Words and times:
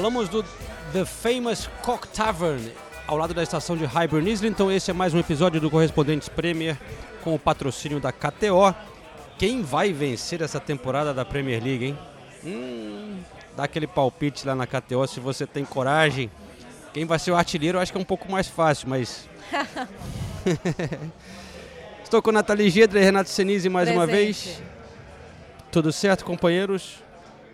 Falamos 0.00 0.30
do 0.30 0.42
The 0.94 1.04
Famous 1.04 1.68
Cock 1.82 2.08
Tavern, 2.08 2.72
ao 3.06 3.18
lado 3.18 3.34
da 3.34 3.42
estação 3.42 3.76
de 3.76 3.84
Highburn 3.84 4.30
Islington. 4.30 4.70
Esse 4.70 4.90
é 4.90 4.94
mais 4.94 5.12
um 5.12 5.18
episódio 5.18 5.60
do 5.60 5.68
Correspondentes 5.68 6.26
Premier 6.26 6.78
com 7.22 7.34
o 7.34 7.38
patrocínio 7.38 8.00
da 8.00 8.10
KTO. 8.10 8.74
Quem 9.36 9.60
vai 9.60 9.92
vencer 9.92 10.40
essa 10.40 10.58
temporada 10.58 11.12
da 11.12 11.22
Premier 11.22 11.62
League, 11.62 11.84
hein? 11.84 11.98
Hum, 12.42 13.18
dá 13.54 13.64
aquele 13.64 13.86
palpite 13.86 14.46
lá 14.46 14.54
na 14.54 14.66
KTO 14.66 15.06
se 15.06 15.20
você 15.20 15.46
tem 15.46 15.66
coragem. 15.66 16.30
Quem 16.94 17.04
vai 17.04 17.18
ser 17.18 17.32
o 17.32 17.36
artilheiro 17.36 17.76
eu 17.76 17.82
acho 17.82 17.92
que 17.92 17.98
é 17.98 18.00
um 18.00 18.04
pouco 18.04 18.32
mais 18.32 18.48
fácil, 18.48 18.88
mas. 18.88 19.28
Estou 22.02 22.22
com 22.22 22.32
Nathalie 22.32 22.70
Gedra 22.70 22.98
e 22.98 23.04
Renato 23.04 23.28
Senise 23.28 23.68
mais 23.68 23.90
uma 23.90 24.06
Presente. 24.06 24.46
vez. 24.48 24.62
Tudo 25.70 25.92
certo, 25.92 26.24
companheiros? 26.24 27.09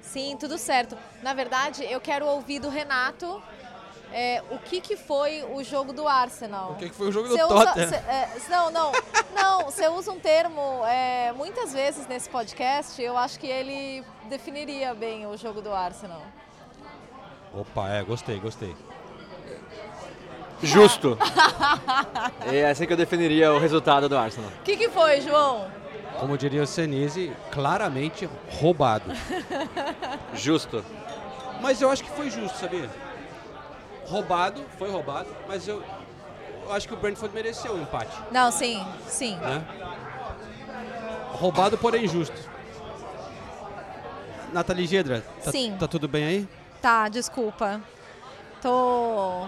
Sim, 0.07 0.37
tudo 0.39 0.57
certo. 0.57 0.97
Na 1.23 1.35
verdade, 1.35 1.85
eu 1.91 2.01
quero 2.01 2.27
ouvir 2.27 2.59
do 2.59 2.69
Renato 2.69 3.43
é, 4.13 4.43
o 4.51 4.59
que, 4.59 4.81
que 4.81 4.97
foi 4.97 5.45
o 5.53 5.63
jogo 5.63 5.93
do 5.93 6.07
Arsenal. 6.09 6.73
O 6.73 6.75
que, 6.77 6.89
que 6.89 6.95
foi 6.95 7.09
o 7.09 7.13
jogo 7.13 7.29
Você 7.29 7.39
do 7.39 7.55
usa- 7.55 7.67
Tottenham? 7.67 7.89
cê- 7.89 7.97
é, 7.97 8.29
não, 8.48 8.71
não, 8.71 8.93
não. 9.35 9.65
Você 9.65 9.89
usa 9.89 10.13
um 10.13 10.19
termo 10.21 10.85
é, 10.87 11.33
muitas 11.33 11.73
vezes 11.73 12.07
nesse 12.07 12.29
podcast. 12.31 13.03
Eu 13.03 13.17
acho 13.19 13.39
que 13.39 13.47
ele 13.47 14.05
definiria 14.29 14.95
bem 14.95 15.27
o 15.27 15.37
jogo 15.37 15.61
do 15.61 15.73
Arsenal. 15.73 16.23
Opa, 17.53 17.89
é, 17.91 18.03
gostei, 18.03 18.39
gostei. 18.39 18.75
Justo. 20.63 21.19
é 22.51 22.67
assim 22.70 22.87
que 22.87 22.93
eu 22.93 22.97
definiria 22.97 23.53
o 23.53 23.59
resultado 23.59 24.09
do 24.09 24.17
Arsenal. 24.17 24.51
O 24.61 24.63
que, 24.63 24.77
que 24.77 24.89
foi, 24.89 25.20
João? 25.20 25.70
Como 26.19 26.36
diria 26.39 26.62
o 26.62 26.67
Senise, 26.67 27.33
claramente 27.50 28.28
roubado. 28.50 29.11
Justo. 30.34 30.84
Mas 31.61 31.81
eu 31.81 31.91
acho 31.91 32.05
que 32.05 32.11
foi 32.11 32.31
justo, 32.31 32.58
sabia? 32.58 32.89
Roubado, 34.06 34.62
foi 34.78 34.91
roubado, 34.91 35.28
mas 35.48 35.67
eu, 35.67 35.83
eu 36.64 36.73
acho 36.73 36.86
que 36.86 36.95
o 36.95 36.97
Brentford 36.97 37.34
mereceu 37.34 37.73
o 37.75 37.81
empate, 37.81 38.14
Não, 38.31 38.53
sim, 38.53 38.86
sim. 39.08 39.36
né? 39.36 39.64
Roubado, 41.33 41.77
porém 41.78 42.06
justo. 42.06 42.36
Nathalie 44.53 44.86
Gedra, 44.86 45.25
tá, 45.45 45.51
Sim. 45.51 45.77
tá 45.78 45.89
tudo 45.89 46.06
bem 46.06 46.25
aí? 46.25 46.48
Tá, 46.80 47.08
desculpa. 47.08 47.80
Tô. 48.62 49.47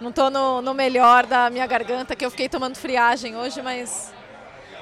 Não 0.00 0.12
tô 0.12 0.28
no, 0.30 0.60
no 0.60 0.74
melhor 0.74 1.26
da 1.26 1.48
minha 1.48 1.66
garganta, 1.66 2.14
que 2.14 2.24
eu 2.24 2.30
fiquei 2.30 2.48
tomando 2.48 2.76
friagem 2.76 3.34
hoje, 3.36 3.62
mas. 3.62 4.12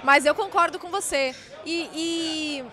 Mas 0.02 0.26
eu 0.26 0.34
concordo 0.34 0.78
com 0.78 0.90
você. 0.90 1.34
E, 1.64 1.88
e 1.94 2.64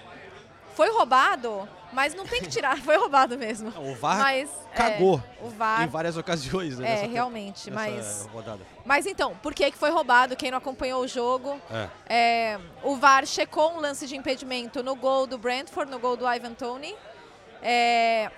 foi 0.76 0.90
roubado, 0.92 1.68
mas 1.92 2.14
não 2.16 2.26
tem 2.26 2.42
que 2.42 2.50
tirar, 2.50 2.78
foi 2.82 2.98
roubado 2.98 3.38
mesmo. 3.38 3.70
O 3.78 3.96
VAR 3.96 4.18
mas, 4.20 4.50
é, 4.72 4.76
cagou 4.76 5.22
o 5.42 5.50
VAR. 5.50 5.84
em 5.84 5.88
várias 5.88 6.18
ocasiões, 6.18 6.80
né? 6.80 6.88
É, 6.88 6.92
nessa 6.92 7.08
te- 7.08 7.12
realmente, 7.12 7.70
nessa 7.70 7.92
mas. 7.92 8.30
rodada. 8.32 8.62
Mas 8.86 9.06
então, 9.06 9.36
por 9.38 9.54
que, 9.54 9.70
que 9.72 9.78
foi 9.78 9.89
roubado? 9.89 10.36
Quem 10.36 10.52
não 10.52 10.58
acompanhou 10.58 11.04
o 11.04 11.08
jogo. 11.08 11.60
É. 11.70 11.89
É, 12.08 12.60
o 12.84 12.95
VAR 12.95 13.26
checou 13.26 13.73
um 13.73 13.80
lance 13.80 14.08
de 14.08 14.16
impedimento 14.16 14.82
no 14.82 14.95
gol 14.95 15.28
do 15.28 15.38
Brentford, 15.38 15.92
no 15.92 16.00
gol 16.00 16.16
do 16.16 16.26
Ivan 16.28 16.54
Toney. 16.54 16.95
É, 17.62 18.32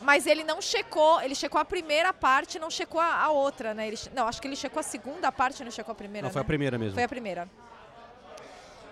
mas 0.00 0.26
ele 0.26 0.44
não 0.44 0.60
checou, 0.60 1.20
ele 1.22 1.34
checou 1.34 1.58
a 1.58 1.64
primeira 1.64 2.12
parte, 2.12 2.58
não 2.58 2.70
checou 2.70 3.00
a, 3.00 3.22
a 3.22 3.30
outra, 3.30 3.72
né? 3.72 3.88
Ele 3.88 3.98
não, 4.14 4.28
acho 4.28 4.40
que 4.40 4.46
ele 4.46 4.56
checou 4.56 4.80
a 4.80 4.82
segunda 4.82 5.32
parte, 5.32 5.64
não 5.64 5.70
checou 5.70 5.92
a 5.92 5.94
primeira. 5.94 6.26
Não, 6.26 6.32
foi 6.32 6.40
a 6.40 6.44
né? 6.44 6.46
primeira 6.46 6.78
mesmo. 6.78 6.94
Foi 6.94 7.02
a 7.04 7.08
primeira. 7.08 7.48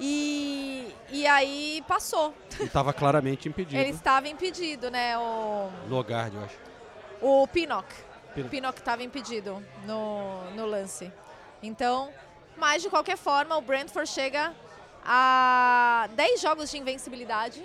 E, 0.01 0.93
e 1.11 1.27
aí 1.27 1.83
passou. 1.87 2.35
E 2.61 2.69
tava 2.69 2.93
claramente 2.93 3.49
impedido. 3.49 3.81
Ele 3.81 3.91
estava 3.91 4.29
impedido, 4.29 4.91
né? 4.91 5.17
O, 5.19 5.71
Logard, 5.89 6.35
eu 6.37 6.43
acho. 6.45 6.57
o 7.21 7.47
Pinnock. 7.49 7.87
Pin- 8.35 8.43
O 8.43 8.49
Pinnock 8.49 8.79
estava 8.79 9.03
impedido 9.03 9.63
no, 9.87 10.51
no 10.53 10.67
lance. 10.67 11.13
Então, 11.63 12.11
mas 12.57 12.83
de 12.83 12.91
qualquer 12.91 13.17
forma, 13.17 13.57
o 13.57 13.61
Brentford 13.61 14.09
chega 14.11 14.53
a 15.05 16.09
10 16.15 16.41
jogos 16.41 16.71
de 16.71 16.79
invencibilidade. 16.79 17.63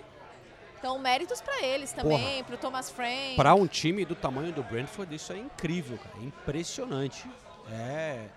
Então, 0.78 0.98
méritos 1.00 1.42
para 1.42 1.62
eles 1.62 1.92
também, 1.92 2.42
para 2.46 2.56
o 2.56 2.58
Thomas 2.58 2.90
Frank. 2.90 3.36
Para 3.36 3.54
um 3.54 3.68
time 3.68 4.06
do 4.06 4.16
tamanho 4.16 4.54
do 4.54 4.64
Brentford, 4.64 5.14
isso 5.14 5.34
é 5.34 5.38
incrível, 5.38 5.98
cara. 5.98 6.16
É 6.22 6.24
impressionante. 6.26 7.28
É. 7.72 8.28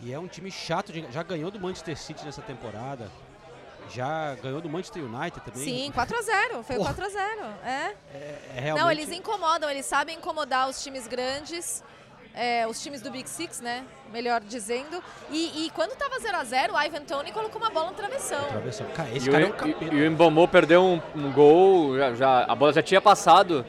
E 0.00 0.10
é 0.12 0.18
um 0.18 0.26
time 0.26 0.50
chato. 0.50 0.90
De... 0.92 1.04
Já 1.12 1.22
ganhou 1.22 1.50
do 1.50 1.60
Manchester 1.60 1.98
City 1.98 2.24
nessa 2.24 2.40
temporada. 2.40 3.10
Já 3.90 4.34
ganhou 4.42 4.60
do 4.60 4.68
Manchester 4.68 5.02
United 5.04 5.40
também. 5.40 5.62
Sim, 5.62 5.90
4 5.92 6.16
a 6.16 6.22
0 6.22 6.62
Foi 6.62 6.76
Porra. 6.76 6.94
4 6.94 7.04
a 7.04 7.08
0 7.08 7.40
É. 7.64 7.94
É 8.54 8.60
realmente... 8.60 8.82
Não, 8.84 8.90
eles 8.90 9.10
incomodam, 9.10 9.68
eles 9.70 9.84
sabem 9.86 10.16
incomodar 10.16 10.68
os 10.68 10.82
times 10.82 11.06
grandes, 11.06 11.84
é, 12.34 12.66
os 12.66 12.82
times 12.82 13.02
do 13.02 13.10
Big 13.10 13.28
Six, 13.28 13.60
né? 13.60 13.84
Melhor 14.10 14.40
dizendo. 14.40 15.02
E, 15.30 15.66
e 15.66 15.70
quando 15.70 15.94
tava 15.96 16.18
0 16.18 16.36
a 16.38 16.44
0 16.44 16.72
o 16.74 16.80
Ivan 16.82 17.02
Tony 17.04 17.32
colocou 17.32 17.60
uma 17.60 17.70
bola 17.70 17.90
no 17.90 17.96
travessão. 17.96 18.44
Travessão. 18.46 18.86
Cara, 18.94 19.10
esse 19.14 19.26
E 19.26 19.28
o, 19.28 19.32
cara 19.32 19.44
é 19.44 19.46
um 19.46 19.50
e- 19.50 19.52
capeta. 19.52 19.94
e 19.94 20.08
o 20.08 20.10
Mbomou 20.12 20.48
perdeu 20.48 20.82
um, 20.82 21.00
um 21.14 21.30
gol, 21.32 21.96
já, 21.98 22.14
já- 22.14 22.44
a 22.44 22.54
bola 22.54 22.72
já 22.72 22.82
tinha 22.82 23.00
passado? 23.00 23.64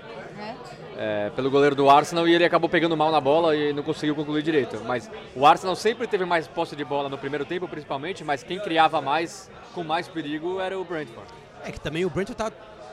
É, 0.97 1.29
pelo 1.35 1.49
goleiro 1.49 1.75
do 1.75 1.89
Arsenal 1.89 2.27
e 2.27 2.33
ele 2.33 2.45
acabou 2.45 2.69
pegando 2.69 2.95
mal 2.95 3.11
na 3.11 3.19
bola 3.19 3.55
e 3.55 3.73
não 3.73 3.83
conseguiu 3.83 4.15
concluir 4.15 4.43
direito. 4.43 4.81
Mas 4.85 5.09
o 5.35 5.45
Arsenal 5.45 5.75
sempre 5.75 6.07
teve 6.07 6.25
mais 6.25 6.47
posse 6.47 6.75
de 6.75 6.83
bola 6.83 7.09
no 7.09 7.17
primeiro 7.17 7.45
tempo, 7.45 7.67
principalmente, 7.67 8.23
mas 8.23 8.43
quem 8.43 8.59
criava 8.59 9.01
mais, 9.01 9.49
com 9.73 9.83
mais 9.83 10.07
perigo, 10.07 10.59
era 10.59 10.77
o 10.77 10.83
Brentford. 10.83 11.27
É 11.63 11.71
que 11.71 11.79
também 11.79 12.05
o 12.05 12.09
Brentford 12.09 12.37
tá 12.37 12.51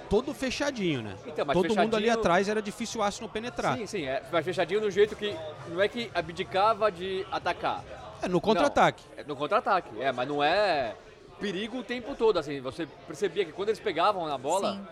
todo 0.08 0.34
fechadinho, 0.34 1.02
né? 1.02 1.14
Então, 1.26 1.44
mas 1.44 1.54
todo 1.54 1.68
mundo 1.68 1.78
ali 1.96 2.06
fechadinho- 2.06 2.12
atrás 2.14 2.48
era 2.48 2.60
difícil 2.60 3.00
o 3.00 3.04
Arsenal 3.04 3.28
penetrar. 3.28 3.76
Sim, 3.76 3.86
sim, 3.86 4.04
é, 4.04 4.22
mas 4.30 4.44
fechadinho 4.44 4.80
no 4.80 4.90
jeito 4.90 5.14
que 5.14 5.34
não 5.68 5.80
é 5.80 5.88
que 5.88 6.10
abdicava 6.14 6.90
de 6.90 7.24
atacar. 7.30 7.84
É, 8.22 8.28
no 8.28 8.40
contra-ataque. 8.40 9.02
É 9.16 9.24
no 9.24 9.36
contra-ataque, 9.36 9.88
é, 10.00 10.12
mas 10.12 10.28
não 10.28 10.42
é 10.42 10.94
perigo 11.38 11.78
o 11.78 11.82
tempo 11.82 12.14
todo, 12.14 12.38
assim, 12.38 12.60
você 12.60 12.86
percebia 13.06 13.46
que 13.46 13.52
quando 13.52 13.70
eles 13.70 13.80
pegavam 13.80 14.26
na 14.26 14.36
bola, 14.36 14.74
Sim. 14.74 14.86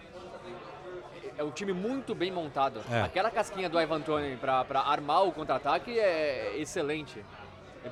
É 1.38 1.44
um 1.44 1.50
time 1.52 1.72
muito 1.72 2.14
bem 2.14 2.32
montado. 2.32 2.82
É. 2.90 3.02
Aquela 3.02 3.30
casquinha 3.30 3.68
do 3.68 3.80
Ivan 3.80 4.00
Toney 4.00 4.36
pra, 4.36 4.64
pra 4.64 4.80
armar 4.80 5.24
o 5.24 5.32
contra-ataque 5.32 5.96
é 5.98 6.58
excelente. 6.58 7.24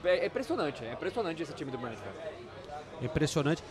É, 0.04 0.18
é 0.18 0.26
impressionante, 0.26 0.84
é 0.84 0.92
impressionante 0.92 1.42
esse 1.42 1.54
time 1.54 1.70
do 1.70 1.78
Brentford. 1.78 2.18
Impressionante. 3.00 3.62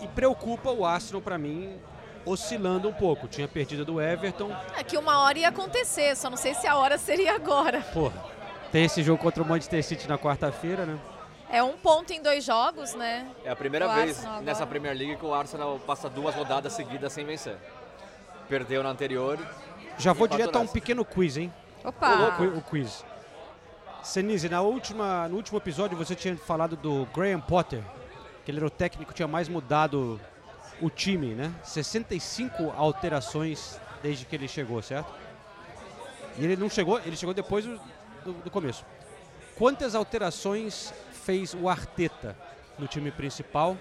E 0.00 0.08
preocupa 0.08 0.70
o 0.72 0.84
Arsenal 0.84 1.22
pra 1.22 1.38
mim 1.38 1.80
oscilando 2.26 2.88
um 2.88 2.92
pouco. 2.92 3.28
Tinha 3.28 3.46
perdido 3.46 3.84
do 3.84 4.00
Everton. 4.00 4.50
É 4.76 4.82
que 4.82 4.98
uma 4.98 5.20
hora 5.20 5.38
ia 5.38 5.48
acontecer, 5.48 6.16
só 6.16 6.28
não 6.28 6.36
sei 6.36 6.52
se 6.54 6.66
a 6.66 6.76
hora 6.76 6.98
seria 6.98 7.36
agora. 7.36 7.80
Porra. 7.92 8.24
Tem 8.72 8.84
esse 8.84 9.02
jogo 9.02 9.22
contra 9.22 9.42
o 9.42 9.46
Manchester 9.46 9.84
City 9.84 10.08
na 10.08 10.18
quarta-feira, 10.18 10.84
né? 10.84 10.98
É 11.48 11.62
um 11.62 11.76
ponto 11.76 12.12
em 12.12 12.20
dois 12.20 12.42
jogos, 12.42 12.94
né? 12.94 13.30
É 13.44 13.50
a 13.50 13.56
primeira 13.56 13.86
vez 13.86 14.16
Arsenal 14.16 14.40
nessa 14.40 14.62
agora. 14.62 14.70
Premier 14.70 14.96
League 14.96 15.16
que 15.16 15.26
o 15.26 15.34
Arsenal 15.34 15.78
passa 15.86 16.08
duas 16.08 16.34
rodadas 16.34 16.72
seguidas 16.72 17.12
sem 17.12 17.24
vencer. 17.24 17.56
Perdeu 18.52 18.82
na 18.82 18.90
anterior. 18.90 19.38
Já 19.96 20.12
vou 20.12 20.28
direto 20.28 20.56
a 20.56 20.60
um 20.60 20.66
pequeno 20.66 21.06
quiz, 21.06 21.38
hein? 21.38 21.50
Opa! 21.82 22.36
O, 22.38 22.58
o 22.58 22.60
quiz. 22.60 23.02
Senise, 24.02 24.46
na 24.46 24.60
última, 24.60 25.26
no 25.26 25.36
último 25.36 25.56
episódio 25.56 25.96
você 25.96 26.14
tinha 26.14 26.36
falado 26.36 26.76
do 26.76 27.06
Graham 27.14 27.40
Potter, 27.40 27.82
que 28.44 28.50
ele 28.50 28.58
era 28.58 28.66
o 28.66 28.70
técnico 28.70 29.10
que 29.10 29.16
tinha 29.16 29.26
mais 29.26 29.48
mudado 29.48 30.20
o 30.82 30.90
time, 30.90 31.28
né? 31.34 31.50
65 31.64 32.74
alterações 32.76 33.80
desde 34.02 34.26
que 34.26 34.36
ele 34.36 34.46
chegou, 34.46 34.82
certo? 34.82 35.10
E 36.36 36.44
ele 36.44 36.54
não 36.56 36.68
chegou, 36.68 36.98
ele 37.06 37.16
chegou 37.16 37.32
depois 37.34 37.64
do, 37.64 37.80
do- 38.22 38.32
do 38.34 38.50
começo. 38.50 38.84
Quantas 39.56 39.94
alterações 39.94 40.92
fez 41.24 41.54
o 41.54 41.70
Arteta 41.70 42.36
no 42.78 42.86
time 42.86 43.10
principal? 43.10 43.78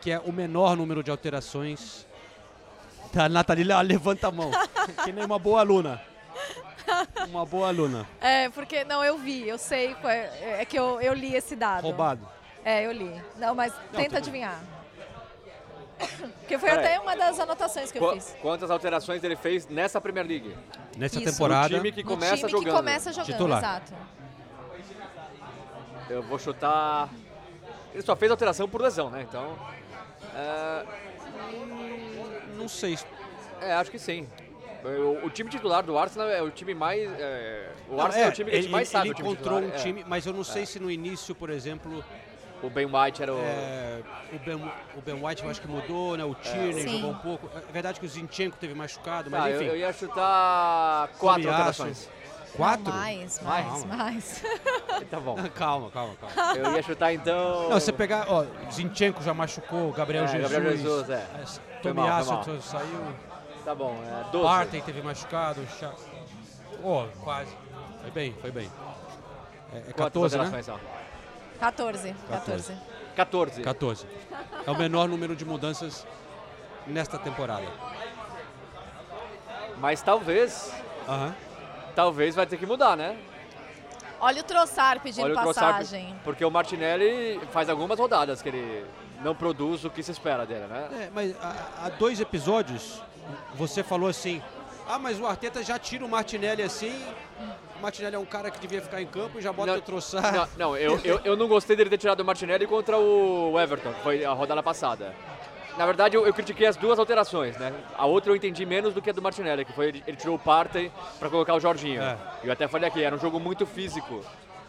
Que 0.00 0.10
é 0.10 0.18
o 0.18 0.32
menor 0.32 0.74
número 0.74 1.02
de 1.02 1.10
alterações. 1.10 2.06
A 3.16 3.28
Nathalie 3.28 3.64
levanta 3.64 4.28
a 4.28 4.30
mão, 4.32 4.50
que 5.04 5.12
nem 5.12 5.24
uma 5.24 5.38
boa 5.38 5.60
aluna. 5.60 6.00
Uma 7.28 7.44
boa 7.46 7.68
aluna. 7.68 8.06
É, 8.20 8.48
porque 8.50 8.84
não, 8.84 9.04
eu 9.04 9.16
vi, 9.18 9.46
eu 9.48 9.58
sei, 9.58 9.94
é, 10.04 10.60
é 10.60 10.64
que 10.64 10.78
eu, 10.78 11.00
eu 11.00 11.12
li 11.14 11.34
esse 11.34 11.54
dado. 11.54 11.82
Roubado. 11.82 12.26
É, 12.64 12.84
eu 12.86 12.92
li. 12.92 13.20
Não, 13.36 13.54
mas 13.54 13.72
tenta 13.92 14.04
tudo- 14.06 14.16
adivinhar. 14.18 14.58
Porque 16.40 16.58
foi 16.58 16.68
Peraí. 16.70 16.84
até 16.86 17.00
uma 17.00 17.14
das 17.16 17.38
anotações 17.38 17.92
que 17.92 17.98
eu 17.98 18.02
Qu- 18.02 18.14
fiz. 18.14 18.36
Quantas 18.42 18.70
alterações 18.70 19.22
ele 19.22 19.36
fez 19.36 19.68
nessa 19.68 20.00
Premier 20.00 20.26
League? 20.26 20.56
Nessa 20.96 21.20
Isso. 21.20 21.30
temporada, 21.32 21.68
No 21.68 21.76
time 21.76 21.92
que 21.92 22.02
No 22.02 22.10
começa 22.10 22.36
time 22.38 22.50
jogando. 22.50 22.64
que 22.70 22.76
começa 22.76 23.12
jogando, 23.12 23.26
Titular. 23.32 23.58
exato. 23.58 23.92
Eu 26.10 26.22
vou 26.22 26.38
chutar. 26.38 27.08
Ele 27.92 28.02
só 28.02 28.16
fez 28.16 28.30
alteração 28.30 28.68
por 28.68 28.80
lesão, 28.82 29.10
né? 29.10 29.22
Então. 29.28 29.56
É, 30.34 30.84
não 32.62 32.68
sei. 32.68 32.98
é, 33.60 33.72
acho 33.74 33.90
que 33.90 33.98
sim. 33.98 34.26
O, 34.84 35.26
o 35.26 35.30
time 35.30 35.48
titular 35.48 35.82
do 35.84 35.96
Arsenal 35.96 36.28
é 36.28 36.42
o 36.42 36.50
time 36.50 36.74
mais. 36.74 37.00
é, 37.20 37.68
o 37.88 37.94
Não, 37.96 38.04
Arsenal 38.04 38.24
é, 38.24 38.28
é, 38.28 38.30
o 38.30 38.32
time 38.34 38.50
que 38.50 38.56
a 38.56 38.58
gente 38.58 38.66
ele, 38.66 38.72
mais 38.72 38.88
sabe. 38.88 39.06
ele 39.08 39.12
o 39.12 39.16
time 39.16 39.28
encontrou 39.30 39.60
titular. 39.60 39.76
um 39.76 39.80
É. 39.80 39.82
time, 39.84 40.04
mas 40.08 40.26
eu 40.26 40.32
não 40.32 40.42
sei 40.42 40.66
se 40.66 40.80
no 40.80 40.90
início, 40.90 41.34
por 41.36 41.50
exemplo, 41.50 42.04
O 42.62 42.68
Ben 42.70 42.86
White 42.86 43.22
era 43.22 43.32
o. 43.34 43.38
é, 43.38 44.00
o, 44.32 44.38
ben, 44.38 44.54
o 44.96 45.00
Ben 45.00 45.14
White 45.24 45.42
eu 45.44 45.50
acho 45.50 45.60
que 45.60 45.68
mudou, 45.68 46.16
né? 46.16 46.24
O 46.24 46.34
Tierney 46.34 46.82
Sim. 46.82 46.88
jogou 47.00 47.10
um 47.10 47.18
pouco. 47.18 47.50
É 47.56 47.72
verdade 47.72 47.98
que 48.00 48.06
o 48.06 48.08
Zinchenko 48.08 48.56
teve 48.56 48.72
machucado, 48.74 49.30
mas 49.30 49.46
eu, 49.54 49.60
enfim. 49.60 49.64
eu 49.70 49.76
ia 49.76 49.92
chutar 49.92 51.08
quatro 51.18 51.48
alterações. 51.48 52.08
Quatro? 52.56 52.84
Não, 52.84 52.92
mais, 52.92 53.40
Mais? 53.40 53.84
mais, 53.84 53.84
mais. 53.84 54.42
Tá 55.10 55.18
bom. 55.20 55.36
calma, 55.54 55.90
calma, 55.90 56.14
calma. 56.16 56.56
Eu 56.56 56.72
ia 56.74 56.82
chutar 56.82 57.12
então. 57.12 57.68
Não, 57.68 57.80
você 57.80 57.92
pegar, 57.92 58.26
ó, 58.28 58.44
Zinchenko 58.70 59.22
já 59.22 59.34
machucou, 59.34 59.92
Gabriel 59.92 60.24
É, 60.24 60.28
Jesus. 60.28 60.52
Gabriel 60.52 60.76
Jesus, 60.76 61.10
é. 61.10 61.26
Tomiasso 61.82 62.32
mal. 62.32 62.44
saiu, 62.60 63.14
Tá 63.64 63.74
bom, 63.74 63.96
é 64.04 64.30
12. 64.32 64.44
Partey 64.46 64.82
teve 64.82 65.02
machucado, 65.02 65.64
Cha... 65.78 65.92
Ó, 66.82 67.06
quase. 67.22 67.54
Foi 68.00 68.10
bem, 68.10 68.34
foi 68.40 68.50
bem. 68.50 68.70
É, 69.72 69.78
é 69.78 69.80
Quantas 69.92 69.94
14, 69.94 70.36
né? 70.36 70.44
alterações 70.44 70.66
são? 70.66 70.80
14, 71.60 72.14
14. 72.28 72.74
14. 73.14 73.62
14. 73.62 74.06
É 74.66 74.70
o 74.70 74.76
menor 74.76 75.08
número 75.08 75.36
de 75.36 75.44
mudanças 75.44 76.06
nesta 76.86 77.18
temporada. 77.18 77.66
Mas 79.78 80.02
talvez. 80.02 80.72
Aham. 81.08 81.34
Talvez 81.94 82.34
vai 82.34 82.46
ter 82.46 82.56
que 82.56 82.66
mudar, 82.66 82.96
né? 82.96 83.16
Olha 84.20 84.40
o 84.40 84.44
Troçar 84.44 85.00
pedindo 85.00 85.24
Olha 85.24 85.34
o 85.34 85.42
Trossard, 85.42 85.78
passagem. 85.78 86.14
porque 86.22 86.44
o 86.44 86.50
Martinelli 86.50 87.40
faz 87.50 87.68
algumas 87.68 87.98
rodadas 87.98 88.40
que 88.40 88.48
ele 88.48 88.86
não 89.22 89.34
produz 89.34 89.84
o 89.84 89.90
que 89.90 90.02
se 90.02 90.12
espera 90.12 90.46
dele, 90.46 90.66
né? 90.66 90.88
É, 90.92 91.10
mas 91.12 91.34
há, 91.42 91.86
há 91.86 91.88
dois 91.88 92.20
episódios, 92.20 93.02
você 93.54 93.82
falou 93.82 94.08
assim: 94.08 94.40
ah, 94.88 94.98
mas 94.98 95.18
o 95.18 95.26
Arteta 95.26 95.62
já 95.62 95.78
tira 95.78 96.04
o 96.04 96.08
Martinelli 96.08 96.62
assim. 96.62 97.04
O 97.76 97.82
Martinelli 97.82 98.14
é 98.14 98.18
um 98.18 98.24
cara 98.24 98.50
que 98.50 98.60
devia 98.60 98.80
ficar 98.80 99.02
em 99.02 99.06
campo 99.06 99.38
e 99.38 99.42
já 99.42 99.52
bota 99.52 99.72
Não, 99.72 99.78
o 99.78 99.82
Troçar. 99.82 100.32
Não, 100.32 100.48
não, 100.56 100.76
eu, 100.76 101.00
eu, 101.02 101.20
eu 101.24 101.36
não 101.36 101.48
gostei 101.48 101.74
dele 101.74 101.90
ter 101.90 101.98
tirado 101.98 102.20
o 102.20 102.24
Martinelli 102.24 102.66
contra 102.66 102.96
o 102.96 103.58
Everton, 103.58 103.92
que 103.92 104.02
foi 104.02 104.24
a 104.24 104.32
rodada 104.32 104.62
passada. 104.62 105.14
Na 105.76 105.86
verdade, 105.86 106.16
eu, 106.16 106.26
eu 106.26 106.34
critiquei 106.34 106.66
as 106.66 106.76
duas 106.76 106.98
alterações, 106.98 107.56
né? 107.56 107.72
A 107.96 108.04
outra 108.04 108.30
eu 108.30 108.36
entendi 108.36 108.66
menos 108.66 108.92
do 108.92 109.00
que 109.00 109.08
a 109.08 109.12
do 109.12 109.22
Martinelli, 109.22 109.64
que 109.64 109.72
foi 109.72 109.88
ele, 109.88 110.02
tirou 110.16 110.36
o 110.36 110.38
Partey 110.38 110.90
para 111.18 111.30
colocar 111.30 111.54
o 111.54 111.60
Jorginho. 111.60 112.02
É. 112.02 112.16
Eu 112.44 112.52
até 112.52 112.68
falei 112.68 112.88
aqui, 112.88 113.02
era 113.02 113.14
um 113.16 113.18
jogo 113.18 113.40
muito 113.40 113.64
físico. 113.64 114.20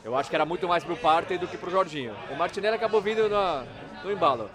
Eu 0.03 0.15
acho 0.15 0.29
que 0.29 0.35
era 0.35 0.45
muito 0.45 0.67
mais 0.67 0.83
pro 0.83 0.95
Partey 0.95 1.37
do 1.37 1.47
que 1.47 1.57
pro 1.57 1.69
Jorginho. 1.69 2.13
O 2.31 2.35
Martinelli 2.35 2.75
acabou 2.75 3.01
vindo 3.01 3.27
na- 3.29 3.63
no 4.03 4.11
embalo. 4.11 4.49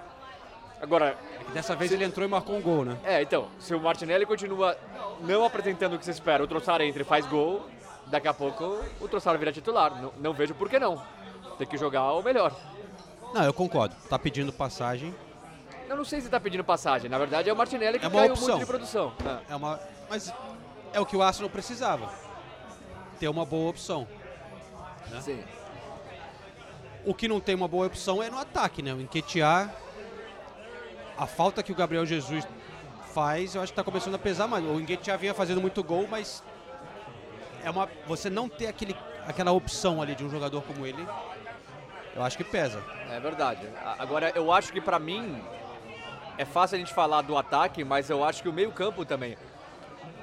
Agora, 0.80 1.16
Dessa 1.52 1.74
vez 1.74 1.90
ele 1.92 2.04
entrou 2.04 2.24
e 2.26 2.30
marcou 2.30 2.56
um 2.56 2.60
gol, 2.62 2.84
né? 2.84 2.96
é, 3.04 3.22
então, 3.22 3.48
se 3.58 3.74
o 3.74 3.80
Martinelli 3.80 4.24
continua 4.26 4.76
não 5.20 5.44
apresentando 5.44 5.94
o 5.94 5.98
que 5.98 6.04
se 6.04 6.10
espera, 6.10 6.42
o 6.44 6.46
Trossard 6.46 6.84
entra 6.84 7.02
e 7.02 7.04
faz 7.04 7.26
gol, 7.26 7.66
daqui 8.06 8.28
a 8.28 8.34
pouco 8.34 8.78
o 9.00 9.08
Trossard 9.08 9.38
vira 9.38 9.50
titular. 9.52 10.00
Não, 10.00 10.12
não 10.18 10.32
vejo 10.34 10.54
por 10.54 10.68
que 10.68 10.78
não. 10.78 11.02
Tem 11.58 11.66
que 11.66 11.76
jogar 11.76 12.12
o 12.12 12.22
melhor. 12.22 12.52
Não, 13.34 13.42
eu 13.44 13.52
concordo. 13.52 13.94
Tá 14.08 14.18
pedindo 14.18 14.52
passagem. 14.52 15.14
Eu 15.88 15.96
não 15.96 16.04
sei 16.04 16.20
se 16.20 16.28
tá 16.28 16.38
pedindo 16.38 16.62
passagem. 16.62 17.08
Na 17.08 17.18
verdade, 17.18 17.48
é 17.48 17.52
o 17.52 17.56
Martinelli 17.56 17.98
que 17.98 18.06
É 18.06 18.10
caiu 18.10 18.32
opção. 18.32 18.48
muito 18.48 18.60
de 18.60 18.66
produção. 18.66 19.12
É. 19.48 19.52
É 19.52 19.56
uma, 19.56 19.80
mas 20.08 20.32
é 20.92 21.00
o 21.00 21.06
que 21.06 21.16
o 21.16 21.22
Arsenal 21.22 21.48
precisava. 21.50 22.10
Ter 23.18 23.28
uma 23.28 23.44
boa 23.44 23.70
opção. 23.70 24.06
Sim. 25.20 25.42
O 27.04 27.14
que 27.14 27.26
não 27.26 27.40
tem 27.40 27.54
uma 27.54 27.66
boa 27.66 27.86
opção 27.86 28.22
é 28.22 28.28
no 28.28 28.38
ataque, 28.38 28.82
né? 28.82 28.92
O 28.92 29.00
Enquetear. 29.00 29.74
A 31.16 31.26
falta 31.26 31.62
que 31.62 31.72
o 31.72 31.74
Gabriel 31.74 32.04
Jesus 32.06 32.46
faz, 33.12 33.54
eu 33.54 33.62
acho 33.62 33.72
que 33.72 33.76
tá 33.76 33.82
começando 33.82 34.14
a 34.14 34.18
pesar 34.18 34.46
mais. 34.46 34.64
O 34.64 34.78
Enquetear 34.78 35.18
vinha 35.18 35.34
fazendo 35.34 35.60
muito 35.60 35.82
gol, 35.82 36.06
mas 36.08 36.44
é 37.64 37.70
uma 37.70 37.88
você 38.06 38.28
não 38.30 38.48
ter 38.48 38.66
aquele, 38.66 38.94
aquela 39.26 39.50
opção 39.52 40.00
ali 40.02 40.14
de 40.14 40.24
um 40.24 40.30
jogador 40.30 40.62
como 40.62 40.86
ele, 40.86 41.04
eu 42.14 42.22
acho 42.22 42.36
que 42.36 42.44
pesa. 42.44 42.84
É 43.10 43.18
verdade. 43.18 43.66
Agora, 43.98 44.30
eu 44.34 44.52
acho 44.52 44.72
que 44.72 44.80
pra 44.80 44.98
mim 44.98 45.42
é 46.38 46.44
fácil 46.44 46.76
a 46.76 46.78
gente 46.78 46.94
falar 46.94 47.22
do 47.22 47.36
ataque, 47.36 47.84
mas 47.84 48.08
eu 48.08 48.24
acho 48.24 48.42
que 48.42 48.48
o 48.48 48.52
meio-campo 48.52 49.04
também. 49.04 49.36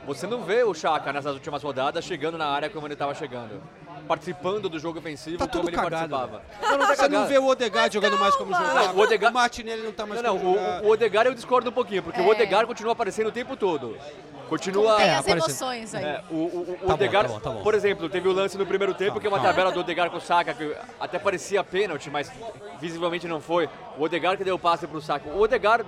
Você 0.08 0.28
não 0.28 0.44
vê 0.44 0.64
o 0.64 0.74
Chaka 0.74 1.12
nessas 1.12 1.34
últimas 1.34 1.64
rodadas 1.64 2.06
chegando 2.06 2.38
na 2.38 2.46
área 2.46 2.70
como 2.70 2.86
ele 2.86 2.94
estava 2.94 3.14
chegando. 3.16 3.62
Participando 4.08 4.70
do 4.70 4.78
jogo 4.78 5.00
ofensivo 5.00 5.38
Tá 5.40 5.48
como 5.48 5.64
tudo 5.64 5.70
ele 5.70 5.76
cagado. 5.78 6.10
participava. 6.16 6.44
Não, 6.62 6.78
não 6.78 6.88
tá 6.88 6.96
Você 6.96 7.02
não 7.04 7.10
cagado. 7.10 7.28
vê 7.28 7.38
o 7.40 7.46
Odegaard 7.48 7.94
jogando 7.94 8.20
mais 8.20 8.36
como 8.36 8.54
jogava. 8.54 8.88
Não, 8.88 8.96
o 8.96 9.00
Odegaard- 9.00 9.34
Martinelli 9.34 9.82
não 9.82 9.92
tá 9.92 10.06
mais 10.06 10.22
Não, 10.22 10.34
não, 10.36 10.40
como 10.40 10.58
o, 10.60 10.88
o 10.88 10.92
Odegaard 10.92 11.30
eu 11.30 11.34
discordo 11.36 11.72
um 11.72 11.74
pouquinho, 11.74 12.04
porque 12.04 12.22
o 12.22 12.24
É. 12.26 12.28
Odegaard 12.30 12.68
continua 12.68 12.92
aparecendo 12.94 13.28
o 13.28 13.32
tempo 13.32 13.58
todo. 13.58 13.98
Continua. 14.48 14.98
Tem 14.98 15.08
É, 15.08 15.16
as 15.16 15.28
emoções 15.28 15.96
aí. 15.96 16.04
É, 16.06 16.24
o, 16.30 16.36
o, 16.36 16.78
o 16.84 16.86
bom, 16.88 16.94
Odegaard, 16.94 17.28
tá 17.30 17.34
bom, 17.34 17.40
tá 17.40 17.50
bom. 17.50 17.64
por 17.64 17.74
exemplo, 17.74 18.08
teve 18.08 18.30
o 18.30 18.32
lance 18.32 18.56
no 18.60 18.66
primeiro 18.68 18.94
tempo, 18.94 19.20
que 19.20 19.26
é 19.26 19.30
uma 19.30 19.40
tabela 19.40 19.72
do 19.72 19.80
Odegaard 19.80 20.12
com 20.12 20.18
o 20.20 20.22
Saka, 20.22 20.54
que 20.54 20.76
até 21.00 21.18
parecia 21.18 21.64
pênalti, 21.64 22.12
mas 22.12 22.32
visivelmente 22.80 23.28
não 23.28 23.42
foi. 23.42 23.68
O 23.98 24.04
Odegaard 24.04 24.38
que 24.38 24.44
deu 24.44 24.54
o 24.54 24.60
passe 24.60 24.86
pro 24.86 25.02
Saka. 25.02 25.28
O 25.30 25.42
Odegaard, 25.42 25.84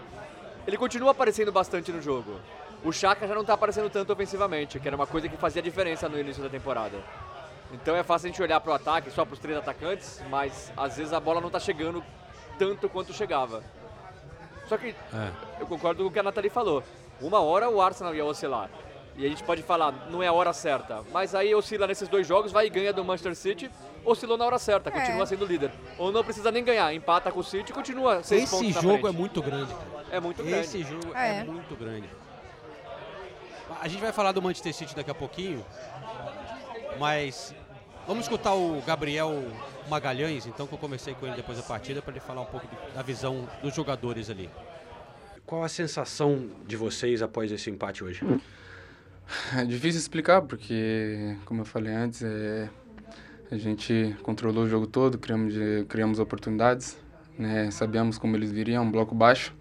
ele 0.67 0.77
continua 0.77 1.11
aparecendo 1.11 1.51
bastante 1.51 1.91
no 1.91 2.01
jogo. 2.01 2.39
O 2.83 2.91
Chaka 2.91 3.27
já 3.27 3.33
não 3.33 3.43
tá 3.43 3.53
aparecendo 3.53 3.89
tanto 3.89 4.13
ofensivamente, 4.13 4.79
que 4.79 4.87
era 4.87 4.95
uma 4.95 5.07
coisa 5.07 5.27
que 5.27 5.37
fazia 5.37 5.61
diferença 5.61 6.07
no 6.07 6.19
início 6.19 6.43
da 6.43 6.49
temporada. 6.49 7.01
Então 7.73 7.95
é 7.95 8.03
fácil 8.03 8.27
a 8.27 8.29
gente 8.31 8.41
olhar 8.41 8.59
pro 8.59 8.71
ataque, 8.73 9.09
só 9.09 9.25
pros 9.25 9.39
três 9.39 9.57
atacantes, 9.57 10.21
mas 10.29 10.71
às 10.77 10.97
vezes 10.97 11.11
a 11.11 11.19
bola 11.19 11.41
não 11.41 11.49
tá 11.49 11.59
chegando 11.59 12.03
tanto 12.59 12.87
quanto 12.87 13.13
chegava. 13.13 13.63
Só 14.67 14.77
que 14.77 14.89
É. 15.13 15.31
eu 15.59 15.65
concordo 15.67 16.03
com 16.03 16.09
o 16.09 16.11
que 16.11 16.19
a 16.19 16.23
Nathalie 16.23 16.49
falou. 16.49 16.83
Uma 17.21 17.39
hora 17.41 17.69
o 17.69 17.81
Arsenal 17.81 18.13
ia 18.13 18.23
oscilar. 18.25 18.69
E 19.15 19.25
a 19.25 19.29
gente 19.29 19.43
pode 19.43 19.63
falar, 19.63 19.91
não 20.11 20.21
é 20.21 20.27
a 20.27 20.33
hora 20.33 20.53
certa. 20.53 21.01
Mas 21.11 21.33
aí 21.33 21.55
oscila 21.55 21.87
nesses 21.87 22.07
dois 22.07 22.27
jogos, 22.27 22.51
vai 22.51 22.67
e 22.67 22.69
ganha 22.69 22.93
do 22.93 23.03
Manchester 23.03 23.35
City, 23.35 23.71
oscilou 24.07 24.37
na 24.37 24.45
hora 24.45 24.57
certa, 24.57 24.89
continua 24.89 25.25
sendo 25.25 25.45
líder. 25.45 25.71
Ou 25.97 26.11
não 26.11 26.23
precisa 26.23 26.51
nem 26.51 26.63
ganhar, 26.63 26.93
empata 26.93 27.31
com 27.31 27.39
o 27.39 27.43
City, 27.43 27.73
continua 27.73 28.23
seis 28.23 28.43
Esse 28.43 28.51
pontos 28.51 28.81
jogo 28.81 29.07
é 29.07 29.11
muito 29.11 29.41
grande, 29.41 29.73
cara. 29.73 30.05
É 30.11 30.19
muito 30.19 30.43
grande. 30.43 30.59
Esse 30.59 30.83
jogo 30.83 31.13
é. 31.13 31.39
É. 31.39 31.43
muito 31.43 31.75
grande. 31.75 32.09
A 33.81 33.87
gente 33.87 34.01
vai 34.01 34.11
falar 34.11 34.31
do 34.31 34.41
Manchester 34.41 34.73
City 34.73 34.95
daqui 34.95 35.11
a 35.11 35.15
pouquinho, 35.15 35.63
mas 36.97 37.53
vamos 38.07 38.23
escutar 38.23 38.53
o 38.53 38.81
Gabriel 38.81 39.43
Magalhães, 39.89 40.45
então, 40.45 40.65
que 40.65 40.73
eu 40.73 40.79
conversei 40.79 41.13
com 41.13 41.27
ele 41.27 41.35
depois 41.35 41.57
da 41.57 41.63
partida, 41.63 42.01
para 42.01 42.11
ele 42.11 42.19
falar 42.19 42.41
um 42.41 42.45
pouco 42.45 42.67
da 42.95 43.01
visão 43.01 43.47
dos 43.61 43.75
jogadores 43.75 44.29
ali. 44.29 44.49
Qual 45.45 45.63
a 45.63 45.69
sensação 45.69 46.49
de 46.65 46.75
vocês 46.75 47.21
após 47.21 47.51
esse 47.51 47.69
empate 47.69 48.03
hoje? 48.03 48.21
É 49.55 49.65
difícil 49.65 49.99
explicar, 49.99 50.41
porque, 50.41 51.35
como 51.45 51.61
eu 51.61 51.65
falei 51.65 51.93
antes, 51.93 52.23
é, 52.23 52.69
a 53.49 53.57
gente 53.57 54.15
controlou 54.23 54.65
o 54.65 54.67
jogo 54.67 54.85
todo, 54.85 55.17
criamos, 55.17 55.53
criamos 55.87 56.19
oportunidades, 56.19 56.97
né? 57.37 57.71
sabíamos 57.71 58.17
como 58.17 58.35
eles 58.35 58.51
viriam, 58.51 58.83
um 58.83 58.91
bloco 58.91 59.15
baixo, 59.15 59.53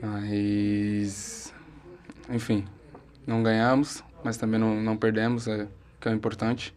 mas, 0.00 1.52
enfim, 2.30 2.64
não 3.26 3.42
ganhamos, 3.42 4.02
mas 4.24 4.36
também 4.36 4.58
não, 4.58 4.80
não 4.80 4.96
perdemos, 4.96 5.46
é, 5.46 5.68
que 6.00 6.08
é 6.08 6.12
o 6.12 6.14
importante. 6.14 6.74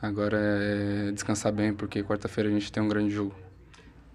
Agora 0.00 0.36
é 0.36 1.12
descansar 1.12 1.52
bem, 1.52 1.72
porque 1.72 2.02
quarta-feira 2.02 2.50
a 2.50 2.52
gente 2.52 2.72
tem 2.72 2.82
um 2.82 2.88
grande 2.88 3.14
jogo. 3.14 3.34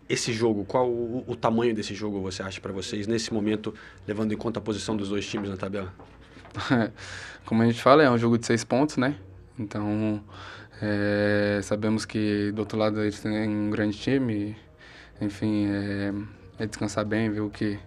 Esse 0.09 0.33
jogo, 0.33 0.65
qual 0.65 0.89
o, 0.89 1.23
o 1.27 1.35
tamanho 1.35 1.73
desse 1.73 1.93
jogo 1.93 2.21
você 2.21 2.41
acha 2.41 2.59
para 2.59 2.73
vocês 2.73 3.07
nesse 3.07 3.33
momento, 3.33 3.73
levando 4.05 4.33
em 4.33 4.37
conta 4.37 4.59
a 4.59 4.61
posição 4.61 4.97
dos 4.97 5.09
dois 5.09 5.25
times 5.25 5.49
na 5.49 5.55
tabela? 5.55 5.93
Como 7.45 7.61
a 7.61 7.65
gente 7.65 7.81
fala, 7.81 8.03
é 8.03 8.09
um 8.09 8.17
jogo 8.17 8.37
de 8.37 8.45
seis 8.45 8.65
pontos, 8.65 8.97
né? 8.97 9.15
Então, 9.57 10.21
é, 10.81 11.59
sabemos 11.63 12.05
que 12.05 12.51
do 12.51 12.59
outro 12.59 12.77
lado 12.77 13.01
eles 13.01 13.19
têm 13.19 13.47
um 13.47 13.69
grande 13.69 13.97
time. 13.97 14.55
Enfim, 15.19 15.67
é, 15.67 16.13
é 16.63 16.65
descansar 16.65 17.05
bem, 17.05 17.29
ver 17.29 17.41
o 17.41 17.49
que 17.49 17.79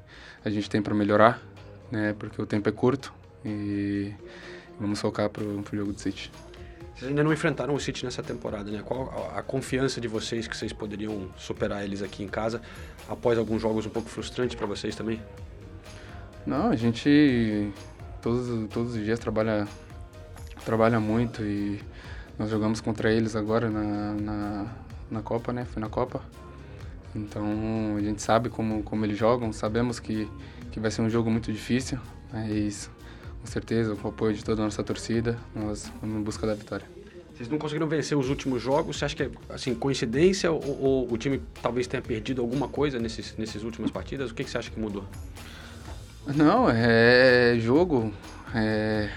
a 0.45 0.51
gente 0.51 0.69
tem 0.69 0.83
para 0.83 0.95
melhorar, 0.95 1.41
né? 1.91 2.15
Porque 2.19 2.41
o 2.41 2.47
tempo 2.47 2.69
é 2.69 2.73
curto 2.73 3.13
e 3.45 4.13
vamos 4.79 5.01
focar 5.01 5.29
pro, 5.31 5.63
pro 5.63 5.77
jogo 5.77 5.93
do 5.93 6.01
City. 6.01 6.31
Vocês 6.95 7.09
ainda 7.09 7.23
não 7.23 7.33
enfrentaram 7.33 7.75
o 7.75 7.81
City 7.81 8.05
nessa 8.05 8.23
temporada, 8.23 8.71
né? 8.71 8.83
Qual 8.85 9.33
a, 9.33 9.39
a 9.39 9.43
confiança 9.43 10.01
de 10.01 10.09
vocês 10.09 10.49
que 10.49 10.57
vocês 10.57 10.73
poderiam 10.73 11.31
superar 11.37 11.85
eles 11.85 12.03
aqui 12.03 12.23
em 12.25 12.29
casa 12.29 12.61
após 13.09 13.39
alguns 13.39 13.63
jogos 13.63 13.87
um 13.87 13.91
pouco 13.91 14.09
frustrantes 14.09 14.57
para 14.57 14.67
vocês 14.67 14.97
também? 14.97 15.23
Não, 16.45 16.71
a 16.71 16.77
gente 16.77 17.73
todos, 18.21 18.69
todos 18.69 18.95
os 18.97 19.05
dias 19.05 19.19
trabalha, 19.19 19.69
trabalha 20.65 20.99
muito 20.99 21.43
e 21.43 21.81
nós 22.41 22.49
jogamos 22.49 22.81
contra 22.81 23.13
eles 23.13 23.37
agora 23.37 23.69
na, 23.69 24.15
na, 24.15 24.67
na 25.11 25.21
Copa, 25.21 25.53
né? 25.53 25.67
Foi 25.67 25.79
na 25.79 25.91
Copa. 25.91 26.23
Então 27.15 27.45
a 27.99 28.01
gente 28.01 28.23
sabe 28.23 28.49
como, 28.49 28.83
como 28.83 29.05
eles 29.05 29.19
jogam, 29.19 29.53
sabemos 29.53 30.01
que, 30.01 30.27
que 30.73 30.81
vai 30.81 30.91
ser 30.91 31.03
um 31.03 31.11
jogo 31.11 31.31
muito 31.31 31.53
difícil, 31.53 31.99
mas 32.33 32.91
com 33.43 33.47
certeza, 33.47 33.95
com 33.95 34.09
o 34.09 34.11
apoio 34.11 34.33
de 34.33 34.43
toda 34.43 34.63
a 34.63 34.65
nossa 34.65 34.83
torcida, 34.83 35.39
nós 35.55 35.93
vamos 36.01 36.19
em 36.19 36.23
busca 36.23 36.47
da 36.47 36.55
vitória. 36.55 36.87
Vocês 37.35 37.47
não 37.47 37.59
conseguiram 37.59 37.87
vencer 37.87 38.17
os 38.17 38.31
últimos 38.31 38.63
jogos, 38.63 38.97
você 38.97 39.05
acha 39.05 39.17
que 39.17 39.23
é 39.25 39.31
assim, 39.51 39.75
coincidência 39.75 40.51
ou, 40.51 40.63
ou 40.81 41.13
o 41.13 41.19
time 41.19 41.43
talvez 41.61 41.87
tenha 41.87 42.03
perdido 42.03 42.41
alguma 42.41 42.69
coisa 42.69 42.99
nesses, 42.99 43.37
nesses 43.37 43.63
últimas 43.63 43.91
partidas? 43.91 44.31
O 44.31 44.35
que, 44.35 44.45
que 44.45 44.51
você 44.51 44.57
acha 44.57 44.71
que 44.71 44.81
mudou? 44.81 45.05
Não, 46.35 46.71
é 46.71 47.59
jogo, 47.59 48.11
é... 48.55 49.11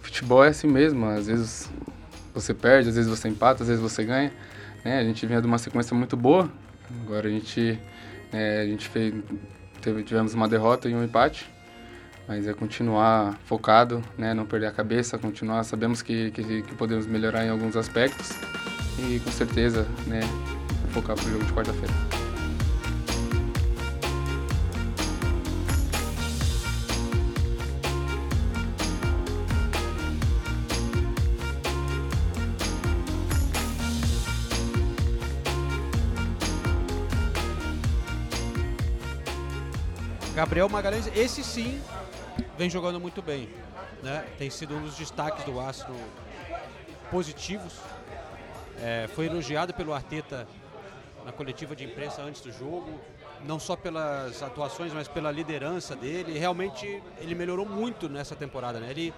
futebol 0.00 0.42
é 0.42 0.48
assim 0.48 0.66
mesmo, 0.66 1.04
às 1.04 1.26
vezes 1.26 1.70
você 2.40 2.54
perde, 2.54 2.88
às 2.88 2.96
vezes 2.96 3.10
você 3.10 3.28
empata, 3.28 3.62
às 3.62 3.68
vezes 3.68 3.82
você 3.82 4.04
ganha. 4.04 4.32
Né? 4.84 4.98
A 4.98 5.04
gente 5.04 5.24
vinha 5.26 5.40
de 5.40 5.46
uma 5.46 5.58
sequência 5.58 5.94
muito 5.94 6.16
boa, 6.16 6.50
agora 7.02 7.28
a 7.28 7.30
gente, 7.30 7.78
é, 8.32 8.62
a 8.62 8.66
gente 8.66 8.88
fez, 8.88 9.14
teve, 9.80 10.02
tivemos 10.02 10.34
uma 10.34 10.48
derrota 10.48 10.88
e 10.88 10.94
um 10.94 11.04
empate, 11.04 11.50
mas 12.26 12.46
é 12.46 12.52
continuar 12.52 13.38
focado, 13.44 14.02
né? 14.16 14.34
não 14.34 14.46
perder 14.46 14.66
a 14.66 14.72
cabeça, 14.72 15.18
continuar, 15.18 15.64
sabemos 15.64 16.02
que, 16.02 16.30
que, 16.30 16.62
que 16.62 16.74
podemos 16.74 17.06
melhorar 17.06 17.44
em 17.44 17.48
alguns 17.48 17.76
aspectos 17.76 18.32
e 18.98 19.20
com 19.20 19.30
certeza 19.30 19.86
né, 20.06 20.20
focar 20.90 21.16
para 21.16 21.26
o 21.26 21.30
jogo 21.30 21.44
de 21.44 21.52
quarta-feira. 21.52 22.17
Gabriel 40.38 40.68
Magalhães, 40.68 41.08
esse 41.16 41.42
sim 41.42 41.82
vem 42.56 42.70
jogando 42.70 43.00
muito 43.00 43.20
bem. 43.20 43.48
Né? 44.04 44.24
Tem 44.38 44.48
sido 44.48 44.76
um 44.76 44.82
dos 44.82 44.96
destaques 44.96 45.42
do 45.42 45.58
Astro 45.58 45.92
positivos. 47.10 47.74
É, 48.80 49.08
foi 49.16 49.26
elogiado 49.26 49.74
pelo 49.74 49.92
Arteta 49.92 50.46
na 51.24 51.32
coletiva 51.32 51.74
de 51.74 51.82
imprensa 51.82 52.22
antes 52.22 52.40
do 52.40 52.52
jogo, 52.52 53.00
não 53.44 53.58
só 53.58 53.74
pelas 53.74 54.40
atuações, 54.40 54.92
mas 54.92 55.08
pela 55.08 55.32
liderança 55.32 55.96
dele. 55.96 56.38
Realmente 56.38 57.02
ele 57.18 57.34
melhorou 57.34 57.66
muito 57.66 58.08
nessa 58.08 58.36
temporada. 58.36 58.78
Né? 58.78 58.90
Ele, 58.90 59.12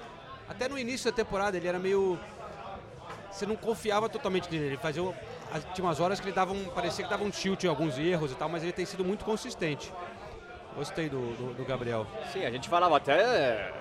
até 0.48 0.70
no 0.70 0.78
início 0.78 1.10
da 1.10 1.14
temporada 1.14 1.54
ele 1.54 1.68
era 1.68 1.78
meio. 1.78 2.18
Você 3.30 3.44
não 3.44 3.56
confiava 3.56 4.08
totalmente 4.08 4.50
nele. 4.50 4.68
Ele 4.68 4.76
fazia. 4.78 5.02
Tinha 5.74 5.84
umas 5.84 6.00
horas 6.00 6.18
que 6.18 6.28
ele 6.28 6.34
dava 6.34 6.54
um. 6.54 6.64
parecia 6.70 7.04
que 7.04 7.10
dava 7.10 7.24
um 7.24 7.30
tilt 7.30 7.62
em 7.64 7.68
alguns 7.68 7.98
erros 7.98 8.32
e 8.32 8.34
tal, 8.36 8.48
mas 8.48 8.62
ele 8.62 8.72
tem 8.72 8.86
sido 8.86 9.04
muito 9.04 9.22
consistente. 9.22 9.92
Gostei 10.76 11.08
do, 11.08 11.20
do, 11.36 11.54
do, 11.54 11.64
Gabriel. 11.64 12.06
Sim, 12.32 12.44
a 12.44 12.50
gente 12.50 12.68
falava 12.68 12.96
até. 12.96 13.72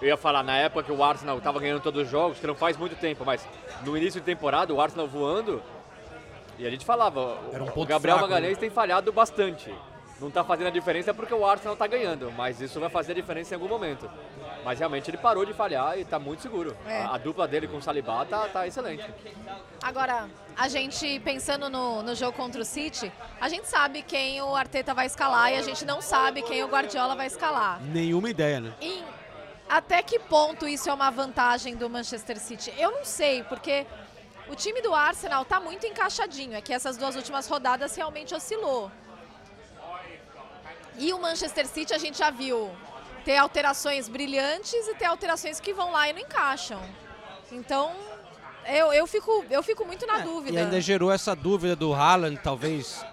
Eu 0.00 0.08
ia 0.08 0.16
falar 0.16 0.42
na 0.42 0.56
época 0.56 0.84
que 0.84 0.92
o 0.92 1.02
Arsenal 1.02 1.38
estava 1.38 1.58
ganhando 1.58 1.80
todos 1.80 2.02
os 2.02 2.08
jogos, 2.10 2.38
que 2.38 2.46
não 2.46 2.54
faz 2.54 2.76
muito 2.76 2.94
tempo, 2.96 3.24
mas 3.24 3.46
no 3.84 3.96
início 3.96 4.20
de 4.20 4.26
temporada 4.26 4.72
o 4.72 4.80
Arsenal 4.80 5.08
voando. 5.08 5.62
E 6.58 6.66
a 6.66 6.70
gente 6.70 6.84
falava, 6.84 7.38
um 7.52 7.80
o 7.80 7.86
Gabriel 7.86 8.16
fraco, 8.16 8.22
Magalhães 8.22 8.54
né? 8.54 8.60
tem 8.60 8.70
falhado 8.70 9.12
bastante. 9.12 9.74
Não 10.18 10.28
está 10.28 10.42
fazendo 10.42 10.68
a 10.68 10.70
diferença 10.70 11.12
porque 11.12 11.34
o 11.34 11.44
Arsenal 11.44 11.74
está 11.74 11.86
ganhando, 11.86 12.32
mas 12.32 12.60
isso 12.60 12.80
vai 12.80 12.88
fazer 12.88 13.12
a 13.12 13.14
diferença 13.14 13.52
em 13.52 13.56
algum 13.56 13.68
momento. 13.68 14.10
Mas 14.64 14.78
realmente 14.78 15.10
ele 15.10 15.18
parou 15.18 15.44
de 15.44 15.52
falhar 15.52 15.98
e 15.98 16.02
está 16.02 16.18
muito 16.18 16.40
seguro. 16.40 16.74
É. 16.86 17.02
A, 17.02 17.14
a, 17.14 17.18
dupla 17.18 17.46
dele 17.46 17.68
com 17.68 17.76
o 17.76 17.82
Saliba 17.82 18.24
tá, 18.24 18.48
tá 18.48 18.66
excelente. 18.66 19.04
Agora, 19.82 20.28
a 20.56 20.68
gente 20.68 21.20
pensando 21.20 21.68
no, 21.68 22.02
no 22.02 22.14
jogo 22.14 22.36
contra 22.36 22.60
o 22.60 22.64
City, 22.64 23.12
a 23.38 23.48
gente 23.48 23.68
sabe 23.68 24.02
quem 24.02 24.40
o 24.40 24.56
Arteta 24.56 24.94
vai 24.94 25.04
escalar 25.04 25.52
e 25.52 25.56
a 25.56 25.62
gente 25.62 25.84
não 25.84 26.00
sabe 26.00 26.40
quem 26.42 26.64
o 26.64 26.68
Guardiola 26.68 27.14
vai 27.14 27.26
escalar. 27.26 27.80
Nenhuma 27.82 28.30
ideia, 28.30 28.58
né? 28.58 28.72
E 28.80 29.04
até 29.68 30.02
que 30.02 30.18
ponto 30.18 30.66
isso 30.66 30.88
é 30.88 30.94
uma 30.94 31.10
vantagem 31.10 31.76
do 31.76 31.90
Manchester 31.90 32.38
City? 32.38 32.72
Eu 32.78 32.90
não 32.90 33.04
sei, 33.04 33.42
porque 33.44 33.86
o 34.48 34.54
time 34.54 34.80
do 34.80 34.94
Arsenal 34.94 35.42
está 35.42 35.60
muito 35.60 35.86
encaixadinho. 35.86 36.54
É 36.54 36.62
que 36.62 36.72
essas 36.72 36.96
duas 36.96 37.16
últimas 37.16 37.46
rodadas 37.46 37.94
realmente 37.94 38.34
oscilou. 38.34 38.90
E 40.98 41.12
o 41.12 41.20
Manchester 41.20 41.66
City 41.66 41.94
a 41.94 41.98
gente 41.98 42.18
já 42.18 42.30
viu 42.30 42.70
ter 43.24 43.36
alterações 43.36 44.08
brilhantes 44.08 44.72
e 44.72 44.94
ter 44.94 45.06
alterações 45.06 45.58
que 45.60 45.72
vão 45.74 45.90
lá 45.90 46.08
e 46.08 46.12
não 46.12 46.20
encaixam. 46.20 46.80
Então, 47.50 47.92
eu, 48.66 48.92
eu, 48.92 49.06
fico, 49.06 49.44
eu 49.50 49.62
fico 49.62 49.84
muito 49.84 50.06
na 50.06 50.20
é, 50.20 50.22
dúvida. 50.22 50.56
E 50.56 50.58
ainda 50.58 50.80
gerou 50.80 51.12
essa 51.12 51.34
dúvida 51.34 51.76
do 51.76 51.92
Haaland, 51.92 52.38
talvez 52.42 53.04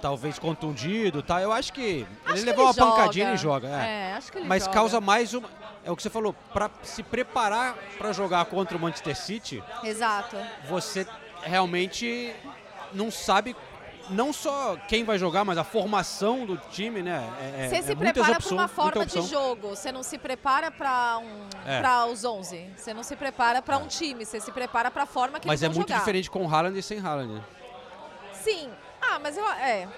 talvez 0.00 0.38
contundido 0.38 1.22
tá? 1.22 1.40
Eu 1.40 1.50
acho 1.50 1.72
que 1.72 2.06
acho 2.26 2.34
ele 2.34 2.40
que 2.40 2.46
levou 2.46 2.64
ele 2.64 2.68
uma 2.68 2.72
joga. 2.74 2.96
pancadinha 2.96 3.32
e 3.32 3.36
joga. 3.38 3.68
É. 3.68 4.10
é 4.10 4.12
acho 4.12 4.30
que 4.30 4.36
ele 4.36 4.46
Mas 4.46 4.64
joga. 4.64 4.74
causa 4.74 5.00
mais 5.00 5.32
uma. 5.32 5.48
É 5.82 5.90
o 5.90 5.96
que 5.96 6.02
você 6.02 6.10
falou, 6.10 6.34
para 6.52 6.70
se 6.82 7.02
preparar 7.02 7.74
para 7.96 8.12
jogar 8.12 8.44
contra 8.46 8.76
o 8.76 8.80
Manchester 8.80 9.16
City. 9.16 9.64
Exato. 9.82 10.36
Você 10.68 11.06
realmente 11.42 12.34
não 12.92 13.10
sabe 13.10 13.56
não 14.10 14.32
só 14.32 14.76
quem 14.88 15.04
vai 15.04 15.18
jogar, 15.18 15.44
mas 15.44 15.58
a 15.58 15.64
formação 15.64 16.44
do 16.44 16.56
time, 16.56 17.02
né? 17.02 17.28
É, 17.40 17.68
você 17.68 17.76
é 17.76 17.82
se 17.82 17.96
prepara 17.96 18.40
para 18.40 18.54
uma 18.54 18.68
forma 18.68 19.06
de 19.06 19.22
jogo, 19.22 19.70
você 19.70 19.90
não 19.90 20.02
se 20.02 20.18
prepara 20.18 20.70
para 20.70 21.18
um, 21.18 21.48
é. 21.66 21.80
para 21.80 22.06
os 22.06 22.24
11. 22.24 22.70
Você 22.76 22.92
não 22.92 23.02
se 23.02 23.16
prepara 23.16 23.62
para 23.62 23.78
um 23.78 23.86
time, 23.86 24.24
você 24.24 24.40
se 24.40 24.52
prepara 24.52 24.90
para 24.90 25.04
a 25.04 25.06
forma 25.06 25.40
que 25.40 25.46
mas 25.46 25.62
eles 25.62 25.74
vão 25.74 25.82
jogar. 25.82 25.86
Mas 25.86 25.90
é 25.90 25.94
muito 25.94 26.00
diferente 26.00 26.30
com 26.30 26.48
Haaland 26.48 26.78
e 26.78 26.82
sem 26.82 27.00
Haaland. 27.00 27.42
Sim. 28.32 28.70
Ah, 29.00 29.18
mas 29.18 29.36
eu 29.36 29.48
é. 29.52 29.88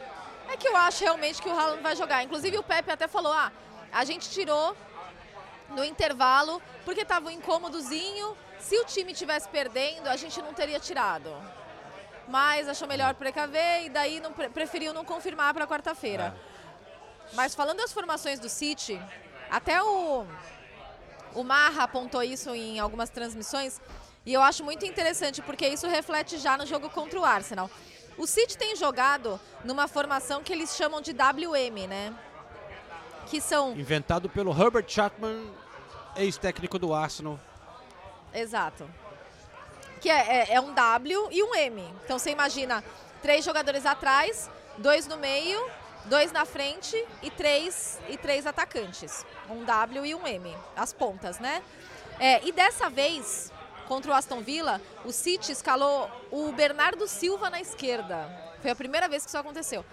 É 0.48 0.56
que 0.56 0.68
eu 0.68 0.76
acho 0.76 1.02
realmente 1.02 1.42
que 1.42 1.48
o 1.48 1.58
Haaland 1.58 1.82
vai 1.82 1.96
jogar. 1.96 2.22
Inclusive 2.22 2.58
o 2.58 2.62
Pepe 2.62 2.90
até 2.90 3.08
falou: 3.08 3.32
"Ah, 3.32 3.50
a 3.92 4.04
gente 4.04 4.30
tirou 4.30 4.76
no 5.70 5.84
intervalo 5.84 6.62
porque 6.84 7.00
estava 7.02 7.28
um 7.28 7.30
incômodozinho. 7.30 8.36
Se 8.58 8.76
o 8.78 8.84
time 8.84 9.12
tivesse 9.12 9.48
perdendo, 9.48 10.08
a 10.08 10.16
gente 10.16 10.40
não 10.40 10.52
teria 10.52 10.78
tirado." 10.78 11.34
Mas 12.28 12.68
achou 12.68 12.88
melhor 12.88 13.14
precaver 13.14 13.84
e 13.84 13.88
daí 13.88 14.20
não, 14.20 14.32
preferiu 14.32 14.92
não 14.92 15.04
confirmar 15.04 15.54
para 15.54 15.66
quarta-feira. 15.66 16.34
É. 17.32 17.34
Mas 17.34 17.54
falando 17.54 17.78
das 17.78 17.92
formações 17.92 18.38
do 18.38 18.48
City, 18.48 19.00
até 19.50 19.82
o, 19.82 20.26
o 21.34 21.44
Marra 21.44 21.84
apontou 21.84 22.22
isso 22.22 22.54
em 22.54 22.78
algumas 22.78 23.10
transmissões 23.10 23.80
e 24.24 24.32
eu 24.32 24.42
acho 24.42 24.64
muito 24.64 24.84
interessante 24.84 25.40
porque 25.42 25.66
isso 25.66 25.86
reflete 25.86 26.38
já 26.38 26.56
no 26.56 26.66
jogo 26.66 26.90
contra 26.90 27.18
o 27.18 27.24
Arsenal. 27.24 27.70
O 28.18 28.26
City 28.26 28.56
tem 28.56 28.74
jogado 28.74 29.38
numa 29.64 29.86
formação 29.86 30.42
que 30.42 30.52
eles 30.52 30.74
chamam 30.74 31.00
de 31.00 31.12
WM, 31.12 31.86
né? 31.86 32.14
Que 33.26 33.40
são. 33.40 33.72
Inventado 33.72 34.28
pelo 34.28 34.50
Herbert 34.50 34.86
Chapman, 34.88 35.52
ex-técnico 36.16 36.78
do 36.78 36.94
Arsenal. 36.94 37.38
Exato 38.32 38.88
que 40.06 40.10
é, 40.10 40.50
é, 40.50 40.54
é 40.54 40.60
um 40.60 40.72
W 40.72 41.28
e 41.32 41.42
um 41.42 41.52
M. 41.52 41.82
Então 42.04 42.16
você 42.16 42.30
imagina 42.30 42.84
três 43.20 43.44
jogadores 43.44 43.84
atrás, 43.84 44.48
dois 44.78 45.04
no 45.08 45.16
meio, 45.16 45.60
dois 46.04 46.30
na 46.30 46.44
frente 46.44 46.96
e 47.24 47.28
três, 47.28 47.98
e 48.08 48.16
três 48.16 48.46
atacantes. 48.46 49.26
Um 49.50 49.64
W 49.64 50.06
e 50.06 50.14
um 50.14 50.24
M, 50.24 50.56
as 50.76 50.92
pontas, 50.92 51.40
né? 51.40 51.60
É, 52.20 52.40
e 52.46 52.52
dessa 52.52 52.88
vez, 52.88 53.50
contra 53.88 54.12
o 54.12 54.14
Aston 54.14 54.42
Villa, 54.42 54.80
o 55.04 55.10
City 55.10 55.50
escalou 55.50 56.08
o 56.30 56.52
Bernardo 56.52 57.08
Silva 57.08 57.50
na 57.50 57.60
esquerda. 57.60 58.30
Foi 58.62 58.70
a 58.70 58.76
primeira 58.76 59.08
vez 59.08 59.24
que 59.24 59.30
isso 59.30 59.38
aconteceu. 59.38 59.84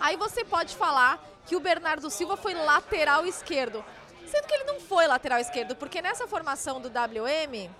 Aí 0.00 0.16
você 0.16 0.46
pode 0.46 0.76
falar 0.76 1.22
que 1.44 1.54
o 1.54 1.60
Bernardo 1.60 2.08
Silva 2.08 2.38
foi 2.38 2.54
lateral 2.54 3.26
esquerdo. 3.26 3.84
Sendo 4.26 4.46
que 4.46 4.54
ele 4.54 4.64
não 4.64 4.80
foi 4.80 5.06
lateral 5.06 5.38
esquerdo, 5.38 5.76
porque 5.76 6.00
nessa 6.00 6.26
formação 6.26 6.80
do 6.80 6.88
WM, 6.88 7.70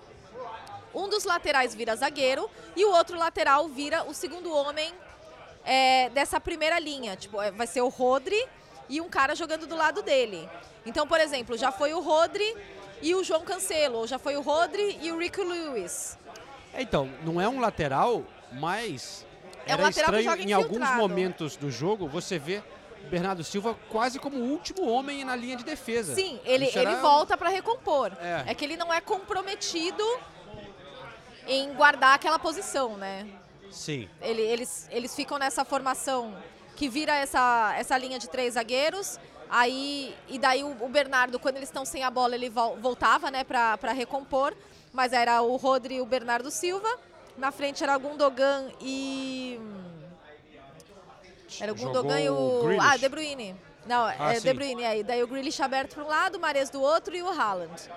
um 0.95 1.09
dos 1.09 1.25
laterais 1.25 1.75
vira 1.75 1.95
zagueiro 1.97 2.49
e 2.77 2.85
o 2.85 2.91
outro 2.91 3.19
lateral 3.19 3.69
vira 3.69 4.05
o 4.05 4.15
segundo 4.15 4.53
homem 4.53 4.93
é, 5.65 6.09
dessa 6.11 6.41
primeira 6.41 6.79
linha. 6.79 7.17
Tipo, 7.17 7.41
é, 7.41 7.51
vai 7.51 7.67
ser 7.67 7.81
o 7.81 7.89
Rodri 7.89 8.43
e 8.89 9.01
um 9.01 9.09
cara 9.09 9.35
jogando 9.35 9.67
do 9.67 9.77
lado 9.77 10.03
dele. 10.03 10.49
Então, 10.87 11.07
por 11.07 11.21
exemplo, 11.21 11.57
já 11.57 11.71
foi 11.71 11.93
o 11.93 12.01
Rodri 12.01 12.57
e 13.03 13.15
o 13.15 13.23
João 13.23 13.43
Cancelo, 13.43 14.07
já 14.07 14.19
foi 14.19 14.37
o 14.37 14.41
Rodri 14.41 14.99
e 15.03 15.13
o 15.13 15.19
Rico 15.19 15.43
Lewis. 15.43 16.17
Então, 16.75 17.11
não 17.23 17.41
é 17.41 17.49
um 17.49 17.61
lateral, 17.61 18.25
mas 18.53 19.27
é 19.67 19.73
era 19.73 19.85
um 19.85 19.89
estranho 19.89 20.35
em 20.37 20.53
alguns 20.53 20.89
momentos 20.97 21.57
do 21.57 21.71
jogo 21.71 22.09
você 22.09 22.39
vê 22.39 22.63
Bernardo 23.11 23.43
Silva 23.45 23.77
quase 23.89 24.19
como 24.19 24.37
o 24.37 24.51
último 24.51 24.89
homem 24.89 25.25
na 25.25 25.37
linha 25.37 25.57
de 25.57 25.65
defesa. 25.65 26.15
Sim, 26.15 26.41
ele, 26.45 26.71
ele 26.75 26.97
volta 26.97 27.37
para 27.37 27.49
recompor. 27.49 28.13
É. 28.21 28.45
é 28.51 28.55
que 28.55 28.65
ele 28.65 28.77
não 28.77 28.93
é 28.93 29.01
comprometido 29.01 30.05
em 31.49 31.73
guardar 31.75 32.15
aquela 32.15 32.39
posição, 32.39 32.97
né? 32.97 33.27
Sim. 33.71 34.09
Ele, 34.21 34.43
eles, 34.43 34.87
eles 34.91 35.15
ficam 35.17 35.39
nessa 35.39 35.65
formação 35.65 36.37
que 36.77 36.89
vira 36.89 37.15
essa, 37.15 37.75
essa 37.77 37.97
linha 37.99 38.19
de 38.19 38.29
três 38.29 38.55
zagueiros. 38.55 39.19
Aí, 39.51 40.15
e 40.29 40.39
daí 40.39 40.63
o, 40.63 40.77
o 40.85 40.89
Bernardo, 40.89 41.39
quando 41.39 41.57
eles 41.57 41.69
estão 41.71 41.85
sem 41.85 42.05
a 42.05 42.11
bola, 42.11 42.35
ele 42.35 42.51
voltava 42.51 43.31
né, 43.31 43.43
para 43.45 43.93
recompor. 43.93 44.55
Mas 44.93 45.13
era 45.13 45.43
o 45.43 45.57
Rodri 45.57 45.97
e 45.97 46.01
o 46.01 46.07
Bernardo 46.07 46.51
Silva. 46.51 46.89
Na 47.37 47.51
frente 47.51 47.83
era 47.83 47.97
Gundogan 47.97 48.69
e. 48.81 49.61
Era 51.61 51.73
o 51.73 51.77
Jogou 51.77 51.95
Gundogan 51.95 52.21
e 52.21 52.29
o... 52.29 52.61
Grealish. 52.63 52.87
Ah, 52.91 52.97
De 52.97 53.09
Bruyne. 53.09 53.57
Não, 53.87 54.05
Ah, 54.05 54.33
é 54.33 54.35
sim. 54.35 54.49
De 54.49 54.53
Bruyne 54.53 54.85
aí. 54.85 55.03
Daí 55.03 55.23
o 55.23 55.27
Grealish 55.27 55.63
aberto 55.63 55.95
para 55.95 56.05
um 56.05 56.09
lado, 56.09 56.37
o 56.37 56.41
Mares 56.41 56.69
do 56.69 56.81
outro 56.81 57.15
e 57.17 57.23
o 57.23 57.29
Haaland. 57.29 57.89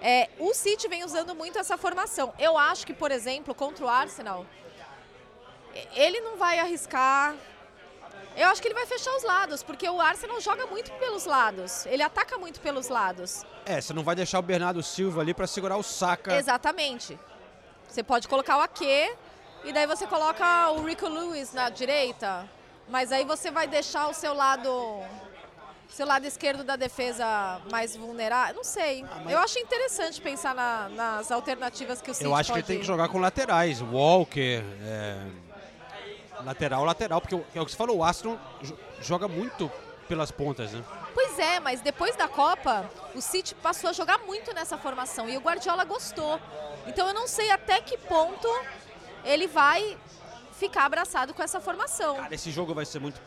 É, 0.00 0.28
o 0.38 0.52
City 0.52 0.88
vem 0.88 1.04
usando 1.04 1.34
muito 1.34 1.58
essa 1.58 1.76
formação. 1.76 2.32
Eu 2.38 2.56
acho 2.58 2.86
que, 2.86 2.92
por 2.92 3.10
exemplo, 3.10 3.54
contra 3.54 3.84
o 3.84 3.88
Arsenal, 3.88 4.46
ele 5.94 6.20
não 6.20 6.36
vai 6.36 6.58
arriscar. 6.58 7.34
Eu 8.36 8.48
acho 8.48 8.60
que 8.60 8.68
ele 8.68 8.74
vai 8.74 8.84
fechar 8.84 9.14
os 9.16 9.22
lados, 9.22 9.62
porque 9.62 9.88
o 9.88 10.00
Arsenal 10.00 10.40
joga 10.40 10.66
muito 10.66 10.92
pelos 10.92 11.24
lados. 11.24 11.86
Ele 11.86 12.02
ataca 12.02 12.36
muito 12.36 12.60
pelos 12.60 12.88
lados. 12.88 13.44
É, 13.64 13.80
você 13.80 13.94
não 13.94 14.02
vai 14.02 14.14
deixar 14.14 14.38
o 14.38 14.42
Bernardo 14.42 14.82
Silva 14.82 15.22
ali 15.22 15.32
pra 15.32 15.46
segurar 15.46 15.76
o 15.78 15.82
Saka. 15.82 16.36
Exatamente. 16.36 17.18
Você 17.88 18.02
pode 18.02 18.28
colocar 18.28 18.58
o 18.58 18.60
Ake 18.60 19.10
e 19.64 19.72
daí 19.72 19.86
você 19.86 20.06
coloca 20.06 20.70
o 20.72 20.84
Rico 20.84 21.08
Lewis 21.08 21.54
na 21.54 21.70
direita, 21.70 22.48
mas 22.88 23.10
aí 23.10 23.24
você 23.24 23.50
vai 23.50 23.66
deixar 23.66 24.06
o 24.08 24.12
seu 24.12 24.34
lado 24.34 24.70
seu 25.96 26.06
lado 26.06 26.26
esquerdo 26.26 26.62
da 26.62 26.76
defesa 26.76 27.60
mais 27.70 27.96
vulnerável. 27.96 28.54
Não 28.56 28.64
sei. 28.64 29.04
Eu 29.28 29.38
acho 29.38 29.58
interessante 29.58 30.20
pensar 30.20 30.54
na- 30.54 30.88
nas 30.90 31.30
alternativas 31.30 32.02
que 32.02 32.10
o 32.10 32.14
City 32.14 32.26
Eu 32.26 32.34
acho 32.34 32.48
que 32.52 32.58
pode... 32.58 32.60
ele 32.60 32.66
tem 32.66 32.80
que 32.80 32.86
jogar 32.86 33.08
com 33.08 33.18
laterais. 33.18 33.80
Walker, 33.80 34.62
é, 34.84 35.26
lateral, 36.44 36.84
lateral, 36.84 37.20
porque 37.20 37.34
é 37.54 37.60
o 37.60 37.64
que 37.64 37.70
você 37.72 37.76
falou, 37.76 38.00
o 38.00 38.38
jo- 38.62 38.78
joga 39.00 39.26
muito 39.26 39.70
pelas 40.06 40.30
pontas, 40.30 40.72
né? 40.72 40.84
Pois 41.14 41.38
é, 41.38 41.58
mas 41.60 41.80
depois 41.80 42.14
da 42.14 42.28
Copa, 42.28 42.88
o 43.14 43.20
City 43.22 43.54
passou 43.54 43.88
a 43.88 43.92
jogar 43.94 44.18
muito 44.18 44.54
nessa 44.54 44.76
formação 44.76 45.28
e 45.28 45.36
o 45.36 45.40
Guardiola 45.40 45.84
gostou. 45.84 46.38
Então 46.86 47.08
eu 47.08 47.14
não 47.14 47.26
sei 47.26 47.50
até 47.50 47.80
que 47.80 47.96
ponto 47.96 48.46
ele 49.24 49.46
vai 49.46 49.96
ficar 50.52 50.84
abraçado 50.84 51.32
com 51.32 51.42
essa 51.42 51.58
formação. 51.60 52.16
Cara, 52.16 52.34
esse 52.34 52.50
jogo 52.50 52.74
vai 52.74 52.84
ser 52.84 52.98
muito, 53.00 53.20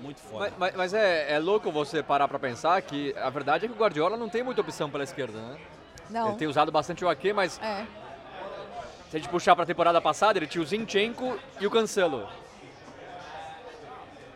muito 0.00 0.20
foda. 0.20 0.44
Mas, 0.50 0.54
mas- 0.58 0.74
mas 0.76 0.94
é, 0.94 1.32
é 1.34 1.38
louco 1.38 1.70
você 1.72 2.02
parar 2.02 2.28
pra 2.28 2.38
pensar 2.38 2.80
que 2.82 3.14
a 3.18 3.30
verdade 3.30 3.64
é 3.64 3.68
que 3.68 3.74
o 3.74 3.78
Guardiola 3.78 4.16
não 4.16 4.28
tem 4.28 4.42
muita 4.42 4.60
opção 4.60 4.90
pela 4.90 5.04
esquerda, 5.04 5.38
né? 5.38 5.56
Não. 6.10 6.28
Ele 6.28 6.36
tem 6.36 6.48
usado 6.48 6.70
bastante 6.70 7.04
o 7.04 7.08
Ake, 7.08 7.32
mas 7.32 7.58
É. 7.62 7.84
se 9.10 9.16
a 9.16 9.18
gente 9.18 9.28
puxar 9.28 9.56
pra 9.56 9.66
temporada 9.66 10.00
passada, 10.00 10.38
ele 10.38 10.46
tinha 10.46 10.62
o 10.62 10.66
Zinchenko 10.66 11.38
e 11.60 11.66
o 11.66 11.70
Cancelo. 11.70 12.28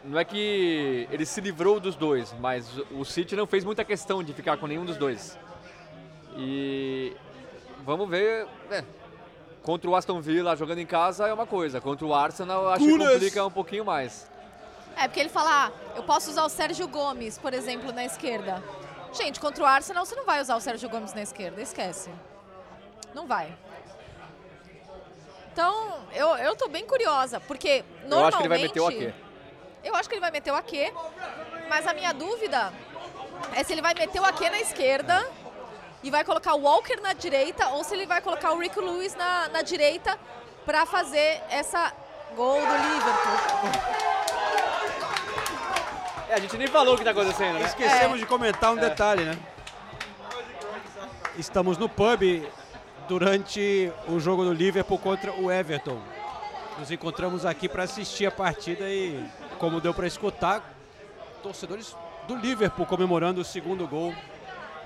Não 0.02 0.19
é 0.19 0.25
que 0.25 1.07
ele 1.11 1.26
se 1.26 1.40
livrou 1.40 1.79
dos 1.79 1.95
dois, 1.95 2.35
mas 2.40 2.67
o 2.90 3.05
City 3.05 3.37
não 3.37 3.47
fez 3.47 3.64
muita 3.64 3.85
questão 3.85 4.23
de 4.23 4.33
ficar 4.33 4.57
com 4.57 4.67
nenhum 4.67 4.85
dos 4.85 4.97
dois. 4.97 5.38
E 6.37 7.14
vamos 7.85 8.09
ver. 8.09 8.47
é, 8.71 8.83
contra 9.62 9.90
o 9.90 9.95
Aston 9.95 10.21
Villa 10.23 10.57
jogando 10.57 10.79
em 10.79 10.87
casa 10.87 11.29
é 11.29 11.33
uma 11.35 11.47
coisa, 11.47 11.81
contra 11.83 12.07
o 12.07 12.14
Arsenal 12.14 12.62
eu 12.64 12.71
acho 12.71 12.85
que 12.87 12.99
complica 12.99 13.45
um 13.45 13.50
pouquinho 13.50 13.85
mais. 13.85 14.29
É, 15.00 15.09
porque 15.09 15.21
ele 15.21 15.30
fala, 15.30 15.66
ah, 15.66 15.97
eu 15.97 16.02
posso 16.02 16.28
usar 16.28 16.45
o 16.45 16.49
Sérgio 16.50 16.87
Gomes, 16.87 17.38
por 17.38 17.54
exemplo, 17.54 17.90
na 17.90 18.04
esquerda. 18.04 18.62
Gente, 19.14 19.40
contra 19.40 19.64
o 19.64 19.66
Arsenal 19.66 20.04
você 20.04 20.14
não 20.14 20.26
vai 20.26 20.42
usar 20.42 20.57
o 20.57 20.61
Sérgio 20.61 20.90
Gomes 20.90 21.14
na 21.14 21.23
esquerda, 21.23 21.62
esquece. 21.62 22.11
Não 23.14 23.26
vai. 23.26 23.57
Então, 25.50 26.04
eu, 26.12 26.37
eu 26.37 26.54
tô 26.54 26.69
bem 26.69 26.87
curiosa, 26.87 27.40
porque 27.40 27.83
normalmente... 28.07 28.14
Eu 28.19 28.26
acho 28.26 28.37
que 28.37 28.42
ele 28.42 28.49
vai 28.49 28.61
meter 28.61 28.80
o 28.80 28.87
Ake. 28.87 29.14
Eu 29.83 29.95
acho 29.97 30.09
que 30.09 30.14
ele 30.14 30.21
vai 30.21 30.30
meter 30.30 30.50
o 30.52 30.57
Ake, 30.57 30.92
mas 31.71 31.87
a 31.87 31.95
minha 31.95 32.12
dúvida 32.12 32.71
é 33.54 33.64
se 33.64 33.73
ele 33.73 33.80
vai 33.80 33.95
meter 33.95 34.21
o 34.21 34.25
Ake 34.26 34.50
na 34.50 34.61
esquerda 34.61 35.26
e 36.02 36.11
vai 36.11 36.25
colocar 36.25 36.52
o 36.54 36.61
Walker 36.61 37.00
na 37.00 37.14
direita 37.14 37.69
ou 37.71 37.83
se 37.85 37.95
ele 37.95 38.04
vai 38.04 38.21
colocar 38.21 38.52
o 38.52 38.59
Rico 38.59 38.83
Lewis 38.83 39.14
na, 39.14 39.49
na 39.49 39.62
direita 39.62 40.19
pra 40.66 40.85
fazer 40.85 41.42
essa 41.49 41.90
gol 42.37 42.61
do 42.61 42.76
Liverpool. 42.76 44.20
É, 46.30 46.34
a 46.34 46.38
gente 46.38 46.56
nem 46.56 46.68
falou 46.68 46.94
o 46.94 46.99
que 46.99 47.02
tá 47.02 47.10
acontecendo, 47.10 47.58
né? 47.58 47.66
Esquecemos 47.66 48.16
É. 48.16 48.20
de 48.20 48.26
comentar 48.26 48.72
um 48.72 48.76
detalhe, 48.76 49.25
né? 49.25 49.37
Estamos 51.36 51.76
no 51.76 51.88
pub 51.88 52.23
durante 53.08 53.93
o 54.06 54.21
jogo 54.21 54.45
do 54.45 54.52
Liverpool 54.52 54.97
contra 54.99 55.32
o 55.32 55.50
Everton. 55.50 56.00
Nos 56.78 56.88
encontramos 56.93 57.45
aqui 57.45 57.69
para 57.69 57.82
assistir 57.82 58.26
a 58.26 58.30
partida 58.30 58.88
e, 58.88 59.28
como 59.58 59.80
deu 59.80 59.93
para 59.93 60.06
escutar, 60.06 60.62
torcedores 61.43 61.97
do 62.28 62.36
Liverpool 62.36 62.86
comemorando 62.86 63.40
o 63.40 63.45
segundo 63.45 63.84
gol. 63.88 64.14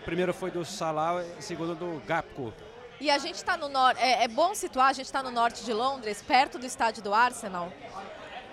O 0.00 0.04
primeiro 0.04 0.32
foi 0.32 0.50
do 0.50 0.64
Salah, 0.64 1.22
o 1.38 1.42
segundo 1.42 1.74
do 1.74 2.02
Gapco. 2.06 2.54
E 2.98 3.10
a 3.10 3.18
gente 3.18 3.34
está 3.34 3.54
no 3.58 3.68
norte. 3.68 4.00
É, 4.00 4.24
é 4.24 4.28
bom 4.28 4.54
situar, 4.54 4.88
a 4.88 4.92
gente 4.94 5.06
está 5.06 5.22
no 5.22 5.30
norte 5.30 5.62
de 5.62 5.74
Londres, 5.74 6.24
perto 6.26 6.58
do 6.58 6.64
estádio 6.64 7.02
do 7.02 7.12
Arsenal. 7.12 7.70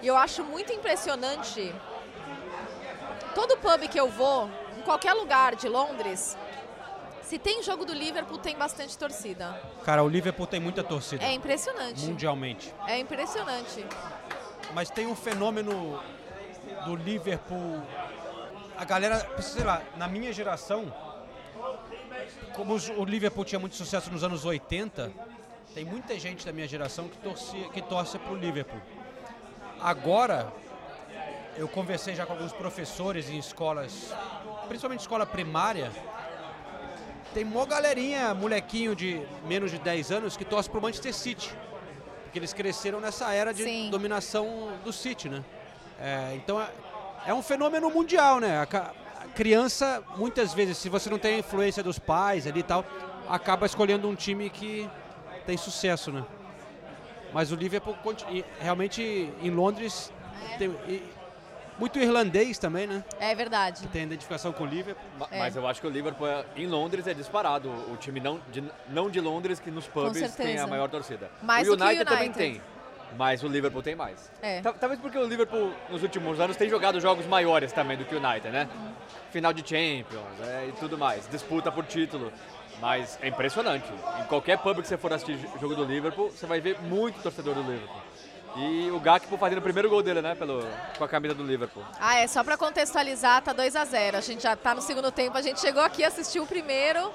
E 0.01 0.07
eu 0.07 0.17
acho 0.17 0.43
muito 0.43 0.73
impressionante. 0.73 1.73
Todo 3.33 3.57
pub 3.57 3.87
que 3.87 3.99
eu 3.99 4.09
vou, 4.09 4.49
em 4.77 4.81
qualquer 4.81 5.13
lugar 5.13 5.55
de 5.55 5.67
Londres, 5.67 6.37
se 7.21 7.39
tem 7.39 7.63
jogo 7.63 7.85
do 7.85 7.93
Liverpool, 7.93 8.37
tem 8.37 8.57
bastante 8.57 8.97
torcida. 8.97 9.59
Cara, 9.85 10.03
o 10.03 10.09
Liverpool 10.09 10.45
tem 10.47 10.59
muita 10.59 10.83
torcida, 10.83 11.23
É 11.23 11.31
impressionante. 11.31 12.01
mundialmente. 12.05 12.73
É 12.87 12.99
impressionante. 12.99 13.85
Mas 14.73 14.89
tem 14.89 15.07
um 15.07 15.15
fenômeno 15.15 16.01
do 16.85 16.95
Liverpool. 16.95 17.81
A 18.77 18.83
galera, 18.83 19.25
sei 19.41 19.63
lá, 19.63 19.81
na 19.95 20.07
minha 20.07 20.33
geração, 20.33 20.93
como 22.53 22.75
o 22.97 23.05
Liverpool 23.05 23.45
tinha 23.45 23.59
muito 23.59 23.75
sucesso 23.75 24.11
nos 24.11 24.23
anos 24.23 24.43
80, 24.43 25.11
tem 25.73 25.85
muita 25.85 26.19
gente 26.19 26.45
da 26.45 26.51
minha 26.51 26.67
geração 26.67 27.07
que, 27.07 27.17
torcia, 27.17 27.69
que 27.69 27.81
torce 27.81 28.19
pro 28.19 28.35
Liverpool. 28.35 28.81
Agora, 29.79 30.51
eu 31.57 31.67
conversei 31.67 32.15
já 32.15 32.25
com 32.25 32.33
alguns 32.33 32.53
professores 32.53 33.29
em 33.29 33.37
escolas, 33.37 34.13
principalmente 34.67 35.01
escola 35.01 35.25
primária, 35.25 35.91
tem 37.33 37.45
mó 37.45 37.65
galerinha, 37.65 38.33
molequinho 38.33 38.95
de 38.95 39.21
menos 39.45 39.71
de 39.71 39.77
10 39.79 40.11
anos, 40.11 40.37
que 40.37 40.43
torce 40.43 40.69
pro 40.69 40.81
Manchester 40.81 41.13
City. 41.13 41.53
Porque 42.23 42.39
eles 42.39 42.53
cresceram 42.53 42.99
nessa 42.99 43.33
era 43.33 43.53
de 43.53 43.63
Sim. 43.63 43.89
dominação 43.89 44.73
do 44.83 44.91
City, 44.91 45.29
né? 45.29 45.43
É, 45.99 46.33
então 46.35 46.61
é, 46.61 46.69
é 47.27 47.33
um 47.33 47.41
fenômeno 47.41 47.89
mundial, 47.89 48.39
né? 48.39 48.57
A, 48.57 48.63
a 49.23 49.27
criança, 49.35 50.03
muitas 50.17 50.53
vezes, 50.53 50.77
se 50.77 50.89
você 50.89 51.09
não 51.09 51.19
tem 51.19 51.35
a 51.35 51.39
influência 51.39 51.83
dos 51.83 51.99
pais 51.99 52.47
ali 52.47 52.61
e 52.61 52.63
tal, 52.63 52.85
acaba 53.29 53.65
escolhendo 53.65 54.09
um 54.09 54.15
time 54.15 54.49
que 54.49 54.89
tem 55.45 55.57
sucesso, 55.57 56.11
né? 56.11 56.25
Mas 57.33 57.51
o 57.51 57.55
Liverpool, 57.55 57.95
realmente, 58.59 59.29
em 59.41 59.49
Londres, 59.49 60.11
tem 60.57 60.69
e- 60.87 61.03
muito 61.81 61.99
irlandês 61.99 62.57
também, 62.57 62.85
né? 62.87 63.03
É 63.19 63.33
verdade. 63.35 63.81
Que 63.81 63.87
tem 63.87 64.03
identificação 64.03 64.53
com 64.53 64.63
o 64.63 64.67
Liverpool. 64.67 65.03
Ma- 65.19 65.27
É. 65.31 65.39
Mas 65.39 65.55
eu 65.55 65.67
acho 65.67 65.81
que 65.81 65.87
o 65.87 65.89
Liverpool 65.89 66.27
é- 66.27 66.45
em 66.55 66.67
Londres 66.67 67.07
é 67.07 67.13
disparado. 67.13 67.69
O 67.91 67.97
time 67.97 68.19
não 68.19 68.39
de, 68.51 68.63
não 68.89 69.09
de 69.09 69.19
Londres 69.19 69.59
que 69.59 69.69
nos 69.71 69.87
pubs 69.87 70.35
tem 70.35 70.57
a 70.59 70.67
maior 70.67 70.87
torcida. 70.89 71.29
Mais 71.41 71.67
o 71.67 71.75
que 71.75 71.81
o 71.81 71.85
United 71.85 72.05
também 72.05 72.25
United. 72.29 72.37
tem. 72.53 72.61
Mas 73.17 73.43
o 73.43 73.47
Liverpool 73.47 73.81
tem 73.81 73.93
mais. 73.95 74.31
É. 74.41 74.61
Ta- 74.61 74.71
Talvez 74.71 75.01
porque 75.01 75.17
o 75.17 75.25
Liverpool 75.27 75.73
nos 75.89 76.01
últimos 76.01 76.39
anos 76.39 76.55
tem 76.55 76.69
jogado 76.69 76.97
jogos 77.01 77.25
maiores 77.25 77.73
também 77.73 77.97
do 77.97 78.05
que 78.05 78.15
o 78.15 78.19
United, 78.25 78.49
né? 78.51 78.69
Final 79.31 79.51
de 79.51 79.61
Champions 79.67 80.39
é, 80.47 80.67
e 80.69 80.71
tudo 80.79 80.97
mais. 80.97 81.27
Disputa 81.29 81.69
por 81.71 81.83
título. 81.85 82.31
Mas 82.79 83.19
é 83.21 83.27
impressionante. 83.27 83.85
Em 84.19 84.23
qualquer 84.23 84.57
pub 84.57 84.81
que 84.81 84.87
você 84.87 84.97
for 84.97 85.11
assistir 85.13 85.37
jogo 85.59 85.75
do 85.75 85.83
Liverpool, 85.83 86.31
você 86.31 86.45
vai 86.47 86.59
ver 86.61 86.79
muito 86.81 87.21
torcedor 87.21 87.53
do 87.53 87.61
Liverpool. 87.61 88.01
E 88.55 88.91
o 88.91 88.99
Gakpo 88.99 89.37
fazendo 89.37 89.59
o 89.59 89.61
primeiro 89.61 89.89
gol 89.89 90.03
dele, 90.03 90.21
né? 90.21 90.35
Pelo, 90.35 90.61
com 90.97 91.03
a 91.03 91.07
camisa 91.07 91.33
do 91.33 91.43
Liverpool. 91.43 91.83
Ah, 91.99 92.17
é 92.17 92.27
só 92.27 92.43
para 92.43 92.57
contextualizar, 92.57 93.41
tá 93.41 93.53
2 93.53 93.75
a 93.75 93.85
0 93.85 94.17
A 94.17 94.21
gente 94.21 94.43
já 94.43 94.55
tá 94.55 94.75
no 94.75 94.81
segundo 94.81 95.09
tempo. 95.11 95.37
A 95.37 95.41
gente 95.41 95.59
chegou 95.61 95.81
aqui, 95.81 96.03
assistiu 96.03 96.43
o 96.43 96.47
primeiro, 96.47 97.11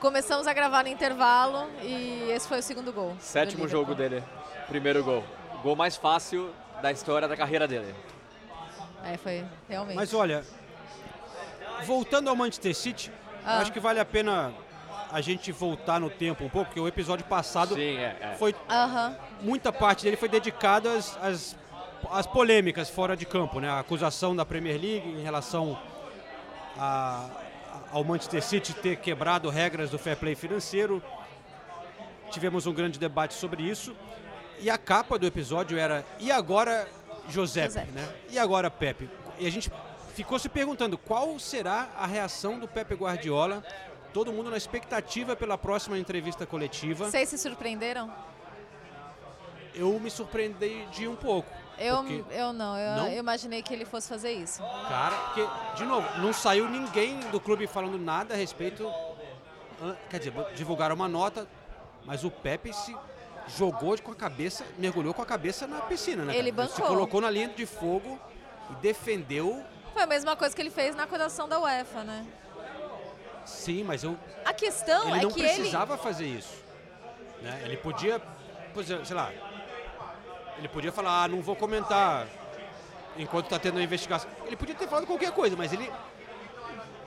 começamos 0.00 0.46
a 0.46 0.52
gravar 0.52 0.82
no 0.82 0.88
intervalo 0.90 1.68
e 1.82 2.28
esse 2.30 2.46
foi 2.46 2.58
o 2.58 2.62
segundo 2.62 2.92
gol. 2.92 3.16
Sétimo 3.20 3.66
jogo 3.66 3.94
dele, 3.94 4.22
primeiro 4.68 5.02
gol. 5.02 5.24
Gol 5.62 5.74
mais 5.76 5.96
fácil 5.96 6.50
da 6.82 6.92
história 6.92 7.26
da 7.26 7.36
carreira 7.36 7.66
dele. 7.66 7.94
É, 9.02 9.16
foi 9.16 9.44
realmente. 9.68 9.96
Mas 9.96 10.12
olha, 10.12 10.44
voltando 11.84 12.28
ao 12.28 12.36
Manchester 12.36 12.74
City, 12.74 13.10
Ah. 13.44 13.60
acho 13.60 13.72
que 13.72 13.80
vale 13.80 13.98
a 14.00 14.04
pena 14.04 14.52
a 15.10 15.20
gente 15.20 15.52
voltar 15.52 16.00
no 16.00 16.10
tempo 16.10 16.44
um 16.44 16.48
pouco, 16.48 16.66
porque 16.68 16.80
o 16.80 16.88
episódio 16.88 17.24
passado 17.26 17.74
Sim, 17.74 17.96
é. 17.96 18.16
é. 18.20 18.36
foi 18.38 18.54
Aham. 18.68 19.16
muita 19.40 19.72
parte 19.72 20.04
dele 20.04 20.16
foi 20.16 20.28
dedicada 20.28 20.92
às, 20.92 21.16
às, 21.22 21.56
às 22.10 22.26
polêmicas 22.26 22.90
fora 22.90 23.16
de 23.16 23.24
campo, 23.24 23.60
né? 23.60 23.68
A 23.70 23.78
acusação 23.80 24.34
da 24.34 24.44
Premier 24.44 24.80
League 24.80 25.08
em 25.08 25.22
relação 25.22 25.78
a- 26.78 27.28
ao 27.92 28.02
Manchester 28.04 28.42
City 28.42 28.74
ter 28.74 28.96
quebrado 28.96 29.48
regras 29.48 29.90
do 29.90 29.98
fair 29.98 30.16
play 30.16 30.34
financeiro. 30.34 31.02
Tivemos 32.30 32.66
um 32.66 32.72
grande 32.72 32.98
debate 32.98 33.34
sobre 33.34 33.62
isso. 33.62 33.94
E 34.58 34.68
a 34.70 34.76
capa 34.78 35.18
do 35.18 35.26
episódio 35.26 35.78
era 35.78 36.04
e 36.18 36.32
agora 36.32 36.88
José, 37.28 37.64
José. 37.64 37.86
né? 37.92 38.08
E 38.30 38.38
agora 38.38 38.70
Pepe. 38.70 39.08
E 39.38 39.46
a 39.46 39.50
gente 39.50 39.70
ficou 40.14 40.38
se 40.38 40.48
perguntando 40.48 40.96
qual 40.96 41.38
será 41.38 41.88
a 41.96 42.06
reação 42.06 42.58
do 42.58 42.66
Pepe 42.66 42.94
Guardiola. 42.94 43.62
Todo 44.12 44.32
mundo 44.32 44.50
na 44.50 44.56
expectativa 44.56 45.36
pela 45.36 45.58
próxima 45.58 45.98
entrevista 45.98 46.46
coletiva 46.46 47.10
Vocês 47.10 47.28
se 47.28 47.36
surpreenderam? 47.38 48.10
eu 49.74 49.98
me 50.00 50.10
surpreendi 50.10 51.06
um 51.06 51.16
pouco. 51.16 51.48
Eu, 51.78 51.98
Porque- 51.98 52.24
eu 52.30 52.52
não, 52.54 52.78
eu, 52.78 52.96
Não? 52.96 53.08
eu 53.08 53.18
imaginei 53.18 53.60
que 53.62 53.74
ele 53.74 53.84
fosse 53.84 54.08
fazer 54.08 54.32
isso. 54.32 54.62
Cara, 54.88 55.14
porque, 55.16 55.46
de 55.76 55.84
novo, 55.84 56.08
não 56.20 56.32
saiu 56.32 56.66
ninguém 56.70 57.20
do 57.30 57.38
clube 57.38 57.66
falando 57.66 57.98
nada 57.98 58.32
a 58.32 58.36
respeito. 58.36 58.90
Quer 60.08 60.18
dizer, 60.18 60.32
divulgaram 60.54 60.94
uma 60.94 61.06
nota, 61.08 61.46
mas 62.06 62.24
o 62.24 62.30
Pepe 62.30 62.72
se 62.72 62.96
jogou 63.48 64.00
com 64.00 64.12
a 64.12 64.14
cabeça, 64.14 64.64
mergulhou 64.78 65.12
com 65.12 65.20
a 65.20 65.26
cabeça 65.26 65.66
na 65.66 65.82
piscina, 65.82 66.24
né? 66.24 66.34
Ele 66.34 66.50
cara? 66.50 66.68
Se 66.68 66.80
bancou. 66.80 66.94
colocou 66.96 67.20
na 67.20 67.28
linha 67.28 67.48
de 67.48 67.66
fogo 67.66 68.18
e 68.70 68.74
defendeu. 68.76 69.62
Foi 69.92 70.02
a 70.02 70.06
mesma 70.06 70.34
coisa 70.34 70.56
que 70.56 70.62
ele 70.62 70.70
fez 70.70 70.96
na 70.96 71.02
acusação 71.02 71.46
da 71.46 71.60
UEFA, 71.60 72.02
né? 72.02 72.24
Sim, 73.46 73.84
mas 73.84 74.02
eu, 74.04 74.16
A 74.44 74.52
questão 74.52 75.08
ele 75.08 75.18
é 75.18 75.22
não 75.22 75.30
que 75.30 75.40
ele. 75.40 75.48
precisava 75.54 75.96
fazer 75.96 76.26
isso. 76.26 76.52
né? 77.40 77.62
Ele 77.64 77.76
podia, 77.76 78.20
exemplo, 78.76 79.06
sei 79.06 79.16
lá, 79.16 79.32
ele 80.58 80.68
podia 80.68 80.90
falar, 80.92 81.24
ah, 81.24 81.28
não 81.28 81.40
vou 81.40 81.54
comentar 81.56 82.26
enquanto 83.16 83.46
está 83.46 83.58
tendo 83.58 83.78
a 83.78 83.82
investigação. 83.82 84.28
Ele 84.46 84.56
podia 84.56 84.74
ter 84.74 84.88
falado 84.88 85.06
qualquer 85.06 85.30
coisa, 85.32 85.56
mas 85.56 85.72
ele 85.72 85.90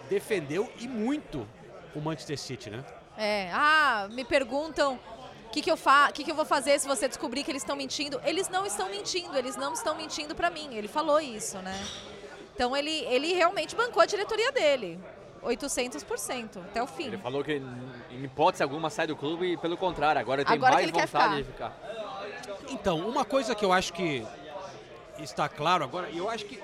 defendeu 0.09 0.71
e 0.79 0.87
muito 0.87 1.47
o 1.95 1.99
Manchester 1.99 2.37
City, 2.37 2.69
né? 2.69 2.83
É, 3.17 3.49
ah, 3.53 4.07
me 4.11 4.23
perguntam 4.23 4.99
o 5.45 5.49
que, 5.49 5.61
que, 5.61 5.69
eu 5.69 5.75
fa 5.77 6.11
que, 6.11 6.23
que 6.23 6.31
eu 6.31 6.35
vou 6.35 6.45
fazer 6.45 6.79
se 6.79 6.87
você 6.87 7.07
descobrir 7.07 7.43
que 7.43 7.51
eles 7.51 7.61
estão 7.63 7.75
mentindo. 7.75 8.19
Eles 8.23 8.47
não 8.49 8.65
estão 8.65 8.89
mentindo, 8.89 9.37
eles 9.37 9.55
não 9.55 9.73
estão 9.73 9.95
mentindo 9.95 10.33
pra 10.35 10.49
mim. 10.49 10.73
Ele 10.75 10.87
falou 10.87 11.19
isso, 11.19 11.57
né? 11.57 11.75
Então 12.55 12.75
ele, 12.75 12.91
ele 13.05 13.33
realmente 13.33 13.75
bancou 13.75 14.01
a 14.01 14.05
diretoria 14.05 14.51
dele. 14.51 14.99
800%, 15.43 16.57
até 16.57 16.81
o 16.81 16.87
fim. 16.87 17.07
Ele 17.07 17.17
falou 17.17 17.43
que 17.43 17.53
em 17.53 18.23
hipótese 18.23 18.63
alguma 18.63 18.89
sai 18.89 19.07
do 19.07 19.15
clube 19.15 19.53
e 19.53 19.57
pelo 19.57 19.77
contrário, 19.77 20.19
agora 20.19 20.41
ele 20.41 20.47
tem 20.47 20.57
Agora 20.57 20.77
que 20.77 20.91
mais 20.91 21.09
vontade 21.09 21.37
de 21.37 21.43
ficar. 21.43 21.77
Então, 22.69 23.07
uma 23.07 23.25
coisa 23.25 23.55
que 23.55 23.65
eu 23.65 23.73
acho 23.73 23.93
que 23.93 24.25
está 25.19 25.49
claro 25.49 25.83
agora, 25.83 26.09
e 26.09 26.17
eu 26.17 26.29
acho 26.29 26.45
que 26.45 26.61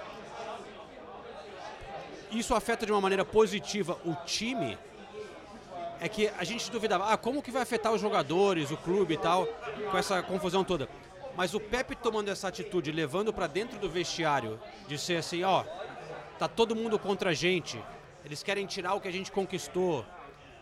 isso 2.31 2.53
afeta 2.53 2.85
de 2.85 2.91
uma 2.91 3.01
maneira 3.01 3.23
positiva 3.23 3.97
o 4.05 4.13
time, 4.25 4.77
é 5.99 6.09
que 6.09 6.29
a 6.37 6.43
gente 6.43 6.69
duvidava, 6.69 7.11
ah, 7.11 7.17
como 7.17 7.41
que 7.41 7.51
vai 7.51 7.61
afetar 7.61 7.93
os 7.93 8.01
jogadores, 8.01 8.71
o 8.71 8.77
clube 8.77 9.13
e 9.13 9.17
tal, 9.17 9.47
com 9.89 9.97
essa 9.97 10.21
confusão 10.21 10.63
toda. 10.63 10.89
Mas 11.35 11.53
o 11.53 11.59
Pepe 11.59 11.95
tomando 11.95 12.29
essa 12.29 12.47
atitude, 12.47 12.91
levando 12.91 13.33
para 13.33 13.47
dentro 13.47 13.77
do 13.79 13.89
vestiário, 13.89 14.59
de 14.87 14.97
ser 14.97 15.17
assim, 15.17 15.43
ó, 15.43 15.63
tá 16.37 16.47
todo 16.47 16.75
mundo 16.75 16.97
contra 16.99 17.31
a 17.31 17.33
gente, 17.33 17.81
eles 18.25 18.41
querem 18.43 18.65
tirar 18.65 18.93
o 18.95 19.01
que 19.01 19.07
a 19.07 19.11
gente 19.11 19.31
conquistou, 19.31 20.05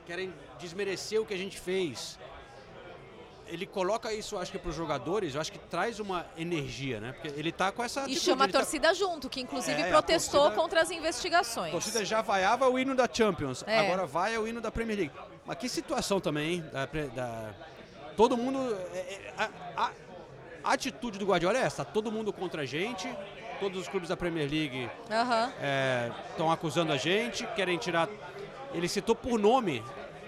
querem 0.06 0.34
desmerecer 0.60 1.20
o 1.22 1.26
que 1.26 1.34
a 1.34 1.38
gente 1.38 1.60
fez 1.60 2.20
ele 3.46 3.66
coloca 3.68 4.12
isso, 4.12 4.38
acho 4.38 4.52
que 4.52 4.58
para 4.58 4.70
os 4.70 4.76
jogadores, 4.76 5.36
eu 5.36 5.42
acho 5.42 5.52
que 5.52 5.60
traz 5.60 6.00
uma 6.00 6.26
energia, 6.38 7.00
né? 7.02 7.12
Porque 7.12 7.28
ele 7.40 7.52
tá 7.52 7.72
com 7.74 7.84
essa 7.84 8.00
E 8.00 8.04
atitude, 8.06 8.26
chama 8.26 8.46
a 8.46 8.48
tá- 8.48 8.60
torcida 8.60 8.94
junto, 8.96 9.30
que 9.30 9.42
inclusive 9.42 9.80
É, 9.80 9.90
protestou 9.90 10.40
torcida- 10.44 10.62
contra 10.62 10.82
as 10.82 10.90
investigações. 10.90 11.68
a 11.70 11.72
torcida 11.74 12.06
já 12.06 12.22
vaiava 12.22 12.68
o 12.68 12.80
hino 12.80 12.96
da 12.96 13.08
Champions, 13.12 13.64
É. 13.68 13.80
agora 13.80 14.06
vai 14.08 14.36
o 14.38 14.48
hino 14.48 14.62
da 14.62 14.72
Premier 14.72 14.98
League. 14.98 15.14
Mas 15.46 15.58
que 15.58 15.68
situação 15.70 16.20
também, 16.22 16.54
hein? 16.54 16.66
Da, 16.72 16.86
da- 17.14 17.54
todo 18.16 18.36
mundo, 18.38 18.60
é, 18.94 18.98
é, 18.98 19.34
a, 19.38 19.50
a- 19.78 19.92
a 20.64 20.74
atitude 20.74 21.20
do 21.20 21.26
Guardiola 21.26 21.58
é 21.60 21.62
essa, 21.64 21.84
tá 21.84 21.92
todo 21.92 22.12
mundo 22.12 22.32
contra 22.34 22.62
a 22.62 22.66
gente, 22.66 23.08
todos 23.60 23.80
os 23.82 23.88
clubes 23.88 24.10
da 24.10 24.18
Premier 24.18 24.50
League 24.50 24.90
estão 26.32 26.52
acusando 26.52 26.92
a 26.92 26.98
gente, 26.98 27.46
querem 27.56 27.78
tirar. 27.78 28.08
Ele 28.74 28.88
citou 28.88 29.16
por 29.16 29.38
nome 29.40 29.84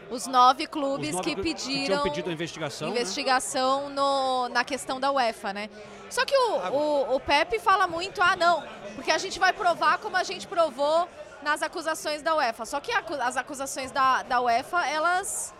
Os 0.10 0.28
nove 0.28 0.64
os 0.66 0.70
clubes 0.70 1.16
nove 1.16 1.36
que 1.36 1.42
pediram 1.42 1.86
tinham 1.86 2.04
pedido 2.04 2.30
a 2.30 2.34
investigação. 2.34 2.88
né? 2.90 2.94
investigação 2.94 3.90
no- 3.90 4.50
na 4.50 4.64
questão 4.64 5.00
da 5.00 5.12
UEFA, 5.12 5.52
né? 5.52 5.68
Só 6.12 6.24
que 6.24 6.38
o, 6.38 6.58
o, 6.72 7.16
o 7.16 7.20
Pepe 7.20 7.58
fala 7.60 7.88
muito, 7.88 8.22
ah 8.22 8.36
não, 8.36 8.64
porque 8.94 9.10
a 9.10 9.18
gente 9.18 9.40
vai 9.40 9.52
provar 9.52 9.98
como 9.98 10.16
a 10.16 10.24
gente 10.24 10.46
provou 10.48 11.10
nas 11.42 11.64
acusações 11.64 12.22
da 12.22 12.36
UEFA. 12.36 12.66
Só 12.66 12.80
que 12.80 12.92
as 12.92 13.36
acusações 13.36 13.92
da, 13.92 14.22
da 14.22 14.40
UEFA, 14.42 14.86
elas 14.88 15.55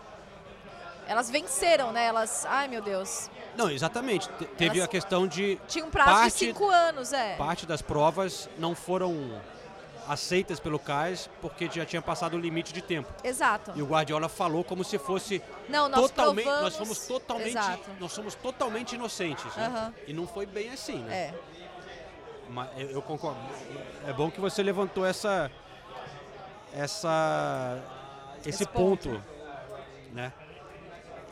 elas 1.06 1.30
venceram, 1.30 1.92
né? 1.92 2.04
Elas, 2.06 2.44
ai 2.46 2.68
meu 2.68 2.82
Deus, 2.82 3.30
Não, 3.56 3.70
exatamente. 3.70 4.28
Te- 4.30 4.44
Teve 4.44 4.78
Elas- 4.78 4.84
a 4.84 4.88
questão 4.88 5.26
de 5.26 5.58
tinha 5.68 5.84
um 5.84 5.90
prazo 5.90 6.10
Parte- 6.10 6.32
de 6.32 6.38
cinco 6.38 6.68
anos, 6.68 7.12
é. 7.12 7.36
parte 7.36 7.64
das 7.66 7.80
provas 7.80 8.48
não 8.58 8.74
foram 8.74 9.40
aceitas 10.08 10.60
pelo 10.60 10.78
CAIS 10.78 11.28
porque 11.40 11.68
já 11.72 11.84
tinha 11.84 12.00
passado 12.02 12.34
o 12.34 12.38
limite 12.38 12.72
de 12.72 12.80
tempo. 12.82 13.12
Exato. 13.24 13.72
E 13.74 13.82
o 13.82 13.86
Guardiola 13.86 14.28
falou 14.28 14.62
como 14.62 14.84
se 14.84 14.98
fosse 14.98 15.42
Não, 15.68 15.88
nós 15.88 16.00
totalmente, 16.02 16.44
provamos... 16.44 16.62
nós 16.64 16.76
fomos 16.76 17.06
totalmente, 17.06 17.48
Exato. 17.48 17.90
nós 17.98 18.12
somos 18.12 18.34
totalmente 18.36 18.94
inocentes, 18.94 19.44
né? 19.56 19.66
Aham. 19.66 19.94
E 20.06 20.12
não 20.12 20.26
foi 20.26 20.46
bem 20.46 20.70
assim, 20.70 20.98
né? 21.00 21.14
É. 21.16 21.34
Mas 22.48 22.68
eu, 22.78 22.90
eu 22.90 23.02
concordo. 23.02 23.40
É 24.06 24.12
bom 24.12 24.30
que 24.30 24.40
você 24.40 24.62
levantou 24.62 25.04
essa 25.04 25.50
essa 26.72 27.78
esse, 28.40 28.50
Esse 28.50 28.66
ponto, 28.66 29.08
ponto. 29.08 29.22
né? 30.12 30.32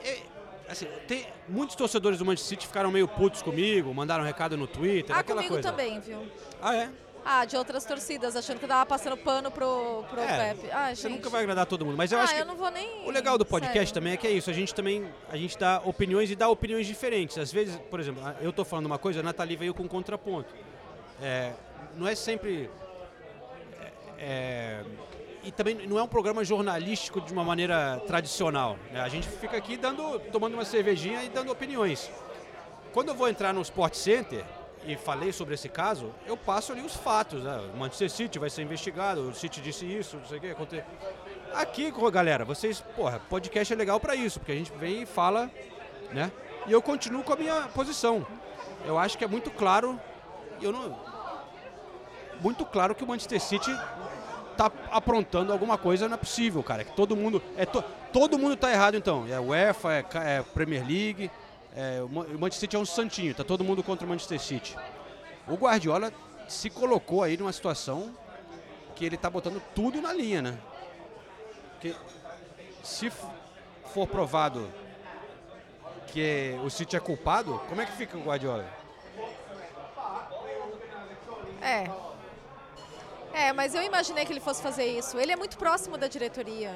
E, 0.04 0.22
assim, 0.68 0.86
tem 1.08 1.26
muitos 1.48 1.74
torcedores 1.76 2.18
do 2.18 2.24
Manchester 2.24 2.48
City 2.50 2.66
ficaram 2.66 2.90
meio 2.90 3.08
putos 3.08 3.42
comigo, 3.42 3.92
mandaram 3.94 4.22
recado 4.24 4.56
no 4.56 4.66
Twitter, 4.66 5.14
Ah, 5.16 5.20
aquela 5.20 5.38
comigo 5.38 5.54
coisa. 5.54 5.70
também, 5.70 5.98
viu? 6.00 6.18
Ah, 6.60 6.74
é? 6.76 6.90
Ah, 7.26 7.46
de 7.46 7.56
outras 7.56 7.86
torcidas, 7.86 8.36
achando 8.36 8.58
que 8.58 8.66
eu 8.66 8.68
tava 8.68 8.84
passando 8.84 9.16
pano 9.16 9.50
pro, 9.50 10.04
pro 10.10 10.20
É, 10.20 10.52
Pepe. 10.54 10.70
Ah, 10.70 10.94
Você 10.94 11.08
gente. 11.08 11.16
nunca 11.16 11.30
vai 11.30 11.40
agradar 11.40 11.64
todo 11.64 11.82
mundo, 11.86 11.96
mas 11.96 12.12
eu 12.12 12.18
ah, 12.18 12.22
acho 12.24 12.34
que 12.34 12.40
eu 12.42 12.44
não 12.44 12.54
vou 12.54 12.70
nem... 12.70 13.06
O 13.06 13.10
legal 13.10 13.38
do 13.38 13.46
podcast 13.46 13.78
Sério. 13.78 13.94
também 13.94 14.12
é 14.12 14.16
que 14.18 14.26
é 14.26 14.30
isso, 14.30 14.50
a 14.50 14.52
gente 14.52 14.74
também 14.74 15.08
a 15.30 15.36
gente 15.38 15.56
dá 15.58 15.80
opiniões 15.86 16.30
e 16.30 16.36
dá 16.36 16.50
opiniões 16.50 16.86
diferentes. 16.86 17.38
Às 17.38 17.50
vezes, 17.50 17.80
por 17.90 17.98
exemplo, 17.98 18.22
eu 18.42 18.52
tô 18.52 18.62
falando 18.62 18.84
uma 18.84 18.98
coisa, 18.98 19.20
a 19.20 19.22
Nathalie 19.22 19.56
veio 19.56 19.72
com 19.72 19.84
um 19.84 19.88
contraponto. 19.88 20.52
É, 21.22 21.52
não 21.96 22.06
é 22.06 22.14
sempre. 22.14 22.68
é, 23.80 23.92
é, 24.18 24.84
e 25.44 25.52
também 25.52 25.86
não 25.86 25.98
é 25.98 26.02
um 26.02 26.08
programa 26.08 26.42
jornalístico 26.44 27.20
de 27.20 27.32
uma 27.32 27.44
maneira 27.44 28.00
tradicional. 28.06 28.78
né? 28.90 29.00
A 29.00 29.08
gente 29.08 29.28
fica 29.28 29.56
aqui 29.56 29.76
dando, 29.76 30.18
tomando 30.32 30.54
uma 30.54 30.64
cervejinha 30.64 31.22
e 31.22 31.28
dando 31.28 31.52
opiniões. 31.52 32.10
Quando 32.92 33.08
eu 33.08 33.14
vou 33.14 33.28
entrar 33.28 33.52
no 33.52 33.60
Sport 33.60 33.94
Center 33.94 34.44
e 34.86 34.96
falei 34.96 35.32
sobre 35.32 35.54
esse 35.54 35.68
caso, 35.68 36.14
eu 36.26 36.36
passo 36.36 36.72
ali 36.72 36.80
os 36.80 36.96
fatos. 36.96 37.42
Né? 37.42 37.70
O 37.74 37.76
Manchester 37.76 38.10
City 38.10 38.38
vai 38.38 38.48
ser 38.48 38.62
investigado, 38.62 39.28
o 39.28 39.34
City 39.34 39.60
disse 39.60 39.84
isso, 39.84 40.16
não 40.16 40.26
sei 40.26 40.38
o 40.38 40.40
que 40.40 40.50
aconteceu. 40.50 40.84
Aqui, 41.54 41.92
galera, 42.10 42.44
vocês, 42.44 42.80
porra, 42.96 43.20
podcast 43.28 43.72
é 43.72 43.76
legal 43.76 44.00
pra 44.00 44.16
isso, 44.16 44.40
porque 44.40 44.52
a 44.52 44.56
gente 44.56 44.72
vem 44.72 45.02
e 45.02 45.06
fala, 45.06 45.50
né? 46.12 46.32
E 46.66 46.72
eu 46.72 46.80
continuo 46.80 47.22
com 47.22 47.32
a 47.32 47.36
minha 47.36 47.62
posição. 47.68 48.26
Eu 48.86 48.98
acho 48.98 49.16
que 49.18 49.24
é 49.24 49.28
muito 49.28 49.50
claro, 49.50 50.00
eu 50.60 50.72
não 50.72 51.14
muito 52.40 52.64
claro 52.66 52.94
que 52.94 53.02
o 53.04 53.06
Manchester 53.06 53.40
City 53.40 53.70
tá 54.56 54.70
aprontando 54.90 55.52
alguma 55.52 55.76
coisa 55.78 56.06
não 56.08 56.14
é 56.14 56.18
possível, 56.18 56.62
cara. 56.62 56.84
Que 56.84 56.92
todo 56.92 57.14
mundo 57.16 57.42
é 57.56 57.66
to- 57.66 57.84
todo 58.12 58.38
mundo 58.38 58.56
tá 58.56 58.70
errado 58.70 58.96
então. 58.96 59.26
É 59.28 59.38
UEFA, 59.40 59.92
é, 59.94 60.04
é 60.38 60.42
Premier 60.42 60.82
League, 60.86 61.30
é, 61.76 62.00
o 62.02 62.08
Ma- 62.08 62.22
o 62.22 62.38
Manchester 62.38 62.60
City 62.60 62.76
é 62.76 62.78
um 62.78 62.86
santinho, 62.86 63.34
tá 63.34 63.44
todo 63.44 63.62
mundo 63.64 63.82
contra 63.82 64.06
o 64.06 64.08
Manchester 64.08 64.40
City. 64.40 64.76
O 65.48 65.54
Guardiola 65.56 66.12
se 66.48 66.70
colocou 66.70 67.22
aí 67.22 67.36
numa 67.36 67.52
situação 67.52 68.14
que 68.94 69.04
ele 69.04 69.16
tá 69.16 69.28
botando 69.28 69.60
tudo 69.74 70.00
na 70.00 70.12
linha, 70.12 70.40
né? 70.40 70.58
Porque 71.72 71.94
se 72.82 73.10
for 73.92 74.06
provado 74.06 74.70
que 76.08 76.56
o 76.64 76.70
City 76.70 76.96
é 76.96 77.00
culpado, 77.00 77.60
como 77.68 77.80
é 77.80 77.86
que 77.86 77.92
fica 77.92 78.16
o 78.16 78.22
Guardiola? 78.22 78.64
É. 81.60 81.90
É, 83.34 83.52
mas 83.52 83.74
eu 83.74 83.82
imaginei 83.82 84.24
que 84.24 84.32
ele 84.32 84.40
fosse 84.40 84.62
fazer 84.62 84.86
isso. 84.86 85.18
Ele 85.18 85.32
é 85.32 85.36
muito 85.36 85.58
próximo 85.58 85.98
da 85.98 86.06
diretoria. 86.06 86.72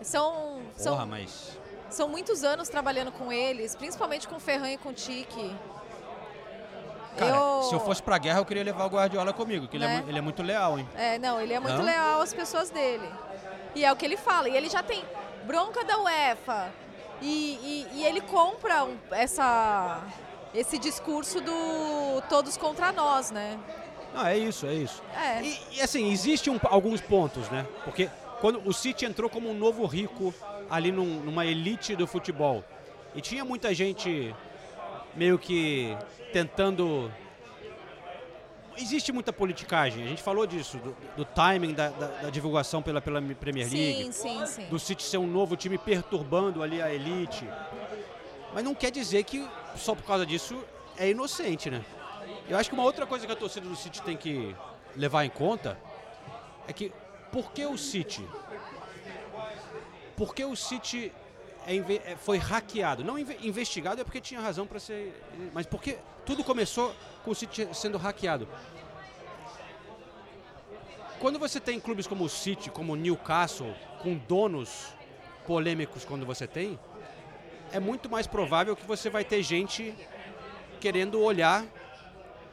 São, 0.00 0.60
são, 0.76 0.94
Porra, 0.94 1.04
mas 1.06 1.58
são 1.90 2.08
muitos 2.08 2.42
anos 2.42 2.68
trabalhando 2.68 3.12
com 3.12 3.30
eles, 3.32 3.74
principalmente 3.76 4.26
com 4.26 4.36
o 4.36 4.40
Ferran 4.40 4.70
e 4.70 4.78
com 4.78 4.88
o 4.90 4.92
Tique. 4.94 5.54
Cara, 7.18 7.36
eu... 7.36 7.62
se 7.64 7.74
eu 7.74 7.80
fosse 7.80 8.02
pra 8.02 8.16
guerra, 8.16 8.38
eu 8.38 8.44
queria 8.44 8.62
levar 8.62 8.84
o 8.84 8.88
Guardiola 8.88 9.32
comigo, 9.32 9.66
que 9.66 9.76
ele, 9.76 9.84
é, 9.84 9.88
Né? 9.88 10.04
ele 10.08 10.18
é 10.18 10.20
muito 10.20 10.42
leal, 10.42 10.78
hein? 10.78 10.88
É, 10.96 11.18
não, 11.18 11.40
ele 11.40 11.52
é 11.52 11.60
muito 11.60 11.82
leal 11.82 12.20
às 12.22 12.32
pessoas 12.32 12.70
dele. 12.70 13.08
E 13.74 13.84
é 13.84 13.92
o 13.92 13.96
que 13.96 14.04
ele 14.06 14.16
fala. 14.16 14.48
E 14.48 14.56
ele 14.56 14.70
já 14.70 14.82
tem 14.82 15.04
bronca 15.44 15.84
da 15.84 15.98
UEFA. 15.98 16.70
E, 17.20 17.86
e- 17.92 17.98
e 17.98 18.04
ele 18.06 18.20
compra 18.20 18.84
um- 18.84 18.96
essa, 19.10 20.00
esse 20.54 20.78
discurso 20.78 21.40
do 21.40 22.22
todos 22.28 22.56
contra 22.56 22.92
nós, 22.92 23.32
né? 23.32 23.58
Não, 24.18 24.26
é 24.26 24.36
isso, 24.36 24.66
é 24.66 24.74
isso. 24.74 25.00
É. 25.16 25.42
E, 25.42 25.58
e, 25.76 25.80
assim, 25.80 26.10
existem 26.10 26.52
um- 26.52 26.58
alguns 26.64 27.00
pontos, 27.00 27.48
né? 27.50 27.64
Porque 27.84 28.10
quando 28.40 28.60
o 28.68 28.72
City 28.72 29.04
entrou 29.06 29.30
como 29.30 29.48
um 29.48 29.54
novo 29.54 29.86
rico 29.86 30.34
ali 30.68 30.90
num- 30.90 31.20
numa 31.20 31.46
elite 31.46 31.94
do 31.94 32.04
futebol, 32.06 32.64
e 33.14 33.20
tinha 33.20 33.44
muita 33.44 33.72
gente 33.72 34.34
meio 35.14 35.38
que 35.38 35.96
tentando. 36.32 37.12
Existe 38.76 39.10
muita 39.12 39.32
politicagem, 39.32 40.04
a 40.04 40.08
gente 40.08 40.22
falou 40.22 40.46
disso, 40.46 40.78
do, 40.78 40.96
do 41.16 41.24
timing 41.24 41.74
da, 41.74 41.88
da- 41.88 42.06
da 42.22 42.30
divulgação 42.30 42.80
pela, 42.80 43.00
pela 43.00 43.20
Premier 43.20 43.68
League. 43.68 44.04
Sim, 44.04 44.12
sim, 44.12 44.46
sim. 44.46 44.66
do 44.68 44.78
City 44.78 45.02
ser 45.02 45.18
um 45.18 45.26
novo 45.26 45.56
time 45.56 45.76
perturbando 45.78 46.62
ali 46.62 46.80
a 46.82 46.92
elite. 46.92 47.44
Mas 48.54 48.62
não 48.64 48.74
quer 48.74 48.90
dizer 48.92 49.24
que 49.24 49.44
só 49.76 49.94
por 49.96 50.04
causa 50.04 50.24
disso 50.26 50.56
é 50.96 51.08
inocente, 51.10 51.70
né? 51.70 51.84
Eu 52.48 52.56
acho 52.56 52.70
que 52.70 52.74
uma 52.74 52.84
outra 52.84 53.06
coisa 53.06 53.26
que 53.26 53.32
a 53.32 53.36
torcida 53.36 53.68
do 53.68 53.76
City 53.76 54.00
tem 54.02 54.16
que 54.16 54.54
levar 54.96 55.24
em 55.24 55.30
conta 55.30 55.78
é 56.66 56.72
que 56.72 56.92
por 57.30 57.52
que 57.52 57.66
o 57.66 57.76
City? 57.76 58.26
Por 60.16 60.34
que 60.34 60.44
o 60.44 60.56
City 60.56 61.12
é 61.66 61.76
é- 61.76 62.16
foi 62.16 62.38
hackeado? 62.38 63.04
Não 63.04 63.18
inve- 63.18 63.38
investigado 63.42 64.00
é 64.00 64.04
porque 64.04 64.20
tinha 64.20 64.40
razão 64.40 64.66
para 64.66 64.80
ser, 64.80 65.12
mas 65.52 65.66
porque 65.66 65.98
tudo 66.24 66.42
começou 66.42 66.94
com 67.24 67.30
o 67.32 67.34
City 67.34 67.68
sendo 67.74 67.98
hackeado. 67.98 68.48
Quando 71.20 71.38
você 71.38 71.60
tem 71.60 71.78
clubes 71.78 72.06
como 72.06 72.24
o 72.24 72.28
City, 72.28 72.70
como 72.70 72.92
o 72.94 72.96
Newcastle, 72.96 73.74
com 74.02 74.14
donos 74.16 74.86
polêmicos 75.46 76.04
quando 76.04 76.24
você 76.24 76.46
tem, 76.46 76.78
é 77.72 77.78
muito 77.80 78.08
mais 78.08 78.26
provável 78.26 78.74
que 78.74 78.86
você 78.86 79.10
vai 79.10 79.24
ter 79.24 79.42
gente 79.42 79.94
querendo 80.80 81.20
olhar 81.20 81.64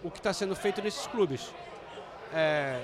o 0.04 0.12
que 0.12 0.18
está 0.20 0.34
sendo 0.34 0.56
feito 0.56 0.82
nesses 0.82 1.08
clubes. 1.08 1.54
É, 2.34 2.80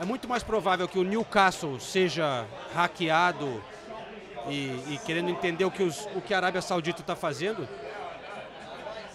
é 0.00 0.04
muito 0.04 0.28
mais 0.28 0.42
provável 0.42 0.86
que 0.88 0.98
o 0.98 1.04
Newcastle 1.04 1.78
seja 1.80 2.46
hackeado 2.74 3.62
e, 4.48 4.94
e 4.94 5.00
querendo 5.04 5.30
entender 5.30 5.64
o 5.64 5.70
que, 5.70 5.82
os- 5.82 6.06
o 6.14 6.20
que 6.20 6.32
a 6.34 6.38
Arábia 6.38 6.62
Saudita 6.62 7.00
está 7.00 7.14
fazendo 7.14 7.68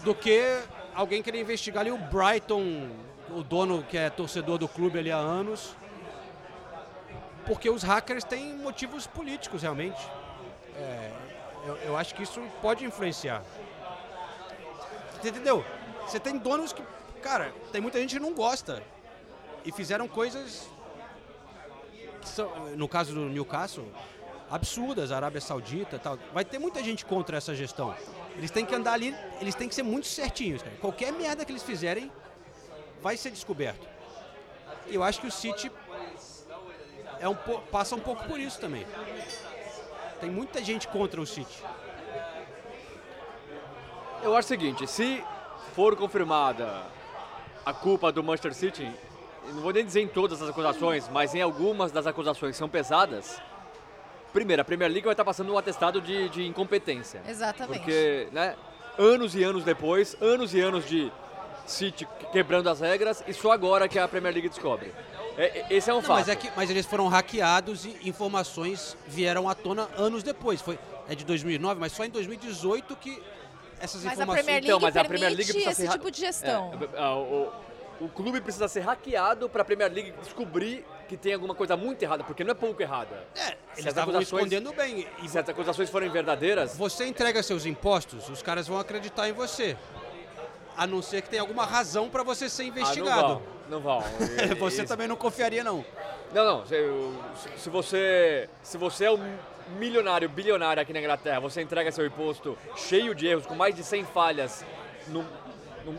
do 0.03 0.13
que 0.13 0.59
alguém 0.93 1.21
querer 1.23 1.41
investigar 1.41 1.81
ali 1.81 1.91
o 1.91 1.97
Brighton, 1.97 2.89
o 3.29 3.41
dono 3.43 3.83
que 3.83 3.97
é 3.97 4.09
torcedor 4.09 4.57
do 4.57 4.67
clube 4.67 4.99
ali 4.99 5.11
há 5.11 5.17
anos. 5.17 5.75
Porque 7.45 7.69
os 7.69 7.83
hackers 7.83 8.23
têm 8.23 8.55
motivos 8.55 9.05
políticos 9.05 9.61
realmente. 9.61 10.01
É, 10.77 11.11
eu, 11.67 11.75
eu 11.77 11.97
acho 11.97 12.13
que 12.15 12.23
isso 12.23 12.41
pode 12.61 12.85
influenciar. 12.85 13.41
Você 15.21 15.29
entendeu? 15.29 15.65
Você 16.05 16.19
tem 16.19 16.37
donos 16.37 16.71
que, 16.71 16.83
cara, 17.21 17.53
tem 17.71 17.81
muita 17.81 17.99
gente 17.99 18.15
que 18.15 18.21
não 18.21 18.33
gosta. 18.33 18.83
E 19.63 19.71
fizeram 19.71 20.07
coisas, 20.07 20.69
que 22.21 22.27
são, 22.27 22.47
no 22.75 22.87
caso 22.87 23.13
do 23.13 23.21
Newcastle, 23.21 23.91
absurdas, 24.49 25.11
Arábia 25.11 25.41
Saudita 25.41 25.97
tal. 25.97 26.19
Vai 26.33 26.45
ter 26.45 26.59
muita 26.59 26.83
gente 26.83 27.05
contra 27.05 27.37
essa 27.37 27.55
gestão. 27.55 27.95
Eles 28.35 28.51
têm 28.51 28.65
que 28.65 28.75
andar 28.75 28.93
ali, 28.93 29.15
eles 29.41 29.55
têm 29.55 29.67
que 29.67 29.75
ser 29.75 29.83
muito 29.83 30.07
certinhos, 30.07 30.61
cara. 30.61 30.75
Qualquer 30.77 31.11
merda 31.11 31.43
que 31.43 31.51
eles 31.51 31.63
fizerem 31.63 32.11
vai 33.01 33.17
ser 33.17 33.31
descoberto. 33.31 33.87
Eu 34.87 35.03
acho 35.03 35.19
que 35.19 35.27
o 35.27 35.31
City 35.31 35.71
é 37.19 37.27
um 37.27 37.35
passa 37.71 37.95
um 37.95 37.99
pouco 37.99 38.23
por 38.25 38.39
isso 38.39 38.59
também. 38.59 38.85
Tem 40.19 40.29
muita 40.29 40.63
gente 40.63 40.87
contra 40.87 41.19
o 41.19 41.25
City. 41.25 41.63
Eu 44.21 44.35
acho 44.35 44.45
o 44.45 44.49
seguinte, 44.49 44.87
se 44.87 45.23
for 45.73 45.95
confirmada 45.95 46.83
a 47.65 47.73
culpa 47.73 48.11
do 48.11 48.23
Manchester 48.23 48.53
City, 48.53 48.89
não 49.53 49.61
vou 49.61 49.73
nem 49.73 49.85
dizer 49.85 50.01
em 50.01 50.07
todas 50.07 50.41
as 50.41 50.49
acusações, 50.49 51.09
mas 51.09 51.33
em 51.33 51.41
algumas 51.41 51.91
das 51.91 52.05
acusações 52.07 52.51
que 52.51 52.57
são 52.57 52.69
pesadas, 52.69 53.41
primeiro, 54.33 54.61
a 54.61 54.65
Premier 54.65 54.89
League 54.89 55.05
vai 55.05 55.13
estar 55.13 55.25
passando 55.25 55.51
um 55.53 55.57
atestado 55.57 55.99
de, 56.01 56.29
de 56.29 56.45
incompetência. 56.45 57.21
Exatamente. 57.27 57.79
Porque, 57.79 58.27
né, 58.31 58.55
anos 58.97 59.35
e 59.35 59.43
anos 59.43 59.63
depois, 59.63 60.15
anos 60.21 60.53
e 60.53 60.59
anos 60.59 60.85
de 60.87 61.11
City 61.65 62.07
quebrando 62.31 62.69
as 62.69 62.79
regras, 62.79 63.23
e 63.27 63.33
só 63.33 63.51
agora 63.51 63.87
que 63.87 63.97
a 63.97 64.07
Premier 64.07 64.33
League 64.33 64.49
descobre. 64.49 64.93
É- 65.37 65.59
é- 65.59 65.65
esse 65.71 65.89
é 65.89 65.93
um 65.93 65.97
Não, 65.97 66.03
fato. 66.03 66.19
mas, 66.19 66.29
é 66.29 66.35
que, 66.35 66.49
mas 66.55 66.69
eles 66.69 66.85
foram 66.85 67.07
hackeados 67.07 67.85
e 67.85 67.97
informações 68.07 68.95
vieram 69.07 69.49
à 69.49 69.55
tona 69.55 69.89
anos 69.97 70.21
depois. 70.23 70.61
Foi, 70.61 70.77
é 71.09 71.15
de 71.15 71.25
2009, 71.25 71.79
mas 71.79 71.91
só 71.91 72.05
em 72.05 72.09
2018 72.09 72.95
que 72.95 73.21
essas 73.79 74.03
Mas 74.03 74.11
a 74.19 74.23
informações... 74.23 74.45
Premier 74.45 74.55
League 74.63 74.67
Então, 74.67 74.79
mas 74.79 74.97
a 74.97 75.03
Premier 75.05 75.29
League 75.31 75.45
precisa 75.51 75.71
esse 75.71 75.81
ser 75.83 75.89
tipo 75.91 76.11
de 76.11 76.19
gestão. 76.19 76.73
É, 76.93 76.99
a- 76.99 77.15
o, 77.15 77.51
o 78.01 78.09
clube 78.09 78.41
precisa 78.41 78.67
ser 78.67 78.81
hackeado 78.81 79.47
para 79.49 79.61
a 79.61 79.65
Premier 79.65 79.91
League 79.91 80.13
descobrir 80.21 80.85
que 81.07 81.15
tem 81.15 81.33
alguma 81.33 81.53
coisa 81.53 81.77
muito 81.77 82.01
errada, 82.01 82.23
porque 82.23 82.43
não 82.43 82.51
é 82.51 82.55
pouco 82.55 82.81
errada. 82.81 83.23
É, 83.35 83.55
eles 83.77 83.85
estavam 83.85 84.19
escondendo 84.19 84.73
bem. 84.73 85.07
E 85.21 85.29
Se 85.29 85.37
as 85.37 85.47
acusações 85.47 85.89
forem 85.89 86.09
verdadeiras, 86.09 86.75
você 86.75 87.05
entrega 87.05 87.41
seus 87.43 87.65
impostos, 87.65 88.27
os 88.29 88.41
caras 88.41 88.67
vão 88.67 88.79
acreditar 88.79 89.29
em 89.29 89.33
você. 89.33 89.77
A 90.75 90.85
não 90.85 91.01
ser 91.01 91.21
que 91.21 91.29
tenha 91.29 91.41
alguma 91.41 91.63
razão 91.65 92.09
para 92.09 92.21
você 92.23 92.49
ser 92.49 92.63
ah, 92.63 92.65
investigado. 92.65 93.41
não 93.69 93.79
vão. 93.79 94.01
Não 94.01 94.03
vão. 94.03 94.03
Você 94.59 94.81
e- 94.83 94.85
também 94.85 95.07
não 95.07 95.15
confiaria, 95.15 95.63
não. 95.63 95.83
Não, 96.33 96.43
não. 96.45 96.65
Se, 96.65 96.75
se- 97.41 97.59
se 97.63 97.69
você, 97.69 98.49
se 98.61 98.77
você 98.77 99.05
é 99.05 99.11
um 99.11 99.37
milionário, 99.79 100.29
bilionário 100.29 100.81
aqui 100.81 100.93
na 100.93 100.99
Inglaterra, 100.99 101.39
você 101.39 101.61
entrega 101.61 101.91
seu 101.91 102.05
imposto 102.05 102.57
cheio 102.75 103.13
de 103.15 103.27
erros, 103.27 103.45
com 103.45 103.55
mais 103.55 103.75
de 103.75 103.83
100 103.83 104.05
falhas 104.05 104.65
num, 105.07 105.25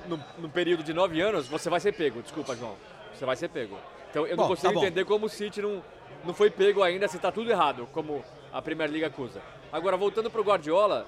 num, 0.09 0.21
num- 0.39 0.49
período 0.51 0.83
de 0.83 0.93
9 0.93 1.21
anos, 1.21 1.49
você 1.49 1.69
vai 1.69 1.81
ser 1.81 1.93
pego. 1.93 2.23
Desculpa, 2.23 2.55
João. 2.57 2.77
Você 3.15 3.25
vai 3.25 3.37
ser 3.37 3.49
pego. 3.49 3.79
Então 4.11 4.27
eu 4.27 4.37
não 4.37 4.45
Bom, 4.45 4.49
consigo 4.51 4.69
tá 4.69 4.75
bom. 4.75 4.85
entender 4.85 5.05
como 5.05 5.27
o 5.27 5.29
City 5.29 5.61
não, 5.61 5.83
não 6.25 6.33
foi 6.35 6.51
pego 6.51 6.83
ainda 6.83 7.09
se 7.09 7.17
está 7.17 7.31
tudo 7.33 7.51
errado, 7.51 7.89
como 7.93 8.25
a 8.53 8.63
Premier 8.63 8.89
League 8.91 9.05
acusa. 9.05 9.41
Agora, 9.73 9.97
voltando 9.97 10.31
para 10.31 10.41
o 10.41 10.45
Guardiola, 10.45 11.07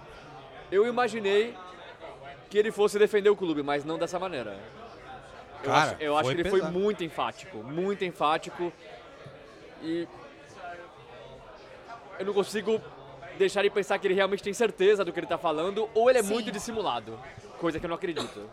eu 0.70 0.86
imaginei 0.86 1.54
que 2.50 2.58
ele 2.58 2.72
fosse 2.72 2.98
defender 2.98 3.30
o 3.30 3.36
clube, 3.36 3.62
mas 3.62 3.84
não 3.84 3.98
dessa 3.98 4.18
maneira. 4.18 4.58
Eu 5.62 5.70
Cara, 5.70 5.90
acho, 5.92 6.02
eu 6.02 6.16
acho 6.16 6.24
foi 6.24 6.34
que 6.34 6.40
ele 6.42 6.50
foi 6.50 6.60
pesado. 6.60 6.78
muito 6.78 7.04
enfático, 7.04 7.58
muito 7.58 8.04
enfático. 8.04 8.72
E 9.82 10.06
eu 12.18 12.26
não 12.26 12.32
consigo 12.34 12.80
deixar 13.38 13.62
de 13.62 13.70
pensar 13.70 13.98
que 13.98 14.06
ele 14.06 14.14
realmente 14.14 14.42
tem 14.42 14.52
certeza 14.52 15.04
do 15.04 15.12
que 15.12 15.18
ele 15.18 15.26
está 15.26 15.38
falando, 15.38 15.88
ou 15.94 16.10
ele 16.10 16.18
é 16.18 16.22
Sim. 16.22 16.32
muito 16.34 16.50
dissimulado, 16.50 17.18
coisa 17.58 17.78
que 17.78 17.86
eu 17.86 17.88
não 17.88 17.96
acredito. 17.96 18.50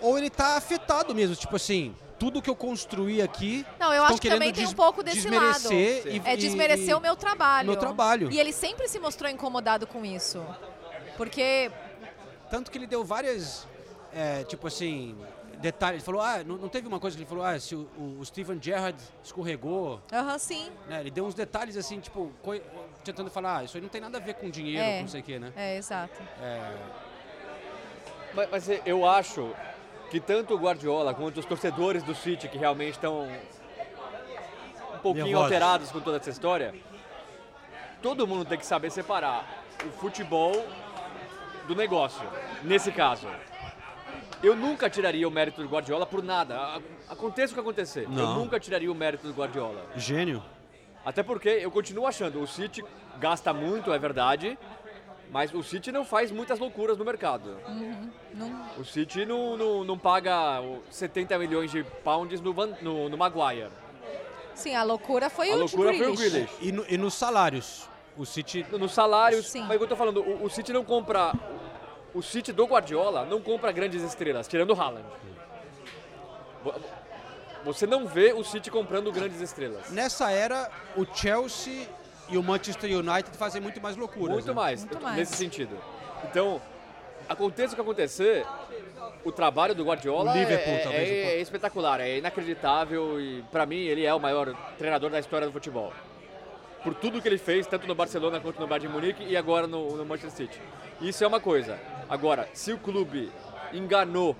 Ou 0.00 0.18
ele 0.18 0.30
tá 0.30 0.56
afetado 0.56 1.14
mesmo, 1.14 1.36
tipo 1.36 1.54
assim, 1.54 1.94
tudo 2.18 2.40
que 2.42 2.50
eu 2.50 2.56
construí 2.56 3.20
aqui. 3.22 3.64
Não, 3.78 3.92
eu 3.92 4.02
acho 4.04 4.20
que 4.20 4.28
também 4.28 4.52
tem 4.52 4.66
um 4.66 4.72
pouco 4.72 5.02
desse 5.02 5.28
lado. 5.28 5.52
desmerecer 5.52 6.06
e- 6.14 6.22
É 6.24 6.36
desmerecer 6.36 6.88
e- 6.90 6.94
o 6.94 7.00
meu 7.00 7.14
trabalho. 7.14 7.68
meu 7.68 7.76
trabalho. 7.76 8.30
E 8.32 8.40
ele 8.40 8.52
sempre 8.52 8.88
se 8.88 8.98
mostrou 8.98 9.30
incomodado 9.30 9.86
com 9.86 10.04
isso. 10.04 10.44
Porque 11.16 11.70
Tanto 12.50 12.70
que 12.70 12.76
ele 12.78 12.86
deu 12.86 13.02
várias, 13.04 13.66
é, 14.14 14.44
tipo 14.44 14.66
assim, 14.66 15.16
detalhes. 15.62 15.98
Ele 16.02 16.04
falou, 16.04 16.20
ah, 16.20 16.42
não, 16.44 16.56
não 16.56 16.68
teve 16.68 16.86
uma 16.86 17.00
coisa 17.00 17.16
que 17.16 17.22
ele 17.22 17.28
falou, 17.28 17.44
ah, 17.44 17.58
se 17.58 17.74
o, 17.74 17.88
o- 18.20 18.24
Steven 18.24 18.60
Gerrard 18.60 18.98
escorregou, 19.24 20.00
Aham, 20.12 20.38
sim. 20.38 20.70
né? 20.88 21.00
Ele 21.00 21.10
deu 21.10 21.24
uns 21.24 21.34
detalhes 21.34 21.76
assim, 21.76 22.00
tipo, 22.00 22.30
coi- 22.42 22.62
tentando 23.04 23.30
falar, 23.30 23.58
ah, 23.58 23.64
isso 23.64 23.76
aí 23.76 23.80
não 23.80 23.88
tem 23.88 24.00
nada 24.00 24.18
a 24.18 24.20
ver 24.20 24.34
com 24.34 24.50
dinheiro, 24.50 24.82
É. 24.84 24.96
com 24.96 25.00
não 25.02 25.08
sei 25.08 25.20
o 25.20 25.24
quê, 25.24 25.38
né? 25.38 25.52
É, 25.56 25.76
exato. 25.76 26.20
Mas, 28.34 28.48
mas 28.50 28.68
eu 28.86 29.06
acho 29.06 29.54
que 30.10 30.20
tanto 30.20 30.54
o 30.54 30.58
Guardiola 30.58 31.14
quanto 31.14 31.38
os 31.40 31.46
torcedores 31.46 32.02
do 32.02 32.14
City, 32.14 32.48
que 32.48 32.58
realmente 32.58 32.92
estão 32.92 33.22
um 34.94 34.98
pouquinho 34.98 35.26
Nervosos. 35.26 35.44
alterados 35.44 35.90
com 35.90 36.00
toda 36.00 36.16
essa 36.18 36.30
história, 36.30 36.74
todo 38.02 38.26
mundo 38.26 38.44
tem 38.44 38.58
que 38.58 38.66
saber 38.66 38.90
separar 38.90 39.62
o 39.86 39.90
futebol 39.98 40.52
do 41.66 41.74
negócio, 41.74 42.22
nesse 42.62 42.90
caso. 42.92 43.28
Eu 44.42 44.56
nunca 44.56 44.90
tiraria 44.90 45.26
o 45.26 45.30
mérito 45.30 45.62
do 45.62 45.68
Guardiola 45.68 46.04
por 46.04 46.22
nada. 46.22 46.80
Aconteça 47.08 47.52
o 47.52 47.54
que 47.54 47.60
acontecer. 47.60 48.04
Eu 48.04 48.10
Não. 48.10 48.34
nunca 48.40 48.58
tiraria 48.58 48.90
o 48.90 48.94
mérito 48.94 49.26
do 49.26 49.32
Guardiola. 49.32 49.86
Gênio. 49.96 50.42
Até 51.04 51.22
porque 51.22 51.48
eu 51.48 51.70
continuo 51.70 52.06
achando, 52.06 52.40
o 52.40 52.46
City 52.46 52.84
gasta 53.18 53.52
muito, 53.52 53.92
é 53.92 53.98
verdade, 53.98 54.58
mas 55.30 55.52
o 55.54 55.62
City 55.62 55.90
não 55.92 56.04
faz 56.04 56.30
muitas 56.30 56.58
loucuras 56.58 56.96
no 56.98 57.04
mercado. 57.04 57.56
Não- 58.34 58.62
O 58.78 58.84
City 58.84 59.24
não, 59.24 59.56
não, 59.56 59.84
não 59.84 59.98
paga 59.98 60.60
o 60.60 60.82
70 60.90 61.38
milhões 61.38 61.70
de 61.70 61.84
pounds 62.04 62.40
no, 62.40 62.52
Van- 62.52 62.76
no, 62.80 63.08
no 63.08 63.16
Maguire. 63.18 63.68
Sim, 64.54 64.74
a 64.74 64.82
loucura 64.82 65.30
foi 65.30 65.50
A 65.50 65.54
o 65.54 65.58
loucura 65.60 65.92
foi 65.94 66.08
o 66.08 66.14
Grealish. 66.16 66.52
E, 66.60 66.70
no- 66.72 66.84
e 66.88 66.96
nos 66.98 67.14
salários, 67.14 67.88
o 68.16 68.24
City... 68.26 68.64
No- 68.70 68.78
Nos 68.78 68.92
salários, 68.92 69.46
Sim. 69.46 69.62
mas 69.62 69.76
o 69.76 69.78
que 69.78 69.84
eu 69.84 69.88
tô 69.88 69.96
falando, 69.96 70.20
o, 70.20 70.44
o 70.44 70.50
City 70.50 70.72
não 70.72 70.84
compra... 70.84 71.32
O 72.14 72.22
City 72.22 72.52
do 72.52 72.66
Guardiola 72.66 73.24
não 73.24 73.40
compra 73.40 73.72
grandes 73.72 74.02
estrelas, 74.02 74.46
tirando 74.46 74.70
o 74.74 74.80
Haaland. 74.80 75.04
Vo- 76.62 76.74
Você 77.64 77.86
não 77.86 78.06
vê 78.06 78.32
o 78.32 78.42
City 78.44 78.70
comprando 78.70 79.10
grandes 79.12 79.40
estrelas. 79.40 79.90
Nessa 79.90 80.30
era, 80.30 80.68
o 80.96 81.04
Chelsea 81.14 81.86
e 82.28 82.36
o 82.36 82.42
Manchester 82.42 82.90
United 82.98 83.36
fazem 83.36 83.60
muito 83.62 83.80
mais 83.80 83.96
loucuras. 83.96 84.30
Muito 84.34 84.46
né? 84.48 84.52
mais, 84.52 84.80
Muito 84.84 85.00
mais. 85.00 85.16
nesse 85.16 85.36
sentido. 85.36 85.76
Então, 86.24 86.60
aconteça 87.28 87.72
o 87.72 87.76
que 87.76 87.80
acontecer, 87.80 88.44
o 89.24 89.30
trabalho 89.32 89.74
do 89.74 89.84
Guardiola 89.84 90.36
é, 90.36 90.42
é- 90.42 91.34
é 91.36 91.40
espetacular, 91.40 92.00
é 92.00 92.18
inacreditável 92.18 93.20
e, 93.20 93.42
pra 93.50 93.64
mim, 93.64 93.76
ele 93.78 94.04
é 94.04 94.12
o 94.12 94.18
maior 94.20 94.54
treinador 94.76 95.08
da 95.10 95.18
história 95.20 95.46
do 95.46 95.52
futebol. 95.52 95.92
Por 96.82 96.94
tudo 96.94 97.22
que 97.22 97.28
ele 97.28 97.38
fez, 97.38 97.66
tanto 97.66 97.86
no 97.86 97.94
Barcelona 97.94 98.40
quanto 98.40 98.58
no 98.60 98.66
Bayern 98.66 98.88
de 98.88 98.92
Munique 98.92 99.24
e 99.24 99.36
agora 99.36 99.68
no, 99.68 99.96
no 99.96 100.04
Manchester 100.04 100.48
City. 100.48 100.60
Isso 101.00 101.22
é 101.22 101.26
uma 101.28 101.38
coisa. 101.40 101.78
Agora, 102.12 102.46
se 102.52 102.70
o 102.74 102.78
clube 102.78 103.32
enganou 103.72 104.36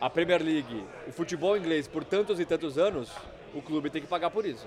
a 0.00 0.10
Premier 0.10 0.42
League, 0.42 0.84
o 1.06 1.12
futebol 1.12 1.56
inglês 1.56 1.86
por 1.86 2.02
tantos 2.02 2.40
e 2.40 2.44
tantos 2.44 2.76
anos, 2.76 3.08
o 3.54 3.62
clube 3.62 3.88
tem 3.88 4.02
que 4.02 4.08
pagar 4.08 4.28
por 4.28 4.44
isso. 4.44 4.66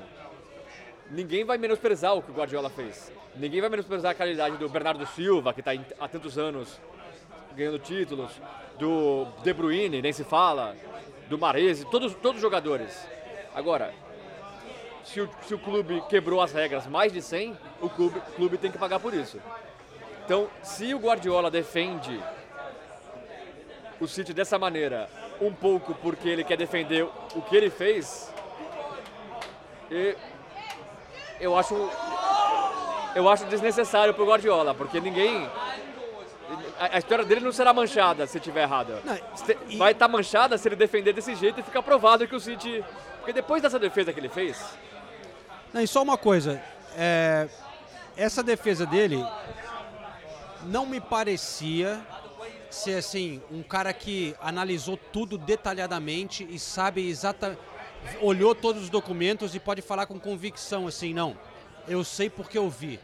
Ninguém 1.11 1.43
vai 1.43 1.57
menosprezar 1.57 2.15
o 2.15 2.21
que 2.21 2.31
o 2.31 2.33
Guardiola 2.33 2.69
fez. 2.69 3.11
Ninguém 3.35 3.59
vai 3.59 3.69
menosprezar 3.69 4.13
a 4.13 4.15
qualidade 4.15 4.55
do 4.55 4.69
Bernardo 4.69 5.05
Silva, 5.07 5.53
que 5.53 5.59
está 5.59 5.73
há 5.99 6.07
tantos 6.07 6.37
anos 6.37 6.79
ganhando 7.53 7.79
títulos, 7.79 8.31
do 8.79 9.27
De 9.43 9.51
Bruyne, 9.51 10.01
nem 10.01 10.13
se 10.13 10.23
fala, 10.23 10.73
do 11.27 11.37
Marese, 11.37 11.83
todos, 11.91 12.15
todos 12.15 12.37
os 12.37 12.41
jogadores. 12.41 13.05
Agora, 13.53 13.93
se 15.03 15.19
o, 15.19 15.29
se 15.45 15.53
o 15.53 15.59
clube 15.59 16.01
quebrou 16.07 16.39
as 16.39 16.53
regras 16.53 16.87
mais 16.87 17.11
de 17.11 17.21
100, 17.21 17.57
o 17.81 17.89
clube, 17.89 18.19
o 18.19 18.31
clube 18.37 18.57
tem 18.57 18.71
que 18.71 18.77
pagar 18.77 19.01
por 19.01 19.13
isso. 19.13 19.37
Então, 20.25 20.49
se 20.63 20.91
o 20.91 20.97
Guardiola 20.97 21.51
defende 21.51 22.19
o 23.99 24.07
City 24.07 24.33
dessa 24.33 24.57
maneira, 24.57 25.07
um 25.39 25.53
pouco 25.53 25.93
porque 25.93 26.27
ele 26.27 26.43
quer 26.43 26.57
defender 26.57 27.03
o 27.35 27.41
que 27.43 27.55
ele 27.55 27.69
fez, 27.69 28.33
e 29.91 30.17
eu 31.39 31.55
acho 31.55 31.75
eu 33.13 33.29
acho 33.29 33.45
desnecessário 33.45 34.15
pro 34.15 34.25
Guardiola, 34.25 34.73
porque 34.73 34.99
ninguém 34.99 35.47
a, 36.79 36.97
história 36.97 37.23
dele 37.23 37.41
não 37.41 37.51
será 37.51 37.71
manchada 37.71 38.25
se 38.25 38.39
tiver 38.39 38.63
errada. 38.63 39.01
Vai 39.77 39.91
estar 39.91 40.07
manchada 40.07 40.57
se 40.57 40.67
ele 40.67 40.75
defender 40.75 41.13
desse 41.13 41.35
jeito 41.35 41.59
e 41.59 41.63
ficar 41.63 41.83
provado 41.83 42.27
que 42.27 42.35
o 42.35 42.39
City, 42.39 42.83
porque 43.17 43.31
depois 43.31 43.61
dessa 43.61 43.77
defesa 43.77 44.11
que 44.11 44.19
ele 44.19 44.29
fez, 44.29 44.59
Não, 45.71 45.81
e 45.81 45.87
só 45.87 46.01
uma 46.01 46.17
coisa. 46.17 46.59
é, 46.97 47.47
essa 48.17 48.41
defesa 48.41 48.85
dele 48.85 49.23
não 50.65 50.85
me 50.85 50.99
parecia 50.99 52.01
ser 52.69 52.95
assim 52.97 53.41
um 53.51 53.61
cara 53.63 53.93
que 53.93 54.35
analisou 54.41 54.97
tudo 54.97 55.37
detalhadamente 55.37 56.45
e 56.49 56.59
sabe 56.59 57.07
exatamente 57.07 57.59
olhou 58.21 58.53
todos 58.53 58.83
os 58.83 58.89
documentos 58.89 59.55
e 59.55 59.59
pode 59.59 59.81
falar 59.81 60.05
com 60.05 60.19
convicção 60.19 60.87
assim 60.87 61.13
não 61.13 61.37
eu 61.87 62.03
sei 62.03 62.29
porque 62.29 62.57
eu 62.57 62.69
vi 62.69 62.99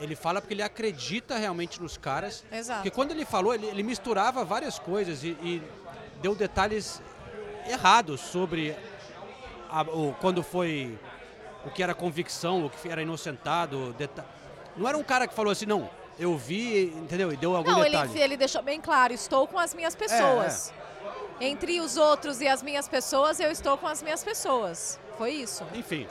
ele 0.00 0.14
fala 0.14 0.40
porque 0.40 0.52
ele 0.54 0.62
acredita 0.62 1.36
realmente 1.38 1.80
nos 1.80 1.96
caras 1.96 2.44
Exato. 2.52 2.80
porque 2.80 2.90
quando 2.90 3.12
ele 3.12 3.24
falou 3.24 3.54
ele, 3.54 3.66
ele 3.66 3.82
misturava 3.82 4.44
várias 4.44 4.78
coisas 4.78 5.24
e, 5.24 5.28
e 5.42 5.62
deu 6.20 6.34
detalhes 6.34 7.00
errados 7.68 8.20
sobre 8.20 8.76
a- 9.70 9.82
o, 9.82 10.14
quando 10.20 10.42
foi 10.42 10.98
o 11.64 11.70
que 11.70 11.82
era 11.82 11.94
convicção, 11.94 12.64
o 12.66 12.70
que 12.70 12.88
era 12.88 13.02
inocentado. 13.02 13.92
Não 14.76 14.86
era 14.88 14.96
um 14.96 15.02
cara 15.02 15.26
que 15.26 15.34
falou 15.34 15.50
assim, 15.50 15.66
não, 15.66 15.90
eu 16.18 16.36
vi, 16.36 16.86
entendeu? 16.96 17.32
E 17.32 17.36
deu 17.36 17.54
algum 17.56 17.70
Não, 17.70 17.84
ele, 17.84 17.96
detalhe. 17.96 18.20
ele 18.20 18.36
deixou 18.36 18.62
bem 18.62 18.80
claro, 18.80 19.12
estou 19.12 19.46
com 19.46 19.58
as 19.58 19.74
minhas 19.74 19.94
pessoas. 19.94 20.72
Entre 21.40 21.80
os 21.80 21.96
outros 21.96 22.40
e 22.40 22.48
as 22.48 22.62
minhas 22.62 22.88
pessoas, 22.88 23.38
eu 23.40 23.50
estou 23.50 23.76
com 23.76 23.86
as 23.86 24.02
minhas 24.02 24.24
pessoas. 24.24 24.98
Foi 25.18 25.30
isso. 25.32 25.64
Enfim, 25.74 26.06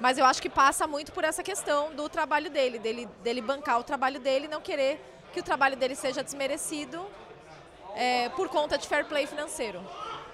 Mas 0.00 0.18
eu 0.18 0.24
acho 0.24 0.40
que 0.42 0.48
passa 0.50 0.86
muito 0.86 1.12
por 1.12 1.22
essa 1.24 1.42
questão 1.42 1.94
do 1.94 2.08
trabalho 2.08 2.50
dele, 2.50 2.78
dele, 2.78 3.08
dele 3.22 3.40
bancar 3.40 3.78
o 3.78 3.84
trabalho 3.84 4.18
dele 4.18 4.46
e 4.46 4.48
não 4.48 4.60
querer 4.60 5.00
que 5.32 5.38
o 5.40 5.42
trabalho 5.42 5.76
dele 5.76 5.94
seja 5.94 6.24
desmerecido 6.24 7.04
é, 7.94 8.28
por 8.30 8.48
conta 8.48 8.76
de 8.78 8.88
fair 8.88 9.04
play 9.04 9.26
financeiro. 9.26 9.80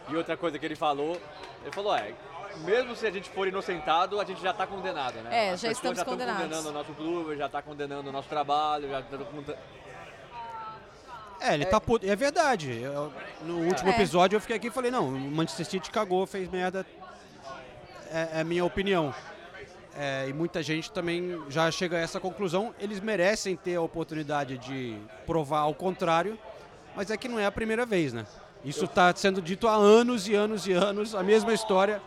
e 0.09 0.17
outra 0.17 0.37
coisa 0.37 0.59
que 0.59 0.65
ele 0.65 0.75
falou, 0.77 1.21
ele 1.63 1.73
falou, 1.73 1.95
é, 1.95 2.15
mesmo 2.59 2.95
se 2.97 3.07
a 3.07 3.11
gente 3.11 3.29
for 3.31 3.47
inocentado, 3.49 4.21
a 4.21 4.25
gente 4.25 4.41
já 4.41 4.51
está 4.51 4.67
condenado, 4.67 5.15
né? 5.23 5.49
É, 5.49 5.51
As 5.53 5.61
já 5.61 5.71
estamos 5.71 5.99
já 5.99 6.05
condenados. 6.05 6.43
condenando 6.43 6.69
o 6.69 6.73
nosso 6.73 6.93
clube, 6.93 7.37
já 7.37 7.47
está 7.47 7.63
condenando 7.63 8.09
o 8.09 8.13
nosso 8.13 8.29
trabalho, 8.29 8.89
já 8.89 9.03
tá 9.03 9.17
mundo- 9.33 9.55
é, 11.41 11.55
ele 11.55 11.65
tá 11.67 11.81
puto. 11.81 12.05
É 12.05 12.17
verdade. 12.17 12.81
Eu- 12.83 13.13
no 13.43 13.59
último 13.61 13.91
É. 13.91 13.95
episódio 13.95 14.37
eu 14.37 14.41
fiquei 14.41 14.57
aqui 14.57 14.67
e 14.67 14.71
falei, 14.71 14.91
não, 14.91 15.09
o 15.09 15.13
Manchester 15.13 15.67
City 15.67 15.91
cagou, 15.91 16.27
fez 16.27 16.49
merda. 16.51 16.85
É, 18.11 18.39
é 18.39 18.41
a 18.41 18.45
minha 18.45 18.65
opinião. 18.65 19.15
É, 19.97 20.27
e 20.29 20.33
muita 20.33 20.63
gente 20.63 20.91
também 20.91 21.41
já 21.49 21.71
chega 21.71 21.97
a 21.97 22.01
essa 22.01 22.19
conclusão. 22.21 22.75
Eles 22.81 22.99
merecem 23.01 23.55
ter 23.57 23.77
a 23.77 23.81
oportunidade 23.83 24.59
de 24.59 24.97
provar 25.27 25.61
ao 25.61 25.75
contrário, 25.75 26.39
mas 26.97 27.11
é 27.11 27.17
que 27.17 27.29
não 27.29 27.39
é 27.39 27.47
a 27.47 27.53
primeira 27.53 27.85
vez, 27.87 28.13
né? 28.13 28.27
Isso 28.65 28.85
está 28.87 29.15
sendo 29.15 29.41
dito 29.41 29.69
há 29.69 29.75
anos 29.75 30.27
e 30.29 30.35
anos 30.35 30.67
e 30.67 30.73
anos, 30.73 31.15
a 31.15 31.23
mesma 31.23 31.53
história, 31.53 32.03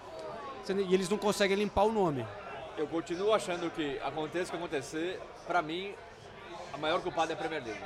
e 0.70 0.94
eles 0.94 1.10
não 1.10 1.18
conseguem 1.18 1.58
limpar 1.58 1.84
o 1.84 1.92
nome. 1.92 2.26
Eu 2.78 2.88
continuo 2.88 3.34
achando 3.34 3.70
que 3.70 4.00
aconteça 4.04 4.50
o 4.50 4.52
que 4.52 4.58
acontecer, 4.58 5.20
pra 5.46 5.62
mim, 5.62 5.94
a 6.74 6.78
maior 6.78 7.02
culpada 7.02 7.34
é 7.34 7.36
a 7.36 7.38
Premier 7.38 7.64
League. 7.64 7.82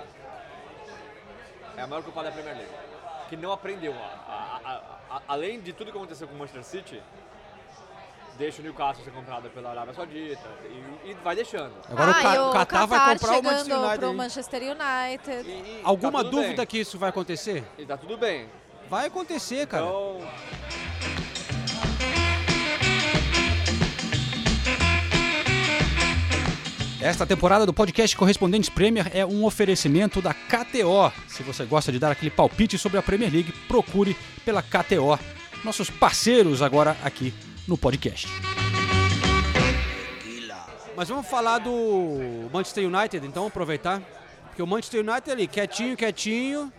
É 1.78 1.82
a 1.82 1.88
maior 1.88 2.04
culpada 2.04 2.28
é 2.30 2.32
a 2.32 2.34
Premier 2.34 2.56
League. 2.58 2.72
Que 3.30 3.36
não 3.36 3.52
aprendeu. 3.52 3.94
A- 3.94 4.60
a- 4.64 4.70
a- 4.72 5.16
a- 5.18 5.22
além 5.28 5.60
de 5.60 5.74
tudo 5.74 5.92
que 5.92 5.98
aconteceu 5.98 6.28
com 6.28 6.36
o 6.36 6.38
Manchester 6.38 6.64
City, 6.64 7.02
deixa 8.38 8.62
o 8.62 8.64
Newcastle 8.64 9.04
ser 9.04 9.12
comprado 9.12 9.50
pela 9.50 9.72
Arábia 9.72 9.94
Saudita 9.94 10.48
e, 11.04 11.10
e 11.12 11.14
vai 11.24 11.36
deixando. 11.36 11.74
Agora 11.90 12.12
o 12.12 12.14
ah, 12.14 12.22
Ca- 12.22 12.36
e 12.36 12.40
o 12.40 12.52
Qatar 12.52 12.88
vai 12.88 13.14
comprar 13.16 13.40
o 13.40 13.44
Manchester 13.44 13.78
United. 13.80 14.14
Manchester 14.14 14.62
United. 14.62 15.50
E- 15.50 15.52
e 15.52 15.82
Alguma 15.84 16.24
tá 16.24 16.30
dúvida 16.30 16.58
bem. 16.58 16.66
que 16.68 16.78
isso 16.80 17.00
vai 17.00 17.10
acontecer? 17.10 17.64
E 17.78 17.86
tá 17.86 17.98
tudo 17.98 18.18
bem. 18.18 18.48
Vai 18.88 19.08
acontecer, 19.08 19.66
cara. 19.68 19.84
Então, 19.86 20.22
Esta 27.02 27.26
temporada 27.26 27.66
do 27.66 27.74
podcast 27.74 28.16
Correspondentes 28.16 28.70
Premier 28.70 29.12
é 29.14 29.26
um 29.26 29.44
oferecimento 29.44 30.22
da 30.22 30.34
KTO. 30.34 31.12
Se 31.28 31.44
você 31.44 31.66
gosta 31.66 31.92
de 31.92 32.00
dar 32.00 32.12
aquele 32.12 32.32
palpite 32.32 32.78
sobre 32.78 32.98
a 32.98 33.04
Premier 33.04 33.32
League, 33.32 33.52
procure 33.68 34.16
pela 34.46 34.62
KTO. 34.62 35.20
Nossos 35.64 35.90
parceiros 35.90 36.62
agora 36.62 36.96
aqui 37.04 37.34
no 37.68 37.78
podcast. 37.78 38.28
Mas 40.96 41.10
vamos 41.10 41.28
falar 41.28 41.60
do 41.60 42.50
Manchester 42.54 42.88
United, 42.88 43.26
então, 43.28 43.48
aproveitar. 43.48 44.02
Porque 44.48 44.62
o 44.64 44.68
Manchester 44.68 45.02
United 45.02 45.30
ali, 45.32 45.48
quietinho, 45.48 45.98
quietinho. 45.98 46.72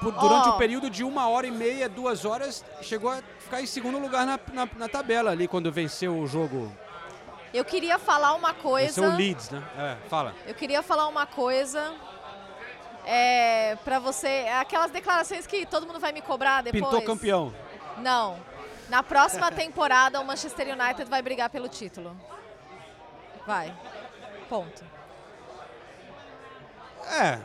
por- 0.00 0.12
durante 0.12 0.48
Ó. 0.48 0.54
um 0.54 0.58
período 0.58 0.88
de 0.88 1.04
uma 1.04 1.28
hora 1.28 1.46
e 1.46 1.50
meia, 1.50 1.88
duas 1.88 2.24
horas, 2.24 2.64
chegou 2.80 3.10
a 3.10 3.22
ficar 3.38 3.60
em 3.60 3.66
segundo 3.66 3.98
lugar 3.98 4.24
na, 4.26 4.40
na, 4.54 4.68
na 4.78 4.88
tabela 4.88 5.30
ali, 5.30 5.46
quando 5.46 5.70
venceu 5.70 6.18
o 6.18 6.26
jogo. 6.26 6.72
Eu 7.52 7.64
queria 7.64 7.98
falar 7.98 8.34
uma 8.34 8.54
coisa. 8.54 9.00
Venceu 9.00 9.14
o 9.14 9.16
Leeds, 9.16 9.50
né? 9.50 9.62
É, 9.76 10.08
fala. 10.08 10.34
Eu 10.46 10.54
queria 10.54 10.82
falar 10.82 11.06
uma 11.08 11.26
coisa. 11.26 11.94
É, 13.04 13.76
pra 13.84 13.98
você. 13.98 14.46
Aquelas 14.58 14.90
declarações 14.90 15.46
que 15.46 15.66
todo 15.66 15.86
mundo 15.86 16.00
vai 16.00 16.12
me 16.12 16.22
cobrar 16.22 16.62
depois. 16.62 16.82
Pintou 16.82 17.02
campeão. 17.02 17.54
Não. 17.98 18.38
Na 18.88 19.02
próxima 19.02 19.50
temporada, 19.50 20.20
o 20.20 20.24
Manchester 20.24 20.68
United 20.68 21.04
vai 21.08 21.20
brigar 21.22 21.50
pelo 21.50 21.68
título. 21.68 22.16
Vai. 23.46 23.74
Ponto. 24.48 24.84
É, 27.10 27.38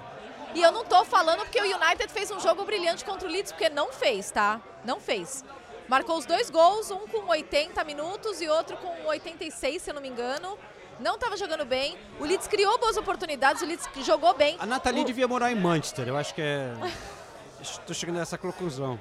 E 0.54 0.62
eu 0.62 0.72
não 0.72 0.86
tô 0.86 1.04
falando 1.04 1.40
porque 1.40 1.60
o 1.60 1.64
United 1.64 2.12
fez 2.12 2.32
um 2.32 2.40
jogo 2.40 2.64
brilhante 2.64 3.04
contra 3.04 3.28
o 3.28 3.32
Leeds, 3.32 3.52
porque 3.52 3.70
não 3.70 3.92
fez, 3.92 4.32
tá? 4.32 4.62
Não 4.86 5.00
fez. 5.00 5.44
Marcou 5.88 6.18
os 6.18 6.26
dois 6.26 6.50
gols, 6.50 6.92
um 6.92 7.08
com 7.08 7.26
80 7.30 7.84
minutos 7.84 8.42
e 8.42 8.48
outro 8.50 8.76
com 8.78 9.06
86, 9.08 9.82
se 9.82 9.90
eu 9.90 9.94
não 9.94 10.02
me 10.02 10.10
engano. 10.10 10.58
Não 11.00 11.16
estava 11.16 11.38
jogando 11.38 11.64
bem. 11.66 11.96
O 12.20 12.26
Leeds 12.26 12.48
criou 12.48 12.78
boas 12.80 12.98
oportunidades, 12.98 13.62
o 13.62 13.66
Leeds 13.66 13.88
jogou 14.06 14.34
bem. 14.34 14.58
a 14.60 14.66
Nathalie 14.66 15.04
O- 15.04 15.06
devia 15.06 15.28
morar 15.28 15.52
em 15.52 15.56
Manchester, 15.56 16.08
eu 16.08 16.18
acho 16.18 16.34
que 16.34 16.42
é. 16.42 16.74
Estou 17.62 17.96
chegando 17.96 18.20
a 18.20 18.22
essa 18.22 18.38
conclusão. 18.38 19.00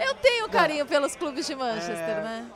Eu 0.00 0.14
tenho 0.16 0.48
carinho 0.48 0.84
pelos 0.86 1.14
clubes 1.16 1.46
de 1.46 1.54
Manchester, 1.54 1.96
É. 2.18 2.22
né? 2.22 2.50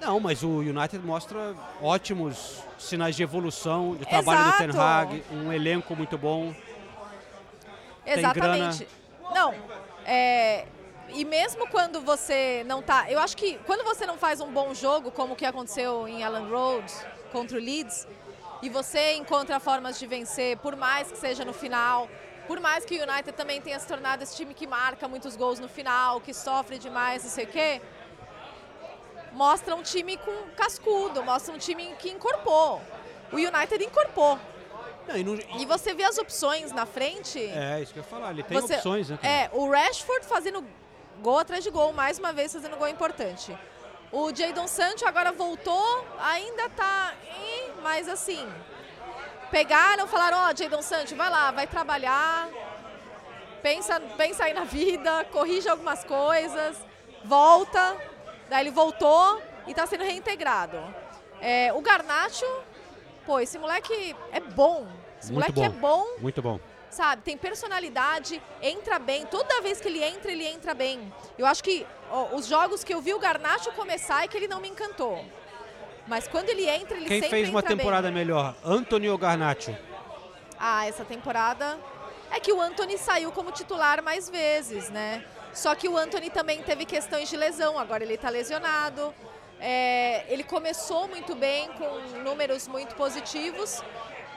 Não, 0.00 0.18
mas 0.18 0.42
o 0.42 0.48
United 0.60 0.98
mostra 1.04 1.54
ótimos 1.82 2.62
sinais 2.78 3.14
de 3.14 3.22
evolução, 3.22 3.94
de 3.96 4.06
trabalho 4.06 4.50
do 4.50 4.56
Ten 4.56 4.68
Exato. 4.70 4.80
Hag, 4.80 5.24
um 5.30 5.52
elenco 5.52 5.94
muito 5.94 6.16
bom. 6.16 6.54
Exatamente. 8.06 8.88
Não, 9.34 9.54
é, 10.06 10.66
e 11.14 11.24
mesmo 11.24 11.66
quando 11.68 12.00
você 12.00 12.64
não 12.66 12.82
tá, 12.82 13.10
eu 13.10 13.18
acho 13.18 13.36
que 13.36 13.58
quando 13.66 13.84
você 13.84 14.06
não 14.06 14.16
faz 14.18 14.40
um 14.40 14.50
bom 14.52 14.72
jogo, 14.74 15.10
como 15.10 15.32
o 15.34 15.36
que 15.36 15.44
aconteceu 15.46 16.06
em 16.08 16.22
Allen 16.24 16.48
Road 16.48 16.92
contra 17.32 17.56
o 17.56 17.60
Leeds, 17.60 18.06
e 18.62 18.68
você 18.68 19.14
encontra 19.14 19.58
formas 19.60 19.98
de 19.98 20.06
vencer, 20.06 20.56
por 20.58 20.76
mais 20.76 21.10
que 21.10 21.16
seja 21.18 21.44
no 21.44 21.52
final, 21.52 22.08
por 22.46 22.60
mais 22.60 22.84
que 22.84 22.98
o 22.98 23.02
United 23.02 23.32
também 23.32 23.60
tenha 23.60 23.78
se 23.78 23.86
tornado 23.86 24.22
esse 24.22 24.34
time 24.36 24.52
que 24.54 24.66
marca 24.66 25.06
muitos 25.08 25.36
gols 25.36 25.58
no 25.60 25.68
final, 25.68 26.20
que 26.20 26.34
sofre 26.34 26.78
demais, 26.78 27.22
não 27.24 27.30
sei 27.30 27.44
o 27.44 27.48
quê, 27.48 27.80
mostra 29.32 29.74
um 29.74 29.82
time 29.82 30.16
com 30.16 30.50
cascudo, 30.56 31.22
mostra 31.22 31.54
um 31.54 31.58
time 31.58 31.94
que 31.98 32.10
incorporou. 32.10 32.80
O 33.32 33.36
United 33.36 33.82
incorporou. 33.84 34.38
Não, 35.06 35.16
e 35.16 35.24
não- 35.24 35.34
E 35.58 35.64
você 35.66 35.94
vê 35.94 36.04
as 36.04 36.18
opções 36.18 36.72
na 36.72 36.84
frente. 36.84 37.38
É, 37.38 37.80
isso 37.80 37.92
que 37.92 37.98
eu 37.98 38.02
ia 38.02 38.08
falar, 38.08 38.30
ele 38.30 38.42
tem 38.42 38.60
Você- 38.60 38.74
opções, 38.74 39.08
né? 39.08 39.18
É, 39.22 39.50
o 39.52 39.70
Rashford 39.70 40.26
fazendo 40.26 40.64
gol 41.20 41.38
atrás 41.38 41.62
de 41.62 41.70
gol, 41.70 41.92
mais 41.92 42.18
uma 42.18 42.32
vez 42.32 42.52
fazendo 42.52 42.76
gol 42.76 42.88
importante. 42.88 43.56
O 44.12 44.34
Jadon 44.34 44.66
Sancho 44.66 45.06
agora 45.06 45.30
voltou, 45.30 46.06
ainda 46.20 46.68
tá. 46.70 47.14
Mas 47.82 48.08
assim. 48.08 48.46
Pegaram, 49.50 50.06
falaram: 50.06 50.38
Ó, 50.38 50.54
Jadon 50.54 50.82
Sancho, 50.82 51.14
vai 51.14 51.30
lá, 51.30 51.50
vai 51.50 51.66
trabalhar. 51.66 52.48
Pensa, 53.62 54.00
pensa 54.16 54.44
aí 54.44 54.54
na 54.54 54.64
vida, 54.64 55.24
corrige 55.26 55.68
algumas 55.68 56.02
coisas, 56.04 56.76
volta. 57.24 57.96
Daí 58.48 58.62
ele 58.62 58.70
voltou 58.70 59.40
e 59.66 59.74
tá 59.74 59.86
sendo 59.86 60.02
reintegrado. 60.02 60.78
É, 61.40 61.72
o 61.72 61.80
Garnacho, 61.80 62.46
pô, 63.24 63.38
esse 63.38 63.58
moleque 63.58 64.16
é 64.32 64.40
bom. 64.40 64.86
Esse 65.22 65.32
Muito 65.32 65.52
moleque 65.52 65.76
é 65.76 65.78
bom. 65.78 66.06
Muito 66.18 66.42
bom. 66.42 66.58
Sabe? 66.90 67.22
Tem 67.22 67.36
personalidade, 67.36 68.42
entra 68.60 68.98
bem. 68.98 69.26
Toda 69.26 69.60
vez 69.62 69.80
que 69.80 69.88
ele 69.88 70.02
entra, 70.02 70.30
ele 70.30 70.46
entra 70.46 70.74
bem. 70.74 71.12
Eu 71.38 71.46
acho 71.46 71.62
que 71.62 71.86
ó, 72.10 72.34
os 72.34 72.46
jogos 72.46 72.84
que 72.84 72.92
eu 72.92 73.00
vi 73.00 73.14
o 73.14 73.18
Garnacho 73.18 73.72
começar 73.72 74.24
é 74.24 74.28
que 74.28 74.36
ele 74.36 74.48
não 74.48 74.60
me 74.60 74.68
encantou. 74.68 75.24
Mas 76.06 76.26
quando 76.26 76.48
ele 76.48 76.68
entra, 76.68 76.96
ele 76.96 77.06
Quem 77.06 77.20
sempre 77.20 77.38
fez 77.38 77.48
uma 77.48 77.62
temporada 77.62 78.08
bem. 78.08 78.14
melhor, 78.14 78.54
Anthony 78.64 79.08
ou 79.08 79.16
Garnacho? 79.16 79.76
Ah, 80.58 80.86
essa 80.86 81.04
temporada 81.04 81.78
é 82.30 82.40
que 82.40 82.52
o 82.52 82.60
Anthony 82.60 82.98
saiu 82.98 83.30
como 83.32 83.50
titular 83.52 84.02
mais 84.02 84.28
vezes, 84.28 84.90
né? 84.90 85.24
Só 85.52 85.74
que 85.74 85.88
o 85.88 85.96
Anthony 85.96 86.30
também 86.30 86.62
teve 86.62 86.84
questões 86.84 87.28
de 87.28 87.36
lesão, 87.36 87.78
agora 87.78 88.04
ele 88.04 88.14
está 88.14 88.28
lesionado. 88.28 89.14
É, 89.60 90.24
ele 90.28 90.42
começou 90.42 91.06
muito 91.08 91.34
bem, 91.34 91.68
com 91.72 92.18
números 92.22 92.66
muito 92.66 92.94
positivos, 92.94 93.82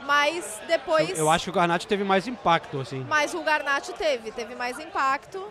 mas 0.05 0.61
depois. 0.67 1.09
Eu, 1.11 1.17
eu 1.17 1.29
acho 1.31 1.45
que 1.45 1.49
o 1.49 1.53
Garnacho 1.53 1.87
teve 1.87 2.03
mais 2.03 2.27
impacto, 2.27 2.79
assim. 2.81 3.05
Mas 3.07 3.33
o 3.33 3.41
Garnacho 3.41 3.93
teve, 3.93 4.31
teve 4.31 4.55
mais 4.55 4.77
impacto, 4.79 5.45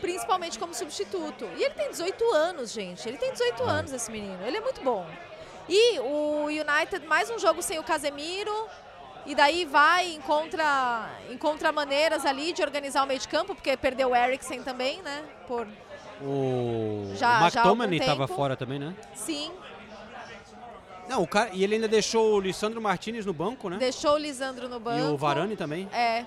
principalmente 0.00 0.58
como 0.58 0.74
substituto. 0.74 1.48
E 1.56 1.62
ele 1.64 1.74
tem 1.74 1.90
18 1.90 2.32
anos, 2.34 2.72
gente. 2.72 3.08
Ele 3.08 3.18
tem 3.18 3.32
18 3.32 3.62
anos, 3.64 3.92
esse 3.92 4.10
menino. 4.10 4.38
Ele 4.46 4.56
é 4.56 4.60
muito 4.60 4.80
bom. 4.82 5.06
E 5.68 5.98
o 6.00 6.46
United, 6.46 7.06
mais 7.06 7.30
um 7.30 7.38
jogo 7.38 7.62
sem 7.62 7.78
o 7.78 7.82
Casemiro. 7.82 8.52
E 9.24 9.36
daí 9.36 9.64
vai, 9.64 10.14
encontra, 10.14 11.08
encontra 11.30 11.70
maneiras 11.70 12.26
ali 12.26 12.52
de 12.52 12.60
organizar 12.60 13.04
o 13.04 13.06
meio 13.06 13.20
de 13.20 13.28
campo, 13.28 13.54
porque 13.54 13.76
perdeu 13.76 14.10
o 14.10 14.16
Eriksen 14.16 14.64
também, 14.64 15.00
né? 15.02 15.22
Por, 15.46 15.68
O, 16.20 17.12
Já- 17.14 17.38
o 17.40 17.44
McTominay 17.44 17.98
estava 18.00 18.26
fora 18.26 18.56
também, 18.56 18.80
né? 18.80 18.94
sim, 19.14 19.52
Não, 21.12 21.22
o 21.24 21.26
cara, 21.26 21.50
e 21.52 21.62
ele 21.62 21.74
ainda 21.74 21.86
deixou 21.88 22.32
o 22.32 22.40
Lissandro 22.40 22.80
Martinez 22.80 23.26
no 23.26 23.34
banco, 23.34 23.68
né? 23.68 23.76
deixou 23.76 24.14
o 24.14 24.16
Lisandro 24.16 24.66
no 24.66 24.80
banco. 24.80 24.98
E 24.98 25.02
o 25.02 25.14
Varane 25.14 25.56
também. 25.56 25.86
É. 25.92 26.24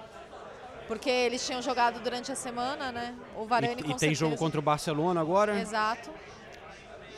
Porque 0.87 1.09
eles 1.09 1.43
tinham 1.43 1.59
jogado 1.59 1.99
durante 2.01 2.31
a 2.31 2.35
semana, 2.35 2.91
né? 2.91 3.15
O 3.35 3.45
Varane 3.45 3.73
E, 3.73 3.75
com 3.77 3.81
e 3.81 3.83
tem 3.85 3.97
certeza. 3.97 4.19
jogo 4.19 4.37
contra 4.37 4.59
o 4.59 4.61
Barcelona 4.61 5.19
agora. 5.19 5.59
Exato. 5.59 6.11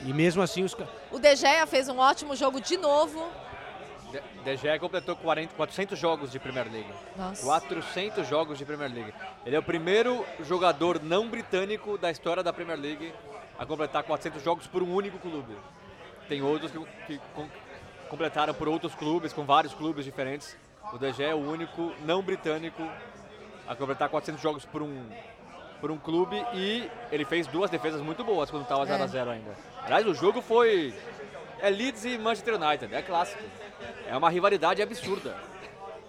E 0.02 0.14
mesmo 0.14 0.42
assim 0.42 0.64
os 0.64 0.74
O 1.12 1.20
De 1.20 1.36
Gea 1.36 1.68
fez 1.68 1.90
um 1.90 1.98
ótimo 1.98 2.38
jogo 2.38 2.62
de 2.62 2.78
novo. 2.78 3.28
De, 4.14 4.22
De 4.46 4.56
Gea 4.56 4.80
completou 4.80 5.18
40, 5.18 5.54
400 5.54 6.00
jogos 6.00 6.32
de 6.32 6.40
Premier 6.40 6.72
League. 6.72 6.94
Nossa. 7.18 7.44
400 7.44 8.26
jogos 8.26 8.58
de 8.58 8.64
Premier 8.64 8.94
League. 8.94 9.14
Ele 9.46 9.58
é 9.58 9.60
o 9.60 9.64
primeiro 9.64 10.26
jogador 10.46 11.04
não 11.04 11.28
britânico 11.28 11.98
da 11.98 12.10
história 12.10 12.42
da 12.42 12.54
Premier 12.54 12.80
League 12.80 13.12
a 13.60 13.66
completar 13.66 14.04
400 14.04 14.42
jogos 14.42 14.66
por 14.68 14.82
um 14.82 14.94
único 14.94 15.20
clube. 15.20 15.54
Tem 16.28 16.42
outros 16.42 16.72
que, 16.72 16.80
que 17.08 17.22
com- 17.34 17.48
completaram 18.10 18.54
por 18.54 18.68
outros 18.68 18.94
clubes, 18.96 19.34
com 19.34 19.46
vários 19.46 19.74
clubes 19.74 20.06
diferentes. 20.06 20.56
O 20.94 20.98
Gea 21.14 21.30
é 21.30 21.36
o 21.36 21.38
único 21.40 21.94
não 22.06 22.22
britânico 22.22 22.82
a 23.68 23.76
completar 23.76 24.08
400 24.10 24.42
jogos 24.42 24.66
por 24.66 24.82
um, 24.82 25.04
por 25.82 25.92
um 25.92 25.98
clube 25.98 26.36
e 26.54 26.90
ele 27.12 27.26
fez 27.26 27.46
duas 27.48 27.70
defesas 27.70 28.02
muito 28.02 28.24
boas 28.24 28.50
quando 28.50 28.64
estava 28.64 28.84
É. 28.84 28.98
0x0 28.98 29.28
ainda. 29.30 29.56
Aliás, 29.84 30.06
o 30.08 30.14
jogo 30.14 30.42
foi... 30.42 30.94
É 31.60 31.70
Leeds 31.70 32.06
e 32.06 32.18
Manchester 32.20 32.54
United, 32.62 32.94
é 32.94 33.02
clássico. 33.02 33.42
É 34.08 34.16
uma 34.16 34.30
rivalidade 34.30 34.82
absurda. 34.82 35.36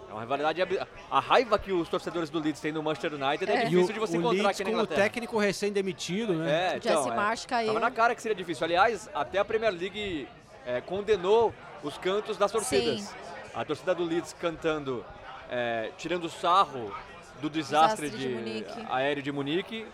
É 0.08 0.12
uma 0.12 0.20
rivalidade. 0.22 0.62
A 1.10 1.20
raiva 1.20 1.58
que 1.58 1.72
os 1.72 1.88
torcedores 1.88 2.30
do 2.30 2.38
Leeds 2.38 2.60
têm 2.60 2.72
no 2.72 2.82
Manchester 2.82 3.12
United 3.14 3.50
é, 3.50 3.54
É. 3.54 3.64
Difícil 3.66 3.90
o, 3.90 3.92
de 3.92 3.98
você 4.00 4.16
o 4.16 4.20
encontrar 4.20 4.42
Leeds 4.42 4.60
aqui 4.60 4.64
na 4.64 4.64
com 4.64 4.70
o 4.70 4.82
Inglaterra. 4.82 5.02
técnico 5.02 5.38
recém-demitido, 5.38 6.34
né? 6.34 6.72
É, 6.72 6.76
então, 6.76 6.96
Jesse 6.96 7.10
é. 7.10 7.14
Marsh 7.14 7.46
caiu. 7.46 7.66
Tava 7.68 7.80
na 7.80 7.90
cara 7.90 8.14
que 8.14 8.22
seria 8.22 8.34
difícil. 8.34 8.64
Aliás, 8.64 9.08
até 9.14 9.38
a 9.38 9.44
Premier 9.44 9.72
League 9.72 10.26
é, 10.64 10.80
condenou 10.80 11.54
os 11.82 11.98
cantos 11.98 12.36
das 12.36 12.50
torcidas. 12.50 13.00
Sim. 13.02 13.14
A 13.54 13.64
torcida 13.64 13.94
do 13.94 14.04
Leeds 14.04 14.34
cantando, 14.40 15.04
é, 15.50 15.90
tirando 15.98 16.28
sarro 16.28 16.94
do 17.40 17.48
desastre, 17.50 18.10
Desastre 18.10 18.62
de 18.62 18.62
de 18.62 18.86
aéreo 18.90 19.22
de 19.22 19.30
Munique, 19.30 19.86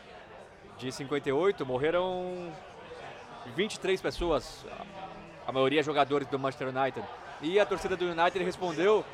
de 0.79 0.93
58. 0.93 1.65
Morreram 1.67 2.53
23 3.55 4.01
pessoas, 4.01 4.65
a 5.47 5.53
maioria 5.53 5.83
jogadores 5.83 6.27
do 6.29 6.39
Manchester 6.39 6.69
United. 6.69 7.07
E 7.43 7.59
a 7.61 7.67
torcida 7.67 7.97
do 7.97 8.07
United 8.07 8.43
respondeu 8.43 9.05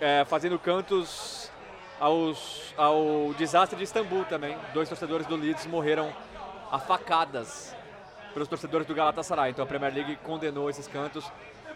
é, 0.00 0.24
fazendo 0.24 0.58
cantos 0.58 1.50
aos, 2.00 2.74
ao 2.76 3.32
desastre 3.38 3.76
de 3.76 3.84
Istambul 3.84 4.24
também. 4.24 4.56
Dois 4.74 4.88
torcedores 4.88 5.26
do 5.26 5.36
Leeds 5.36 5.66
morreram 5.66 6.12
a 6.70 6.78
facadas 6.78 7.74
pelos 8.34 8.48
torcedores 8.48 8.86
do 8.86 8.94
Galatasaray. 8.94 9.50
Então 9.50 9.64
a 9.64 9.68
Premier 9.68 9.94
League 9.94 10.16
condenou 10.24 10.68
esses 10.68 10.86
cantos. 10.86 11.24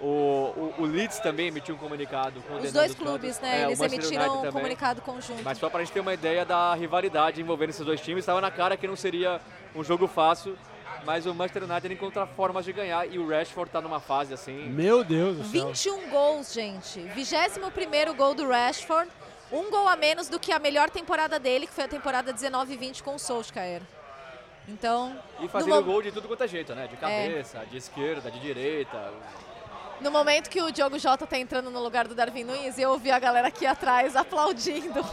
O, 0.00 0.06
o, 0.06 0.74
o 0.78 0.86
Leeds 0.86 1.18
também 1.20 1.48
emitiu 1.48 1.74
um 1.74 1.78
comunicado 1.78 2.40
condenando 2.42 2.66
Os 2.66 2.72
dois 2.72 2.94
cantos. 2.94 3.06
clubes, 3.06 3.38
É, 3.38 3.42
né? 3.42 3.66
o 3.66 3.68
Eles 3.70 3.80
emitiram 3.80 4.42
um 4.42 4.50
comunicado 4.52 5.02
conjunto. 5.02 5.42
Mas 5.42 5.58
só 5.58 5.68
para 5.68 5.80
a 5.80 5.84
gente 5.84 5.92
ter 5.92 6.00
uma 6.00 6.14
ideia 6.14 6.44
da 6.44 6.74
rivalidade 6.74 7.40
envolvendo 7.40 7.70
esses 7.70 7.84
dois 7.84 8.00
times, 8.00 8.20
estava 8.22 8.40
na 8.40 8.50
cara 8.50 8.76
que 8.78 8.86
não 8.86 8.96
seria 8.96 9.40
um 9.74 9.84
jogo 9.84 10.06
fácil, 10.06 10.56
mas 11.04 11.26
o 11.26 11.34
Manchester 11.34 11.64
United 11.64 11.94
encontra 11.94 12.26
formas 12.26 12.64
de 12.64 12.72
ganhar 12.72 13.06
e 13.06 13.18
o 13.18 13.28
Rashford 13.28 13.68
está 13.68 13.80
numa 13.80 14.00
fase 14.00 14.34
assim. 14.34 14.68
Meu 14.68 15.02
Deus 15.04 15.36
do 15.38 15.42
céu. 15.44 15.66
21 15.68 16.10
gols, 16.10 16.52
gente. 16.52 17.00
21º 17.14 18.14
gol 18.14 18.34
do 18.34 18.48
Rashford. 18.48 19.10
Um 19.52 19.70
gol 19.70 19.88
a 19.88 19.96
menos 19.96 20.28
do 20.28 20.38
que 20.38 20.52
a 20.52 20.58
melhor 20.60 20.90
temporada 20.90 21.38
dele, 21.38 21.66
que 21.66 21.72
foi 21.72 21.84
a 21.84 21.88
temporada 21.88 22.32
19-20 22.32 23.02
com 23.02 23.14
o 23.16 23.18
Solskjaer. 23.18 23.82
Então, 24.68 25.18
E 25.40 25.48
fazendo 25.48 25.74
mo- 25.74 25.82
gol 25.82 26.02
de 26.02 26.12
tudo 26.12 26.28
quanto 26.28 26.44
é 26.44 26.48
jeito, 26.48 26.72
né? 26.74 26.86
De 26.86 26.96
cabeça, 26.96 27.64
de 27.68 27.76
esquerda, 27.76 28.30
de 28.30 28.38
direita. 28.38 29.12
no 30.00 30.10
momento 30.10 30.48
que 30.48 30.62
o 30.62 30.70
Diogo 30.70 30.98
Jota 30.98 31.26
tá 31.26 31.36
entrando 31.36 31.68
no 31.70 31.82
lugar 31.82 32.06
do 32.06 32.14
Darwin 32.14 32.44
Nunes, 32.44 32.78
eu 32.78 32.90
ouvi 32.90 33.10
a 33.10 33.18
galera 33.18 33.48
aqui 33.48 33.66
atrás 33.66 34.14
aplaudindo. 34.14 35.04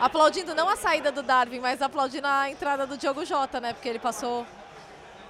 aplaudindo 0.00 0.54
não 0.54 0.68
a 0.68 0.76
saída 0.76 1.12
do 1.12 1.22
Darwin, 1.22 1.60
mas 1.60 1.82
aplaudindo 1.82 2.26
a 2.26 2.48
entrada 2.50 2.86
do 2.86 2.96
Diogo 2.96 3.24
Jota, 3.26 3.60
né? 3.60 3.74
Porque 3.74 3.88
ele 3.88 3.98
passou 3.98 4.46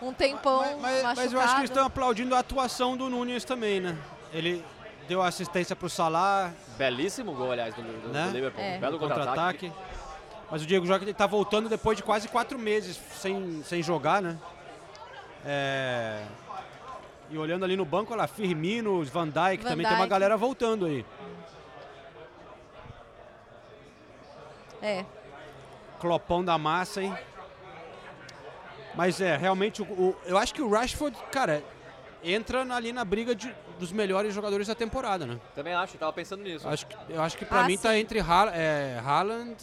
um 0.08 0.12
tempão 0.12 0.58
Mas, 0.60 0.70
mas- 0.80 1.02
machucado. 1.02 1.16
mas 1.16 1.32
eu 1.32 1.40
acho 1.40 1.54
que 1.54 1.60
eles 1.60 1.70
estão 1.70 1.84
aplaudindo 1.86 2.34
a 2.34 2.38
atuação 2.38 2.96
do 2.96 3.08
Nunes 3.08 3.44
também, 3.44 3.80
né? 3.80 3.96
Ele 4.32 4.64
deu 5.08 5.22
assistência 5.22 5.74
pro 5.76 5.88
Salah, 5.88 6.52
Belíssimo 6.76 7.32
gol, 7.34 7.52
aliás, 7.52 7.74
do, 7.74 7.82
do, 7.82 8.08
Né? 8.08 8.26
do 8.26 8.32
Liverpool. 8.32 8.62
É. 8.62 8.78
Belo 8.78 8.98
contra-ataque. 8.98 9.72
Mas 10.50 10.62
o 10.62 10.66
Diego 10.66 10.86
Jota 10.86 11.04
ele 11.04 11.14
tá 11.14 11.26
voltando 11.26 11.68
depois 11.68 11.96
de 11.96 12.02
quase 12.02 12.28
quatro 12.28 12.58
meses 12.58 12.98
sem, 13.20 13.62
sem 13.64 13.82
jogar, 13.82 14.20
né? 14.22 14.36
É, 15.44 16.22
E 17.30 17.36
olhando 17.38 17.64
ali 17.64 17.76
no 17.76 17.84
banco, 17.84 18.12
olha 18.12 18.22
lá, 18.22 18.26
Firmino, 18.26 19.02
Van 19.04 19.26
Dijk, 19.28 19.62
Van 19.62 19.70
também 19.70 19.86
tem 19.86 19.94
uma 19.94 20.00
Dijk. 20.04 20.10
galera 20.10 20.36
voltando 20.36 20.86
aí. 20.86 21.04
É. 24.82 25.04
Clopão 26.00 26.44
da 26.44 26.58
massa, 26.58 27.02
hein? 27.02 27.16
Mas 28.96 29.20
é, 29.20 29.36
realmente, 29.36 29.82
o, 29.82 29.84
o- 29.84 30.16
eu 30.24 30.38
acho 30.38 30.54
que 30.54 30.62
o 30.62 30.70
Rashford, 30.70 31.16
cara, 31.32 31.62
entra 32.22 32.62
ali 32.74 32.92
na 32.92 33.04
briga 33.04 33.34
de- 33.34 33.54
dos 33.78 33.90
melhores 33.92 34.32
jogadores 34.34 34.66
da 34.68 34.74
temporada, 34.74 35.26
né? 35.26 35.40
Também 35.54 35.74
acho, 35.74 35.98
tava 35.98 36.12
pensando 36.12 36.42
nisso. 36.42 36.66
Acho 36.68 36.86
que, 36.86 36.96
eu 37.08 37.20
acho 37.22 37.36
que 37.36 37.44
pra 37.44 37.60
Ah, 37.60 37.64
mim 37.64 37.76
tá 37.76 37.90
sim. 37.90 37.98
entre 37.98 38.20
Ha- 38.20 38.52
é, 38.54 39.00
Haaland, 39.04 39.56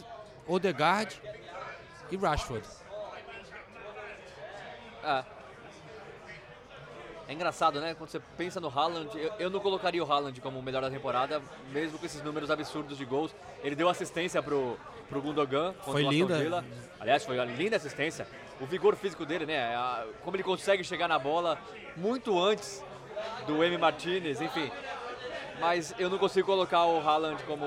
Odegaard 0.48 1.22
e 2.12 2.18
Rashford. 2.18 2.66
É. 5.04 5.24
É 7.28 7.34
engraçado, 7.34 7.80
né? 7.80 7.96
Quando 7.98 8.10
você 8.10 8.20
pensa 8.38 8.60
no 8.60 8.68
Haaland, 8.68 9.18
eu, 9.18 9.32
eu 9.40 9.50
não 9.50 9.62
colocaria 9.62 10.04
o 10.04 10.12
Haaland 10.12 10.40
como 10.42 10.60
o 10.60 10.62
melhor 10.62 10.82
da 10.82 10.90
temporada, 10.90 11.42
mesmo 11.72 11.98
com 11.98 12.06
esses 12.06 12.22
números 12.22 12.52
absurdos 12.52 12.98
de 12.98 13.06
gols. 13.06 13.34
Ele 13.64 13.74
deu 13.76 13.88
assistência 13.88 14.44
pro, 14.44 14.78
pro 15.08 15.22
Gundogan. 15.22 15.72
contra 15.76 15.92
Foi 15.94 16.04
linda. 16.04 16.64
Aliás, 17.00 17.24
foi 17.24 17.38
uma 17.38 17.46
linda 17.46 17.78
assistência. 17.78 18.28
O 18.62 18.66
vigor 18.66 18.96
físico 18.96 19.26
dele, 19.26 19.46
né? 19.46 19.76
a- 19.76 20.06
como 20.24 20.36
ele 20.36 20.44
consegue 20.44 20.84
chegar 20.84 21.08
na 21.08 21.18
bola 21.18 21.58
muito 21.98 22.40
antes 22.40 22.84
do 23.48 23.64
M. 23.64 23.78
Martinez, 23.78 24.40
enfim. 24.40 24.72
Mas 25.60 25.94
eu 26.00 26.10
não 26.10 26.18
consigo 26.18 26.46
colocar 26.46 26.86
o 26.86 27.00
Haaland 27.00 27.42
como 27.44 27.66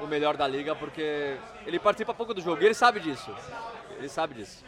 o 0.00 0.06
melhor 0.06 0.36
da 0.36 0.46
liga, 0.46 0.74
porque 0.74 1.36
ele 1.66 1.78
participa 1.78 2.12
pouco 2.14 2.34
do 2.34 2.40
jogo 2.40 2.60
e 2.62 2.66
ele 2.66 2.74
sabe 2.74 3.00
disso. 3.00 3.34
Ele 3.98 4.08
sabe 4.08 4.34
disso. 4.34 4.64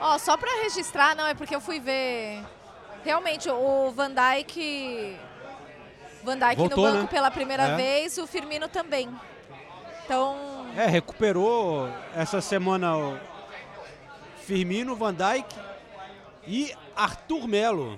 Ó, 0.00 0.18
só 0.18 0.36
pra 0.36 0.50
registrar, 0.62 1.14
não, 1.14 1.26
é 1.26 1.34
porque 1.34 1.54
eu 1.54 1.60
fui 1.60 1.78
ver. 1.78 2.42
Realmente, 3.04 3.48
o 3.50 3.90
Van 3.90 4.10
Dijk. 4.10 5.18
Van 6.22 6.36
Dijk 6.38 6.56
Voltou, 6.56 6.84
no 6.86 6.90
banco 6.92 7.02
né? 7.02 7.08
pela 7.10 7.30
primeira 7.30 7.62
É. 7.64 7.76
vez, 7.76 8.18
o 8.18 8.26
Firmino 8.26 8.68
também. 8.68 9.08
Então, 10.04 10.66
É, 10.76 10.86
recuperou 10.86 11.88
essa 12.14 12.40
semana 12.40 12.96
o 12.96 13.18
Firmino, 14.50 14.96
Van 14.96 15.14
Dijk 15.14 15.46
e 16.44 16.74
Arthur 16.96 17.46
Melo. 17.46 17.96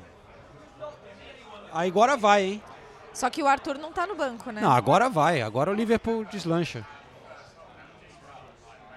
Aí 1.73 1.89
agora 1.89 2.15
vai, 2.15 2.43
hein? 2.43 2.63
só 3.15 3.31
que 3.31 3.43
o 3.43 3.47
Arthur 3.47 3.79
não 3.79 3.91
tá 3.91 4.07
no 4.07 4.15
banco, 4.15 4.51
né? 4.51 4.61
Não, 4.61 4.71
agora 4.71 5.09
vai. 5.09 5.41
Agora 5.41 5.71
o 5.71 5.75
Liverpool 5.75 6.27
deslancha. 6.27 6.87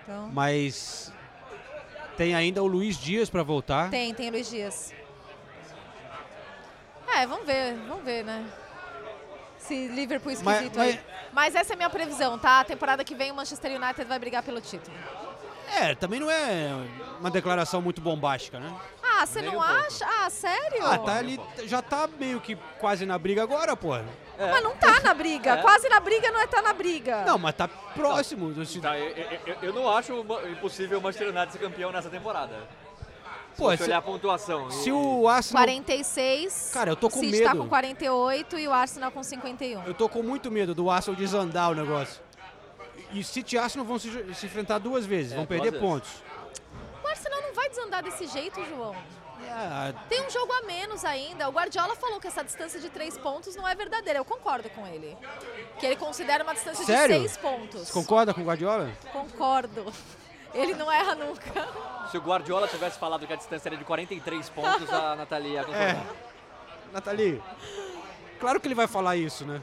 Então, 0.03 0.29
Mas 0.33 1.13
tem 2.17 2.35
ainda 2.35 2.61
o 2.61 2.67
Luiz 2.67 2.97
Dias 2.97 3.29
pra 3.29 3.41
voltar. 3.41 3.89
tem, 3.89 4.13
tem 4.13 4.29
Luiz 4.29 4.49
Dias. 4.49 4.93
É, 7.07 7.25
vamos 7.25 7.45
ver, 7.45 7.75
vamos 7.87 8.03
ver, 8.03 8.25
né? 8.25 8.45
Se 9.59 9.87
Liverpool 9.87 10.33
Mas, 10.33 10.41
esquisito 10.41 10.77
mas, 10.77 10.95
aí. 10.95 10.99
Mas 11.31 11.55
essa 11.55 11.71
é 11.71 11.75
a 11.75 11.77
minha 11.77 11.89
previsão, 11.89 12.37
tá? 12.37 12.59
A 12.59 12.65
temporada 12.65 13.01
que 13.05 13.15
vem 13.15 13.31
o 13.31 13.35
Manchester 13.35 13.81
United 13.81 14.03
vai 14.03 14.19
brigar 14.19 14.43
pelo 14.43 14.59
título. 14.59 14.95
É, 15.77 15.95
também 15.95 16.19
não 16.19 16.29
é 16.31 16.71
uma 17.19 17.29
declaração 17.29 17.81
muito 17.81 17.99
bombástica, 18.01 18.59
né? 18.59 18.73
Ah, 19.03 19.25
você 19.25 19.41
não 19.41 19.61
acha? 19.61 20.05
Ah, 20.05 20.29
sério? 20.29 20.85
Ah, 20.85 20.97
tá 20.97 21.17
ali, 21.17 21.39
já 21.65 21.81
tá 21.81 22.07
meio 22.19 22.39
que 22.41 22.55
quase 22.79 23.05
na 23.05 23.17
briga 23.17 23.43
agora, 23.43 23.75
pô. 23.75 23.89
Mas 24.37 24.63
não 24.63 24.75
tá 24.75 24.99
na 25.01 25.13
briga. 25.13 25.51
É. 25.51 25.61
Quase 25.61 25.87
na 25.89 25.99
briga 25.99 26.29
não 26.31 26.41
é 26.41 26.47
tá 26.47 26.61
na 26.61 26.73
briga. 26.73 27.23
Não, 27.25 27.37
mas 27.37 27.55
tá 27.55 27.67
próximo. 27.67 28.53
Assim, 28.61 28.81
Tá, 28.81 28.97
eu, 28.97 29.09
eu- 29.45 29.55
eu- 29.61 29.73
não 29.73 29.89
acho 29.89 30.13
impossível 30.51 30.99
o 30.99 31.01
Manchester 31.01 31.29
United 31.29 31.51
ser 31.53 31.59
campeão 31.59 31.91
nessa 31.91 32.09
temporada. 32.09 32.53
Se 33.53 33.61
Pô, 33.61 33.69
você 33.69 33.77
se- 33.77 33.83
olhar 33.83 33.97
a 33.99 34.01
pontuação. 34.01 34.69
Se 34.69 34.91
o 34.91 35.29
Arsenal 35.29 35.63
46. 35.63 36.71
Cara, 36.73 36.89
eu 36.91 36.95
tô 36.97 37.09
com 37.09 37.19
o 37.19 37.23
City 37.23 37.41
tá 37.41 37.53
medo. 37.53 37.63
com 37.63 37.69
48 37.69 38.59
e 38.59 38.67
o 38.67 38.73
Arsenal 38.73 39.11
com 39.11 39.23
51. 39.23 39.83
Eu 39.85 39.93
tô 39.93 40.09
com 40.09 40.21
muito 40.21 40.51
medo 40.51 40.75
do 40.75 40.89
Arsenal 40.91 41.17
desandar 41.17 41.71
o 41.71 41.73
negócio. 41.73 42.21
E 43.11 43.23
City 43.23 43.55
e 43.55 43.59
Arsenal 43.59 43.85
vão 43.85 43.97
se, 43.99 44.09
se 44.33 44.45
enfrentar 44.45 44.77
duas 44.79 45.05
vezes, 45.05 45.31
É, 45.31 45.35
vão 45.35 45.45
perder 45.45 45.71
vezes. 45.71 45.85
pontos. 45.85 46.09
O 47.03 47.07
Arsenal 47.07 47.41
não 47.41 47.53
vai 47.53 47.69
desandar 47.69 48.03
desse 48.03 48.27
jeito, 48.27 48.63
João. 48.65 48.95
É, 49.47 49.93
Tem 50.09 50.21
um 50.25 50.29
jogo 50.29 50.51
a 50.51 50.61
menos 50.63 51.05
ainda. 51.05 51.47
O 51.47 51.51
Guardiola 51.51 51.95
falou 51.95 52.19
que 52.19 52.27
essa 52.27 52.43
distância 52.43 52.79
de 52.79 52.89
três 52.89 53.17
pontos 53.17 53.55
não 53.55 53.67
é 53.67 53.75
verdadeira. 53.75 54.19
Eu 54.19 54.25
concordo 54.25 54.69
com 54.71 54.87
ele. 54.87 55.15
Que 55.79 55.85
ele 55.85 55.95
considera 55.97 56.43
uma 56.43 56.53
distância 56.53 56.83
Sério? 56.85 57.15
de 57.15 57.27
seis 57.29 57.37
pontos. 57.37 57.81
você 57.87 57.93
concorda 57.93 58.33
com 58.33 58.41
o 58.41 58.45
Guardiola? 58.45 58.91
Concordo. 59.11 59.93
Ele 60.53 60.73
não 60.73 60.89
erra 60.91 61.15
nunca. 61.15 61.67
Se 62.09 62.17
o 62.17 62.21
Guardiola 62.21 62.67
tivesse 62.67 62.97
falado 62.97 63.27
que 63.27 63.33
a 63.33 63.35
distância 63.35 63.69
era 63.69 63.77
de 63.77 63.83
43 63.83 64.49
pontos, 64.49 64.89
a 64.91 65.15
Nathalie 65.17 65.51
ia 65.53 65.63
concordar. 65.63 65.89
É. 65.89 66.03
Nathalie, 66.93 67.43
claro 68.39 68.59
que 68.59 68.67
ele 68.67 68.75
vai 68.75 68.87
falar 68.87 69.17
isso, 69.17 69.45
né? 69.45 69.61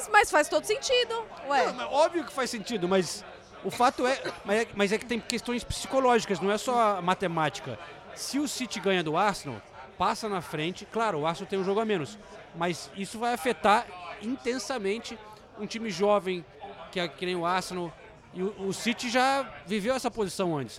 Mas, 0.00 0.08
mas 0.08 0.30
faz 0.30 0.48
todo 0.48 0.64
sentido. 0.64 1.24
Ué. 1.48 1.72
Não, 1.72 1.92
óbvio 1.92 2.24
que 2.24 2.32
faz 2.32 2.50
sentido, 2.50 2.88
mas 2.88 3.24
o 3.64 3.70
fato 3.70 4.06
é 4.06 4.20
mas, 4.44 4.60
é. 4.60 4.68
mas 4.74 4.92
é 4.92 4.98
que 4.98 5.06
tem 5.06 5.20
questões 5.20 5.62
psicológicas, 5.62 6.40
não 6.40 6.50
é 6.50 6.56
só 6.56 7.02
matemática. 7.02 7.78
Se 8.14 8.38
o 8.38 8.48
City 8.48 8.80
ganha 8.80 9.02
do 9.02 9.16
Arsenal, 9.16 9.60
passa 9.98 10.28
na 10.28 10.40
frente, 10.40 10.86
claro, 10.86 11.20
o 11.20 11.26
Arsenal 11.26 11.48
tem 11.48 11.58
um 11.58 11.64
jogo 11.64 11.80
a 11.80 11.84
menos, 11.84 12.18
mas 12.54 12.90
isso 12.96 13.18
vai 13.18 13.34
afetar 13.34 13.86
intensamente 14.22 15.18
um 15.58 15.66
time 15.66 15.90
jovem 15.90 16.44
que 16.90 16.98
é 16.98 17.06
que 17.06 17.26
nem 17.26 17.36
o 17.36 17.46
Arsenal. 17.46 17.92
E 18.32 18.42
o, 18.42 18.68
o 18.68 18.72
City 18.72 19.08
já 19.10 19.42
viveu 19.66 19.94
essa 19.94 20.10
posição 20.10 20.56
antes. 20.56 20.78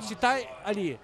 Se 0.00 0.14
tá 0.14 0.38
ali, 0.64 0.98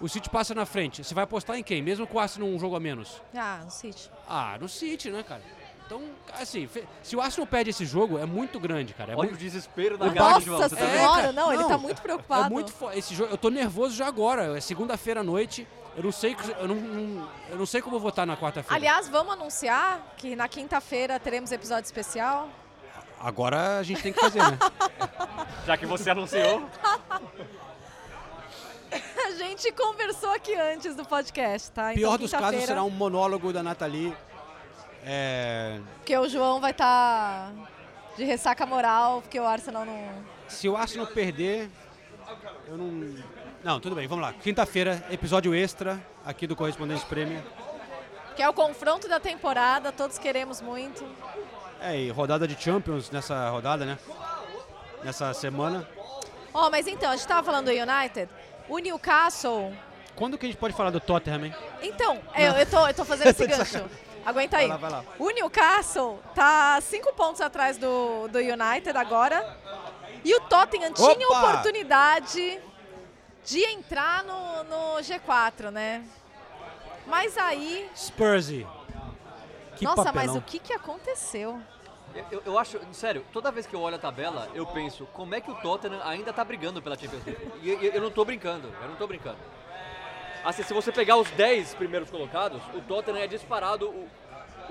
o 0.00 0.08
City 0.08 0.28
passa 0.28 0.54
na 0.54 0.64
frente, 0.64 1.04
você 1.04 1.14
vai 1.14 1.24
apostar 1.24 1.56
em 1.56 1.62
quem? 1.62 1.82
Mesmo 1.82 2.06
com 2.06 2.16
o 2.16 2.20
Arsenal 2.20 2.48
um 2.48 2.58
jogo 2.58 2.74
a 2.74 2.80
menos? 2.80 3.20
Ah, 3.34 3.60
no 3.64 3.70
City. 3.70 4.10
Ah, 4.28 4.56
no 4.60 4.68
City, 4.68 5.10
né, 5.10 5.22
cara? 5.22 5.42
Então, 5.90 6.02
assim, 6.40 6.68
se 7.02 7.16
o 7.16 7.20
Arsenal 7.20 7.48
perde 7.48 7.70
esse 7.70 7.84
jogo, 7.84 8.16
é 8.16 8.24
muito 8.24 8.60
grande, 8.60 8.94
cara. 8.94 9.10
É 9.12 9.16
Olha 9.16 9.24
muito, 9.24 9.34
o 9.34 9.36
desespero 9.36 9.98
da 9.98 10.06
O 10.06 10.14
cara, 10.14 10.30
Nossa 10.34 10.46
João. 10.46 10.58
Você 10.60 10.76
tá 10.76 10.84
vendo? 10.84 10.90
senhora, 10.96 11.20
cara, 11.22 11.32
não, 11.32 11.52
ele 11.52 11.62
não. 11.62 11.68
tá 11.68 11.78
muito 11.78 12.00
preocupado. 12.00 12.46
É 12.46 12.48
muito 12.48 12.72
fo- 12.72 12.92
esse 12.92 13.12
jogo. 13.12 13.32
Eu 13.32 13.36
tô 13.36 13.50
nervoso 13.50 13.96
já 13.96 14.06
agora. 14.06 14.56
É 14.56 14.60
segunda-feira 14.60 15.18
à 15.20 15.24
noite. 15.24 15.66
Eu 15.96 16.04
não 16.04 16.12
sei, 16.12 16.36
eu 16.60 16.68
não, 16.68 16.76
não- 16.76 17.28
eu 17.50 17.58
não 17.58 17.66
sei 17.66 17.82
como 17.82 17.96
eu 17.96 18.00
vou 18.00 18.10
estar 18.10 18.24
na 18.24 18.36
quarta-feira. 18.36 18.76
Aliás, 18.76 19.08
vamos 19.08 19.32
anunciar 19.32 20.14
que 20.16 20.36
na 20.36 20.46
quinta-feira 20.46 21.18
teremos 21.18 21.50
episódio 21.50 21.86
especial. 21.86 22.48
Agora 23.18 23.78
a 23.78 23.82
gente 23.82 24.00
tem 24.00 24.12
que 24.12 24.20
fazer, 24.20 24.38
né? 24.38 24.58
Já 25.66 25.76
que 25.76 25.86
você 25.86 26.10
anunciou. 26.10 26.62
A 28.92 29.32
gente 29.32 29.70
conversou 29.72 30.30
aqui 30.30 30.52
antes 30.54 30.96
do 30.96 31.04
podcast, 31.04 31.70
tá? 31.70 31.92
Pior 31.92 32.14
então, 32.14 32.18
dos 32.18 32.30
casos 32.32 32.64
será 32.64 32.82
um 32.82 32.90
monólogo 32.90 33.52
da 33.52 33.62
Nathalie. 33.62 34.16
É, 35.04 35.80
Porque 35.96 36.16
o 36.16 36.28
João 36.28 36.60
vai 36.60 36.72
estar 36.72 37.52
de 38.16 38.24
ressaca 38.24 38.66
moral, 38.66 39.22
porque 39.22 39.40
o 39.40 39.46
Arsenal 39.46 39.84
não. 39.84 40.08
se 40.46 40.68
o 40.68 40.76
Arsenal 40.76 41.06
perder, 41.06 41.70
eu 42.68 42.76
não. 42.76 43.14
Não, 43.62 43.78
tudo 43.78 43.94
bem, 43.94 44.06
vamos 44.06 44.24
lá. 44.24 44.32
Quinta-feira, 44.32 45.04
episódio 45.10 45.54
extra 45.54 46.02
aqui 46.24 46.46
do 46.46 46.56
Correspondente 46.56 47.04
Prêmio. 47.06 47.42
Que 48.34 48.42
é 48.42 48.48
o 48.48 48.54
confronto 48.54 49.06
da 49.08 49.20
temporada, 49.20 49.92
todos 49.92 50.18
queremos 50.18 50.62
muito. 50.62 51.04
É, 51.80 51.98
e 51.98 52.10
rodada 52.10 52.46
de 52.48 52.60
Champions 52.62 53.10
nessa 53.10 53.50
rodada, 53.50 53.84
né? 53.84 53.98
Nessa 55.04 55.32
semana. 55.34 55.86
Ó, 56.52 56.70
mas 56.70 56.86
então, 56.86 57.10
a 57.10 57.16
gente 57.16 57.26
tava 57.26 57.42
falando 57.42 57.66
do 57.66 57.70
United. 57.70 58.28
O 58.68 58.78
Newcastle. 58.78 59.74
Quando 60.14 60.36
que 60.36 60.46
a 60.46 60.48
gente 60.48 60.58
pode 60.58 60.74
falar 60.74 60.90
do 60.90 61.00
Tottenham, 61.00 61.46
hein? 61.46 61.54
Então, 61.82 62.18
eu, 62.34 62.52
eu, 62.52 62.66
tô, 62.66 62.86
eu 62.86 62.94
tô 62.94 63.04
fazendo 63.04 63.28
esse 63.28 63.40
de 63.46 63.56
gancho. 63.56 63.84
Aguenta 64.30 64.56
aí. 64.58 64.68
Vai 64.68 64.76
lá, 64.76 64.88
vai 64.88 64.90
lá. 64.90 65.04
O 65.18 65.30
Newcastle 65.30 66.18
tá 66.34 66.80
cinco 66.80 67.12
pontos 67.14 67.40
atrás 67.40 67.76
do, 67.76 68.28
do 68.28 68.38
United 68.38 68.96
agora. 68.96 69.56
E 70.24 70.34
o 70.34 70.40
Tottenham 70.42 70.92
tinha 70.92 71.28
Opa! 71.28 71.38
oportunidade 71.50 72.60
de 73.44 73.64
entrar 73.66 74.22
no, 74.24 74.64
no 74.64 74.96
G4, 75.00 75.70
né? 75.70 76.04
Mas 77.06 77.36
aí. 77.38 77.88
Spursy. 77.94 78.66
Que 79.76 79.84
nossa, 79.84 80.04
papelão. 80.04 80.26
mas 80.26 80.36
o 80.36 80.42
que, 80.42 80.58
que 80.58 80.72
aconteceu? 80.72 81.60
Eu- 82.14 82.26
Eu, 82.30 82.42
eu 82.44 82.58
acho, 82.58 82.78
sério, 82.92 83.24
toda 83.32 83.50
vez 83.52 83.66
que 83.66 83.74
eu 83.74 83.80
olho 83.80 83.94
a 83.94 83.98
tabela, 83.98 84.48
eu 84.52 84.66
penso, 84.66 85.06
como 85.12 85.34
é 85.34 85.40
que 85.40 85.50
o 85.50 85.54
Tottenham 85.54 86.00
ainda 86.04 86.32
tá 86.32 86.44
brigando 86.44 86.82
pela 86.82 86.98
Champions 86.98 87.24
League? 87.24 87.52
E 87.62 87.70
eu, 87.70 87.92
eu 87.92 88.00
não 88.02 88.10
tô 88.10 88.24
brincando, 88.24 88.68
eu 88.82 88.88
não 88.88 88.96
tô 88.96 89.06
brincando. 89.06 89.38
Assim, 90.44 90.62
se 90.64 90.74
você 90.74 90.90
pegar 90.90 91.16
os 91.16 91.30
10 91.30 91.74
primeiros 91.76 92.10
colocados, 92.10 92.60
o 92.74 92.80
Tottenham 92.80 93.18
é 93.22 93.26
disparado 93.26 93.88
o, 93.88 94.08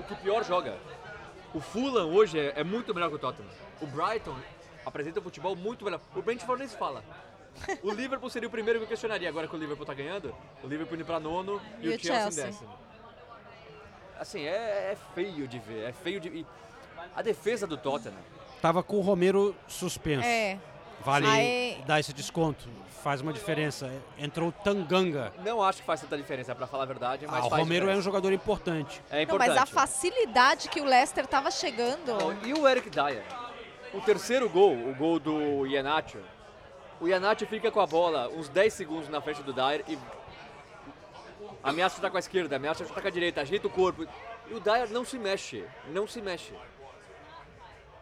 o 0.00 0.02
que 0.04 0.14
pior 0.16 0.44
joga. 0.44 0.76
O 1.54 1.60
Fulham 1.60 2.12
hoje 2.12 2.38
é, 2.38 2.60
é 2.60 2.64
muito 2.64 2.94
melhor 2.94 3.08
que 3.08 3.16
o 3.16 3.18
Tottenham. 3.18 3.48
O 3.80 3.86
Brighton 3.86 4.36
apresenta 4.84 5.20
um 5.20 5.22
futebol 5.22 5.54
muito 5.56 5.84
melhor. 5.84 6.00
O 6.14 6.22
Brentford 6.22 6.60
nem 6.60 6.68
se 6.68 6.76
fala. 6.76 7.02
O 7.82 7.90
Liverpool 7.90 8.30
seria 8.30 8.48
o 8.48 8.50
primeiro 8.50 8.78
que 8.78 8.84
eu 8.84 8.88
questionaria. 8.88 9.28
Agora 9.28 9.48
que 9.48 9.54
o 9.54 9.58
Liverpool 9.58 9.84
tá 9.84 9.94
ganhando, 9.94 10.34
o 10.62 10.66
Liverpool 10.66 10.96
indo 10.96 11.04
pra 11.04 11.18
nono 11.20 11.60
e, 11.80 11.88
E 11.88 11.94
o 11.96 11.98
Chelsea, 11.98 12.44
em 12.44 12.46
décimo. 12.46 12.70
Assim, 14.18 14.42
é, 14.44 14.92
é 14.92 14.98
feio 15.14 15.48
de 15.48 15.58
ver, 15.58 15.88
é 15.88 15.92
feio 15.92 16.20
de... 16.20 16.28
e 16.28 16.46
a 17.16 17.22
defesa 17.22 17.66
do 17.66 17.76
Tottenham 17.78 18.18
Tava 18.60 18.82
com 18.82 18.96
o 18.96 19.00
Romero 19.00 19.56
suspenso. 19.66 20.26
É. 20.26 20.58
Vale 21.02 21.26
Aí- 21.26 21.82
dar 21.86 21.98
esse 21.98 22.12
desconto. 22.12 22.68
Faz 23.02 23.20
uma 23.22 23.32
diferença. 23.32 23.90
Entrou 24.18 24.50
o 24.50 24.52
Tanganga. 24.52 25.32
Não 25.44 25.62
acho 25.62 25.80
que 25.80 25.86
faz 25.86 26.00
tanta 26.02 26.16
diferença, 26.18 26.54
pra 26.54 26.66
falar 26.66 26.82
a 26.82 26.86
verdade, 26.86 27.26
mas 27.26 27.44
Ah, 27.44 27.46
o 27.46 27.50
faz 27.50 27.62
Romero 27.62 27.84
é 27.84 27.86
um 27.86 27.88
diferença. 27.88 28.02
jogador 28.02 28.32
importante. 28.32 29.02
É 29.10 29.16
Não, 29.16 29.22
importante. 29.22 29.48
mas 29.48 29.58
a 29.58 29.66
facilidade 29.66 30.68
que 30.68 30.80
o 30.80 30.84
Leicester 30.84 31.26
tava 31.26 31.50
chegando. 31.50 32.06
Não, 32.06 32.32
E 32.46 32.52
o 32.52 32.68
Eric 32.68 32.90
Dyer? 32.90 33.24
O 33.94 34.00
terceiro 34.02 34.48
gol, 34.50 34.74
o 34.74 34.94
gol 34.94 35.18
do 35.18 35.66
Ianacho, 35.66 36.18
o 37.00 37.08
Ianacho 37.08 37.46
fica 37.46 37.70
com 37.70 37.80
a 37.80 37.86
bola 37.86 38.28
uns 38.28 38.48
10 38.48 38.72
segundos 38.72 39.08
na 39.08 39.20
frente 39.20 39.42
do 39.42 39.52
Dyer 39.52 39.82
e 39.88 39.98
ameaça 41.62 41.96
chutar 41.96 42.10
com 42.10 42.16
a 42.16 42.20
esquerda, 42.20 42.56
ameaça 42.56 42.84
chutar 42.84 43.00
com 43.00 43.08
a 43.08 43.10
direita, 43.10 43.40
ajeita 43.40 43.66
o 43.66 43.70
corpo. 43.70 44.06
E 44.48 44.54
o 44.54 44.60
Dyer 44.60 44.90
não 44.90 45.04
se 45.04 45.18
mexe, 45.18 45.64
não 45.88 46.06
se 46.06 46.20
mexe. 46.20 46.52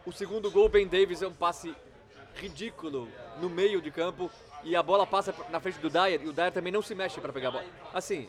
O 0.05 0.11
segundo 0.11 0.51
gol, 0.51 0.67
Ben 0.69 0.87
Davis, 0.87 1.21
é 1.21 1.27
um 1.27 1.33
passe 1.33 1.73
ridículo 2.35 3.07
no 3.41 3.49
meio 3.49 3.81
de 3.81 3.89
campo 3.91 4.29
e 4.63 4.75
a 4.75 4.83
bola 4.83 5.05
passa 5.07 5.33
na 5.49 5.59
frente 5.59 5.79
do 5.79 5.89
Dyer 5.89 6.21
e 6.23 6.27
o 6.27 6.33
Dyer 6.33 6.51
também 6.51 6.71
não 6.73 6.81
se 6.81 6.93
mexe 6.95 7.19
para 7.21 7.31
pegar 7.33 7.49
a 7.49 7.51
bola. 7.51 7.65
Assim, 7.93 8.27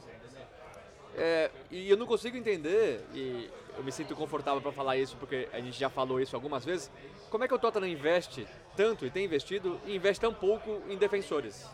é, 1.17 1.51
e 1.71 1.91
eu 1.91 1.97
não 1.97 2.07
consigo 2.07 2.37
entender, 2.37 3.05
e 3.15 3.51
eu 3.77 3.83
me 3.85 3.91
sinto 3.93 4.15
confortável 4.15 4.61
para 4.61 4.73
falar 4.73 4.97
isso 4.97 5.17
porque 5.19 5.49
a 5.53 5.61
gente 5.61 5.79
já 5.79 5.91
falou 5.91 6.21
isso 6.21 6.37
algumas 6.37 6.65
vezes, 6.65 6.91
como 7.31 7.45
é 7.45 7.49
que 7.49 7.55
o 7.55 7.59
Tottenham 7.59 7.89
investe 7.89 8.47
tanto 8.77 9.05
e 9.07 9.11
tem 9.11 9.25
investido 9.25 9.81
e 9.87 9.97
investe 9.97 10.21
tão 10.21 10.33
pouco 10.33 10.81
em 10.89 10.97
defensores? 10.97 11.67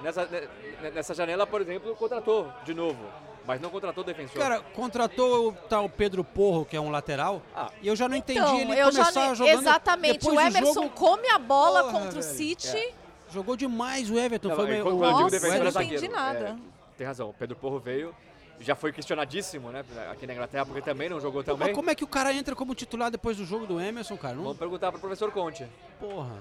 Nessa, 0.00 0.26
ne- 0.26 0.90
nessa 0.90 1.14
janela, 1.14 1.46
por 1.46 1.60
exemplo, 1.60 1.94
contratou 1.94 2.52
de 2.64 2.74
novo, 2.74 2.98
mas 3.46 3.60
não 3.60 3.70
contratou 3.70 4.02
defensor. 4.02 4.36
Cara, 4.40 4.60
contratou 4.60 5.48
o 5.48 5.52
tal 5.52 5.88
Pedro 5.88 6.24
Porro, 6.24 6.64
que 6.64 6.76
é 6.76 6.80
um 6.80 6.90
lateral, 6.90 7.40
Ah. 7.54 7.70
e 7.80 7.86
eu 7.88 7.94
já 7.96 8.08
não 8.08 8.16
entendi 8.16 8.40
Então, 8.40 8.58
ele 8.60 8.74
já 8.76 8.90
começar 9.04 9.34
jogando 9.34 9.58
Exatamente. 9.60 10.18
depois 10.18 10.36
O 10.36 10.40
Emerson 10.40 10.74
jogo, 10.74 10.90
come 10.90 11.28
a 11.28 11.38
bola 11.38 11.84
Porra, 11.84 11.92
contra 11.92 12.18
o 12.18 12.22
velho. 12.22 12.34
City. 12.36 12.94
Jogou 13.34 13.56
demais 13.56 14.08
o 14.10 14.18
Everton. 14.18 14.48
Não, 14.48 14.56
foi 14.56 14.66
meio- 14.66 14.82
quando 14.84 14.98
o- 14.98 15.04
eu 15.04 15.08
digo 15.10 15.22
Nossa, 15.22 15.46
eu 15.48 15.64
não 15.64 15.70
zagueiro. 15.72 15.96
entendi 15.96 16.12
nada. 16.12 16.38
É, 16.50 16.56
tem 16.96 17.06
razão, 17.06 17.28
o 17.30 17.34
Pedro 17.34 17.56
Porro 17.56 17.78
veio, 17.80 18.14
já 18.60 18.76
foi 18.76 18.92
questionadíssimo, 18.92 19.70
né, 19.70 19.84
aqui 20.12 20.26
na 20.26 20.32
Inglaterra, 20.34 20.64
porque 20.64 20.80
também 20.80 21.08
não 21.08 21.20
jogou 21.20 21.42
tão 21.42 21.56
Mas 21.56 21.72
como 21.74 21.90
é 21.90 21.94
que 21.96 22.04
o 22.04 22.06
cara 22.06 22.32
entra 22.32 22.54
como 22.54 22.74
titular 22.74 23.10
depois 23.10 23.36
do 23.36 23.44
jogo 23.44 23.66
do 23.66 23.80
Emerson, 23.80 24.16
cara? 24.16 24.36
Não, 24.36 24.44
Vamos 24.44 24.58
perguntar 24.58 24.90
para 24.92 24.98
o 24.98 25.00
professor 25.00 25.30
Conte. 25.32 25.66
porra. 25.98 26.36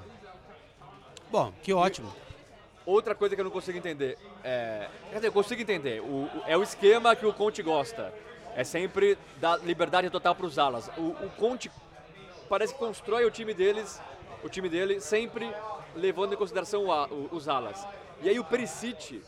Bom, 1.31 1.51
que 1.63 1.73
ótimo. 1.73 2.13
Outra 2.85 3.15
coisa 3.15 3.33
que 3.33 3.41
eu 3.41 3.45
não 3.45 3.51
consigo 3.51 3.77
entender 3.77 4.17
é. 4.43 4.87
Quer 5.09 5.15
dizer, 5.15 5.27
eu 5.27 5.31
consigo 5.31 5.61
entender. 5.61 6.01
O, 6.01 6.25
o- 6.25 6.29
é 6.45 6.55
o 6.57 6.61
esquema 6.61 7.15
que 7.15 7.25
o 7.25 7.33
Conte 7.33 7.63
gosta. 7.63 8.13
É 8.55 8.63
sempre 8.63 9.17
dar 9.41 9.57
liberdade 9.63 10.09
total 10.11 10.35
para 10.35 10.45
os 10.45 10.59
alas. 10.59 10.91
O, 10.95 11.01
o 11.25 11.31
Conte 11.37 11.71
parece 12.47 12.71
que 12.73 12.79
constrói 12.79 13.25
o 13.25 13.31
time 13.31 13.51
deles, 13.53 13.99
o 14.43 14.49
time 14.49 14.69
dele, 14.69 14.99
sempre 15.01 15.49
levando 15.95 16.33
em 16.33 16.37
consideração 16.37 16.85
o 16.85 16.91
o- 16.91 17.29
os 17.31 17.47
alas. 17.49 17.85
E 18.21 18.29
aí 18.29 18.39
o 18.39 18.43
Perisic 18.43 19.23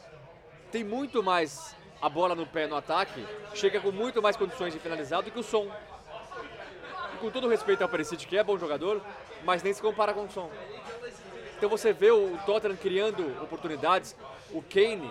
tem 0.71 0.83
muito 0.83 1.21
mais 1.23 1.75
a 2.01 2.09
bola 2.09 2.35
no 2.35 2.45
pé 2.45 2.67
no 2.67 2.75
ataque, 2.75 3.25
chega 3.53 3.79
com 3.79 3.91
muito 3.91 4.21
mais 4.21 4.35
condições 4.35 4.73
de 4.73 4.79
finalizar 4.79 5.21
do 5.21 5.31
que 5.31 5.39
o 5.39 5.43
Som. 5.43 5.67
com 7.21 7.31
todo 7.31 7.47
respeito 7.47 7.81
ao 7.81 7.87
Perisic, 7.89 8.27
que 8.27 8.37
é 8.37 8.43
bom 8.43 8.57
jogador, 8.57 9.01
mas 9.45 9.63
nem 9.63 9.71
se 9.73 9.81
compara 9.81 10.13
com 10.13 10.25
o 10.25 10.29
Son. 10.29 10.49
Então 11.57 11.69
você 11.69 11.93
vê 11.93 12.11
o 12.11 12.37
Tottenham 12.45 12.75
criando 12.75 13.41
oportunidades, 13.41 14.13
o 14.51 14.61
Kane 14.61 15.09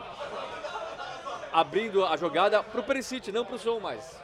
abrindo 1.50 2.04
a 2.04 2.14
jogada 2.16 2.62
pro 2.62 2.82
Perisic, 2.82 3.32
não 3.32 3.44
pro 3.44 3.58
Son 3.58 3.80
mais. 3.80 4.20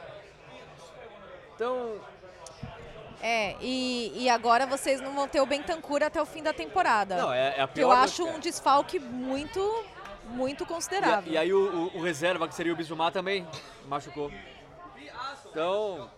Então, 1.55 1.95
É, 3.21 3.55
e, 3.61 4.11
e 4.23 4.29
agora 4.29 4.65
vocês 4.65 4.99
não 4.99 5.13
vão 5.13 5.27
ter 5.27 5.39
o 5.41 5.45
Bentancur 5.45 6.01
até 6.03 6.21
o 6.21 6.25
fim 6.25 6.41
da 6.41 6.53
temporada. 6.53 7.17
não, 7.17 7.31
é, 7.33 7.55
é 7.57 7.61
a 7.61 7.67
que 7.67 7.75
pior... 7.75 7.91
eu 7.91 7.95
das- 7.95 8.11
acho 8.11 8.25
um 8.25 8.39
desfalque 8.39 8.99
muito, 8.99 9.85
muito 10.25 10.63
E, 10.63 10.67
considerável. 10.67 11.31
e 11.31 11.37
aí 11.37 11.53
o, 11.53 11.59
o- 11.93 11.97
o 11.97 12.01
reserva, 12.01 12.47
que 12.47 12.55
seria 12.55 12.73
o 12.73 12.75
Bisumar, 12.75 13.11
também 13.11 13.47
machucou. 13.87 14.31
Então. 15.49 16.09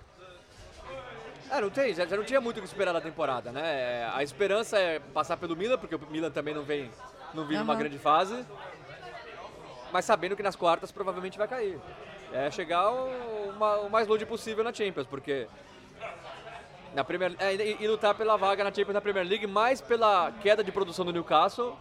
É, 1.51 1.60
não 1.62 1.70
tem, 1.70 1.93
já, 1.93 2.06
já 2.06 2.16
não 2.16 2.24
tinha 2.24 2.39
muito 2.41 2.58
o 2.58 2.62
que 2.62 2.68
esperar 2.68 2.93
da 2.93 3.01
temporada, 3.01 3.51
né? 3.51 3.62
É, 3.64 4.10
A 4.14 4.24
esperança 4.24 4.78
é 4.80 4.99
passar 4.99 5.38
pelo 5.38 5.56
Milan, 5.56 5.78
porque 5.78 5.95
o 5.95 5.99
Milan 6.10 6.32
também 6.32 6.54
não 6.54 6.64
vem, 6.64 6.89
não 7.34 7.45
vive 7.45 7.62
uma 7.62 7.74
Aham. 7.74 7.80
grande 7.80 7.99
fase. 7.99 8.45
Mas 9.91 10.06
sabendo 10.06 10.36
que 10.36 10.41
nas 10.41 10.56
quartas 10.56 10.91
provavelmente 10.91 11.38
vai 11.38 11.47
cair. 11.47 11.80
É 12.32 12.49
chegar 12.49 12.89
o, 12.91 13.49
uma- 13.56 13.76
o 13.82 13.89
mais 13.89 14.08
longe 14.08 14.26
possível 14.26 14.64
na 14.64 14.74
Champions, 14.74 15.06
porque. 15.06 15.47
Na 16.93 17.03
Premier, 17.03 17.35
é, 17.39 17.55
e, 17.55 17.77
e 17.79 17.87
lutar 17.87 18.13
pela 18.13 18.37
vaga 18.37 18.63
na 18.63 18.69
Champions 18.69 18.93
na 18.93 19.01
Premier 19.01 19.25
League, 19.25 19.47
mais 19.47 19.81
pela 19.81 20.31
queda 20.41 20.63
de 20.63 20.71
produção 20.71 21.03
do 21.03 21.11
Newcastle, 21.11 21.75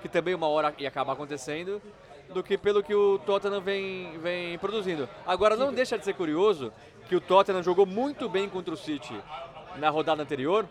que 0.00 0.08
também 0.08 0.34
uma 0.34 0.46
hora 0.46 0.72
ia 0.78 0.88
acabar 0.88 1.14
acontecendo, 1.14 1.82
do 2.32 2.42
que 2.42 2.56
pelo 2.56 2.82
que 2.82 2.94
o 2.94 3.18
Tottenham 3.18 3.60
vem, 3.60 4.18
vem 4.18 4.58
produzindo. 4.58 5.08
Agora, 5.26 5.56
não 5.56 5.72
deixa 5.72 5.98
de 5.98 6.04
ser 6.04 6.14
curioso 6.14 6.72
que 7.08 7.16
o 7.16 7.20
Tottenham 7.20 7.62
jogou 7.62 7.86
muito 7.86 8.28
bem 8.28 8.48
contra 8.48 8.72
o 8.72 8.76
City 8.76 9.14
na 9.76 9.90
rodada 9.90 10.22
anterior 10.22 10.66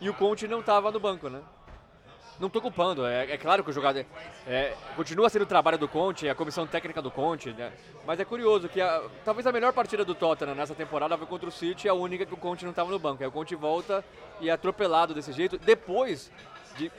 e 0.00 0.08
o 0.08 0.14
Conte 0.14 0.48
não 0.48 0.60
estava 0.60 0.90
no 0.90 1.00
banco, 1.00 1.28
né? 1.28 1.40
Não 2.38 2.46
estou 2.46 2.62
culpando, 2.62 3.04
é, 3.04 3.32
é 3.32 3.36
claro 3.36 3.64
que 3.64 3.70
o 3.70 3.72
jogador. 3.72 4.06
é, 4.46 4.72
continua 4.94 5.28
sendo 5.28 5.42
o 5.42 5.46
trabalho 5.46 5.76
do 5.76 5.88
Conte, 5.88 6.28
a 6.28 6.34
comissão 6.36 6.66
técnica 6.68 7.02
do 7.02 7.10
Conte, 7.10 7.50
né? 7.52 7.72
Mas 8.06 8.20
é 8.20 8.24
curioso 8.24 8.68
que 8.68 8.80
a- 8.80 9.02
talvez 9.24 9.44
a 9.46 9.50
melhor 9.50 9.72
partida 9.72 10.04
do 10.04 10.14
Tottenham 10.14 10.54
nessa 10.54 10.72
temporada 10.74 11.18
foi 11.18 11.26
contra 11.26 11.48
o 11.48 11.52
City, 11.52 11.88
a 11.88 11.94
única 11.94 12.24
que 12.24 12.32
o 12.32 12.36
Conte 12.36 12.64
não 12.64 12.70
estava 12.70 12.90
no 12.90 12.98
banco. 12.98 13.22
Aí 13.24 13.28
o 13.28 13.32
Conte 13.32 13.56
volta 13.56 14.04
e 14.40 14.48
é 14.48 14.52
atropelado 14.52 15.12
desse 15.14 15.32
jeito, 15.32 15.58
depois 15.58 16.30
de. 16.76 16.92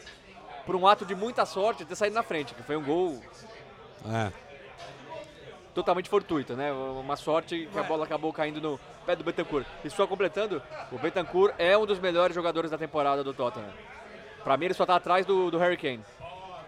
Por 0.65 0.75
um 0.75 0.85
ato 0.85 1.05
de 1.05 1.15
muita 1.15 1.45
sorte 1.45 1.85
ter 1.85 1.95
saído 1.95 2.15
na 2.15 2.21
frente, 2.21 2.53
que 2.53 2.61
foi 2.61 2.75
um 2.75 2.83
gol 2.83 3.19
É. 4.11 4.31
totalmente 5.73 6.09
fortuito, 6.09 6.53
né? 6.53 6.71
Uma 6.71 7.15
sorte 7.15 7.67
que 7.71 7.79
a 7.79 7.83
bola 7.83 8.03
acabou 8.03 8.31
caindo 8.33 8.59
no 8.61 8.79
pé 9.05 9.15
do 9.15 9.23
Betancourt. 9.23 9.65
E 9.85 9.89
só 9.89 10.05
completando, 10.05 10.61
o 10.91 10.97
Betancourt 10.99 11.53
é 11.57 11.77
um 11.77 11.85
dos 11.85 11.97
melhores 11.97 12.35
jogadores 12.35 12.69
da 12.69 12.77
temporada 12.77 13.23
do 13.23 13.33
Tottenham. 13.33 13.71
Pra 14.43 14.57
mim 14.57 14.65
ele 14.65 14.73
só 14.73 14.85
tá 14.85 14.95
atrás 14.95 15.25
do, 15.25 15.51
do 15.51 15.57
Harry 15.57 15.77
Kane. 15.77 16.03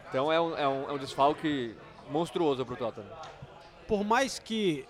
Então 0.09 0.32
é 0.32 0.39
um, 0.39 0.57
é 0.57 0.67
um, 0.67 0.89
é 0.89 0.93
um 0.93 0.97
desfalque 0.97 1.76
monstruoso 2.09 2.65
pro 2.65 2.76
Tottenham. 2.76 3.07
Por 3.88 4.03
mais 4.03 4.39
que 4.39 4.86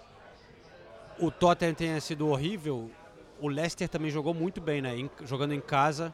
o 1.20 1.30
Tottenham 1.30 1.74
tenha 1.74 2.02
sido 2.02 2.28
horrível, 2.28 2.90
o 3.40 3.48
Leicester 3.48 3.88
também 3.88 4.10
jogou 4.10 4.34
muito 4.34 4.60
bem, 4.60 4.82
né? 4.82 4.96
Jogando 5.24 5.54
em 5.54 5.62
casa. 5.62 6.14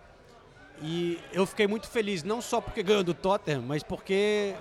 E 0.81 1.19
eu 1.33 1.45
fiquei 1.45 1.67
muito 1.67 1.87
feliz, 1.87 2.23
não 2.23 2.41
só 2.41 2.61
porque 2.61 2.83
ganhou 2.83 3.03
do 3.03 3.13
Tottenham, 3.13 3.61
mas 3.61 3.81
porque 3.81 4.53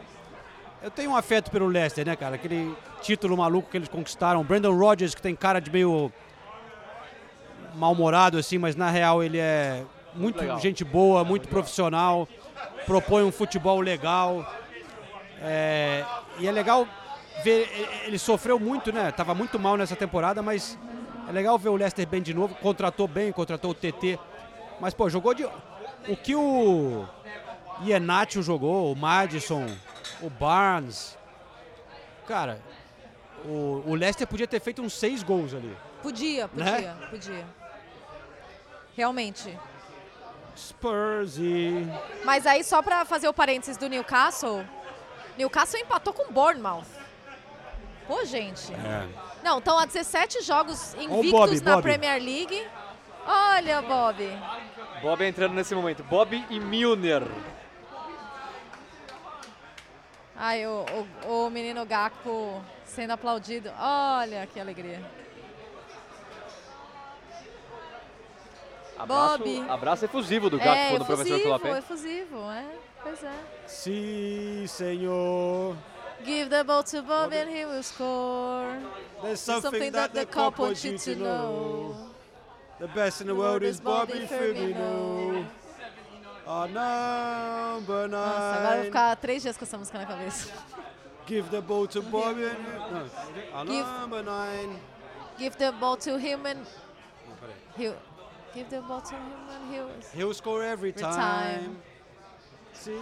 eu 0.82 0.90
tenho 0.90 1.11
um 1.11 1.16
afeto 1.16 1.50
pelo 1.50 1.66
Leicester, 1.66 2.07
né, 2.07 2.16
cara? 2.16 2.36
Aquele 2.36 2.74
título 3.02 3.36
maluco 3.36 3.70
que 3.70 3.76
eles 3.76 3.88
conquistaram. 3.88 4.42
Brandon 4.44 4.76
Rodgers, 4.76 5.14
que 5.14 5.20
tem 5.20 5.34
cara 5.34 5.61
de 5.61 5.70
meio 5.70 6.12
mal-humorado, 7.74 8.38
assim, 8.38 8.57
mas 8.57 8.74
na 8.74 8.90
real 8.90 9.22
ele 9.22 9.38
é 9.38 9.84
muito 10.17 10.41
Legal. 10.41 10.59
gente 10.59 10.85
boa, 10.85 11.23
muito 11.25 11.49
profissional, 11.49 12.29
propõe 12.85 13.23
um 13.25 13.33
futebol 13.33 13.81
legal. 13.81 14.45
É, 15.41 16.05
e 16.39 16.47
é 16.47 16.51
legal 16.53 16.87
ver, 17.45 17.69
ele 18.05 18.19
sofreu 18.19 18.59
muito, 18.59 18.93
né? 18.93 19.11
Tava 19.12 19.35
muito 19.35 19.59
mal 19.59 19.77
nessa 19.77 19.95
temporada, 19.95 20.43
mas 20.43 20.79
é 21.29 21.33
legal 21.33 21.59
ver 21.59 21.69
o 21.69 21.77
Leicester 21.77 22.07
bem 22.07 22.23
de 22.23 22.33
novo. 22.35 22.55
Contratou 22.57 23.07
bem, 23.07 23.31
contratou 23.33 23.71
o 23.71 23.75
TT. 23.75 24.19
Mas, 24.81 24.95
pô, 24.95 25.09
jogou 25.09 25.35
de. 25.35 25.45
O 26.09 26.17
que 26.17 26.35
o 26.35 27.05
Iheanacho 27.83 28.43
jogou, 28.43 28.93
o 28.93 28.97
Madison, 28.97 29.67
o 30.23 30.31
Barnes. 30.31 31.17
Cara, 32.27 32.61
o, 33.45 33.83
o 33.87 33.95
Leicester 33.95 34.27
podia 34.27 34.47
ter 34.47 34.61
feito 34.61 34.83
uns 34.83 34.93
seis 34.95 35.23
gols 35.23 35.53
ali. 35.55 35.77
Podia, 36.03 36.49
Né? 36.55 36.73
podia, 36.73 36.95
podia. 37.11 37.47
Realmente. 38.97 39.57
Spurs 40.57 41.38
e. 41.38 41.86
Mas 42.24 42.46
aí, 42.46 42.64
só 42.64 42.82
pra 42.82 43.04
fazer 43.04 43.28
o 43.28 43.32
parênteses 43.32 43.76
do 43.76 43.88
Newcastle, 43.88 44.64
Newcastle 45.36 45.80
empatou 45.80 46.12
com 46.12 46.30
o 46.30 46.32
Bournemouth. 46.32 46.86
Pô, 48.07 48.24
gente. 48.24 48.72
É. 48.72 49.07
Não, 49.42 49.59
estão 49.59 49.78
há 49.78 49.84
17 49.84 50.42
jogos 50.42 50.94
invictos 50.94 51.30
Bobby, 51.30 51.61
na 51.61 51.70
Bobby. 51.72 51.82
Premier 51.82 52.22
League. 52.22 52.66
Olha, 53.26 53.82
Bob. 53.82 54.16
Bob 55.02 55.24
entrando 55.24 55.54
nesse 55.54 55.74
momento. 55.74 56.02
Bob 56.04 56.44
e 56.48 56.61
Milner. 56.61 57.22
Ai, 60.36 60.66
o, 60.66 60.84
o, 61.24 61.46
o 61.46 61.50
menino 61.50 61.84
Gakpo 61.84 62.62
sendo 62.84 63.12
aplaudido. 63.12 63.72
Olha 63.78 64.46
que 64.46 64.61
alegria. 64.61 65.02
Abraço, 68.99 69.38
Bob. 69.38 69.70
abraço 69.70 70.05
efusivo 70.05 70.49
do 70.51 70.59
Gakpo 70.59 70.94
é 70.94 70.99
no 70.99 71.05
professor 71.05 71.36
efusivo, 71.38 71.59
Klopp. 71.61 71.76
efusivo, 71.78 72.51
é. 72.51 72.64
Pois 73.03 73.22
é. 73.24 73.32
Sim, 73.66 74.66
senhor. 74.66 75.76
Give 76.24 76.49
the 76.49 76.64
ball 76.64 76.82
to 76.82 77.03
Bob 77.03 77.32
and 77.34 77.49
he 77.51 77.64
will 77.66 77.82
score. 77.82 78.66
There's 79.22 79.44
There's 79.44 79.62
something, 79.62 79.90
that, 79.92 80.12
the 80.14 80.24
cop 80.26 80.59
wants 80.59 80.82
you 80.84 80.99
to 80.99 81.14
know. 81.14 81.94
The 82.80 82.88
best 82.88 83.20
in 83.20 83.26
the 83.26 83.34
world 83.34 83.62
is 83.62 83.80
Bobby 83.80 84.26
Firmino. 84.26 85.47
Our 86.47 86.68
number 86.68 88.09
Nossa, 88.09 88.55
agora 88.55 88.57
eu 88.57 88.62
vou 88.62 88.74
nine. 88.76 88.84
ficar 88.86 89.16
três 89.16 89.42
dias 89.42 89.57
com 89.57 89.64
essa 89.64 89.76
música 89.78 89.99
na 89.99 90.07
cabeça. 90.07 90.53
Give 91.26 91.49
the 91.51 91.61
ball 91.61 91.86
to 91.88 92.03
Bobby 92.03 92.44
and 92.44 92.59
no. 92.90 93.59
Our 93.59 93.66
Give- 93.66 93.86
number 94.01 94.22
nine. 94.22 94.80
Give 95.38 95.57
the 95.57 95.72
ball 95.72 95.97
to 95.99 96.16
him 96.18 96.47
and 96.47 96.61
he'll 97.76 97.97
give 98.57 98.68
the 98.70 98.80
ball 98.80 99.00
to 99.02 99.14
him 99.14 99.20
and 99.54 99.74
he'll. 99.74 99.90
He'll 100.14 100.34
score 100.34 100.62
every 100.64 100.92
time. 100.92 101.14
time. 101.14 101.76
Sim, 102.72 103.00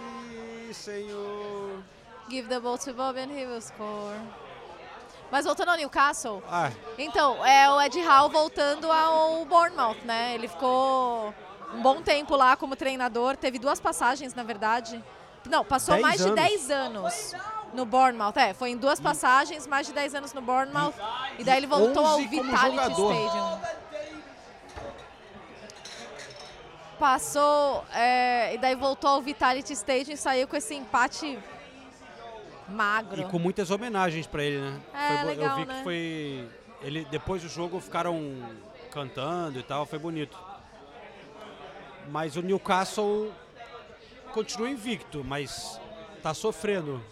senhor. 0.73 1.83
Give 2.29 2.47
the 2.49 2.59
ball 2.59 2.77
to 2.79 2.93
Bob 2.93 3.17
and 3.17 3.31
he 3.31 3.45
will 3.45 3.61
score. 3.61 4.19
Mas 5.31 5.45
voltando 5.45 5.69
ao 5.71 5.77
Newcastle, 5.77 6.43
Ah, 6.49 6.69
então, 6.97 7.43
é 7.45 7.69
o 7.69 7.81
Ed 7.81 7.99
Howe 7.99 8.29
voltando 8.29 8.91
ao 8.91 9.43
Bournemouth, 9.45 9.97
né? 10.05 10.35
Ele 10.35 10.47
ficou 10.47 11.33
um 11.73 11.81
bom 11.81 12.01
tempo 12.01 12.35
lá 12.35 12.55
como 12.55 12.75
treinador, 12.75 13.35
teve 13.35 13.57
duas 13.57 13.79
passagens, 13.79 14.33
na 14.35 14.43
verdade. 14.43 15.03
Não, 15.49 15.63
passou 15.65 15.95
Dez 15.95 16.01
mais 16.01 16.21
anos. 16.21 16.35
de 16.35 16.41
10 16.49 16.71
anos 16.71 17.33
no 17.73 17.85
Bournemouth. 17.85 18.33
É, 18.37 18.53
foi 18.53 18.69
em 18.71 18.77
duas 18.77 18.99
passagens, 18.99 19.67
mais 19.67 19.85
de 19.87 19.93
10 19.93 20.15
anos 20.15 20.33
no 20.33 20.41
Bournemouth. 20.41 20.93
E, 21.37 21.43
daí 21.43 21.57
ele 21.57 21.67
voltou 21.67 22.05
ao 22.05 22.17
11 22.17 22.27
como 22.29 22.43
Vitality 22.43 22.75
jogador. 22.75 23.13
Stadium. 23.13 23.59
Passou, 27.05 27.85
é, 27.93 28.55
e 28.55 28.57
daí 28.57 28.73
voltou 28.73 29.07
ao 29.07 29.21
Vitality 29.21 29.73
Stadium 29.73 30.15
e 30.15 30.17
saiu 30.17 30.47
com 30.47 30.55
esse 30.55 30.73
empate 30.73 31.37
magro. 32.67 33.21
e 33.21 33.25
com 33.25 33.37
muitas 33.37 33.69
homenagens 33.69 34.25
pra 34.25 34.43
ele, 34.43 34.59
né? 34.59 34.81
É, 34.91 35.17
Foi 35.17 35.25
legal, 35.27 35.49
eu 35.51 35.55
vi 35.57 35.65
né? 35.67 35.77
que 35.77 35.83
foi. 35.83 36.49
Ele, 36.81 37.05
depois 37.05 37.43
do 37.43 37.47
jogo 37.47 37.79
ficaram 37.79 38.19
cantando 38.89 39.59
e 39.59 39.61
tal, 39.61 39.85
foi 39.85 39.99
bonito. 39.99 40.35
Mas 42.09 42.35
o 42.37 42.41
Newcastle 42.41 43.31
continua 44.33 44.67
invicto, 44.67 45.23
mas 45.23 45.79
tá 46.23 46.33
sofrendo. 46.33 47.05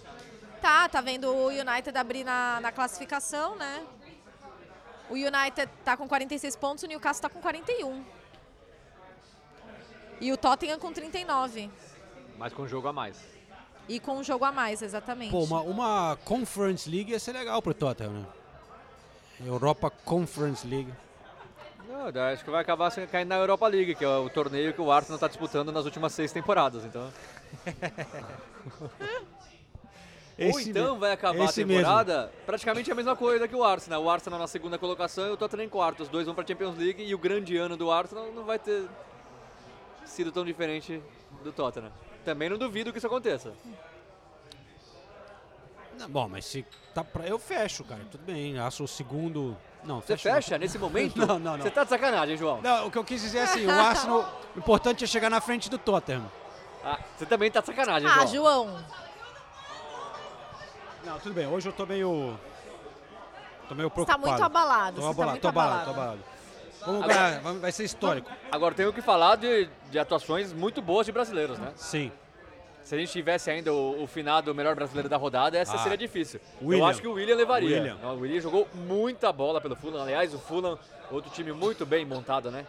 Tá, 0.59 0.89
tá 0.89 1.01
vendo 1.01 1.31
o 1.31 1.49
United 1.49 1.95
abrir 1.95 2.23
na, 2.23 2.59
na 2.61 2.71
classificação, 2.71 3.55
né? 3.57 3.85
O 5.07 5.13
United 5.13 5.69
tá 5.85 5.95
com 5.95 6.07
46 6.07 6.55
pontos, 6.55 6.83
o 6.83 6.87
Newcastle 6.87 7.21
tá 7.21 7.29
com 7.29 7.39
41. 7.39 8.22
E 10.23 10.31
o 10.31 10.37
Tottenham 10.37 10.79
com 10.79 10.93
39. 10.93 11.69
Mas 12.37 12.53
com 12.53 12.61
um 12.61 12.67
jogo 12.67 12.87
a 12.87 12.93
mais. 12.93 13.19
E 13.89 13.99
com 13.99 14.13
um 14.13 14.23
jogo 14.23 14.45
a 14.45 14.53
mais, 14.53 14.81
exatamente. 14.81 15.31
Pô, 15.31 15.43
uma, 15.43 15.59
uma 15.59 16.17
Conference 16.23 16.89
League 16.89 17.11
ia 17.11 17.19
ser 17.19 17.33
legal 17.33 17.61
pro 17.61 17.73
Tottenham, 17.73 18.13
né? 18.13 18.25
Europa 19.45 19.91
Conference 20.05 20.65
League. 20.65 20.93
Não, 21.89 22.07
acho 22.31 22.45
que 22.45 22.49
vai 22.49 22.61
acabar 22.61 22.89
sendo- 22.89 23.09
caindo 23.09 23.27
na 23.27 23.35
Europa 23.35 23.67
League, 23.67 23.95
que 23.95 24.05
é 24.05 24.07
o 24.07 24.29
torneio 24.29 24.73
que 24.73 24.79
o 24.79 24.89
Arsenal 24.89 25.15
está 25.17 25.27
disputando 25.27 25.73
nas 25.73 25.83
últimas 25.83 26.13
seis 26.13 26.31
temporadas. 26.31 26.85
Então, 26.85 27.11
Ou 30.39 30.59
então 30.61 30.97
vai 30.97 31.11
acabar 31.11 31.49
a 31.49 31.51
temporada 31.51 32.31
praticamente 32.45 32.89
a 32.89 32.95
mesma 32.95 33.17
coisa 33.17 33.45
que 33.45 33.55
o 33.55 33.63
Arsenal. 33.63 34.01
O 34.01 34.09
Arsenal 34.09 34.39
na 34.39 34.47
segunda 34.47 34.79
colocação 34.79 35.27
e 35.27 35.31
o 35.31 35.37
Tottenham 35.37 35.65
em 35.65 35.69
quarto. 35.69 36.03
Os 36.03 36.07
dois 36.07 36.25
vão 36.25 36.33
para 36.33 36.47
Champions 36.47 36.77
League 36.77 37.03
e 37.03 37.13
o 37.13 37.17
grande 37.17 37.57
ano 37.57 37.75
do 37.75 37.91
Arsenal 37.91 38.31
não 38.31 38.45
vai 38.45 38.57
ter 38.57 38.87
sido 40.05 40.31
tão 40.31 40.43
diferente 40.45 41.01
do 41.43 41.51
Tottenham. 41.51 41.91
Também 42.25 42.49
não 42.49 42.57
duvido 42.57 42.91
que 42.91 42.97
isso 42.97 43.07
aconteça. 43.07 43.53
Não, 45.99 46.09
bom, 46.09 46.27
mas 46.27 46.45
se 46.45 46.65
tá 46.93 47.03
pra, 47.03 47.25
eu 47.27 47.37
fecho, 47.37 47.83
cara. 47.83 48.01
Tudo 48.11 48.23
bem. 48.23 48.57
Acho 48.57 48.83
o 48.83 48.87
segundo. 48.87 49.55
Não, 49.83 49.99
Você 50.01 50.15
fecho 50.17 50.27
não. 50.27 50.35
fecha 50.35 50.57
nesse 50.57 50.77
momento? 50.79 51.17
Não, 51.27 51.37
não, 51.37 51.57
não. 51.57 51.61
Você 51.61 51.69
tá 51.69 51.83
de 51.83 51.89
sacanagem, 51.89 52.37
João. 52.37 52.61
Não, 52.61 52.87
o 52.87 52.91
que 52.91 52.97
eu 52.97 53.03
quis 53.03 53.21
dizer 53.21 53.39
é 53.39 53.43
assim, 53.43 53.65
o 53.65 53.69
Arsenal, 53.71 54.41
o 54.55 54.59
importante 54.59 55.03
é 55.03 55.07
chegar 55.07 55.29
na 55.29 55.41
frente 55.41 55.69
do 55.69 55.77
Tottenham. 55.77 56.31
Ah, 56.85 56.99
você 57.17 57.25
também 57.25 57.51
tá 57.51 57.59
de 57.59 57.67
sacanagem, 57.67 58.07
Ah, 58.09 58.25
João. 58.25 58.67
João. 58.67 58.85
Não, 61.05 61.19
tudo 61.19 61.33
bem. 61.35 61.45
Hoje 61.47 61.67
eu 61.67 61.73
tô 61.73 61.85
meio 61.85 62.37
tô 63.67 63.75
meio 63.75 63.89
Você 63.89 63.93
preocupado. 63.93 64.21
tá 64.23 64.29
muito 64.29 64.43
abalado. 64.43 64.95
Tô 64.95 65.01
Você 65.01 65.07
tá 65.07 65.11
abalado, 65.11 65.31
muito 65.31 65.41
tô 65.41 65.47
abalado, 65.49 65.85
tô 65.85 65.91
abalado. 65.91 66.19
Vamos 66.85 67.03
Agora- 67.03 67.13
ganhar, 67.29 67.41
vai- 67.41 67.57
vai 67.59 67.71
ser 67.71 67.83
histórico. 67.83 68.29
Agora 68.51 68.75
tenho 68.75 68.91
que 68.93 69.01
falar 69.01 69.35
de, 69.37 69.69
de 69.89 69.97
atuações 69.99 70.51
muito 70.53 70.81
boas 70.81 71.05
de 71.05 71.11
brasileiros, 71.11 71.57
né? 71.59 71.71
Sim. 71.75 72.11
Se 72.83 72.93
a 72.95 72.97
gente 72.97 73.11
tivesse 73.13 73.49
ainda 73.49 73.71
o, 73.73 74.03
o 74.03 74.07
finado 74.07 74.53
melhor 74.53 74.75
brasileiro 74.75 75.07
da 75.07 75.15
rodada, 75.15 75.57
essa 75.57 75.75
Ah. 75.75 75.77
seria 75.77 75.97
difícil. 75.97 76.41
William. 76.61 76.83
Eu 76.83 76.85
acho 76.87 77.01
que 77.01 77.07
o 77.07 77.13
William 77.13 77.35
levaria. 77.35 77.77
William. 77.77 77.97
Não, 78.01 78.15
O 78.17 78.19
William 78.19 78.41
jogou 78.41 78.67
muita 78.73 79.31
bola 79.31 79.61
pelo 79.61 79.75
Fulham. 79.75 80.01
Aliás, 80.01 80.33
o 80.33 80.39
Fulham, 80.39 80.77
outro 81.09 81.31
time 81.31 81.53
muito 81.53 81.85
bem 81.85 82.05
montado, 82.05 82.51
né? 82.51 82.65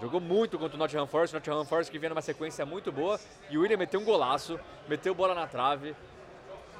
Jogou 0.00 0.18
muito 0.20 0.58
contra 0.58 0.74
o 0.76 0.78
Nottingham 0.78 1.06
Forest. 1.06 1.34
O 1.34 1.36
Nottingham 1.36 1.64
Forest 1.66 1.92
que 1.92 1.98
vinha 1.98 2.08
numa 2.08 2.22
sequência 2.22 2.64
muito 2.64 2.90
boa. 2.90 3.20
E 3.50 3.58
o 3.58 3.60
William 3.60 3.76
meteu 3.76 4.00
um 4.00 4.04
golaço, 4.04 4.58
meteu 4.88 5.14
bola 5.14 5.34
na 5.34 5.46
trave. 5.46 5.94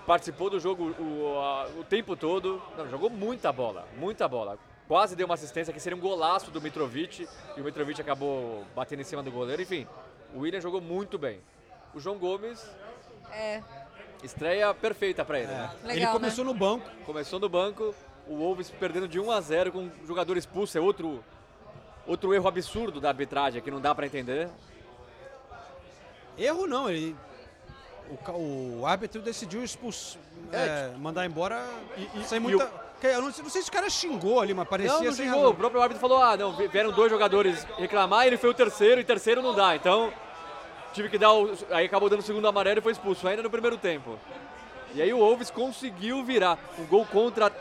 Participou 0.06 0.48
do 0.50 0.58
jogo 0.58 0.94
o, 0.98 1.38
a- 1.38 1.66
o 1.78 1.84
tempo 1.84 2.16
todo. 2.16 2.60
Não, 2.78 2.88
jogou 2.88 3.08
muita 3.10 3.52
bola, 3.52 3.86
muita 3.98 4.26
bola. 4.26 4.58
Quase 4.86 5.16
deu 5.16 5.26
uma 5.26 5.34
assistência 5.34 5.72
que 5.72 5.80
seria 5.80 5.96
um 5.96 6.00
golaço 6.00 6.50
do 6.50 6.60
Mitrovic. 6.60 7.26
E 7.56 7.60
o 7.60 7.64
Mitrovic 7.64 8.00
acabou 8.00 8.64
batendo 8.74 9.00
em 9.00 9.04
cima 9.04 9.22
do 9.22 9.30
goleiro. 9.30 9.62
Enfim, 9.62 9.86
o 10.34 10.40
William 10.40 10.60
jogou 10.60 10.80
muito 10.80 11.18
bem. 11.18 11.40
O 11.94 12.00
João 12.00 12.18
Gomes 12.18 12.62
É, 13.30 13.62
Estreia 14.22 14.72
perfeita 14.74 15.24
pra 15.24 15.38
ele. 15.38 15.48
né? 15.48 15.70
legal, 15.82 15.96
Ele 15.96 16.06
começou 16.08 16.44
né? 16.44 16.52
no 16.52 16.58
banco. 16.58 16.88
Começou 17.06 17.38
no 17.40 17.48
banco, 17.48 17.94
o 18.26 18.36
Wolves 18.36 18.70
perdendo 18.70 19.08
de 19.08 19.18
1 19.20 19.30
a 19.30 19.40
0 19.40 19.72
com 19.72 19.78
um 19.80 20.06
jogador 20.06 20.36
expulso. 20.36 20.76
É 20.76 20.80
outro, 20.80 21.24
outro 22.06 22.34
erro 22.34 22.48
absurdo 22.48 23.00
da 23.00 23.08
arbitragem 23.08 23.62
que 23.62 23.70
não 23.70 23.80
dá 23.80 23.94
pra 23.94 24.06
entender. 24.06 24.48
Erro 26.36 26.66
não, 26.66 26.90
ele 26.90 27.16
o, 28.28 28.80
o 28.80 28.86
árbitro 28.86 29.22
decidiu 29.22 29.62
expulsar, 29.64 30.20
é, 30.52 30.88
mandar 30.98 31.24
embora 31.24 31.64
sem 32.26 32.36
e 32.38 32.40
muita. 32.40 32.70
Eu 33.02 33.20
não, 33.20 33.30
sei- 33.32 33.42
não 33.42 33.50
sei 33.50 33.60
se 33.62 33.68
o 33.68 33.72
cara 33.72 33.90
xingou 33.90 34.40
ali, 34.40 34.54
mas 34.54 34.66
parecia 34.66 34.96
não, 34.96 35.04
não 35.04 35.12
xingou. 35.12 35.34
razão. 35.34 35.50
O 35.50 35.54
próprio 35.54 35.82
árbitro 35.82 36.00
falou: 36.00 36.22
ah, 36.22 36.36
não, 36.36 36.52
vi- 36.56 36.68
vieram 36.68 36.90
dois 36.90 37.10
jogadores 37.10 37.64
reclamar, 37.76 38.26
ele 38.26 38.36
foi 38.38 38.50
o 38.50 38.54
terceiro 38.54 39.00
e 39.00 39.04
terceiro 39.04 39.42
não 39.42 39.54
dá. 39.54 39.76
Então, 39.76 40.12
tive 40.94 41.08
que 41.10 41.18
dar 41.18 41.32
o. 41.32 41.52
Aí 41.70 41.84
acabou 41.86 42.08
dando 42.08 42.20
o 42.20 42.22
segundo 42.22 42.46
amarelo 42.48 42.78
e 42.78 42.82
foi 42.82 42.92
expulso, 42.92 43.26
ainda 43.28 43.42
no 43.42 43.50
primeiro 43.50 43.76
tempo. 43.76 44.18
E 44.94 45.02
aí 45.02 45.12
o 45.12 45.18
Wolves 45.18 45.50
conseguiu 45.50 46.22
virar. 46.24 46.58
Um 46.78 46.86
gol 46.86 47.04
contra 47.04 47.52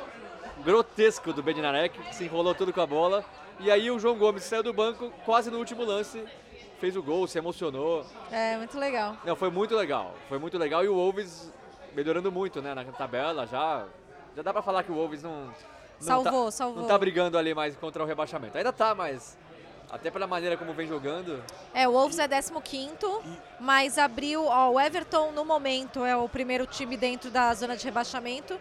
grotesco 0.64 1.34
do 1.34 1.42
Bednarek, 1.44 1.98
que 2.00 2.16
se 2.16 2.24
enrolou 2.24 2.54
todo 2.56 2.72
com 2.72 2.82
a 2.82 2.86
bola. 2.88 3.24
E 3.60 3.70
aí 3.70 3.90
o 3.92 4.00
João 4.00 4.18
Gomes 4.18 4.44
saiu 4.44 4.64
do 4.64 4.74
banco 4.74 5.12
quase 5.26 5.50
no 5.52 5.58
último 5.58 5.84
lance, 5.84 6.24
fez 6.80 6.96
o 6.96 7.04
gol, 7.04 7.28
se 7.28 7.38
emocionou. 7.38 8.06
É, 8.32 8.58
muito 8.58 8.78
legal. 8.80 9.16
Não, 9.26 9.36
foi 9.36 9.50
muito 9.50 9.76
legal. 9.76 10.16
Foi 10.30 10.38
muito 10.40 10.58
legal 10.58 10.84
e 10.84 10.88
o 10.88 10.96
Wolves 10.96 11.52
melhorando 11.96 12.32
muito, 12.32 12.62
né, 12.62 12.74
na 12.74 12.84
tabela 12.86 13.46
já. 13.46 13.86
Já 14.36 14.42
dá 14.42 14.52
pra 14.54 14.62
falar 14.62 14.84
que 14.84 14.92
o 14.92 14.96
Wolves 14.96 15.22
não. 15.24 15.46
não 15.46 15.54
Salvou, 16.00 16.46
tá, 16.46 16.52
salvou. 16.52 16.82
Não 16.82 16.88
tá 16.88 16.98
brigando 16.98 17.38
ali 17.38 17.54
mais 17.54 17.76
contra 17.76 18.04
o 18.04 18.06
rebaixamento. 18.06 18.58
Ainda 18.58 18.74
tá, 18.74 18.94
mas. 18.96 19.38
Até 19.92 20.10
pela 20.10 20.26
maneira 20.26 20.58
como 20.58 20.74
vem 20.74 20.88
jogando. 20.88 21.44
É, 21.72 21.88
o 21.88 21.92
Wolves 21.92 22.18
é 22.18 22.28
15 22.28 22.52
mas 23.60 24.00
abriu, 24.00 24.46
ó, 24.46 24.72
o 24.72 24.80
Everton 24.80 25.32
no 25.32 25.46
momento 25.46 26.04
é 26.04 26.18
o 26.18 26.28
primeiro 26.28 26.66
time 26.66 26.98
dentro 26.98 27.30
da 27.30 27.54
zona 27.54 27.78
de 27.78 27.86
rebaixamento. 27.86 28.60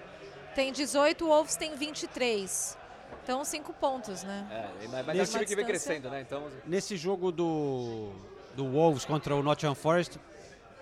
Tem 0.55 0.71
18, 0.71 1.25
o 1.25 1.29
Wolves 1.29 1.57
tem 1.57 1.75
23. 1.75 2.77
Então, 3.23 3.45
cinco 3.45 3.73
pontos, 3.73 4.23
né? 4.25 4.47
É, 4.51 4.89
mas 4.89 5.07
mas 5.07 5.09
é 5.09 5.13
um 5.13 5.15
Nesse- 5.15 5.33
time 5.33 5.47
que 5.47 5.57
vem 5.57 5.65
crescendo, 5.65 6.11
né? 6.11 6.21
Então. 6.21 6.49
Nesse 6.67 6.97
jogo 6.97 7.33
do, 7.33 8.11
do 8.55 8.67
Wolves 8.67 9.05
contra 9.07 9.35
o 9.35 9.43
Nottingham 9.43 9.75
Forest, 9.75 10.19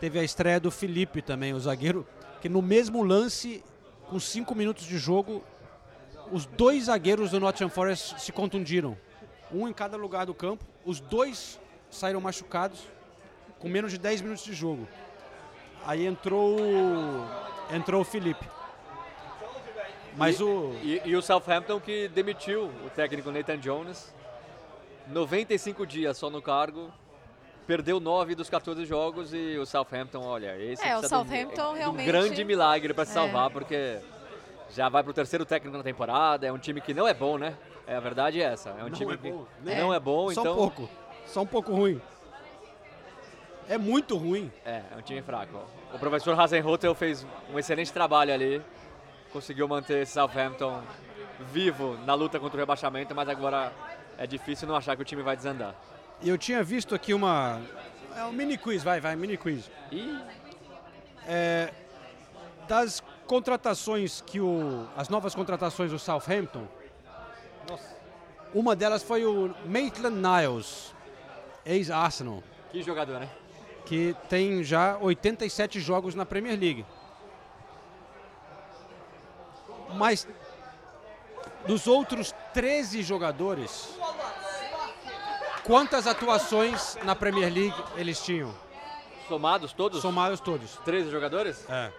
teve 0.01 0.19
a 0.19 0.25
estreia 0.25 0.59
do 0.59 0.71
Felipe 0.71 1.23
também, 1.23 1.53
o 1.53 1.61
zagueiro, 1.61 2.05
que 2.41 2.49
no 2.49 2.63
mesmo 2.63 3.03
lance, 3.05 3.63
com 4.11 4.19
cinco 4.19 4.55
minutos 4.57 4.85
de 4.87 4.99
jogo, 4.99 5.43
os 6.33 6.45
dois 6.45 6.85
zagueiros 6.85 7.31
do 7.31 7.39
Nottingham 7.39 7.71
Forest 7.71 8.21
se 8.21 8.33
contundiram. 8.33 8.99
Um 9.53 9.69
em 9.69 9.73
cada 9.73 9.97
lugar 9.97 10.27
do 10.27 10.35
campo, 10.35 10.65
os 10.85 10.99
dois 11.01 11.61
saíram 11.91 12.21
machucados 12.21 12.81
com 13.61 13.69
menos 13.69 13.93
de 13.93 13.99
10 13.99 14.21
minutos 14.23 14.45
de 14.45 14.53
jogo. 14.53 14.87
Aí 15.87 16.07
entrou 16.07 16.61
o- 16.61 17.27
entrou 17.75 18.01
o 18.01 18.05
Felipe. 18.05 18.47
Mas 20.17 20.41
e, 20.41 20.43
o 20.43 20.75
E, 20.83 21.03
e 21.05 21.17
o 21.17 21.23
Southampton 21.23 21.79
que 21.81 22.09
demitiu 22.09 22.65
o 22.85 22.91
técnico 22.91 23.31
Nathan 23.31 23.59
Jones. 23.59 24.13
95 25.07 25.87
dias 25.87 26.17
só 26.19 26.29
no 26.31 26.43
cargo. 26.43 26.93
Perdeu 27.71 28.01
9 28.01 28.35
dos 28.35 28.51
14 28.51 28.85
jogos 28.85 29.33
e 29.33 29.57
o 29.57 29.65
Southampton, 29.65 30.25
olha, 30.25 30.59
esse 30.61 30.85
É, 30.85 30.97
o 30.97 30.99
de 30.99 31.07
um- 31.07 31.09
Southampton 31.09 31.55
de 31.55 31.61
um 31.71 31.73
realmente- 31.75 32.07
grande 32.07 32.45
milagre 32.45 32.93
para 32.93 33.05
se 33.05 33.13
É. 33.13 33.15
salvar, 33.15 33.49
porque 33.49 34.01
já 34.71 34.89
vai 34.89 35.05
pro 35.05 35.13
terceiro 35.13 35.45
técnico 35.45 35.77
na 35.77 35.85
temporada, 35.85 36.45
é 36.45 36.53
um 36.53 36.59
time 36.59 36.81
que 36.81 36.93
não 36.93 37.07
é 37.07 37.15
bom, 37.15 37.39
né? 37.39 37.57
É, 37.87 37.95
a 37.95 38.01
verdade 38.01 38.43
é 38.43 38.45
essa. 38.45 38.71
É 38.71 38.83
um 38.83 38.89
Não 38.89 38.91
time 38.91 39.15
é 39.15 39.17
que 39.17 39.31
bom, 39.31 39.47
não 39.63 39.95
é 39.95 40.01
bom, 40.01 40.33
só 40.33 40.41
então 40.41 40.53
um 40.53 40.57
pouco, 40.57 40.89
só 41.27 41.43
um 41.43 41.47
pouco 41.47 41.73
ruim. 41.73 42.03
É 43.69 43.79
muito 43.79 44.17
ruim. 44.17 44.51
É, 44.67 44.83
é 44.93 44.97
um 44.99 45.03
time 45.03 45.23
fraco. 45.23 45.57
O 45.95 45.99
professor 46.01 46.41
Hasenhotel 46.41 46.93
fez 46.97 47.25
um 47.55 47.57
excelente 47.57 47.93
trabalho 47.93 48.35
ali. 48.35 48.61
Conseguiu 49.33 49.69
manter 49.69 50.03
esse 50.03 50.15
Southampton 50.15 50.83
vivo 51.53 51.97
na 52.05 52.15
luta 52.15 52.41
contra 52.41 52.57
o 52.57 52.59
rebaixamento, 52.59 53.15
mas 53.15 53.29
agora 53.29 53.73
é 54.19 54.27
difícil 54.27 54.67
não 54.67 54.75
achar 54.75 54.97
que 54.97 55.03
o 55.03 55.05
time 55.05 55.23
vai 55.23 55.37
desandar. 55.37 55.73
E 56.23 56.29
eu 56.29 56.37
tinha 56.37 56.63
visto 56.63 56.95
aqui 56.95 57.15
uma. 57.15 57.61
É 58.17 58.25
um 58.25 58.33
mini 58.33 58.59
quiz, 58.59 58.83
vai, 58.83 59.01
vai, 59.01 59.17
mini 59.17 59.37
quiz. 59.37 59.71
E 59.91 60.19
É, 61.27 61.73
das 62.69 63.03
contratações 63.27 64.21
que 64.21 64.41
o. 64.41 64.87
As 64.97 65.09
novas 65.09 65.35
contratações 65.35 65.91
do 65.91 65.99
Southampton. 65.99 66.67
Uma 68.53 68.75
delas 68.75 69.03
foi 69.03 69.25
o 69.25 69.55
Maitland 69.65 70.17
Niles, 70.17 70.93
ex-Arsenal, 71.65 72.43
que 72.73 72.83
jogador, 72.83 73.21
né? 73.21 73.31
que 73.87 74.17
tem 74.29 74.65
já 74.65 74.99
87 74.99 75.79
jogos 75.79 76.17
na 76.17 76.27
Premier 76.27 76.59
League. 76.59 76.85
Mas 79.95 80.27
dos 81.67 81.87
outros 81.87 82.35
13 82.53 83.03
jogadores, 83.03 83.89
quantas 85.71 86.09
atuações 86.09 86.97
na 87.05 87.15
Premier 87.15 87.53
League 87.53 87.85
eles 87.97 88.21
tinham? 88.21 88.53
Somados 89.29 89.73
todos? 89.73 90.03
Somados 90.03 90.41
todos. 90.41 90.77
13 90.85 91.09
jogadores? 91.13 91.65
É. 91.71 91.93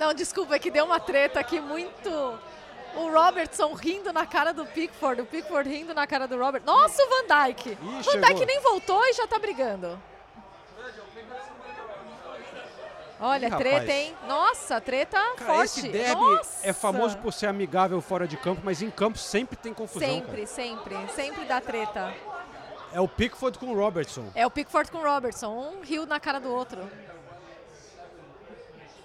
Não, 0.00 0.12
desculpa, 0.12 0.56
é 0.56 0.58
que 0.58 0.72
deu 0.72 0.84
uma 0.84 0.98
treta 0.98 1.38
aqui 1.38 1.60
muito. 1.60 2.10
O 2.96 3.12
Robertson 3.12 3.72
rindo 3.74 4.12
na 4.12 4.26
cara 4.26 4.52
do 4.52 4.66
Pickford, 4.66 5.22
o 5.22 5.26
Pickford 5.26 5.70
rindo 5.70 5.94
na 5.94 6.04
cara 6.04 6.26
do 6.26 6.36
Robert. 6.36 6.62
Nossa, 6.64 7.00
o 7.04 7.08
Van 7.08 7.26
Dijk! 7.28 7.78
Van. 7.80 8.20
Dijk 8.20 8.44
nem 8.44 8.60
voltou 8.60 9.00
e 9.04 9.12
já 9.12 9.24
tá 9.24 9.38
brigando. 9.38 10.00
Olha, 13.20 13.46
Ih, 13.46 13.50
treta, 13.56 13.76
rapaz. 13.76 13.88
hein? 13.90 14.16
Nossa, 14.26 14.80
treta 14.80 15.18
Cara, 15.36 15.54
forte. 15.54 15.64
esse 15.80 15.88
derby 15.88 16.20
Nossa! 16.20 16.66
é 16.68 16.72
famoso 16.72 17.16
por 17.18 17.32
ser 17.32 17.46
amigável 17.46 18.00
fora 18.00 18.26
de 18.26 18.36
campo, 18.36 18.60
mas 18.64 18.82
em 18.82 18.90
campo 18.90 19.16
sempre 19.18 19.56
tem 19.56 19.72
confusão. 19.72 20.06
Sempre, 20.08 20.46
sempre, 20.46 20.96
sempre 21.14 21.44
dá 21.44 21.60
treta. 21.60 21.92
cara. 21.92 22.14
É 22.92 23.00
o 23.00 23.08
Pickford 23.08 23.58
com 23.58 23.66
o 23.66 23.74
Robertson. 23.76 24.24
É 24.34 24.46
o 24.46 24.50
Pickford 24.50 24.90
com 24.90 24.98
o 24.98 25.02
Robertson, 25.04 25.48
um 25.48 25.80
riu 25.80 26.06
na 26.06 26.18
cara 26.20 26.38
do 26.40 26.52
outro. 26.52 26.80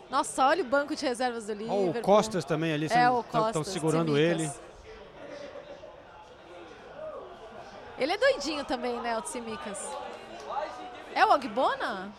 Nossa, 0.10 0.46
olha 0.48 0.64
o 0.64 0.66
banco 0.66 0.96
de 0.96 1.06
reservas 1.06 1.46
do 1.46 1.54
Liverpool. 1.54 1.90
o 1.92 2.02
Costas 2.02 2.44
também 2.44 2.74
ali, 2.74 2.88
É, 2.92 3.10
o 3.10 3.20
estão 3.22 3.42
Costas, 3.44 3.68
segurando 3.68 4.14
Tsimikas. 4.14 4.42
ele. 4.42 4.52
Ele 7.98 8.14
é 8.14 8.18
doidinho 8.18 8.66
também, 8.66 9.00
né, 9.02 9.18
o 9.18 9.22
Tsimikas. 9.22 9.78
É 11.14 11.26
o 11.26 11.32
Ogbona? 11.34 12.12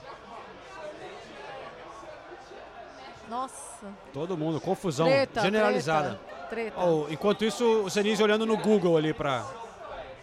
Nossa. 3.31 3.87
Todo 4.12 4.37
mundo, 4.37 4.61
confusão 4.61 5.07
Treta, 5.07 5.41
generalizada. 5.41 6.18
Treta. 6.49 6.51
treta. 6.51 6.81
Ó, 6.81 7.07
enquanto 7.09 7.45
isso, 7.45 7.85
o 7.85 7.89
Senise 7.89 8.20
olhando 8.20 8.45
no 8.45 8.57
Google 8.57 8.97
ali 8.97 9.14
pra, 9.14 9.47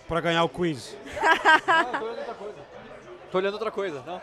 pra 0.10 0.20
ganhar 0.20 0.44
o 0.44 0.50
quiz. 0.50 0.98
Tô 3.32 3.38
olhando 3.38 3.54
outra 3.54 3.72
coisa, 3.72 4.04
não? 4.06 4.22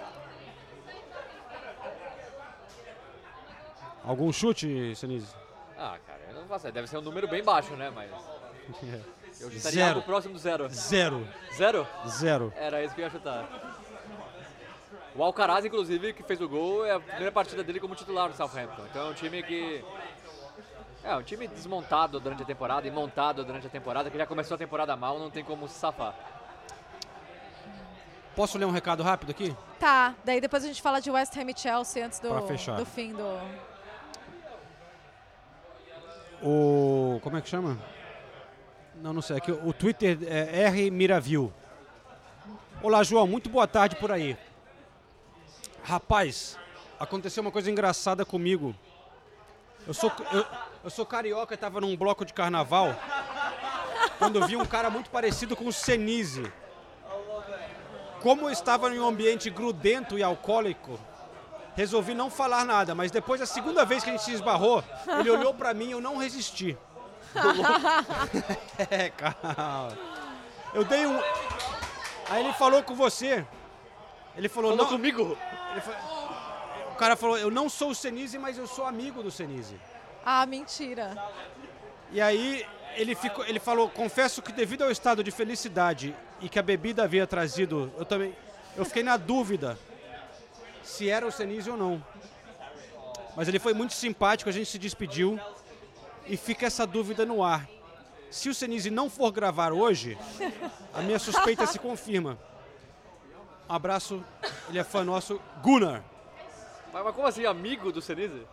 Algum 4.05 4.30
chute, 4.30 4.95
Senise? 4.95 5.28
Ah, 5.78 5.97
cara, 6.07 6.20
eu 6.28 6.35
não 6.35 6.47
faço. 6.47 6.70
Deve 6.70 6.87
ser 6.87 6.99
um 6.99 7.03
número 7.03 7.26
bem 7.26 7.43
baixo, 7.43 7.74
né? 7.74 7.91
Mas 7.91 8.11
eu 9.41 9.51
chutaria 9.51 9.61
Zero. 9.85 9.95
algo 9.95 10.03
próximo 10.03 10.35
do 10.35 10.39
zero. 10.39 10.68
Zero. 10.68 11.26
Zero? 11.57 11.87
Zero. 12.07 12.53
Era 12.55 12.85
isso 12.85 12.95
que 12.95 13.01
eu 13.01 13.07
ia 13.07 13.11
chutar. 13.11 13.49
O 15.15 15.23
Alcaraz, 15.23 15.65
inclusive, 15.65 16.12
que 16.12 16.25
fez 16.25 16.41
o 16.41 16.49
gol, 16.49 16.85
é 16.85 16.93
a 16.93 17.01
primeira 17.01 17.31
partida 17.31 17.62
dele 17.62 17.79
como 17.79 17.95
titular 17.95 18.29
no 18.29 18.35
Southampton. 18.35 18.83
Então 18.91 19.07
é 19.07 19.11
um 19.11 19.15
time 19.15 19.43
que. 19.43 19.85
É, 21.05 21.15
um 21.15 21.23
time 21.23 21.47
desmontado 21.47 22.19
durante 22.19 22.43
a 22.43 22.47
temporada 22.47 22.89
e 22.89 22.91
montado 22.91 23.45
durante 23.45 23.67
a 23.67 23.71
temporada, 23.71 24.11
que 24.11 24.19
já 24.19 24.27
começou 24.27 24.55
a 24.57 24.59
temporada 24.59 24.97
mal, 24.97 25.19
não 25.19 25.31
tem 25.31 25.45
como 25.45 25.69
se 25.69 25.75
safar. 25.75 26.15
Posso 28.35 28.59
ler 28.59 28.65
um 28.65 28.73
recado 28.73 29.03
rápido 29.03 29.31
aqui? 29.31 29.57
Tá, 29.79 30.15
daí 30.25 30.41
depois 30.41 30.65
a 30.65 30.67
gente 30.67 30.83
fala 30.83 31.01
de 31.01 31.11
West 31.11 31.37
Ham 31.37 31.51
e 31.51 31.57
Chelsea 31.57 32.05
antes 32.05 32.19
do, 32.19 32.31
do 32.31 32.87
fim 32.87 33.12
do. 33.12 33.41
O. 36.43 37.21
Como 37.23 37.37
é 37.37 37.41
que 37.41 37.49
chama? 37.49 37.79
Não, 38.97 39.12
não 39.12 39.23
sei. 39.23 39.37
Aqui, 39.37 39.53
o 39.53 39.73
Twitter 39.73 40.19
é 40.27 40.62
R 40.65 40.91
Miravil. 40.91 41.53
Olá, 42.83 43.03
João. 43.05 43.27
Muito 43.27 43.49
boa 43.49 43.69
tarde 43.69 43.95
por 43.97 44.11
aí. 44.11 44.37
Rapaz, 45.85 46.59
aconteceu 46.99 47.43
uma 47.43 47.51
coisa 47.51 47.70
engraçada 47.70 48.24
comigo. 48.24 48.74
Eu 49.87 49.93
sou, 49.93 50.11
eu, 50.32 50.47
eu 50.82 50.89
sou 50.89 51.05
carioca 51.05 51.53
e 51.53 51.59
tava 51.59 51.78
num 51.78 51.95
bloco 51.95 52.24
de 52.24 52.32
carnaval. 52.32 52.97
Quando 54.18 54.41
eu 54.41 54.47
vi 54.47 54.57
um 54.57 54.64
cara 54.64 54.89
muito 54.89 55.11
parecido 55.11 55.55
com 55.55 55.66
o 55.66 55.72
Senise. 55.72 56.51
Como 58.22 58.47
eu 58.47 58.51
estava 58.51 58.89
em 58.89 58.99
um 58.99 59.07
ambiente 59.07 59.51
grudento 59.51 60.18
e 60.18 60.22
alcoólico, 60.22 60.99
resolvi 61.76 62.14
não 62.14 62.30
falar 62.30 62.64
nada, 62.64 62.95
mas 62.95 63.11
depois 63.11 63.39
da 63.39 63.47
segunda 63.47 63.85
vez 63.85 64.03
que 64.03 64.09
a 64.09 64.12
gente 64.12 64.24
se 64.24 64.32
esbarrou, 64.32 64.82
ele 65.20 65.28
olhou 65.28 65.53
pra 65.53 65.74
mim 65.74 65.89
e 65.89 65.93
eu 65.93 66.01
não 66.01 66.16
resisti. 66.16 66.78
é, 68.91 69.11
calma. 69.11 69.99
Eu 70.72 70.82
dei 70.82 71.05
um. 71.05 71.20
Aí 72.30 72.43
ele 72.43 72.55
falou 72.55 72.82
com 72.82 72.95
você. 72.95 73.47
Ele 74.37 74.49
falou, 74.49 74.70
Falou 74.72 74.85
não. 74.87 74.93
comigo? 74.93 75.37
Ele 75.72 75.80
fa- 75.80 76.89
O 76.93 76.97
cara 76.97 77.16
falou, 77.16 77.37
eu 77.39 77.51
não 77.51 77.68
sou 77.68 77.91
o 77.91 77.95
Senise, 77.95 78.39
mas 78.39 78.57
eu 78.59 78.66
sou 78.66 78.85
amigo 78.87 79.22
do 79.22 79.30
Senise. 79.30 79.76
Ah, 80.24 80.45
mentira. 80.47 81.16
E 82.11 82.20
aí 82.20 82.64
ele, 82.97 83.14
ficou, 83.14 83.45
ele 83.47 83.59
falou, 83.61 83.89
confesso 83.89 84.41
que 84.43 84.53
devido 84.53 84.82
ao 84.82 84.91
estado 84.91 85.22
de 85.24 85.30
felicidade 85.30 86.14
e 86.41 86.49
que 86.49 86.59
a 86.59 86.62
bebida 86.62 87.03
havia 87.05 87.26
trazido, 87.26 87.93
eu 87.99 88.05
também. 88.05 88.35
Eu 88.76 88.85
fiquei 88.85 89.03
na 89.03 89.16
dúvida 89.16 89.78
se 90.82 91.09
era 91.09 91.26
o 91.26 91.32
Senise 91.32 91.70
ou 91.70 91.76
não. 91.76 92.05
Mas 93.37 93.49
ele 93.49 93.59
foi 93.59 93.74
muito 93.74 93.95
simpático, 93.95 94.49
a 94.49 94.53
gente 94.53 94.66
se 94.70 94.78
despediu 94.78 95.39
e 96.26 96.37
fica 96.37 96.66
essa 96.66 96.87
dúvida 96.87 97.26
no 97.26 97.43
ar. 97.43 97.68
Se 98.30 98.49
o 98.49 98.55
Senise 98.55 98.91
não 98.91 99.09
for 99.11 99.30
gravar 99.32 99.72
hoje, 99.72 100.16
a 100.93 101.01
minha 101.03 101.18
suspeita 101.18 101.66
se 101.66 101.78
confirma. 101.78 102.39
Um 103.69 103.75
abraço, 103.75 104.23
ele 104.69 104.79
é 104.79 104.85
fã 104.85 105.03
nosso, 105.05 105.41
Gunnar. 105.62 106.03
Mas, 106.93 107.05
mas 107.05 107.15
como 107.15 107.27
assim, 107.27 107.47
amigo 107.47 107.91
do 107.91 108.01
Senise? 108.03 108.47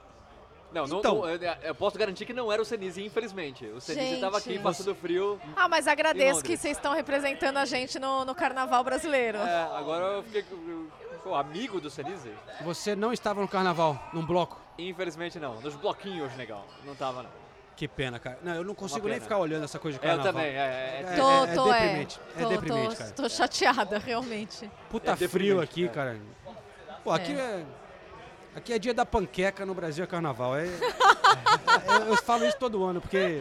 Não, 0.72 0.88
não- 0.88 1.00
Então. 1.00 1.16
não, 1.16 1.30
eu, 1.30 1.38
eu 1.64 1.76
posso 1.76 1.98
garantir 1.98 2.26
que 2.26 2.32
não 2.34 2.50
era 2.52 2.62
o 2.62 2.66
Senise, 2.66 3.04
infelizmente. 3.04 3.66
O 3.68 3.82
Senise 3.82 4.16
estava 4.16 4.38
aqui 4.38 4.58
passando 4.58 4.96
frio. 4.96 5.40
Ah, 5.56 5.68
mas 5.68 5.86
agradeço 5.86 6.42
que 6.42 6.56
vocês 6.56 6.78
estão 6.78 6.94
representando 6.94 7.58
a 7.58 7.66
gente 7.66 8.00
no, 8.00 8.24
no 8.24 8.34
carnaval 8.34 8.82
brasileiro. 8.84 9.38
É, 9.38 9.64
agora 9.76 10.06
eu 10.06 10.24
fiquei. 10.24 10.46
Pô, 11.24 11.36
amigo 11.36 11.80
do 11.82 11.90
Senise? 11.90 12.32
Você 12.64 12.96
não 12.96 13.12
estava 13.12 13.42
no 13.42 13.48
carnaval, 13.48 14.02
num 14.14 14.26
bloco? 14.26 14.60
Infelizmente 14.80 15.38
não. 15.40 15.60
Nos 15.62 15.76
bloquinhos, 15.76 16.34
legal. 16.38 16.66
Não 16.86 16.96
tava, 16.96 17.22
não. 17.24 17.30
Que 17.76 17.88
pena, 17.88 18.20
cara. 18.20 18.38
Não, 18.44 18.54
eu 18.56 18.64
não 18.64 18.76
consigo 18.76 19.08
nem 19.08 19.20
ficar 19.20 19.38
olhando 19.40 19.64
essa 19.64 19.80
coisa 19.80 19.98
de 19.98 20.06
É, 20.06 20.08
eu 20.12 20.18
carnaval. 20.18 20.34
também, 20.34 20.56
é- 20.56 21.02
é- 21.02 21.16
Tô, 21.16 21.46
é, 21.46 21.48
tô, 21.56 21.74
é. 21.74 21.80
deprimente. 21.80 22.20
É 22.38 22.42
Tô- 22.44 22.50
deprimente, 22.50 22.96
cara. 22.96 23.12
Tô 23.12 23.30
chateada, 23.30 23.98
realmente. 23.98 24.70
Puta 24.90 25.12
é 25.14 25.16
frio 25.28 25.60
aqui, 25.60 25.86
é. 25.86 25.88
cara. 25.88 26.18
Pô, 27.04 27.12
aqui 27.12 27.34
é. 27.34 27.64
Aqui 28.54 28.74
é 28.74 28.78
dia 28.80 28.94
da 28.94 29.06
panqueca 29.06 29.66
no 29.66 29.74
Brasil 29.74 30.04
é 30.04 30.08
carnaval. 30.08 30.56
É, 30.58 30.66
é- 30.68 31.98
eu, 32.02 32.08
eu 32.10 32.18
falo 32.18 32.46
isso 32.46 32.58
todo 32.58 32.84
ano, 32.84 33.02
porque 33.02 33.40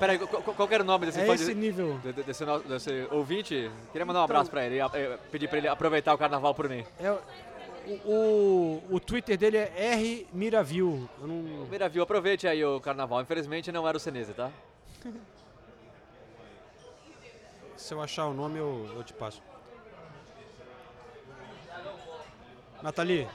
Peraí, 0.00 0.18
qual, 0.18 0.68
era 0.72 0.82
o 0.82 0.86
nome 0.86 1.06
desse 1.06 1.20
é 1.20 1.26
fã 1.26 1.34
esse 1.34 1.44
de- 1.46 1.54
nível. 1.54 2.00
de- 2.02 2.12
de- 2.12 2.22
desse, 2.24 2.44
no- 2.44 2.58
desse 2.60 3.06
ouvinte? 3.12 3.70
Queria 3.92 4.04
mandar 4.04 4.20
um 4.20 4.24
Então- 4.24 4.36
abraço 4.36 4.50
pra 4.50 4.64
ele 4.66 4.80
pedir 5.30 5.46
pra 5.46 5.58
ele 5.58 5.68
aproveitar 5.68 6.12
o 6.12 6.18
carnaval 6.18 6.52
por 6.54 6.68
mim. 6.68 6.84
É, 6.98 7.16
o, 7.86 8.10
o, 8.10 8.96
o 8.96 9.00
Twitter 9.00 9.36
dele 9.36 9.56
é 9.56 9.92
R 9.94 10.26
Miravil. 10.32 11.08
Não... 11.20 11.60
Primeira 11.62 11.88
viu, 11.88 12.02
aproveite 12.02 12.46
aí 12.46 12.64
o 12.64 12.80
carnaval. 12.80 13.20
Infelizmente 13.20 13.72
não 13.72 13.86
era 13.86 13.96
o 13.96 14.00
Senise, 14.00 14.32
tá? 14.34 14.50
Se 17.76 17.94
eu 17.94 18.00
achar 18.00 18.26
o 18.26 18.34
nome, 18.34 18.58
eu, 18.58 18.88
eu 18.94 19.02
te 19.02 19.12
passo. 19.12 19.42
Nathalie, 22.80 23.28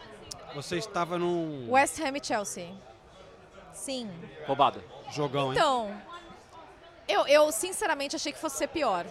você 0.55 0.77
estava 0.77 1.17
num 1.17 1.69
West 1.69 1.99
Ham 1.99 2.15
e 2.15 2.23
Chelsea. 2.23 2.73
Sim. 3.73 4.09
Roubado. 4.45 4.81
jogão, 5.11 5.51
hein? 5.51 5.57
Então, 5.57 6.01
eu, 7.07 7.27
eu 7.27 7.51
sinceramente 7.51 8.15
achei 8.15 8.31
que 8.31 8.39
fosse 8.39 8.57
ser 8.57 8.67
pior. 8.67 9.05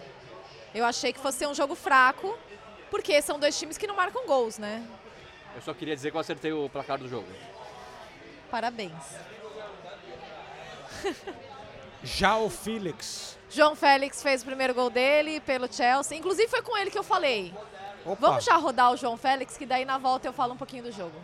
Eu 0.74 0.84
achei 0.84 1.12
que 1.12 1.20
fosse 1.20 1.39
ser 1.39 1.47
um 1.47 1.55
jogo 1.55 1.74
fraco, 1.74 2.37
porque 2.91 3.20
são 3.22 3.39
dois 3.39 3.59
times 3.59 3.78
que 3.78 3.87
não 3.87 3.95
marcam 3.95 4.26
gols, 4.26 4.59
né? 4.59 4.87
Eu 5.57 5.63
só 5.63 5.73
queria 5.73 5.97
dizer 5.97 6.11
que 6.11 6.17
eu 6.17 6.21
acertei 6.21 6.53
o 6.53 6.69
placar 6.69 6.99
do 6.99 7.09
jogo. 7.09 7.27
Parabéns. 8.51 8.93
Já 12.05 12.37
o 12.37 12.51
Felix. 12.51 13.39
João 13.49 13.75
Félix 13.75 14.23
fez 14.23 14.43
o 14.43 14.45
primeiro 14.45 14.75
gol 14.75 14.91
dele 14.91 15.41
pelo 15.41 15.67
Chelsea. 15.73 16.19
Inclusive 16.19 16.47
foi 16.47 16.61
com 16.61 16.77
ele 16.77 16.91
que 16.91 16.99
eu 16.99 17.03
falei. 17.03 17.55
Opa. 18.05 18.17
Vamos 18.21 18.45
já 18.45 18.55
rodar 18.57 18.93
o 18.93 18.99
João 18.99 19.17
Félix, 19.17 19.57
que 19.57 19.65
daí 19.65 19.87
na 19.87 19.97
volta 19.97 20.29
eu 20.29 20.33
falo 20.33 20.53
um 20.53 20.57
pouquinho 20.59 20.83
do 20.83 20.93
jogo. 20.93 21.19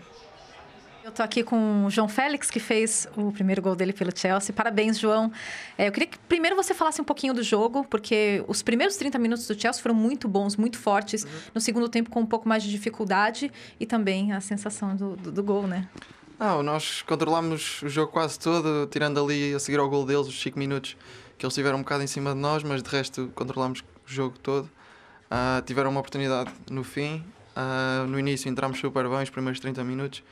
Eu 1.05 1.11
tô 1.11 1.20
aqui 1.20 1.42
com 1.42 1.86
o 1.86 1.90
João 1.90 2.09
Félix, 2.09 2.48
que 2.48 2.61
fez 2.61 3.09
o 3.16 3.32
primeiro 3.32 3.61
gol 3.61 3.74
dele 3.74 3.92
pelo 3.92 4.16
Chelsea. 4.16 4.55
Parabéns, 4.55 4.96
João. 4.96 5.32
É, 5.76 5.88
eu 5.88 5.92
queria 5.92 6.07
que 6.07 6.16
primeiro 6.16 6.55
você 6.55 6.72
falasse 6.72 7.00
um 7.00 7.05
pouquinho 7.05 7.34
do 7.34 7.42
jogo, 7.42 7.84
porque 7.84 8.44
os 8.46 8.62
primeiros 8.62 8.96
30 8.96 9.18
minutos 9.18 9.48
do 9.48 9.61
Chelsea 9.61 9.82
foram 9.82 9.96
muito 9.96 10.28
bons, 10.28 10.57
muito 10.57 10.78
fortes. 10.78 11.26
No 11.53 11.61
segundo 11.61 11.88
tempo, 11.88 12.09
com 12.09 12.20
um 12.20 12.26
pouco 12.26 12.48
mais 12.48 12.62
de 12.62 12.70
dificuldade 12.70 13.50
e 13.80 13.84
também 13.84 14.32
a 14.32 14.40
sensação 14.40 14.94
do, 14.94 15.16
do, 15.16 15.32
do 15.32 15.42
gol, 15.42 15.66
né? 15.66 15.88
Não, 16.38 16.62
nós 16.62 17.03
controlámos 17.03 17.82
o 17.82 17.88
jogo 17.88 18.12
quase 18.12 18.38
todo, 18.38 18.86
tirando 18.86 19.20
ali 19.22 19.55
a 19.55 19.59
seguir 19.59 19.80
ao 19.80 19.90
gol 19.90 20.07
deles, 20.07 20.28
os 20.28 20.40
5 20.40 20.57
minutos 20.57 20.96
que 21.36 21.44
eles 21.44 21.55
tiveram 21.55 21.78
um 21.78 21.82
bocado 21.82 22.05
em 22.05 22.07
cima 22.07 22.32
de 22.32 22.38
nós, 22.38 22.62
mas 22.62 22.80
de 22.80 22.88
resto 22.88 23.28
controlámos 23.34 23.80
o 23.80 23.84
jogo 24.07 24.38
todo. 24.38 24.70
Ah, 25.28 25.61
tiveram 25.66 25.90
uma 25.90 25.98
oportunidade 25.98 26.53
no 26.70 26.84
fim. 26.84 27.24
Ah, 27.57 28.05
no 28.09 28.20
início 28.20 28.48
entramos 28.48 28.78
super 28.78 29.09
bem, 29.09 29.22
os 29.24 29.30
primeiros 29.30 29.59
30 29.59 29.82
minutos. 29.82 30.22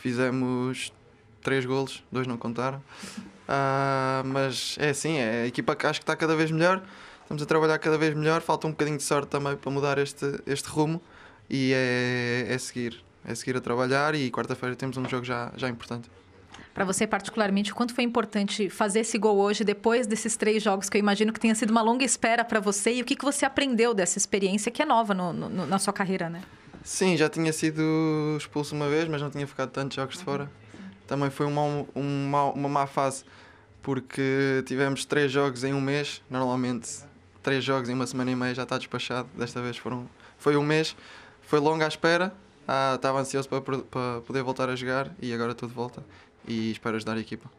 Fizemos 0.00 0.92
3 1.42 1.64
golos, 1.66 2.02
dois 2.10 2.26
não 2.26 2.36
contaram. 2.36 2.82
Ah, 3.48 4.22
mas 4.24 4.76
é 4.80 4.90
assim, 4.90 5.16
é 5.18 5.42
a 5.42 5.46
equipa 5.46 5.76
que 5.76 5.86
acho 5.86 6.00
que 6.00 6.04
está 6.04 6.16
cada 6.16 6.34
vez 6.34 6.50
melhor. 6.50 6.82
Estamos 7.22 7.42
a 7.42 7.46
trabalhar 7.46 7.78
cada 7.78 7.98
vez 7.98 8.14
melhor. 8.14 8.40
Falta 8.40 8.66
um 8.66 8.70
bocadinho 8.70 8.96
de 8.96 9.02
sorte 9.02 9.28
também 9.28 9.56
para 9.56 9.70
mudar 9.70 9.98
este, 9.98 10.40
este 10.46 10.68
rumo. 10.68 11.00
E 11.48 11.72
é, 11.74 12.46
é 12.48 12.58
seguir, 12.58 13.04
é 13.24 13.34
seguir 13.34 13.56
a 13.56 13.60
trabalhar. 13.60 14.14
E 14.14 14.30
quarta-feira 14.30 14.74
temos 14.74 14.96
um 14.96 15.08
jogo 15.08 15.24
já, 15.24 15.52
já 15.56 15.68
importante. 15.68 16.10
Para 16.72 16.84
você, 16.84 17.06
particularmente, 17.06 17.74
quanto 17.74 17.92
foi 17.94 18.04
importante 18.04 18.70
fazer 18.70 19.00
esse 19.00 19.18
gol 19.18 19.36
hoje, 19.38 19.64
depois 19.64 20.06
desses 20.06 20.36
três 20.36 20.62
jogos, 20.62 20.88
que 20.88 20.96
eu 20.96 21.00
imagino 21.00 21.32
que 21.32 21.40
tenha 21.40 21.54
sido 21.54 21.70
uma 21.70 21.82
longa 21.82 22.04
espera 22.04 22.44
para 22.44 22.60
você, 22.60 22.94
e 22.94 23.02
o 23.02 23.04
que, 23.04 23.16
que 23.16 23.24
você 23.24 23.44
aprendeu 23.44 23.92
dessa 23.92 24.16
experiência 24.18 24.70
que 24.70 24.80
é 24.80 24.84
nova 24.86 25.12
no- 25.12 25.32
no- 25.32 25.66
na 25.66 25.78
sua 25.78 25.92
carreira, 25.92 26.30
né? 26.30 26.42
Sim, 26.82 27.16
já 27.16 27.28
tinha 27.28 27.52
sido 27.52 27.82
expulso 28.38 28.74
uma 28.74 28.88
vez, 28.88 29.08
mas 29.08 29.20
não 29.20 29.30
tinha 29.30 29.46
ficado 29.46 29.70
tantos 29.70 29.94
jogos 29.96 30.16
de 30.18 30.24
fora. 30.24 30.50
Também 31.06 31.30
foi 31.30 31.46
um 31.46 31.52
mau- 31.52 31.88
um 31.94 32.28
mau- 32.28 32.52
uma 32.52 32.68
má 32.68 32.86
fase, 32.86 33.24
porque 33.82 34.62
tivemos 34.66 35.04
três 35.04 35.30
jogos 35.30 35.64
em 35.64 35.74
um 35.74 35.80
mês. 35.80 36.22
Normalmente, 36.30 36.88
três 37.42 37.62
jogos 37.64 37.88
em 37.88 37.94
uma 37.94 38.06
semana 38.06 38.30
e 38.30 38.36
meia 38.36 38.54
já 38.54 38.62
está 38.62 38.78
despachado. 38.78 39.28
Desta 39.36 39.60
vez 39.60 39.76
foram, 39.76 40.08
foi 40.38 40.56
um 40.56 40.62
mês. 40.62 40.96
Foi 41.42 41.58
longa 41.58 41.84
a 41.84 41.88
espera. 41.88 42.32
Ah, 42.66 42.92
estava 42.94 43.20
ansioso 43.20 43.48
para, 43.48 43.60
para 43.60 44.20
poder 44.20 44.42
voltar 44.42 44.68
a 44.70 44.76
jogar 44.76 45.10
e 45.20 45.32
agora 45.34 45.54
tudo 45.54 45.74
volta. 45.74 46.04
E 46.46 46.70
espero 46.70 46.96
ajudar 46.96 47.16
a 47.16 47.20
equipa. 47.20 47.50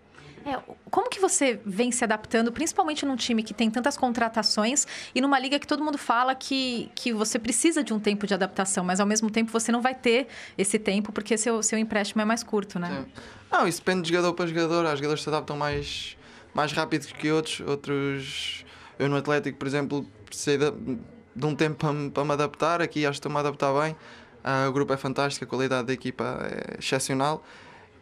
É, 0.45 0.59
como 0.89 1.09
que 1.09 1.19
você 1.19 1.59
vem 1.65 1.91
se 1.91 2.03
adaptando, 2.03 2.51
principalmente 2.51 3.05
num 3.05 3.15
time 3.15 3.43
que 3.43 3.53
tem 3.53 3.69
tantas 3.69 3.95
contratações 3.95 4.87
e 5.13 5.21
numa 5.21 5.37
liga 5.37 5.59
que 5.59 5.67
todo 5.67 5.83
mundo 5.83 5.97
fala 5.97 6.33
que, 6.33 6.89
que 6.95 7.13
você 7.13 7.37
precisa 7.37 7.83
de 7.83 7.93
um 7.93 7.99
tempo 7.99 8.25
de 8.25 8.33
adaptação, 8.33 8.83
mas 8.83 8.99
ao 8.99 9.05
mesmo 9.05 9.29
tempo 9.29 9.51
você 9.51 9.71
não 9.71 9.81
vai 9.81 9.93
ter 9.93 10.27
esse 10.57 10.79
tempo 10.79 11.11
porque 11.11 11.37
seu, 11.37 11.61
seu 11.61 11.77
empréstimo 11.77 12.21
é 12.21 12.25
mais 12.25 12.43
curto, 12.43 12.79
né? 12.79 13.05
Sim. 13.05 13.11
Não, 13.51 13.67
isso 13.67 13.79
depende 13.79 14.03
de 14.03 14.09
jogador 14.09 14.33
para 14.33 14.47
jogador. 14.47 14.85
Há 14.85 14.95
jogadores 14.95 15.19
que 15.19 15.23
se 15.25 15.29
adaptam 15.29 15.57
mais, 15.57 16.17
mais 16.53 16.71
rápido 16.71 17.05
que 17.07 17.29
outros. 17.29 17.59
Outros. 17.59 18.65
Eu 18.97 19.09
no 19.09 19.17
Atlético, 19.17 19.57
por 19.57 19.67
exemplo, 19.67 20.05
precisei 20.25 20.57
de, 20.57 21.45
um 21.45 21.53
tempo 21.53 21.75
para, 21.75 21.93
para 22.11 22.23
me 22.23 22.31
adaptar. 22.31 22.81
Aqui 22.81 23.05
acho 23.05 23.13
que 23.13 23.27
estou-me 23.27 23.37
a 23.37 23.41
adaptar 23.41 23.73
bem. 23.73 23.95
Ah, 24.43 24.67
o 24.69 24.71
grupo 24.71 24.93
é 24.93 24.97
fantástico, 24.97 25.45
a 25.45 25.47
qualidade 25.47 25.87
da 25.87 25.93
equipa 25.93 26.39
é 26.41 26.79
excepcional. 26.79 27.43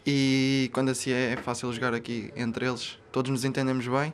E 0.06 0.70
quando 0.74 0.90
assim 0.90 1.12
é, 1.12 1.34
é 1.34 1.38
fácil 1.38 1.72
jogar 1.74 1.94
aqui 1.94 2.32
entre 2.36 2.68
eles, 2.68 2.98
todos 3.12 3.30
nos 3.30 3.46
entendemos 3.46 3.88
bem 3.88 4.14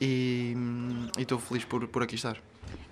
e 0.00 0.54
hum, 0.56 1.08
e 1.18 1.22
estou 1.22 1.38
feliz 1.38 1.64
por, 1.64 1.86
por 1.88 2.02
aqui 2.02 2.14
estar. 2.14 2.38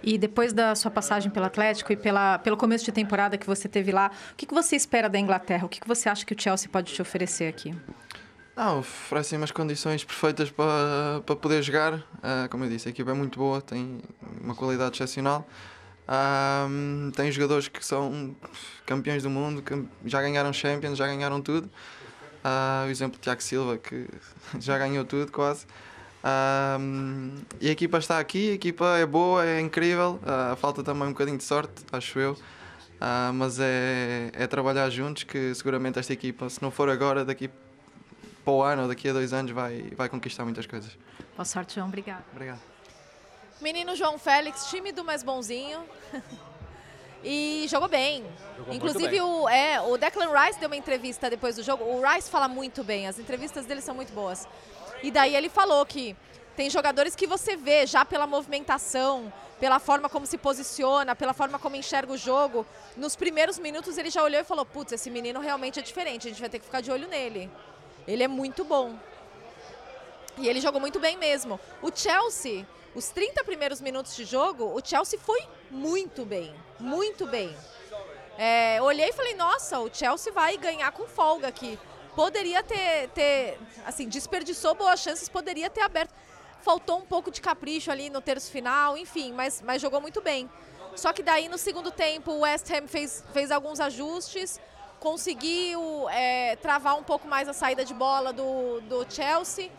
E 0.03 0.19
depois 0.19 0.53
da 0.53 0.75
sua 0.75 0.91
passagem 0.91 1.31
pelo 1.31 1.47
Atlético 1.47 1.93
e 1.93 1.97
pela, 1.97 2.39
pelo 2.39 2.57
começo 2.57 2.85
de 2.85 2.93
temporada 2.93 3.39
que 3.39 3.47
você 3.47 3.69
teve 3.69 3.93
lá, 3.93 4.11
o 4.33 4.37
que, 4.37 4.47
que 4.47 4.55
você 4.55 4.75
espera 4.75 5.09
da 5.09 5.19
Inglaterra? 5.19 5.65
O 5.65 5.69
que, 5.69 5.81
que 5.81 5.87
você 5.87 6.09
acha 6.09 6.27
que 6.27 6.35
o 6.35 6.41
Chelsea 6.41 6.69
pode 6.69 6.93
te 6.93 7.01
oferecer 7.01 7.49
aqui? 7.49 7.75
Ah, 8.57 8.75
oferecem 8.75 9.39
umas 9.39 9.51
condições 9.51 10.05
perfeitas 10.05 10.51
para, 10.51 11.23
para 11.25 11.37
poder 11.37 11.63
jogar. 11.63 12.03
Ah, 12.23 12.49
como 12.51 12.65
eu 12.65 12.69
disse, 12.69 12.89
a 12.89 12.91
equipa 12.91 13.13
é 13.13 13.15
muito 13.15 13.39
boa, 13.39 13.63
tem 13.63 14.01
uma 14.43 14.55
qualidade 14.55 14.97
excepcional. 14.97 15.47
Ah, 16.07 16.67
tem 17.15 17.31
jogadores 17.31 17.69
que 17.69 17.85
são 17.85 18.35
campeões 18.85 19.23
do 19.23 19.31
mundo, 19.31 19.63
que 19.63 19.85
já 20.05 20.21
ganharam 20.21 20.53
Champions, 20.53 20.99
já 20.99 21.07
ganharam 21.07 21.41
tudo. 21.41 21.71
Ah, 22.45 22.85
o 22.87 22.91
exemplo 22.91 23.17
de 23.17 23.23
Tiago 23.23 23.43
Silva, 23.43 23.79
que 23.79 24.07
já 24.59 24.77
ganhou 24.79 25.05
tudo 25.05 25.31
quase. 25.31 25.67
Ah, 26.25 26.79
e 27.61 27.69
a 27.69 27.73
equipa 27.73 27.99
está 27.99 28.19
aqui, 28.19 28.51
a 28.51 28.55
equipa 28.55 28.99
é 28.99 29.07
boa, 29.07 29.45
é 29.45 29.61
incrível. 29.61 30.21
Ah, 30.25 30.57
falta 30.57 30.83
também 30.83 31.09
um 31.09 31.13
bocadinho 31.13 31.39
de 31.39 31.45
sorte, 31.45 31.85
acho 31.93 32.19
eu. 32.19 32.37
Ah, 33.01 33.33
mas 33.35 33.59
é, 33.59 34.31
é 34.33 34.47
trabalhar 34.47 34.89
juntos 34.91 35.25
que 35.25 35.55
seguramente 35.55 35.99
esta 35.99 36.13
equipa, 36.13 36.49
se 36.49 36.63
não 36.63 36.71
for 36.71 36.89
agora, 36.89 37.25
daqui 37.25 37.51
para 38.45 38.53
o 38.53 38.63
ano 38.63 38.83
ou 38.83 38.89
daqui 38.89 39.09
a 39.09 39.13
dois 39.13 39.33
anos, 39.33 39.53
vai, 39.53 39.91
vai 39.97 40.09
conquistar 40.09 40.45
muitas 40.45 40.67
coisas. 40.67 40.97
Boa 41.37 41.45
sorte, 41.45 41.75
João. 41.75 41.89
Obrigada. 41.89 42.25
Obrigado. 42.33 42.61
Menino 43.61 43.95
João 43.95 44.19
Félix, 44.19 44.67
tímido, 44.67 45.05
mas 45.05 45.23
bonzinho. 45.23 45.81
e 47.23 47.67
jogou 47.69 47.89
bem. 47.89 48.25
Jogou 48.57 48.75
Inclusive, 48.75 49.09
bem. 49.09 49.21
O, 49.21 49.49
é, 49.49 49.81
o 49.81 49.97
Declan 49.97 50.31
Rice 50.33 50.59
deu 50.59 50.69
uma 50.69 50.77
entrevista 50.77 51.31
depois 51.31 51.57
do 51.57 51.63
jogo. 51.63 51.85
O 51.85 52.03
Rice 52.07 52.31
fala 52.31 52.49
muito 52.49 52.83
bem, 52.83 53.07
as 53.07 53.19
entrevistas 53.19 53.67
dele 53.67 53.81
são 53.81 53.95
muito 53.95 54.13
boas. 54.13 54.47
E 55.03 55.11
daí 55.11 55.35
ele 55.35 55.49
falou 55.49 55.85
que 55.85 56.17
tem 56.57 56.69
jogadores 56.69 57.17
que 57.17 57.27
você 57.27 57.57
vê 57.57 57.87
já 57.87 58.05
pela 58.05 58.27
movimentação, 58.27 59.33
pela 59.59 59.79
forma 59.79 60.09
como 60.09 60.27
se 60.27 60.37
posiciona, 60.37 61.17
pela 61.17 61.33
forma 61.33 61.59
como 61.59 61.77
enxerga 61.77 62.13
o 62.13 62.17
jogo. 62.17 62.67
Nos 62.97 63.17
primeiros 63.17 63.59
minutos 63.59 63.97
ele 63.97 64.11
já 64.11 64.23
olhou 64.23 64.41
e 64.41 64.45
falou: 64.45 64.65
Putz, 64.65 64.93
esse 64.93 65.11
menino 65.11 65.41
realmente 65.41 65.79
é 65.79 65.83
diferente, 65.83 66.27
a 66.27 66.31
gente 66.31 66.41
vai 66.41 66.51
ter 66.51 66.59
que 66.59 66.65
ficar 66.65 66.81
de 66.81 66.91
olho 66.91 67.09
nele. 67.09 67.51
Ele 68.07 68.23
é 68.23 68.29
muito 68.29 68.65
bom. 68.65 68.97
E 70.39 70.49
ele 70.49 70.61
jogou 70.61 70.81
muito 70.81 70.99
bem 70.99 71.17
mesmo. 71.17 71.61
O 71.81 71.91
Chelsea, 71.95 72.67
os 72.95 73.09
30 73.11 73.45
primeiros 73.45 73.81
minutos 73.81 74.17
de 74.17 74.25
jogo, 74.25 74.65
o 74.65 74.81
Chelsea 74.85 75.19
foi 75.19 75.41
muito 75.71 76.25
bem. 76.25 76.55
Muito 76.83 77.27
bem. 77.27 77.57
É, 78.37 78.83
olhei 78.83 79.11
e 79.11 79.13
falei, 79.13 79.35
nossa, 79.35 79.79
o 79.79 79.89
Chelsea 79.93 80.33
vai 80.33 80.57
ganhar 80.57 80.91
com 80.91 81.07
folga 81.07 81.47
aqui. 81.47 81.79
Poderia 82.17 82.61
ter, 82.63 83.09
ter, 83.11 83.59
assim, 83.87 84.09
desperdiçou 84.09 84.75
boas 84.75 84.99
chances, 84.99 85.29
poderia 85.29 85.71
ter 85.71 85.83
aberto. 85.83 86.13
Faltou 86.61 86.99
um 86.99 87.03
pouco 87.03 87.31
de 87.31 87.41
capricho 87.41 87.91
ali 87.91 88.11
no 88.11 88.21
terço 88.21 88.51
final, 88.51 88.99
enfim, 88.99 89.33
mas, 89.33 89.63
mas 89.63 89.81
jogou 89.81 90.01
muito 90.01 90.21
bem. 90.21 90.51
Só 90.97 91.13
que 91.13 91.23
daí 91.23 91.49
no 91.49 91.57
segundo 91.57 91.93
tempo 91.93 92.33
o 92.33 92.41
West 92.41 92.69
Ham 92.71 92.89
fez, 92.89 93.25
fez 93.33 93.53
alguns 93.53 93.79
ajustes, 93.79 94.61
conseguiu 94.99 96.09
é, 96.11 96.57
travar 96.57 96.97
um 96.99 97.03
pouco 97.05 97.29
mais 97.29 97.49
a 97.49 97.53
saída 97.53 97.85
de 97.85 97.95
bola 97.95 98.33
do, 98.33 98.81
do 98.83 99.07
Chelsea. 99.09 99.71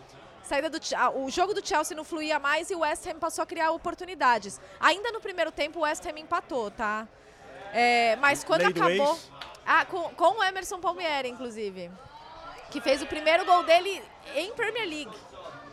Saída 0.43 0.69
do, 0.69 0.77
o 1.15 1.29
jogo 1.29 1.53
do 1.53 1.65
Chelsea 1.65 1.95
não 1.95 2.03
fluía 2.03 2.37
mais 2.37 2.69
e 2.69 2.75
o 2.75 2.79
West 2.79 3.07
Ham 3.07 3.17
passou 3.17 3.43
a 3.43 3.45
criar 3.45 3.71
oportunidades. 3.71 4.59
Ainda 4.79 5.11
no 5.11 5.21
primeiro 5.21 5.51
tempo 5.51 5.79
o 5.79 5.81
West 5.83 6.05
Ham 6.05 6.19
empatou, 6.19 6.69
tá? 6.69 7.07
É, 7.73 8.15
mas 8.17 8.43
quando 8.43 8.61
Lei 8.61 8.69
acabou. 8.69 9.19
Ah, 9.65 9.85
com, 9.85 10.09
com 10.09 10.39
o 10.39 10.43
Emerson 10.43 10.79
Palmieri, 10.79 11.29
inclusive. 11.29 11.89
Que 12.69 12.81
fez 12.81 13.01
o 13.01 13.05
primeiro 13.05 13.45
gol 13.45 13.63
dele 13.63 14.03
em 14.35 14.51
Premier 14.51 14.87
League. 14.87 15.17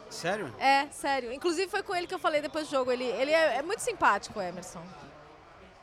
Sério? 0.09 0.55
É, 0.59 0.87
sério. 0.91 1.33
Inclusive 1.33 1.69
foi 1.69 1.83
com 1.83 1.95
ele 1.95 2.07
que 2.07 2.15
eu 2.15 2.19
falei 2.19 2.41
depois 2.41 2.69
do 2.69 2.71
jogo. 2.71 2.93
Ele, 2.93 3.05
ele 3.05 3.33
é, 3.33 3.57
é 3.57 3.63
muito 3.63 3.81
simpático, 3.81 4.39
o 4.39 4.43
Emerson. 4.43 4.83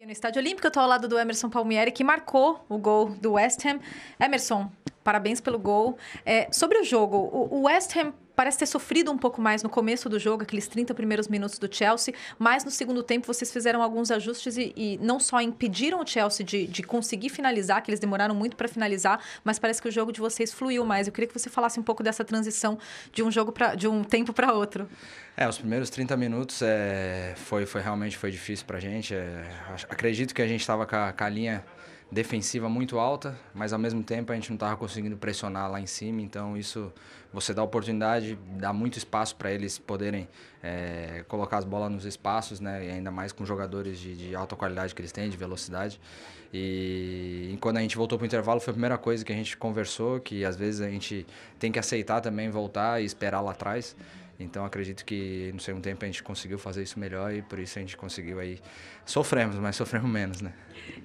No 0.01 0.11
Estádio 0.11 0.39
Olímpico, 0.39 0.65
eu 0.65 0.69
estou 0.69 0.83
ao 0.83 0.87
lado 0.87 1.05
do 1.05 1.19
Emerson 1.19 1.49
Palmieri, 1.49 1.91
que 1.91 2.03
marcou 2.03 2.63
o 2.69 2.77
gol 2.77 3.09
do 3.09 3.33
West 3.33 3.65
Ham. 3.65 3.79
Emerson, 4.17 4.71
parabéns 5.03 5.41
pelo 5.41 5.59
gol. 5.59 5.97
É, 6.25 6.47
sobre 6.51 6.79
o 6.79 6.83
jogo, 6.83 7.17
o, 7.17 7.57
o 7.57 7.61
West 7.63 7.93
Ham 7.97 8.13
parece 8.37 8.59
ter 8.59 8.67
sofrido 8.67 9.11
um 9.11 9.17
pouco 9.17 9.41
mais 9.41 9.63
no 9.63 9.69
começo 9.69 10.07
do 10.07 10.19
jogo, 10.19 10.43
aqueles 10.43 10.67
30 10.67 10.93
primeiros 10.93 11.27
minutos 11.27 11.57
do 11.57 11.67
Chelsea, 11.73 12.13
mas 12.37 12.63
no 12.63 12.69
segundo 12.69 13.01
tempo 13.01 13.25
vocês 13.25 13.51
fizeram 13.51 13.81
alguns 13.81 14.11
ajustes 14.11 14.55
e, 14.57 14.71
e 14.77 14.97
não 15.01 15.19
só 15.19 15.41
impediram 15.41 15.99
o 16.01 16.07
Chelsea 16.07 16.45
de, 16.45 16.67
de 16.67 16.83
conseguir 16.83 17.29
finalizar, 17.29 17.81
que 17.81 17.89
eles 17.89 17.99
demoraram 17.99 18.35
muito 18.35 18.55
para 18.55 18.67
finalizar, 18.67 19.19
mas 19.43 19.57
parece 19.57 19.81
que 19.81 19.89
o 19.89 19.91
jogo 19.91 20.11
de 20.11 20.19
vocês 20.21 20.53
fluiu 20.53 20.85
mais. 20.85 21.07
Eu 21.07 21.13
queria 21.13 21.27
que 21.27 21.33
você 21.37 21.49
falasse 21.49 21.79
um 21.79 21.83
pouco 21.83 22.03
dessa 22.03 22.23
transição 22.23 22.77
de 23.11 23.23
um 23.23 23.31
jogo 23.31 23.51
pra, 23.51 23.73
de 23.73 23.87
um 23.87 24.03
tempo 24.03 24.31
para 24.31 24.53
outro. 24.53 24.87
É, 25.35 25.47
os 25.49 25.57
primeiros 25.57 25.89
30 25.89 26.15
minutos 26.15 26.61
é, 26.61 27.33
foi, 27.37 27.65
foi 27.65 27.81
realmente 27.81 28.15
foi 28.17 28.29
difícil 28.29 28.65
pra 28.67 28.79
gente. 28.79 29.15
É, 29.15 29.43
acredito 29.89 30.33
que 30.35 30.41
a 30.43 30.47
gente 30.47 30.61
estava 30.61 30.85
com, 30.85 30.95
a- 30.95 31.11
com 31.11 31.23
a 31.23 31.29
linha 31.29 31.65
defensiva 32.11 32.69
muito 32.69 32.97
alta, 32.97 33.37
mas 33.53 33.73
ao 33.73 33.79
mesmo 33.79 34.01
tempo 34.01 34.31
a 34.31 34.35
gente 34.35 34.49
não 34.49 34.55
estava 34.55 34.77
conseguindo 34.77 35.17
pressionar 35.17 35.69
lá 35.69 35.79
em 35.81 35.85
cima, 35.85 36.21
então 36.21 36.55
isso 36.55 36.91
você 37.33 37.53
dá 37.53 37.61
oportunidade, 37.61 38.39
dá 38.57 38.71
muito 38.71 38.97
espaço 38.97 39.35
para 39.35 39.51
eles 39.51 39.77
poderem 39.77 40.27
é, 40.63 41.25
colocar 41.27 41.57
as 41.57 41.65
bolas 41.65 41.91
nos 41.91 42.05
espaços, 42.05 42.59
né? 42.61 42.85
E 42.85 42.89
ainda 42.89 43.11
mais 43.11 43.33
com 43.33 43.45
jogadores 43.45 43.99
de, 43.99 44.15
de 44.15 44.35
alta 44.35 44.55
qualidade 44.55 44.95
que 44.95 45.01
eles 45.01 45.11
têm, 45.11 45.29
de 45.29 45.35
velocidade. 45.35 45.99
E, 46.53 47.51
e 47.53 47.57
quando 47.59 47.77
a 47.77 47.81
gente 47.81 47.97
voltou 47.97 48.17
para 48.17 48.23
o 48.23 48.27
intervalo 48.27 48.61
foi 48.61 48.71
a 48.71 48.73
primeira 48.73 48.97
coisa 48.97 49.25
que 49.25 49.33
a 49.33 49.35
gente 49.35 49.57
conversou, 49.57 50.21
que 50.21 50.45
às 50.45 50.55
vezes 50.55 50.79
a 50.79 50.89
gente 50.89 51.27
tem 51.59 51.71
que 51.71 51.77
aceitar 51.77 52.21
também 52.21 52.49
voltar 52.49 53.01
e 53.01 53.05
esperar 53.05 53.41
lá 53.41 53.51
atrás. 53.51 53.95
Então 54.39 54.63
acredito 54.65 55.03
que 55.03 55.51
no 55.53 55.59
segundo 55.59 55.83
tempo 55.83 56.03
a 56.03 56.07
gente 56.07 56.21
conseguiu 56.21 56.59
fazer 56.59 56.83
isso 56.83 56.99
melhor 56.99 57.33
e 57.33 57.41
por 57.41 57.57
isso 57.57 57.77
a 57.79 57.81
gente 57.81 57.97
conseguiu 57.97 58.39
aí. 58.39 58.59
Sofremos, 59.05 59.55
mas 59.55 59.75
sofremos 59.75 60.09
menos, 60.09 60.41
né? 60.41 60.53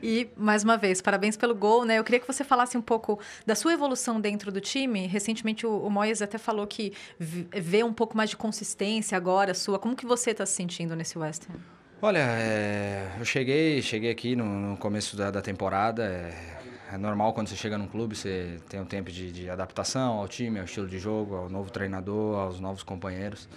E, 0.03 0.29
mais 0.37 0.63
uma 0.63 0.77
vez, 0.77 1.01
parabéns 1.01 1.37
pelo 1.37 1.55
gol, 1.55 1.85
né? 1.85 1.99
Eu 1.99 2.05
queria 2.05 2.21
que 2.21 2.27
você 2.27 2.45
falasse 2.45 2.77
um 2.77 2.83
pouco 2.83 3.19
da 3.47 3.55
sua 3.55 3.73
evolução 3.73 4.21
dentro 4.21 4.53
do 4.53 4.61
time. 4.61 5.07
Recentemente, 5.07 5.67
o, 5.67 5.79
o 5.79 5.91
Moyes 5.91 6.21
até 6.21 6.37
falou 6.39 6.67
que 6.67 6.93
vê 7.19 7.83
um 7.83 7.93
pouco 7.93 8.17
mais 8.17 8.31
de 8.31 8.37
consistência 8.37 9.17
agora 9.17 9.55
sua. 9.55 9.79
Como 9.79 9.97
que 9.97 10.05
você 10.05 10.33
está 10.33 10.45
se 10.45 10.53
sentindo 10.53 10.95
nesse 10.95 11.19
West 11.19 11.45
Ham? 11.49 11.59
Olha, 12.05 12.19
é, 12.19 13.13
eu 13.19 13.25
cheguei, 13.25 13.81
cheguei 13.81 14.11
aqui 14.11 14.35
no, 14.35 14.45
no 14.45 14.77
começo 14.77 15.17
da, 15.17 15.31
da 15.31 15.41
temporada. 15.41 16.05
É, 16.05 16.59
é 16.93 16.99
normal 16.99 17.33
quando 17.33 17.49
você 17.49 17.57
chega 17.57 17.79
num 17.79 17.87
clube, 17.89 18.15
você 18.15 18.61
tem 18.69 18.79
um 18.79 18.85
tempo 18.85 19.11
de, 19.11 19.33
de 19.33 19.49
adaptação 19.49 20.19
ao 20.19 20.29
time, 20.29 20.59
ao 20.59 20.67
estilo 20.67 20.87
de 20.87 20.99
jogo, 20.99 21.35
ao 21.35 21.49
novo 21.49 21.71
treinador, 21.71 22.39
aos 22.39 22.61
novos 22.61 22.83
companheiros. 22.83 23.49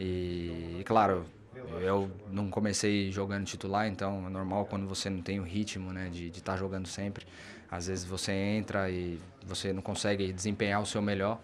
E, 0.00 0.78
e, 0.80 0.82
claro, 0.86 1.26
eu 1.82 2.10
não 2.30 2.48
comecei 2.48 3.12
jogando 3.12 3.44
titular, 3.44 3.86
então 3.86 4.26
é 4.26 4.30
normal 4.30 4.64
quando 4.64 4.86
você 4.86 5.10
não 5.10 5.20
tem 5.20 5.38
o 5.38 5.42
ritmo 5.42 5.92
né, 5.92 6.08
de 6.08 6.28
estar 6.28 6.56
jogando 6.56 6.88
sempre. 6.88 7.26
Às 7.70 7.88
vezes 7.88 8.06
você 8.06 8.32
entra 8.32 8.90
e 8.90 9.20
você 9.46 9.70
não 9.70 9.82
consegue 9.82 10.32
desempenhar 10.32 10.80
o 10.80 10.86
seu 10.86 11.02
melhor. 11.02 11.38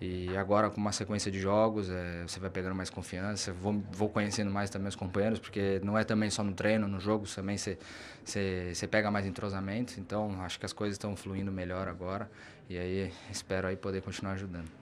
E 0.00 0.36
agora, 0.36 0.70
com 0.70 0.80
uma 0.80 0.92
sequência 0.92 1.28
de 1.30 1.40
jogos, 1.40 1.90
é, 1.90 2.22
você 2.22 2.38
vai 2.38 2.48
pegando 2.48 2.74
mais 2.74 2.88
confiança, 2.88 3.52
vou, 3.52 3.82
vou 3.90 4.08
conhecendo 4.08 4.48
mais 4.48 4.70
também 4.70 4.88
os 4.88 4.94
companheiros, 4.94 5.40
porque 5.40 5.80
não 5.82 5.98
é 5.98 6.04
também 6.04 6.30
só 6.30 6.44
no 6.44 6.52
treino, 6.52 6.86
no 6.86 7.00
jogo, 7.00 7.26
também 7.26 7.58
você, 7.58 7.76
você, 8.24 8.86
pega 8.88 9.10
mais 9.10 9.26
entrosamento. 9.26 9.98
Então, 9.98 10.40
acho 10.42 10.58
que 10.58 10.66
as 10.66 10.72
coisas 10.72 10.94
estão 10.94 11.16
fluindo 11.16 11.50
melhor 11.50 11.88
agora. 11.88 12.30
E 12.68 12.78
aí, 12.78 13.12
espero 13.30 13.66
aí 13.66 13.76
poder 13.76 14.00
continuar 14.00 14.34
ajudando. 14.34 14.77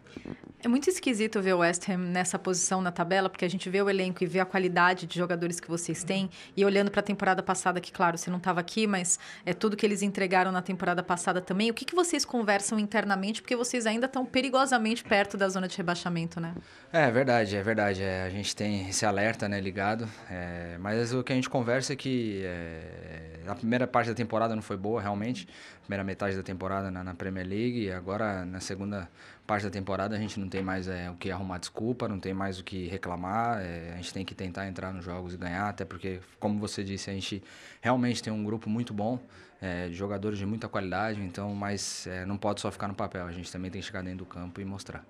É 0.67 0.69
muito 0.69 0.91
esquisito 0.91 1.41
ver 1.41 1.55
o 1.55 1.59
West 1.59 1.89
Ham 1.89 1.99
nessa 1.99 2.39
posição 2.39 2.83
na 2.83 2.91
tabela, 2.91 3.31
porque 3.31 3.45
a 3.45 3.49
gente 3.49 3.71
vê 3.71 3.81
o 3.81 3.89
elenco 3.89 4.25
e 4.25 4.27
vê 4.27 4.41
a 4.41 4.45
qualidade 4.45 5.07
de 5.07 5.17
jogadores 5.17 5.61
que 5.61 5.69
vocês 5.69 6.03
têm. 6.03 6.29
E 6.57 6.65
olhando 6.65 6.91
para 6.91 7.01
a 7.01 7.03
temporada 7.05 7.43
passada, 7.43 7.81
que 7.81 7.93
claro, 7.93 8.19
você 8.19 8.31
não 8.31 8.39
estava 8.39 8.59
aqui, 8.59 8.87
mas 8.87 9.19
é 9.45 9.53
tudo 9.53 9.77
que 9.77 9.87
eles 9.87 10.03
entregaram 10.03 10.51
na 10.51 10.63
temporada 10.63 11.03
passada 11.03 11.41
também. 11.41 11.71
O 11.71 11.75
que, 11.75 11.85
que 11.85 11.95
vocês 11.95 12.25
conversam 12.25 12.81
internamente? 12.81 13.41
Porque 13.43 13.55
vocês 13.55 13.87
ainda 13.87 14.07
estão 14.07 14.27
perigosamente 14.27 15.05
perto 15.05 15.37
da 15.37 15.49
zona 15.49 15.69
de 15.69 15.77
rebaixamento, 15.77 16.41
né? 16.41 16.53
É 16.93 17.11
verdade, 17.11 17.55
é 17.55 17.63
verdade. 17.63 18.03
É, 18.03 18.25
a 18.25 18.31
gente 18.31 18.57
tem 18.57 18.89
esse 18.89 19.07
alerta 19.07 19.49
né, 19.49 19.61
ligado. 19.61 20.09
é, 20.29 20.79
mas 20.81 21.13
o 21.15 21.23
que 21.23 21.33
a 21.33 21.37
gente 21.37 21.49
conversa 21.49 21.93
é 21.93 21.97
que 21.97 22.43
é, 22.45 23.41
a 23.47 23.55
primeira 23.55 23.87
parte 23.87 24.09
da 24.09 24.15
temporada 24.15 24.55
não 24.55 24.63
foi 24.63 24.77
boa, 24.77 25.01
realmente. 25.01 25.47
Primeira 25.83 26.03
metade 26.03 26.37
da 26.37 26.43
temporada 26.43 26.91
na, 26.91 27.05
na 27.05 27.15
Premier 27.15 27.47
League. 27.47 27.85
E 27.85 27.93
agora, 27.93 28.45
na 28.45 28.59
segunda 28.59 29.09
parte 29.47 29.63
da 29.65 29.71
temporada, 29.71 30.17
a 30.17 30.19
gente 30.19 30.39
não 30.41 30.49
tem 30.49 30.63
mais 30.63 30.89
é, 30.89 31.09
o 31.11 31.15
que 31.15 31.31
arrumar 31.31 31.59
desculpa, 31.59 32.09
não 32.09 32.19
tem 32.21 32.35
mais 32.35 32.59
o 32.59 32.65
que 32.65 32.87
reclamar. 32.89 33.61
é, 33.63 33.93
a 33.93 33.97
gente 33.97 34.13
tem 34.13 34.25
que 34.25 34.35
tentar 34.35 34.67
entrar 34.67 34.93
nos 34.93 35.05
jogos 35.05 35.35
e 35.35 35.37
ganhar, 35.37 35.69
até 35.69 35.85
porque, 35.85 36.21
como 36.41 36.59
você 36.59 36.83
disse, 36.83 37.09
a 37.11 37.13
gente 37.13 37.43
realmente 37.81 38.23
tem 38.23 38.33
um 38.33 38.45
grupo 38.45 38.69
muito 38.69 38.93
bom. 38.93 39.19
é, 39.59 39.89
de 39.89 39.95
jogadores 39.95 40.39
de 40.39 40.45
muita 40.45 40.69
qualidade, 40.69 41.19
então, 41.23 41.55
mas 41.55 42.07
é, 42.07 42.27
não 42.27 42.37
pode 42.37 42.61
só 42.61 42.71
ficar 42.71 42.89
no 42.89 42.95
papel, 42.95 43.25
a 43.27 43.33
gente 43.33 43.51
também 43.51 43.71
tem 43.71 43.81
que 43.81 43.87
chegar 43.87 44.03
dentro 44.03 44.19
do 44.19 44.27
campo 44.27 44.61
e 44.61 44.65
mostrar. 44.67 45.03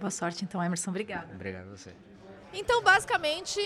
Boa 0.00 0.10
sorte, 0.10 0.44
então, 0.44 0.60
Emerson. 0.62 0.90
Obrigada. 0.90 1.28
Obrigado 1.32 1.68
a 1.68 1.76
você. 1.76 1.92
Então, 2.52 2.82
basicamente, 2.82 3.60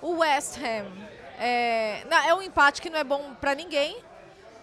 o 0.00 0.18
West 0.18 0.56
Ham 0.58 0.86
é, 1.38 2.04
na- 2.08 2.28
é 2.28 2.32
um 2.34 2.42
empate 2.42 2.80
que 2.80 2.88
não 2.88 2.98
é 2.98 3.02
bom 3.04 3.34
para 3.40 3.56
ninguém. 3.56 4.00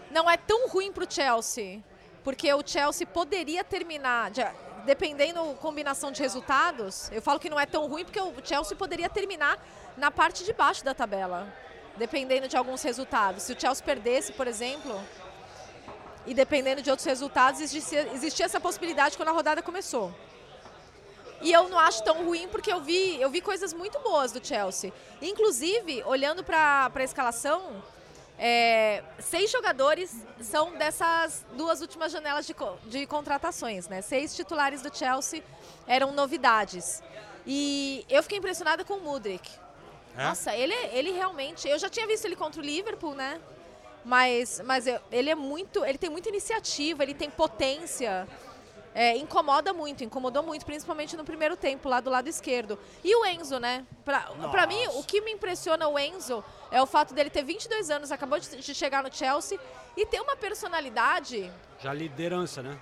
Não 0.10 0.30
é 0.30 0.38
tão 0.38 0.70
ruim 0.70 0.92
para 0.94 1.04
o 1.04 1.08
Chelsea 1.12 1.84
porque 2.24 2.54
o 2.54 2.62
Chelsea 2.66 3.06
poderia 3.08 3.64
terminar, 3.64 4.32
de- 4.32 4.46
dependendo 4.86 5.42
combinação 5.56 6.12
de 6.12 6.22
resultados, 6.22 7.10
eu 7.12 7.22
falo 7.22 7.40
que 7.40 7.50
não 7.50 7.60
é 7.60 7.66
tão 7.66 7.88
ruim 7.88 8.04
porque 8.06 8.20
o 8.20 8.34
Chelsea 8.44 8.76
poderia 8.76 9.10
terminar 9.10 9.58
na 9.98 10.10
parte 10.12 10.44
de 10.44 10.54
baixo 10.54 10.84
da 10.84 10.94
tabela, 10.94 11.52
dependendo 11.98 12.48
de 12.48 12.56
alguns 12.58 12.82
resultados. 12.82 13.44
Se 13.44 13.54
o 13.54 13.60
Chelsea 13.60 13.84
perdesse, 13.86 14.34
por 14.34 14.48
exemplo, 14.48 15.00
e 16.26 16.34
dependendo 16.34 16.82
de 16.82 16.90
outros 16.90 17.06
resultados, 17.06 17.60
existia, 17.62 18.08
existia 18.14 18.46
essa 18.46 18.60
possibilidade 18.60 19.18
quando 19.18 19.30
a 19.30 19.34
rodada 19.34 19.62
começou. 19.62 20.14
E 21.42 21.52
eu 21.52 21.68
não 21.70 21.80
acho 21.80 22.04
tão 22.04 22.24
ruim 22.24 22.48
porque 22.48 22.72
eu 22.72 22.82
vi, 22.82 23.20
eu 23.20 23.28
vi 23.30 23.42
coisas 23.42 23.74
muito 23.74 23.98
boas 24.00 24.32
do 24.32 24.46
Chelsea. 24.46 24.94
Inclusive, 25.20 26.04
olhando 26.04 26.44
para 26.44 26.92
a 26.94 27.04
escalação, 27.04 27.84
é, 28.44 29.04
seis 29.20 29.52
jogadores 29.52 30.26
são 30.42 30.76
dessas 30.76 31.46
duas 31.56 31.80
últimas 31.80 32.12
janelas 32.12 32.48
de, 32.48 32.56
de 32.88 33.06
contratações, 33.06 33.88
né? 33.88 34.02
Seis 34.02 34.36
titulares 34.36 34.82
do 34.82 34.94
Chelsea 34.96 35.44
eram 35.86 36.12
novidades. 36.12 37.04
E 37.46 38.04
eu 38.10 38.24
fiquei 38.24 38.40
impressionada 38.40 38.84
com 38.84 38.96
o 38.96 39.02
Mudrik. 39.02 39.48
É? 40.18 40.24
Nossa, 40.24 40.56
ele, 40.56 40.74
ele 40.92 41.12
realmente. 41.12 41.70
Eu 41.70 41.78
já 41.78 41.88
tinha 41.88 42.08
visto 42.08 42.26
ele 42.26 42.36
contra 42.36 42.60
o 42.60 42.66
Liverpool, 42.66 43.14
né? 43.14 43.40
Mas, 44.04 44.60
mas 44.66 44.88
eu- 44.88 45.00
ele 45.12 45.30
é 45.30 45.36
muito. 45.36 45.86
Ele 45.86 46.00
tem 46.00 46.10
muita 46.10 46.28
iniciativa, 46.30 47.04
ele 47.04 47.14
tem 47.14 47.30
potência. 47.30 48.28
É, 48.94 49.16
incomoda 49.16 49.74
muito, 49.74 50.04
incomodou 50.04 50.44
muito, 50.44 50.66
principalmente 50.66 51.16
no 51.16 51.24
primeiro 51.24 51.56
tempo, 51.56 51.88
lá 51.88 52.02
do 52.02 52.10
lado 52.10 52.28
esquerdo. 52.28 52.78
E 53.04 53.16
o 53.16 53.26
Enzo, 53.26 53.58
né? 53.60 53.86
Pra, 54.04 54.22
pra 54.52 54.68
mim, 54.68 54.86
o 54.96 55.04
que 55.04 55.22
me 55.22 55.32
impressiona 55.32 55.88
o 55.88 55.98
Enzo 55.98 56.44
é 56.70 56.82
o 56.82 56.86
fato 56.86 57.14
dele 57.14 57.30
ter 57.30 57.44
22 57.44 57.90
anos, 57.90 58.12
acabou 58.12 58.38
de, 58.38 58.58
de 58.58 58.76
chegar 58.76 59.02
no 59.02 59.14
Chelsea 59.14 59.58
e 59.96 60.06
ter 60.06 60.20
uma 60.20 60.36
personalidade 60.36 61.52
Já 61.80 61.94
liderança, 61.94 62.62
né? 62.62 62.78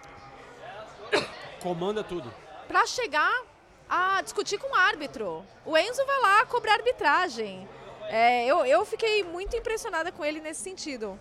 Comanda 1.62 2.04
tudo. 2.04 2.34
pra 2.68 2.86
chegar 2.86 3.44
a 3.90 4.22
discutir 4.22 4.58
com 4.58 4.72
o 4.72 4.76
árbitro. 4.76 5.46
O 5.66 5.78
Enzo 5.78 6.06
vai 6.06 6.20
lá 6.22 6.46
cobrar 6.46 6.74
arbitragem. 6.74 7.68
É, 8.08 8.46
eu, 8.46 8.66
eu 8.66 8.84
fiquei 8.86 9.24
muito 9.24 9.56
impressionada 9.56 10.12
com 10.12 10.24
ele 10.26 10.40
nesse 10.40 10.62
sentido. 10.62 11.20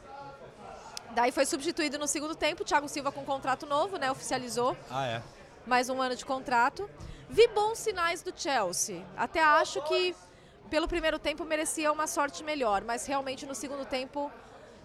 Daí 1.19 1.33
foi 1.33 1.45
substituído 1.45 1.99
no 1.99 2.07
segundo 2.07 2.37
tempo, 2.37 2.63
o 2.63 2.65
Thiago 2.65 2.89
Silva 2.89 3.11
com 3.11 3.25
contrato 3.25 3.67
novo, 3.67 3.97
né? 3.97 4.09
Oficializou 4.09 4.77
Ah, 4.89 5.05
é. 5.05 5.23
mais 5.67 5.91
um 5.91 6.01
ano 6.01 6.15
de 6.15 6.25
contrato. 6.25 6.89
Vi 7.29 7.49
bons 7.49 7.79
sinais 7.79 8.23
do 8.23 8.33
Chelsea. 8.33 9.05
Até 9.17 9.43
acho 9.43 9.83
que 9.83 10.15
pelo 10.71 10.87
primeiro 10.87 11.19
tempo 11.19 11.45
merecia 11.45 11.91
uma 11.91 12.07
sorte 12.07 12.45
melhor, 12.45 12.85
mas 12.85 13.05
realmente 13.05 13.45
no 13.47 13.53
segundo 13.53 13.85
tempo 13.85 14.31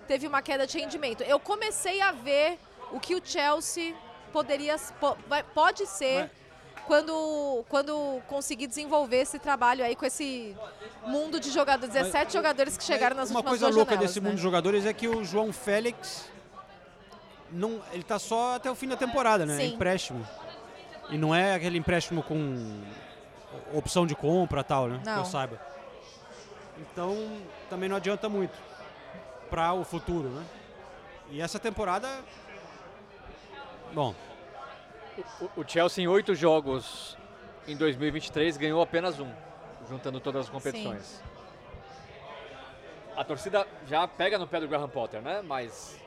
teve 0.08 0.26
uma 0.26 0.42
queda 0.42 0.66
de 0.66 0.80
rendimento. 0.80 1.22
Eu 1.22 1.40
comecei 1.40 2.02
a 2.02 2.12
ver 2.12 2.58
o 2.92 3.00
que 3.00 3.14
o 3.14 3.22
Chelsea 3.24 3.96
poderia 4.32 4.76
pode 5.54 5.86
ser 5.86 6.32
quando 6.86 7.64
quando 7.70 8.22
conseguir 8.28 8.68
desenvolver 8.68 9.18
esse 9.18 9.40
trabalho 9.40 9.84
aí 9.84 9.96
com 9.96 10.06
esse 10.06 10.56
mundo 11.06 11.40
de 11.40 11.50
jogadores, 11.50 11.94
17 11.94 12.34
jogadores 12.34 12.78
que 12.78 12.84
chegaram 12.84 13.16
nas 13.16 13.30
Uma 13.30 13.40
últimas 13.40 13.52
coisa 13.52 13.66
duas 13.66 13.76
louca 13.76 13.92
janelas, 13.92 14.10
desse 14.12 14.22
né? 14.22 14.28
mundo 14.28 14.38
de 14.38 14.42
jogadores 14.44 14.86
é 14.86 14.94
que 14.94 15.08
o 15.08 15.24
João 15.24 15.52
Félix 15.54 16.30
não, 17.52 17.82
ele 17.92 18.04
tá 18.04 18.18
só 18.18 18.56
até 18.56 18.70
o 18.70 18.76
fim 18.76 18.88
da 18.88 18.98
temporada, 18.98 19.46
né? 19.46 19.54
É 19.56 19.68
Sim. 19.68 19.76
empréstimo. 19.76 20.28
E 21.10 21.18
não 21.18 21.36
é 21.36 21.54
aquele 21.54 21.78
empréstimo 21.78 22.24
com 22.24 22.82
opção 23.74 24.08
de 24.08 24.16
compra 24.16 24.62
e 24.62 24.64
tal, 24.64 24.88
né? 24.88 25.00
Que 25.00 25.06
Não. 25.06 25.18
eu 25.20 25.26
saiba. 25.26 25.62
Então, 26.80 27.16
também 27.70 27.88
não 27.88 27.98
adianta 27.98 28.28
muito 28.28 28.58
para 29.50 29.74
o 29.74 29.84
futuro, 29.84 30.30
né? 30.30 30.44
E 31.30 31.42
essa 31.42 31.60
temporada 31.60 32.08
Bom, 33.94 34.16
O, 35.42 35.62
o 35.62 35.68
Chelsea 35.68 36.04
em 36.04 36.08
oito 36.08 36.34
jogos 36.34 37.18
em 37.68 37.76
2023 37.78 38.58
ganhou 38.58 38.82
apenas 38.82 39.20
um, 39.20 39.30
juntando 39.88 40.20
todas 40.20 40.46
as 40.46 40.50
competições. 40.50 41.22
A 43.16 43.24
torcida 43.24 43.68
já 43.88 44.08
pega 44.08 44.40
no 44.40 44.48
pé 44.48 44.60
do 44.60 44.68
Graham 44.68 44.90
Potter, 44.90 45.22
né? 45.22 45.42
Mas 45.44 46.00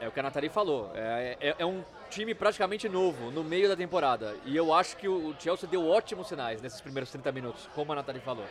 é 0.00 0.06
o 0.06 0.12
que 0.12 0.20
a 0.20 0.22
Nathalie 0.22 0.48
falou. 0.48 0.92
É, 0.94 1.36
é- 1.40 1.56
é 1.58 1.66
um 1.66 1.84
time 2.08 2.34
praticamente 2.34 2.88
novo 2.88 3.30
no 3.32 3.42
meio 3.42 3.68
da 3.68 3.74
temporada. 3.76 4.36
E 4.44 4.56
eu 4.56 4.72
acho 4.72 4.96
que 4.96 5.08
o 5.08 5.34
Chelsea 5.40 5.68
deu 5.68 5.88
ótimos 5.88 6.28
sinais 6.28 6.62
nesses 6.62 6.80
primeiros 6.80 7.10
30 7.10 7.32
minutos, 7.32 7.68
como 7.74 7.92
a 7.92 7.96
Nathalie 7.96 8.20
falou. 8.20 8.46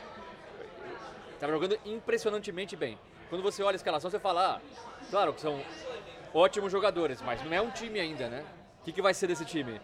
Estava 1.33 1.53
jogando 1.53 1.79
impressionantemente 1.85 2.75
bem. 2.75 2.99
Quando 3.29 3.41
você 3.41 3.63
olha 3.63 3.75
a 3.75 3.77
escalação, 3.77 4.11
você 4.11 4.19
fala, 4.19 4.57
ah, 4.57 4.61
claro 5.09 5.33
que 5.33 5.39
são 5.39 5.61
ótimos 6.33 6.69
jogadores, 6.71 7.21
mas 7.21 7.41
não 7.45 7.53
é 7.53 7.61
um 7.61 7.71
time 7.71 7.99
ainda, 7.99 8.27
né? 8.27 8.43
O 8.81 8.83
que, 8.83 8.91
que 8.91 9.01
vai 9.01 9.13
ser 9.13 9.27
desse 9.27 9.45
time? 9.45 9.79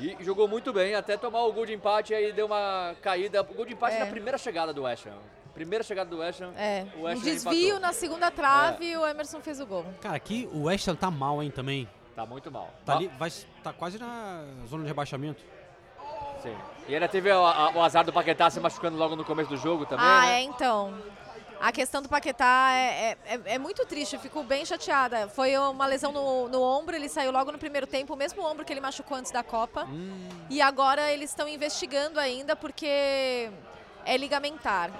E 0.00 0.16
jogou 0.24 0.48
muito 0.48 0.72
bem, 0.72 0.94
até 0.94 1.16
tomar 1.16 1.42
o 1.44 1.52
gol 1.52 1.66
de 1.66 1.74
empate, 1.74 2.14
aí 2.14 2.32
deu 2.32 2.46
uma 2.46 2.94
caída. 3.02 3.42
O 3.42 3.54
gol 3.54 3.66
de 3.66 3.72
empate 3.74 3.96
É. 3.96 4.00
na 4.00 4.06
primeira 4.06 4.38
chegada 4.38 4.72
do 4.72 4.82
West 4.82 5.06
Ham. 5.06 5.18
Primeira 5.54 5.82
chegada 5.84 6.08
do 6.08 6.18
West 6.18 6.40
Ham, 6.40 6.52
É, 6.56 6.86
o 6.96 7.00
um 7.00 7.02
West 7.02 7.20
Ham 7.20 7.24
desvio 7.24 7.52
empatou. 7.68 7.80
na 7.80 7.92
segunda 7.92 8.30
trave 8.30 8.86
e 8.92 8.96
o 8.96 9.06
Emerson 9.06 9.40
fez 9.40 9.60
o 9.60 9.66
gol. 9.66 9.84
cara, 10.00 10.16
aqui 10.16 10.48
o 10.52 10.64
West 10.64 10.86
Ham 10.88 10.94
tá 10.96 11.10
mal, 11.10 11.42
hein, 11.42 11.50
também. 11.50 11.88
Tá 12.14 12.24
muito 12.26 12.50
mal. 12.50 12.70
Tá, 12.84 12.94
ali, 12.96 13.08
vai, 13.18 13.30
tá 13.62 13.72
quase 13.72 13.98
na 13.98 14.44
zona 14.66 14.82
de 14.84 14.88
rebaixamento. 14.88 15.42
Sim. 16.42 16.56
E 16.88 16.94
ainda 16.94 17.06
teve 17.08 17.30
a- 17.30 17.36
a- 17.36 17.70
o 17.70 17.82
azar 17.82 18.04
do 18.04 18.12
Paquetá 18.12 18.48
se 18.48 18.58
machucando 18.60 18.96
logo 18.96 19.14
no 19.14 19.24
começo 19.24 19.50
do 19.50 19.56
jogo 19.56 19.84
também, 19.86 20.04
ah, 20.06 20.22
né? 20.22 20.32
é, 20.40 20.42
então. 20.42 20.94
A 21.60 21.70
questão 21.72 22.00
do 22.00 22.08
Paquetá 22.08 22.70
é, 22.72 23.16
é, 23.26 23.34
é- 23.34 23.40
é 23.54 23.58
muito 23.58 23.84
triste, 23.84 24.14
eu 24.14 24.20
fico 24.20 24.42
bem 24.42 24.64
chateada. 24.64 25.28
Foi 25.28 25.56
uma 25.58 25.86
lesão 25.86 26.10
no, 26.10 26.48
no 26.48 26.62
ombro, 26.62 26.96
ele 26.96 27.08
saiu 27.08 27.30
logo 27.30 27.52
no 27.52 27.58
primeiro 27.58 27.86
tempo, 27.86 28.14
o 28.14 28.16
mesmo 28.16 28.42
ombro 28.42 28.64
que 28.64 28.72
ele 28.72 28.80
machucou 28.80 29.16
antes 29.18 29.30
da 29.30 29.42
Copa. 29.42 29.86
E 30.48 30.62
agora 30.62 31.12
eles 31.12 31.30
estão 31.30 31.46
investigando 31.46 32.18
ainda 32.18 32.56
porque 32.56 33.50
é 34.06 34.16
ligamentar. 34.16 34.90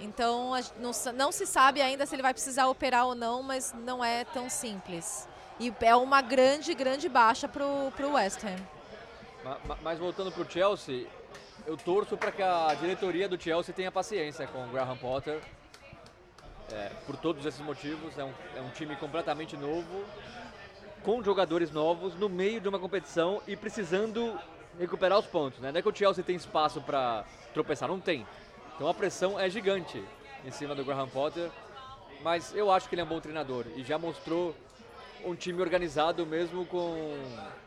Então 0.00 0.50
não, 0.78 0.90
não 1.14 1.32
se 1.32 1.46
sabe 1.46 1.80
ainda 1.80 2.04
se 2.04 2.14
ele 2.14 2.22
vai 2.22 2.34
precisar 2.34 2.66
operar 2.68 3.06
ou 3.06 3.14
não, 3.14 3.42
mas 3.42 3.72
não 3.72 4.04
é 4.04 4.24
tão 4.24 4.50
simples. 4.50 5.26
E 5.58 5.72
é 5.80 5.94
uma 5.96 6.20
grande, 6.20 6.74
grande 6.74 7.08
baixa 7.08 7.48
pro, 7.48 7.90
pro 7.96 8.12
West 8.12 8.42
Ham. 8.44 8.56
Ma- 9.44 9.58
ma- 9.64 9.78
Mas 9.80 9.98
voltando 9.98 10.30
pro 10.30 10.48
Chelsea, 10.50 11.06
eu 11.66 11.76
torço 11.76 12.16
para 12.18 12.30
que 12.32 12.42
a 12.42 12.74
diretoria 12.78 13.28
do 13.28 13.40
Chelsea 13.40 13.72
tenha 13.74 13.90
paciência 13.90 14.46
com 14.46 14.62
o 14.64 14.68
Graham 14.68 14.96
Potter. 14.98 15.40
É, 16.72 16.90
por 17.06 17.16
todos 17.16 17.44
esses 17.44 17.60
motivos, 17.60 18.16
é 18.18 18.24
um, 18.24 18.32
é 18.56 18.60
um 18.62 18.70
time 18.70 18.96
completamente 18.96 19.56
novo, 19.58 20.04
com 21.02 21.22
jogadores 21.22 21.70
novos, 21.70 22.14
no 22.14 22.30
meio 22.30 22.60
de 22.60 22.68
uma 22.68 22.78
competição 22.78 23.42
e 23.46 23.54
precisando 23.54 24.38
recuperar 24.80 25.18
os 25.18 25.26
pontos. 25.26 25.60
Né? 25.60 25.70
Não 25.70 25.78
é 25.78 25.82
que 25.82 25.88
o 25.88 25.94
Chelsea 25.94 26.24
tem 26.24 26.34
espaço 26.34 26.80
para 26.80 27.24
tropeçar, 27.52 27.88
não 27.88 28.00
tem. 28.00 28.26
Então 28.74 28.88
a 28.88 28.94
pressão 28.94 29.38
é 29.38 29.50
gigante 29.50 30.02
em 30.46 30.50
cima 30.50 30.74
do 30.74 30.82
Graham 30.82 31.08
Potter, 31.08 31.50
mas 32.22 32.54
eu 32.54 32.70
acho 32.70 32.88
que 32.88 32.94
ele 32.94 33.02
é 33.02 33.04
um 33.04 33.08
bom 33.08 33.20
treinador 33.20 33.66
e 33.76 33.82
já 33.82 33.98
mostrou 33.98 34.54
um 35.24 35.34
time 35.34 35.60
organizado 35.60 36.24
mesmo 36.24 36.64
com 36.66 37.16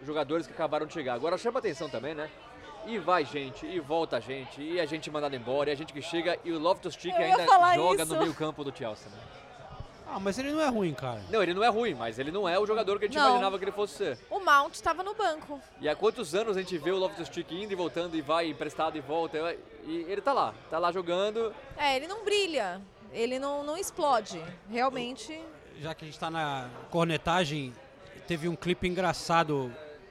jogadores 0.03 0.47
que 0.47 0.53
acabaram 0.53 0.85
de 0.85 0.93
chegar. 0.93 1.13
Agora 1.13 1.37
chama 1.37 1.59
atenção 1.59 1.89
também, 1.89 2.15
né? 2.15 2.29
E 2.85 2.97
vai 2.99 3.25
gente, 3.25 3.65
e 3.65 3.79
volta 3.79 4.21
gente, 4.21 4.61
e 4.61 4.79
a 4.79 4.85
gente 4.85 5.09
mandada 5.09 5.35
embora, 5.35 5.69
e 5.69 5.73
a 5.73 5.75
gente 5.75 5.91
que 5.91 6.01
chega, 6.01 6.37
e 6.43 6.51
o 6.51 6.55
Eu 6.55 6.61
ia 7.09 7.15
ainda 7.17 7.75
joga 7.75 8.03
isso. 8.03 8.13
no 8.13 8.19
meio 8.19 8.33
campo 8.33 8.63
do 8.63 8.75
Chelsea, 8.75 9.07
né? 9.09 9.17
Ah, 10.07 10.19
mas 10.19 10.37
ele 10.37 10.51
não 10.51 10.61
é 10.61 10.67
ruim, 10.69 10.93
cara. 10.93 11.19
Não, 11.29 11.41
ele 11.41 11.53
não 11.53 11.63
é 11.63 11.67
ruim, 11.67 11.93
mas 11.95 12.19
ele 12.19 12.31
não 12.31 12.47
é 12.47 12.57
o 12.59 12.65
jogador 12.65 12.99
que 12.99 13.05
a 13.05 13.07
gente 13.07 13.17
Não. 13.17 13.27
imaginava 13.27 13.57
que 13.57 13.65
ele 13.65 13.71
fosse 13.71 13.95
ser. 13.95 14.19
O 14.29 14.39
Mount 14.39 14.73
estava 14.73 15.03
no 15.03 15.13
banco. 15.15 15.59
E 15.81 15.89
há 15.89 15.95
quantos 15.95 16.35
anos 16.35 16.55
a 16.55 16.61
gente 16.61 16.77
vê 16.77 16.91
o 16.91 16.97
Loftus-Cheek 16.97 17.63
indo 17.63 17.73
e 17.73 17.75
voltando, 17.75 18.15
e 18.15 18.21
vai 18.21 18.47
emprestado 18.47 18.97
e 18.97 19.01
volta, 19.01 19.37
e 19.83 20.05
ele 20.07 20.21
tá 20.21 20.31
lá, 20.31 20.53
tá 20.69 20.77
lá 20.77 20.91
jogando. 20.91 21.53
É, 21.75 21.95
ele 21.95 22.07
não 22.07 22.23
brilha, 22.23 22.79
ele 23.11 23.39
não, 23.39 23.63
não 23.63 23.75
explode. 23.75 24.41
Realmente. 24.69 25.37
Já 25.81 25.93
que 25.93 26.05
a 26.05 26.07
gente 26.07 26.19
tá 26.19 26.29
na 26.29 26.69
cornetagem, 26.91 27.73
teve 28.27 28.47
um 28.47 28.55
clipe 28.55 28.87
engraçado 28.87 29.69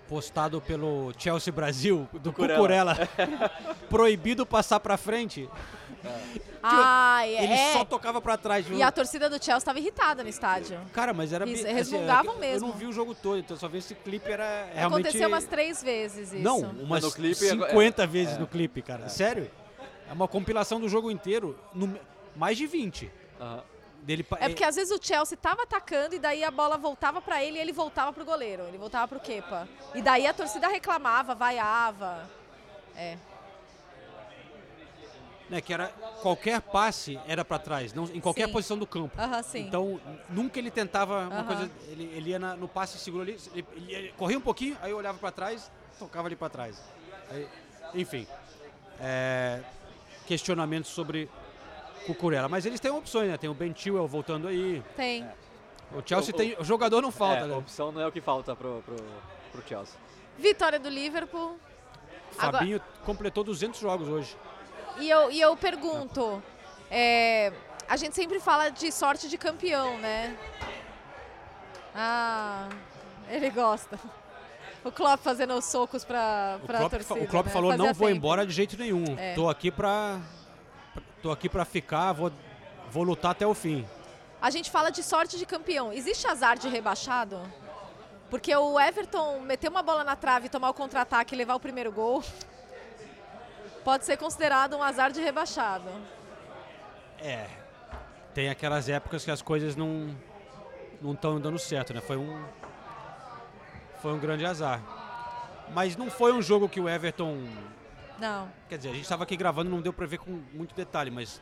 postado 0.09 0.61
pelo 0.61 1.13
Chelsea 1.19 1.53
Brasil, 1.53 2.09
do 2.13 2.33
Cucurella. 2.33 2.95
Cucurella. 2.97 3.51
Proibido 3.89 4.45
passar 4.47 4.81
pra 4.81 4.97
frente. 4.97 5.49
Ai, 6.63 7.37
Ele 7.37 7.53
é. 7.53 7.73
só 7.73 7.85
tocava 7.85 8.21
pra 8.21 8.37
trás. 8.39 8.65
E 8.71 8.83
a 8.83 8.91
torcida 8.91 9.29
do 9.29 9.35
Chelsea 9.37 9.59
estava 9.59 9.79
irritada 9.79 10.23
no 10.23 10.29
estádio. 10.29 10.81
Cara, 10.93 11.13
mas 11.13 11.33
era... 11.33 11.45
Eles 11.47 11.61
bi- 11.61 11.67
assim, 11.67 11.75
resmungavam 11.75 12.35
eu 12.35 12.41
mesmo. 12.41 12.69
não 12.69 12.75
vi 12.75 12.87
o 12.87 12.93
jogo 12.93 13.15
todo, 13.15 13.39
então 13.39 13.57
só 13.57 13.69
vi 13.69 13.79
esse 13.79 13.95
clipe, 13.95 14.31
era 14.31 14.67
realmente... 14.75 15.03
Aconteceu 15.09 15.29
umas 15.29 15.45
três 15.45 15.83
vezes 15.83 16.33
isso. 16.33 16.43
Não, 16.43 16.61
umas 16.61 17.03
No 17.05 17.13
clipe, 17.13 17.35
50 17.35 18.03
é. 18.03 18.07
vezes 18.07 18.37
É. 18.37 18.39
no 18.39 18.47
clipe, 18.47 18.81
cara. 18.81 19.09
Sério? 19.11 19.51
É 20.09 20.13
uma 20.13 20.27
compilação 20.29 20.81
do 20.81 20.89
jogo 20.89 21.11
inteiro, 21.11 21.59
no- 21.75 21.99
mais 22.35 22.57
de 22.57 22.67
20. 22.67 23.11
Aham. 23.41 23.63
Dele, 24.05 24.27
É 24.39 24.49
porque 24.51 24.63
às 24.65 24.77
vezes 24.77 24.91
o 24.97 25.03
Chelsea 25.03 25.37
tava 25.37 25.63
atacando 25.63 26.15
e 26.15 26.19
daí 26.19 26.45
a 26.45 26.51
bola 26.51 26.77
voltava 26.77 27.23
pra 27.23 27.43
ele 27.43 27.57
e 27.57 27.61
ele 27.61 27.73
voltava 27.73 28.13
pro 28.13 28.23
goleiro. 28.25 28.65
Ele 28.65 28.77
voltava 28.77 29.09
pro 29.09 29.19
Kepa. 29.19 29.67
E 29.95 30.03
daí 30.03 30.27
a 30.27 30.35
torcida 30.35 30.69
reclamava, 30.69 31.35
vaiava. 31.35 32.29
É. 32.97 33.17
né, 35.49 35.61
que 35.61 35.75
era 35.75 35.89
qualquer 36.23 36.61
passe 36.61 37.19
era 37.27 37.45
pra 37.45 37.59
trás, 37.59 37.93
não, 37.93 38.05
em 38.05 38.21
qualquer 38.21 38.47
Sim. 38.47 38.53
posição 38.53 38.79
do 38.79 38.87
campo. 38.87 39.21
Aham, 39.21 39.43
sim. 39.43 39.61
Então, 39.67 40.01
nunca 40.31 40.59
ele 40.59 40.71
tentava 40.71 41.21
uma 41.27 41.35
Aham. 41.41 41.45
coisa. 41.47 41.71
Ele, 41.89 42.05
ele 42.17 42.31
ia 42.31 42.39
na- 42.39 42.57
no 42.57 42.67
passe 42.67 42.99
seguro 42.99 43.23
ali, 43.25 43.39
ele, 43.53 43.67
ele- 43.77 43.95
ele 43.95 44.13
corria 44.17 44.39
um 44.39 44.41
pouquinho, 44.41 44.77
aí 44.81 44.93
olhava 44.95 45.19
pra 45.19 45.31
trás, 45.31 45.71
tocava 45.99 46.29
ali 46.29 46.35
pra 46.37 46.49
trás. 46.49 46.81
Aí, 47.31 47.47
enfim. 47.95 48.27
é, 49.01 49.61
questionamentos 50.27 50.91
sobre 50.91 51.29
Cucurella. 52.07 52.49
Mas 52.49 52.67
eles 52.67 52.81
têm 52.81 52.91
opções, 52.91 53.29
né? 53.31 53.37
Tem 53.37 53.49
o 53.51 53.55
Ben 53.55 53.75
Chilwell 53.75 54.07
voltando 54.07 54.49
aí. 54.49 54.83
Tem. 54.97 55.27
O 55.93 56.03
Chelsea 56.05 56.35
O- 56.35 56.37
tem. 56.37 56.57
O 56.59 56.65
jogador 56.65 57.01
não 57.01 57.11
falta, 57.11 57.45
é, 57.45 57.47
né? 57.47 57.55
a 57.55 57.59
opção 57.59 57.93
não 57.93 58.01
é 58.01 58.07
o 58.07 58.13
que 58.13 58.21
falta 58.21 58.55
pro, 58.57 58.83
pro, 58.85 58.97
pro 59.53 59.63
Chelsea. 59.69 59.99
Vitória 60.39 60.79
do 60.79 60.89
Liverpool. 60.89 61.57
Agora- 62.37 62.59
Fabinho 62.59 62.81
completou 63.05 63.45
200 63.45 63.79
jogos 63.81 64.09
hoje. 64.09 64.37
E 64.99 65.09
eu, 65.09 65.31
e 65.31 65.41
eu 65.41 65.57
pergunto, 65.57 66.43
é, 66.91 67.53
a 67.89 67.97
gente 67.97 68.15
sempre 68.15 68.41
fala 68.41 68.71
de 68.71 68.91
sorte 68.93 69.29
de 69.29 69.39
campeão, 69.39 69.97
né? 69.99 70.37
Ah, 71.95 72.69
ele 73.29 73.51
gosta. 73.51 73.99
O 74.85 74.91
Klopp 74.93 75.23
fazendo 75.23 75.55
os 75.55 75.65
socos 75.65 76.05
pra 76.05 76.59
Klopp, 76.67 76.91
torcida. 76.91 77.21
o 77.21 77.27
Klopp 77.27 77.47
né? 77.47 77.53
falou: 77.53 77.71
Fazia 77.71 77.87
não 77.87 77.95
vou 77.95 78.07
sempre. 78.09 78.19
embora 78.19 78.47
de 78.47 78.53
jeito 78.53 78.77
nenhum. 78.77 79.05
É. 79.17 79.35
Tô 79.35 79.49
aqui 79.49 79.71
pra. 79.71 80.21
Tô 81.25 81.31
aqui 81.31 81.49
pra 81.49 81.65
ficar, 81.65 82.13
vou, 82.13 82.31
vou 82.91 83.03
lutar 83.03 83.31
até 83.31 83.47
o 83.47 83.55
fim. 83.55 83.89
A 84.43 84.51
gente 84.51 84.71
fala 84.71 84.91
de 84.91 85.03
sorte 85.03 85.39
de 85.39 85.47
campeão. 85.47 85.91
Existe 85.91 86.27
azar 86.27 86.59
de 86.59 86.69
rebaixado? 86.69 87.41
Porque 88.29 88.55
o 88.55 88.79
Everton 88.79 89.41
meter 89.41 89.71
uma 89.71 89.83
bola 89.83 90.05
na 90.05 90.17
trave, 90.17 90.51
tomar 90.51 90.69
o 90.69 90.75
contra-ataque 90.75 91.35
e 91.35 91.39
levar 91.39 91.55
o 91.55 91.61
primeiro 91.61 91.91
gol 91.91 92.23
pode 93.83 94.05
ser 94.05 94.19
considerado 94.19 94.77
um 94.77 94.83
azar 94.83 95.11
de 95.13 95.23
rebaixado. 95.23 95.89
É. 97.19 97.49
Tem 98.35 98.51
aquelas 98.51 98.91
épocas 98.91 99.25
que 99.25 99.31
as 99.31 99.41
coisas 99.41 99.75
não 99.75 100.15
não 101.01 101.15
estão 101.15 101.41
dando 101.41 101.59
certo, 101.59 101.95
né? 101.95 102.03
Foi 102.03 102.19
um 102.19 102.45
foi 104.03 104.13
um 104.13 104.19
grande 104.19 104.45
azar. 104.45 104.79
Mas 105.73 105.97
não 105.97 106.11
foi 106.11 106.35
um 106.35 106.43
jogo 106.43 106.69
que 106.69 106.81
o 106.81 106.87
Everton, 106.87 107.49
Não. 108.19 108.49
quer 108.69 108.77
dizer, 108.79 108.91
a 108.91 108.93
gente 108.93 109.03
estava 109.03 109.25
aqui 109.25 109.37
gravando, 109.37 109.71
não 109.71 109.81
deu 109.81 109.93
para 109.93 110.07
ver 110.07 110.19
com 110.19 110.31
muito 110.53 110.75
detalhe, 110.75 111.11
mas 111.11 111.41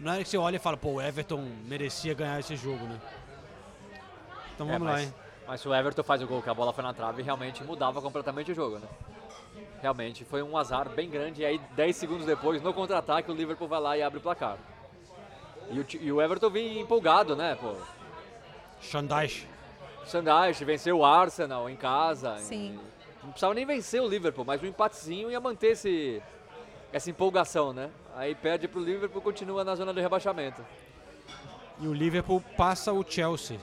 não 0.00 0.12
é 0.12 0.22
que 0.22 0.28
você 0.28 0.38
olha 0.38 0.56
e 0.56 0.58
fala, 0.58 0.76
pô, 0.76 0.92
o 0.94 1.02
Everton 1.02 1.46
merecia 1.66 2.14
ganhar 2.14 2.38
esse 2.40 2.56
jogo, 2.56 2.84
né? 2.86 2.98
Então 4.54 4.68
É, 4.68 4.72
vamos 4.72 4.86
lá, 4.88 4.94
mas, 4.94 5.04
hein? 5.04 5.14
mas 5.46 5.60
se 5.60 5.68
o 5.68 5.74
Everton 5.74 6.02
faz 6.02 6.22
o 6.22 6.26
gol 6.26 6.42
que 6.42 6.50
a 6.50 6.54
bola 6.54 6.72
foi 6.72 6.82
na 6.82 6.92
trave, 6.94 7.22
realmente 7.22 7.62
mudava 7.62 8.00
completamente 8.00 8.52
o 8.52 8.54
jogo, 8.54 8.78
né? 8.78 8.88
Realmente 9.80 10.24
foi 10.24 10.42
um 10.42 10.56
azar 10.56 10.88
bem 10.88 11.08
grande. 11.08 11.42
E 11.42 11.44
aí, 11.44 11.58
10 11.76 11.94
segundos 11.94 12.26
depois, 12.26 12.60
no 12.60 12.74
contra-ataque, 12.74 13.30
o 13.30 13.34
Liverpool 13.34 13.68
vai 13.68 13.80
lá 13.80 13.96
e 13.96 14.02
abre 14.02 14.18
o 14.18 14.20
placar. 14.20 14.56
E 15.70 15.78
o, 15.78 15.86
e 16.00 16.10
o 16.12 16.20
Everton 16.20 16.50
vinha 16.50 16.80
empolgado, 16.80 17.36
né? 17.36 17.56
Pô, 17.60 17.74
Xandais. 18.80 19.46
Sandage 20.04 20.64
venceu 20.64 20.98
o 20.98 21.04
Arsenal 21.04 21.68
em 21.68 21.76
casa. 21.76 22.38
Sim. 22.38 22.80
E 22.97 22.97
Não 23.28 23.32
precisava 23.32 23.52
nem 23.52 23.66
vencer 23.66 24.00
o 24.00 24.08
Liverpool, 24.08 24.42
mas 24.42 24.62
um 24.62 24.66
empatezinho 24.66 25.30
ia 25.30 25.38
manter 25.38 25.72
esse, 25.72 26.22
essa 26.90 27.10
empolgação, 27.10 27.74
né? 27.74 27.90
Aí 28.16 28.34
perde 28.34 28.66
pro 28.66 28.80
Liverpool 28.80 29.20
continua 29.20 29.62
na 29.62 29.74
zona 29.74 29.92
do 29.92 30.00
rebaixamento. 30.00 30.64
E 31.78 31.86
o 31.86 31.92
Liverpool 31.92 32.42
passa 32.56 32.90
o 32.90 33.04
Chelsea 33.06 33.60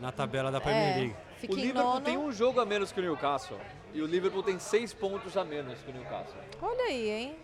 na 0.00 0.10
tabela 0.10 0.50
da 0.50 0.60
Premier 0.60 0.96
É, 0.96 0.96
League. 0.98 1.16
o 1.48 1.54
Liverpool 1.54 1.84
nono. 1.92 2.00
tem 2.04 2.18
um 2.18 2.32
jogo 2.32 2.58
a 2.60 2.66
menos 2.66 2.90
que 2.90 2.98
o 2.98 3.02
Newcastle. 3.04 3.56
E 3.92 4.02
o 4.02 4.06
Liverpool 4.06 4.42
tem 4.42 4.58
seis 4.58 4.92
pontos 4.92 5.36
a 5.36 5.44
menos 5.44 5.78
que 5.78 5.90
o 5.92 5.94
Newcastle. 5.94 6.34
Olha 6.60 6.84
aí, 6.86 7.08
hein? 7.08 7.36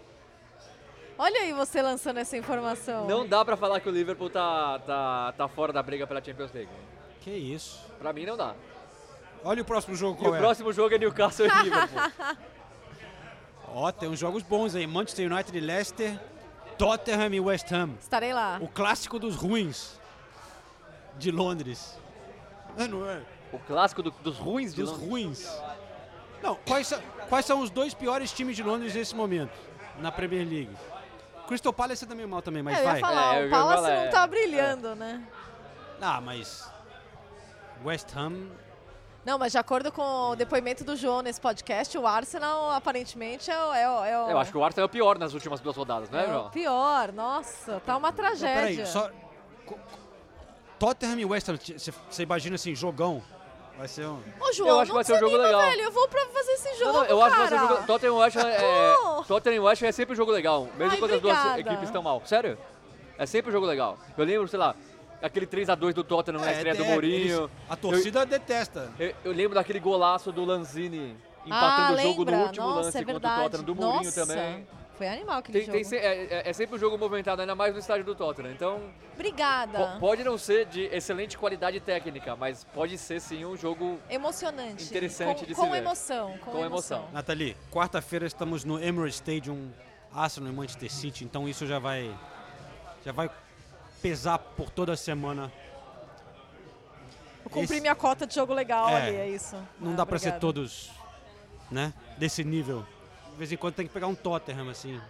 Olha 1.16 1.40
aí 1.42 1.52
você 1.52 1.80
lançando 1.80 2.18
essa 2.18 2.36
informação. 2.36 3.06
Não 3.06 3.24
dá 3.24 3.44
pra 3.44 3.56
falar 3.56 3.78
que 3.78 3.88
o 3.88 3.92
Liverpool 3.92 4.28
tá, 4.28 4.80
tá, 4.80 5.32
tá 5.38 5.46
fora 5.48 5.72
da 5.72 5.82
briga 5.84 6.04
pela 6.04 6.20
Champions 6.22 6.52
League. 6.52 6.70
Que 7.20 7.30
isso. 7.30 7.80
Pra 8.00 8.12
mim 8.12 8.26
não 8.26 8.36
dá. 8.36 8.56
Olha 9.44 9.62
o 9.62 9.64
próximo 9.64 9.94
jogo 9.96 10.16
E 10.16 10.18
qual 10.22 10.32
o 10.32 10.36
é. 10.36 10.38
próximo 10.38 10.72
jogo 10.72 10.94
é 10.94 10.98
Newcastle 10.98 11.46
e 11.46 11.62
Liverpool. 11.62 12.00
Ó, 13.72 13.90
tem 13.92 14.08
uns 14.08 14.18
jogos 14.18 14.42
bons 14.42 14.74
aí. 14.74 14.86
Manchester 14.86 15.30
United 15.32 15.56
e 15.56 15.60
Leicester, 15.60 16.20
Tottenham 16.76 17.32
e 17.32 17.40
West 17.40 17.70
Ham. 17.72 17.90
Estarei 18.00 18.32
lá. 18.34 18.58
O 18.60 18.68
clássico 18.68 19.18
dos 19.18 19.36
ruins 19.36 19.98
de 21.16 21.30
Londres. 21.30 21.98
É, 22.76 22.86
não 22.86 23.08
é? 23.08 23.22
O 23.52 23.58
clássico 23.58 24.02
do- 24.02 24.10
dos 24.10 24.38
ruins 24.38 24.74
de 24.74 24.82
Dos 24.82 24.90
Londres. 24.92 25.08
ruins. 25.08 25.62
Não, 26.42 26.54
quais 26.66 26.86
são, 26.86 27.00
quais 27.28 27.44
são 27.46 27.60
os 27.60 27.70
dois 27.70 27.92
piores 27.94 28.32
times 28.32 28.56
de 28.56 28.62
Londres 28.62 28.94
nesse 28.94 29.14
momento 29.14 29.52
na 29.98 30.10
Premier 30.10 30.46
League? 30.48 30.70
Crystal 31.46 31.72
Palace 31.72 32.06
tá 32.06 32.14
meio 32.14 32.28
mal 32.28 32.40
também, 32.42 32.62
mas 32.62 32.76
É, 32.78 32.80
eu 32.80 32.84
ia 32.84 32.90
vai. 32.92 33.00
falar, 33.00 33.34
É, 33.36 33.42
eu 33.42 33.46
o 33.48 33.50
Palace 33.50 33.74
falar, 33.82 33.88
não 33.96 34.02
é. 34.04 34.08
tá 34.08 34.26
brilhando, 34.26 34.94
né? 34.94 35.22
Ah, 36.00 36.20
mas 36.20 36.70
West 37.84 38.08
Ham 38.16 38.48
Não, 39.24 39.38
mas 39.38 39.52
de 39.52 39.58
acordo 39.58 39.92
com 39.92 40.30
o 40.30 40.34
depoimento 40.36 40.82
do 40.82 40.96
João 40.96 41.20
nesse 41.20 41.38
podcast, 41.40 41.96
o 41.98 42.06
Arsenal 42.06 42.70
aparentemente 42.70 43.50
é 43.50 43.54
o. 43.64 43.72
É 43.74 43.88
o, 43.90 44.04
é 44.04 44.24
o- 44.24 44.30
Eu 44.30 44.38
acho 44.38 44.50
que 44.50 44.56
o 44.56 44.64
Arsenal 44.64 44.84
é 44.84 44.86
o 44.86 44.88
pior 44.88 45.18
nas 45.18 45.34
últimas 45.34 45.60
duas 45.60 45.76
rodadas, 45.76 46.08
não 46.10 46.18
é, 46.18 46.24
é 46.24 46.28
o 46.28 46.32
João? 46.32 46.50
pior. 46.50 47.12
Nossa, 47.12 47.80
tá 47.84 47.96
uma 47.96 48.08
Não, 48.08 48.16
tragédia. 48.16 48.54
peraí, 48.54 48.86
só. 48.86 49.10
Tottenham 50.78 51.18
e 51.18 51.24
West 51.26 51.48
Ham, 51.48 51.58
você 52.08 52.22
imagina 52.22 52.54
assim, 52.54 52.74
jogão? 52.74 53.22
Vai 53.76 53.88
ser 53.88 54.06
um. 54.06 54.18
Ô, 54.40 54.52
João, 54.52 54.68
Eu 54.70 54.80
acho 54.80 54.84
que 54.84 54.88
não 54.88 54.94
vai 54.94 55.04
ser 55.04 55.12
um 55.14 55.18
jogo 55.18 55.30
desanima, 55.36 55.46
legal. 55.58 55.70
velho. 55.70 55.82
Eu 55.82 55.92
vou 55.92 56.08
pra 56.08 56.26
fazer 56.26 56.52
esse 56.52 56.74
jogo, 56.78 56.92
Não, 56.92 57.00
não, 57.00 57.04
eu 57.06 57.22
acho 57.22 57.32
que 57.34 57.38
vai 57.40 57.48
ser 57.48 57.54
um 57.54 57.58
cara. 57.58 57.68
jogo. 57.74 57.86
Tottenham 57.86 58.16
West 58.18 58.36
Ham 58.36 58.48
é. 58.48 58.94
Tottenham 59.26 59.64
West 59.64 59.82
Ham 59.82 59.86
é 59.86 59.92
sempre 59.92 60.12
um 60.12 60.16
jogo 60.16 60.32
legal, 60.32 60.68
mesmo 60.76 60.92
Ai, 60.92 60.98
quando 60.98 61.14
as 61.14 61.20
duas 61.20 61.36
obrigada. 61.38 61.60
equipes 61.60 61.84
estão 61.84 62.02
mal. 62.02 62.22
Sério? 62.26 62.58
É 63.18 63.26
sempre 63.26 63.50
um 63.50 63.52
jogo 63.52 63.66
legal. 63.66 63.98
Eu 64.16 64.24
lembro, 64.24 64.48
sei 64.48 64.58
lá, 64.58 64.74
aquele 65.22 65.46
3x2 65.46 65.92
do 65.92 66.04
Tottenham 66.04 66.40
na 66.40 66.48
É, 66.50 66.52
estreia 66.54 66.74
do 66.76 66.84
é, 66.84 66.88
Mourinho. 66.92 67.38
eles- 67.44 67.50
a 67.68 67.76
torcida 67.76 68.24
detesta. 68.26 68.90
Eu, 68.98 69.14
eu 69.24 69.32
lembro 69.32 69.54
daquele 69.54 69.80
golaço 69.80 70.30
do 70.32 70.44
Lanzini 70.44 71.16
empatando 71.46 71.92
ah, 71.92 71.94
o 71.94 72.02
jogo 72.02 72.24
no 72.24 72.32
último 72.42 72.66
Nossa, 72.66 72.80
lance 72.82 72.98
é 72.98 73.00
contra 73.00 73.12
verdade. 73.12 73.40
o 73.40 73.42
Tottenham, 73.44 73.64
do 73.64 73.74
Mourinho 73.74 74.04
Nossa, 74.04 74.26
também. 74.26 74.66
Foi 74.96 75.08
animal 75.08 75.38
aquele 75.38 75.60
Tem, 75.60 75.70
tem 75.70 75.82
jogo. 75.82 75.88
se- 75.88 75.96
é, 75.96 76.24
é- 76.24 76.50
é 76.50 76.52
sempre 76.52 76.76
um 76.76 76.78
jogo 76.78 76.98
movimentado, 76.98 77.40
ainda 77.40 77.54
mais 77.54 77.72
no 77.72 77.80
estádio 77.80 78.04
do 78.04 78.14
Tottenham. 78.14 78.52
Então, 78.52 78.82
Obrigada. 79.14 79.92
po- 79.94 79.98
pode 80.00 80.22
não 80.22 80.36
ser 80.36 80.66
de 80.66 80.82
excelente 80.94 81.38
qualidade 81.38 81.80
técnica, 81.80 82.36
mas 82.36 82.64
pode 82.64 82.98
ser 82.98 83.18
sim 83.18 83.46
um 83.46 83.56
jogo 83.56 83.98
Emocionante. 84.10 84.84
Interessante 84.84 85.38
com, 85.40 85.46
de 85.46 85.54
se 85.54 85.60
com 85.60 85.70
ver. 85.70 85.78
emoção. 85.78 86.34
Com, 86.44 86.50
com 86.52 86.64
emoção. 86.64 87.08
Nathalie, 87.14 87.56
quarta-feira 87.70 88.26
estamos 88.26 88.62
no 88.62 88.78
Emirates 88.78 89.14
Stadium, 89.14 89.70
Arsenal 90.12 90.52
e 90.52 90.54
Manchester 90.54 90.92
City, 90.92 91.24
então 91.24 91.48
isso 91.48 91.66
já 91.66 91.78
vai 91.78 92.14
já 93.02 93.12
vai 93.12 93.30
pesar 94.02 94.38
por 94.38 94.70
toda 94.70 94.92
a 94.92 94.96
semana. 94.96 95.52
Vou 97.42 97.50
cumprir 97.50 97.64
Esse- 97.76 97.80
minha 97.80 97.94
cota 97.94 98.26
de 98.26 98.34
jogo 98.34 98.52
legal 98.52 98.88
É, 98.90 98.96
ali, 99.08 99.16
é 99.16 99.28
isso. 99.28 99.56
Não 99.78 99.92
Ah, 99.92 99.96
dá 99.96 100.06
pra 100.06 100.18
ser 100.18 100.38
todos, 100.38 100.90
né, 101.70 101.92
desse 102.18 102.44
nível. 102.44 102.86
De 103.32 103.36
vez 103.36 103.50
em 103.52 103.56
quando 103.56 103.74
tem 103.74 103.86
que 103.86 103.92
pegar 103.92 104.06
um 104.06 104.14
Tottenham 104.14 104.68
assim. 104.68 105.00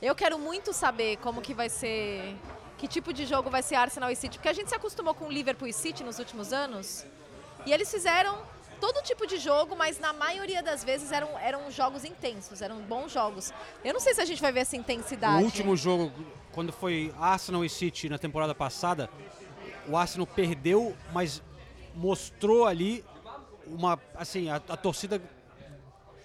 Eu 0.00 0.14
quero 0.14 0.38
muito 0.38 0.72
saber 0.72 1.16
como 1.18 1.40
que 1.40 1.54
vai 1.54 1.68
ser, 1.68 2.36
que 2.78 2.86
tipo 2.88 3.12
de 3.12 3.24
jogo 3.26 3.50
vai 3.50 3.62
ser 3.62 3.76
Arsenal 3.76 4.10
e 4.10 4.16
City, 4.16 4.38
porque 4.38 4.48
a 4.48 4.52
gente 4.52 4.68
se 4.68 4.74
acostumou 4.74 5.14
com 5.14 5.28
Liverpool 5.28 5.68
e 5.68 5.72
City 5.72 6.02
nos 6.02 6.18
últimos 6.18 6.52
anos, 6.52 7.04
e 7.66 7.72
eles 7.72 7.90
fizeram 7.90 8.38
todo 8.80 9.00
tipo 9.02 9.26
de 9.28 9.36
jogo, 9.38 9.76
mas 9.76 10.00
na 10.00 10.12
maioria 10.12 10.60
das 10.60 10.82
vezes 10.82 11.12
eram, 11.12 11.38
eram 11.38 11.70
jogos 11.70 12.04
intensos, 12.04 12.60
eram 12.62 12.80
bons 12.80 13.12
jogos. 13.12 13.52
Eu 13.84 13.92
não 13.92 14.00
sei 14.00 14.12
se 14.12 14.20
a 14.20 14.24
gente 14.24 14.42
vai 14.42 14.50
ver 14.50 14.60
essa 14.60 14.76
intensidade. 14.76 15.40
O 15.40 15.44
último 15.46 15.76
jogo, 15.76 16.12
quando 16.52 16.72
foi 16.72 17.12
Arsenal 17.18 17.64
e 17.64 17.68
City 17.68 18.08
na 18.08 18.18
temporada 18.18 18.54
passada, 18.54 19.08
o 19.88 19.96
Arsenal 19.96 20.26
perdeu, 20.26 20.94
mas 21.12 21.42
mostrou 21.94 22.66
ali 22.66 23.04
uma, 23.66 23.98
assim, 24.14 24.48
a, 24.50 24.56
a 24.56 24.76
torcida 24.76 25.20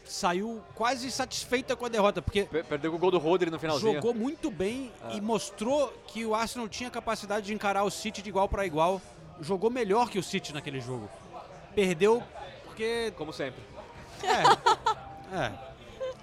saiu 0.05 0.63
quase 0.73 1.11
satisfeita 1.11 1.75
com 1.75 1.85
a 1.85 1.89
derrota, 1.89 2.21
porque 2.21 2.43
Per- 2.45 2.63
Perdeu 2.65 2.91
com 2.91 2.97
o 2.97 2.99
gol 2.99 3.11
do 3.11 3.17
Rodri 3.17 3.51
no 3.51 3.59
finalzinho. 3.59 3.93
jogou 3.95 4.13
muito 4.13 4.49
bem 4.49 4.91
Ah. 5.03 5.13
e 5.13 5.19
mostrou 5.21 5.89
que 6.07 6.25
o 6.25 6.33
Arsenal 6.33 6.69
tinha 6.69 6.89
capacidade 6.89 7.45
de 7.47 7.53
encarar 7.53 7.83
o 7.83 7.89
City 7.91 8.21
de 8.21 8.29
igual 8.29 8.47
para 8.47 8.65
igual. 8.65 9.01
Jogou 9.41 9.69
melhor 9.69 10.09
que 10.09 10.17
o 10.17 10.23
City 10.23 10.53
naquele 10.53 10.79
jogo. 10.79 11.09
Perdeu 11.75 12.23
porque 12.65 13.11
Como 13.17 13.33
sempre. 13.33 13.61
é, 14.23 15.35
é. 15.37 15.51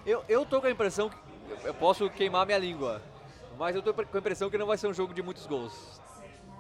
Eu, 0.07 0.25
eu 0.29 0.45
tô 0.47 0.61
com 0.61 0.67
a 0.67 0.71
impressão 0.71 1.09
que. 1.11 1.17
Eu 1.63 1.75
posso 1.75 2.09
queimar 2.11 2.45
minha 2.47 2.59
língua. 2.59 3.01
Mas 3.59 3.75
eu 3.77 3.83
tô 3.83 3.93
com 3.95 4.01
a 4.03 4.19
impressão 4.19 4.51
que 4.51 4.59
não 4.59 4.67
vai 4.67 4.77
ser 4.77 4.87
um 4.89 4.95
jogo 4.95 5.15
de 5.15 5.23
muitos 5.23 5.47
gols. 5.47 5.73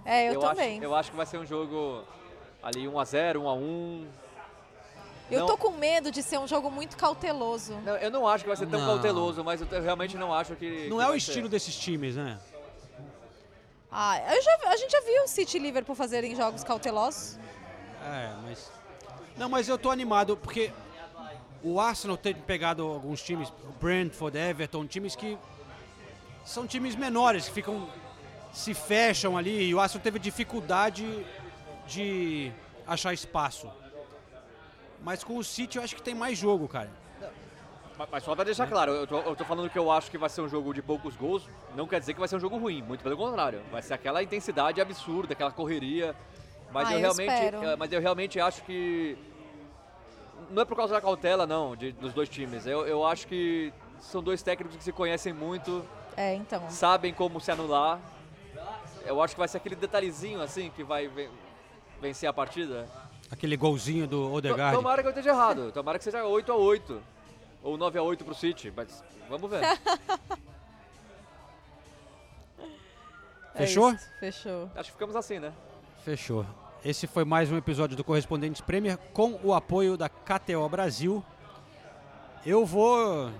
É, 0.04 0.28
eu, 0.28 0.38
acho, 0.40 0.48
também. 0.50 0.82
eu 0.82 0.94
acho 0.94 1.10
que 1.10 1.16
vai 1.16 1.26
ser 1.26 1.38
um 1.38 1.46
jogo 1.46 2.04
ali 2.62 2.86
1x0, 2.86 3.36
1x1. 3.40 4.06
Eu 5.30 5.40
não- 5.40 5.46
tô 5.46 5.56
com 5.56 5.70
medo 5.70 6.10
de 6.10 6.22
ser 6.22 6.38
um 6.38 6.46
jogo 6.46 6.70
muito 6.70 6.96
cauteloso. 6.96 7.74
Não, 7.80 7.96
eu 7.96 8.10
não 8.10 8.28
acho 8.28 8.44
que 8.44 8.48
vai 8.48 8.56
ser 8.56 8.66
tão 8.66 8.78
Não. 8.80 8.86
cauteloso, 8.86 9.42
mas 9.42 9.60
eu, 9.62 9.66
eu 9.70 9.82
realmente 9.82 10.16
não 10.16 10.32
acho 10.32 10.54
que. 10.56 10.86
Não 10.88 10.98
que 10.98 11.02
é 11.02 11.08
o 11.08 11.14
estilo 11.14 11.46
ser. 11.46 11.50
desses 11.50 11.74
times, 11.74 12.16
né? 12.16 12.38
Ah, 13.90 14.18
eu 14.34 14.42
já, 14.42 14.58
a 14.66 14.76
gente 14.76 14.90
já 14.90 15.00
viu 15.00 15.22
o 15.22 15.28
City 15.28 15.56
e 15.56 15.60
Liverpool 15.60 15.94
fazerem 15.94 16.34
jogos 16.36 16.62
cautelosos. 16.62 17.38
É, 18.02 18.34
mas. 18.42 18.70
Não, 19.36 19.48
mas 19.48 19.68
eu 19.68 19.78
tô 19.78 19.90
animado 19.90 20.36
porque 20.36 20.70
o 21.62 21.80
Arsenal 21.80 22.16
tem 22.16 22.34
pegado 22.34 22.86
alguns 22.86 23.22
times, 23.22 23.48
o 23.48 23.72
Brentford, 23.80 24.36
Everton, 24.36 24.86
times 24.86 25.16
que 25.16 25.38
são 26.44 26.66
times 26.66 26.94
menores, 26.94 27.48
que 27.48 27.54
ficam 27.54 27.88
se 28.52 28.72
fecham 28.74 29.36
ali 29.36 29.64
e 29.68 29.74
o 29.74 29.80
Arsenal 29.80 30.02
teve 30.02 30.18
dificuldade 30.18 31.26
de 31.86 32.52
achar 32.86 33.12
espaço. 33.12 33.68
Mas 35.02 35.24
com 35.24 35.36
o 35.36 35.44
City 35.44 35.76
eu 35.78 35.84
acho 35.84 35.96
que 35.96 36.02
tem 36.02 36.14
mais 36.14 36.38
jogo, 36.38 36.68
cara. 36.68 36.90
Mas- 38.10 38.24
só 38.24 38.34
pra 38.34 38.42
deixar 38.44 38.66
claro, 38.66 38.92
eu 38.92 39.06
tô, 39.06 39.18
eu 39.20 39.36
tô 39.36 39.44
falando 39.44 39.70
que 39.70 39.78
eu 39.78 39.90
acho 39.90 40.10
que 40.10 40.18
vai 40.18 40.28
ser 40.28 40.40
um 40.40 40.48
jogo 40.48 40.72
de 40.74 40.82
poucos 40.82 41.14
gols, 41.16 41.44
não 41.76 41.86
quer 41.86 42.00
dizer 42.00 42.12
que 42.14 42.18
vai 42.18 42.28
ser 42.28 42.36
um 42.36 42.40
jogo 42.40 42.56
ruim, 42.58 42.82
muito 42.82 43.02
pelo 43.02 43.16
contrário. 43.16 43.60
Vai 43.70 43.82
ser 43.82 43.94
aquela 43.94 44.22
intensidade 44.22 44.80
absurda, 44.80 45.32
aquela 45.32 45.52
correria. 45.52 46.14
Mas 46.72 46.88
Ah, 46.88 46.92
eu 46.92 46.96
eu 46.96 47.00
realmente. 47.02 47.54
eh, 47.66 47.76
Mas 47.76 47.92
eu 47.92 48.00
realmente 48.00 48.40
acho 48.40 48.62
que. 48.64 49.16
Não 50.50 50.62
é 50.62 50.64
por 50.64 50.76
causa 50.76 50.94
da 50.94 51.00
cautela, 51.00 51.46
não, 51.46 51.76
de- 51.76 51.92
dos 51.92 52.12
dois 52.12 52.28
times. 52.28 52.66
Eu, 52.66 52.84
eu 52.86 53.06
acho 53.06 53.28
que 53.28 53.72
são 54.00 54.20
dois 54.22 54.42
técnicos 54.42 54.76
que 54.76 54.82
se 54.82 54.90
conhecem 54.92 55.32
muito, 55.32 55.84
É, 56.16 56.34
então. 56.34 56.68
sabem 56.70 57.12
como 57.12 57.40
se 57.40 57.50
anular. 57.50 57.98
Eu 59.04 59.22
acho 59.22 59.34
que 59.34 59.38
vai 59.38 59.48
ser 59.48 59.58
aquele 59.58 59.74
detalhezinho 59.76 60.40
assim 60.40 60.70
que 60.70 60.82
vai 60.82 61.08
ven- 61.08 61.30
vencer 62.00 62.28
a 62.28 62.32
partida. 62.32 62.88
Aquele 63.30 63.56
golzinho 63.56 64.06
do 64.06 64.32
Odegaard. 64.32 64.76
Tomara 64.76 65.02
que 65.02 65.08
eu 65.08 65.10
esteja 65.10 65.30
errado. 65.30 65.72
Tomara 65.72 65.98
que 65.98 66.04
seja 66.04 66.24
8 66.24 66.52
a 66.52 66.56
8 66.56 67.02
Ou 67.62 67.76
9 67.76 67.98
a 67.98 68.02
8 68.02 68.24
pro 68.24 68.34
City. 68.34 68.72
Mas 68.74 69.02
vamos 69.28 69.50
ver. 69.50 69.60
Fechou? 73.54 73.90
É 73.90 73.94
isso, 73.94 74.08
fechou. 74.18 74.70
Acho 74.74 74.84
que 74.90 74.92
ficamos 74.92 75.14
assim, 75.16 75.38
né? 75.38 75.52
Fechou. 76.04 76.44
Esse 76.84 77.06
foi 77.06 77.24
mais 77.24 77.50
um 77.50 77.56
episódio 77.56 77.96
do 77.96 78.02
Correspondentes 78.04 78.60
Premier 78.60 78.98
com 79.12 79.38
o 79.42 79.54
apoio 79.54 79.96
da 79.96 80.08
KTO 80.08 80.68
Brasil. 80.68 81.24
Eu 82.44 82.66
vou 82.66 83.30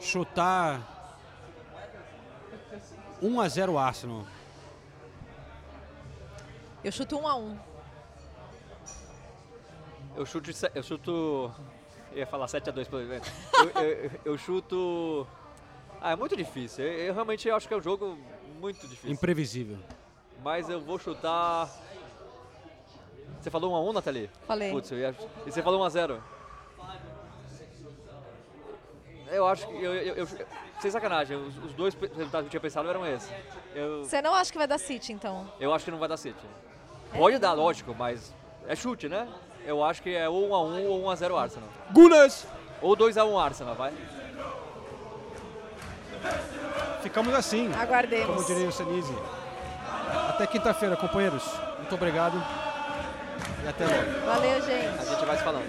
chutar 0.00 0.99
1 3.22 3.40
a 3.40 3.48
0 3.48 3.78
Arsenal. 3.78 4.24
Eu 6.82 6.92
chuto 6.92 7.18
um 7.18 7.26
a 7.28 7.36
um. 7.36 7.58
Eu 10.16 10.24
chuto. 10.26 10.50
Eu 10.74 10.82
chuto. 10.82 11.52
Eu 12.12 12.18
ia 12.18 12.26
falar 12.26 12.48
7 12.48 12.70
a 12.70 12.72
2 12.72 12.88
pelo 12.88 13.02
evento. 13.02 13.30
Eu, 13.76 13.82
eu, 13.82 14.10
eu 14.24 14.38
chuto. 14.38 15.26
Ah, 16.00 16.12
é 16.12 16.16
muito 16.16 16.34
difícil. 16.34 16.84
Eu, 16.84 16.92
eu 17.08 17.14
realmente 17.14 17.48
acho 17.50 17.68
que 17.68 17.74
é 17.74 17.76
um 17.76 17.82
jogo 17.82 18.18
muito 18.58 18.80
difícil. 18.88 19.10
Imprevisível. 19.10 19.78
Mas 20.42 20.68
eu 20.70 20.80
vou 20.80 20.98
chutar. 20.98 21.68
Você 23.38 23.50
falou 23.50 23.72
1 23.72 23.76
a 23.76 23.80
1 23.82 23.92
Nathalie? 23.92 24.30
Falei. 24.46 24.70
Putz, 24.70 24.90
eu 24.90 24.98
ia... 24.98 25.14
E 25.46 25.52
você 25.52 25.62
falou 25.62 25.80
1 25.80 25.84
a 25.84 25.88
0 25.90 26.22
Eu 29.30 29.46
acho 29.46 29.66
que. 29.66 29.74
Eu, 29.74 29.94
eu, 29.94 30.14
eu- 30.16 30.28
sem 30.80 30.90
sacanagem, 30.90 31.36
os, 31.36 31.56
os 31.58 31.72
dois 31.74 31.94
resultados 31.94 32.40
que 32.42 32.46
eu 32.46 32.50
tinha 32.50 32.60
pensado 32.60 32.88
eram 32.88 33.06
esses. 33.06 33.30
Eu, 33.74 34.04
Você 34.04 34.20
não 34.22 34.34
acha 34.34 34.50
que 34.50 34.58
vai 34.58 34.66
dar 34.66 34.78
City, 34.78 35.12
então? 35.12 35.46
eu 35.60 35.72
acho 35.74 35.84
que 35.84 35.90
não 35.90 35.98
vai 35.98 36.08
dar 36.08 36.16
City. 36.16 36.46
Pode 37.12 37.38
dar, 37.38 37.52
lógico, 37.52 37.94
mas 37.94 38.34
é 38.66 38.74
chute, 38.74 39.08
né? 39.08 39.28
Eu 39.64 39.84
acho 39.84 40.02
que 40.02 40.14
é 40.14 40.28
ou 40.28 40.48
1x1 40.48 40.86
ou 40.88 41.02
1x0 41.04 41.36
Arsenal. 41.36 41.68
Gunas! 41.92 42.46
Ou 42.80 42.96
2x1 42.96 43.44
Arsenal, 43.44 43.74
vai. 43.74 43.92
Ficamos 47.02 47.34
assim. 47.34 47.70
Aguardemos. 47.74 48.26
Como 48.26 48.44
diria 48.46 48.68
o 48.68 48.72
Senise. 48.72 49.14
Até 50.28 50.46
quinta-feira, 50.46 50.96
companheiros. 50.96 51.44
Muito 51.78 51.94
obrigado. 51.94 52.42
E 53.64 53.68
até 53.68 53.84
logo. 53.84 54.26
Valeu, 54.26 54.62
gente. 54.62 54.98
A 54.98 55.04
gente 55.04 55.24
vai 55.24 55.36
se 55.36 55.44
falando. 55.44 55.66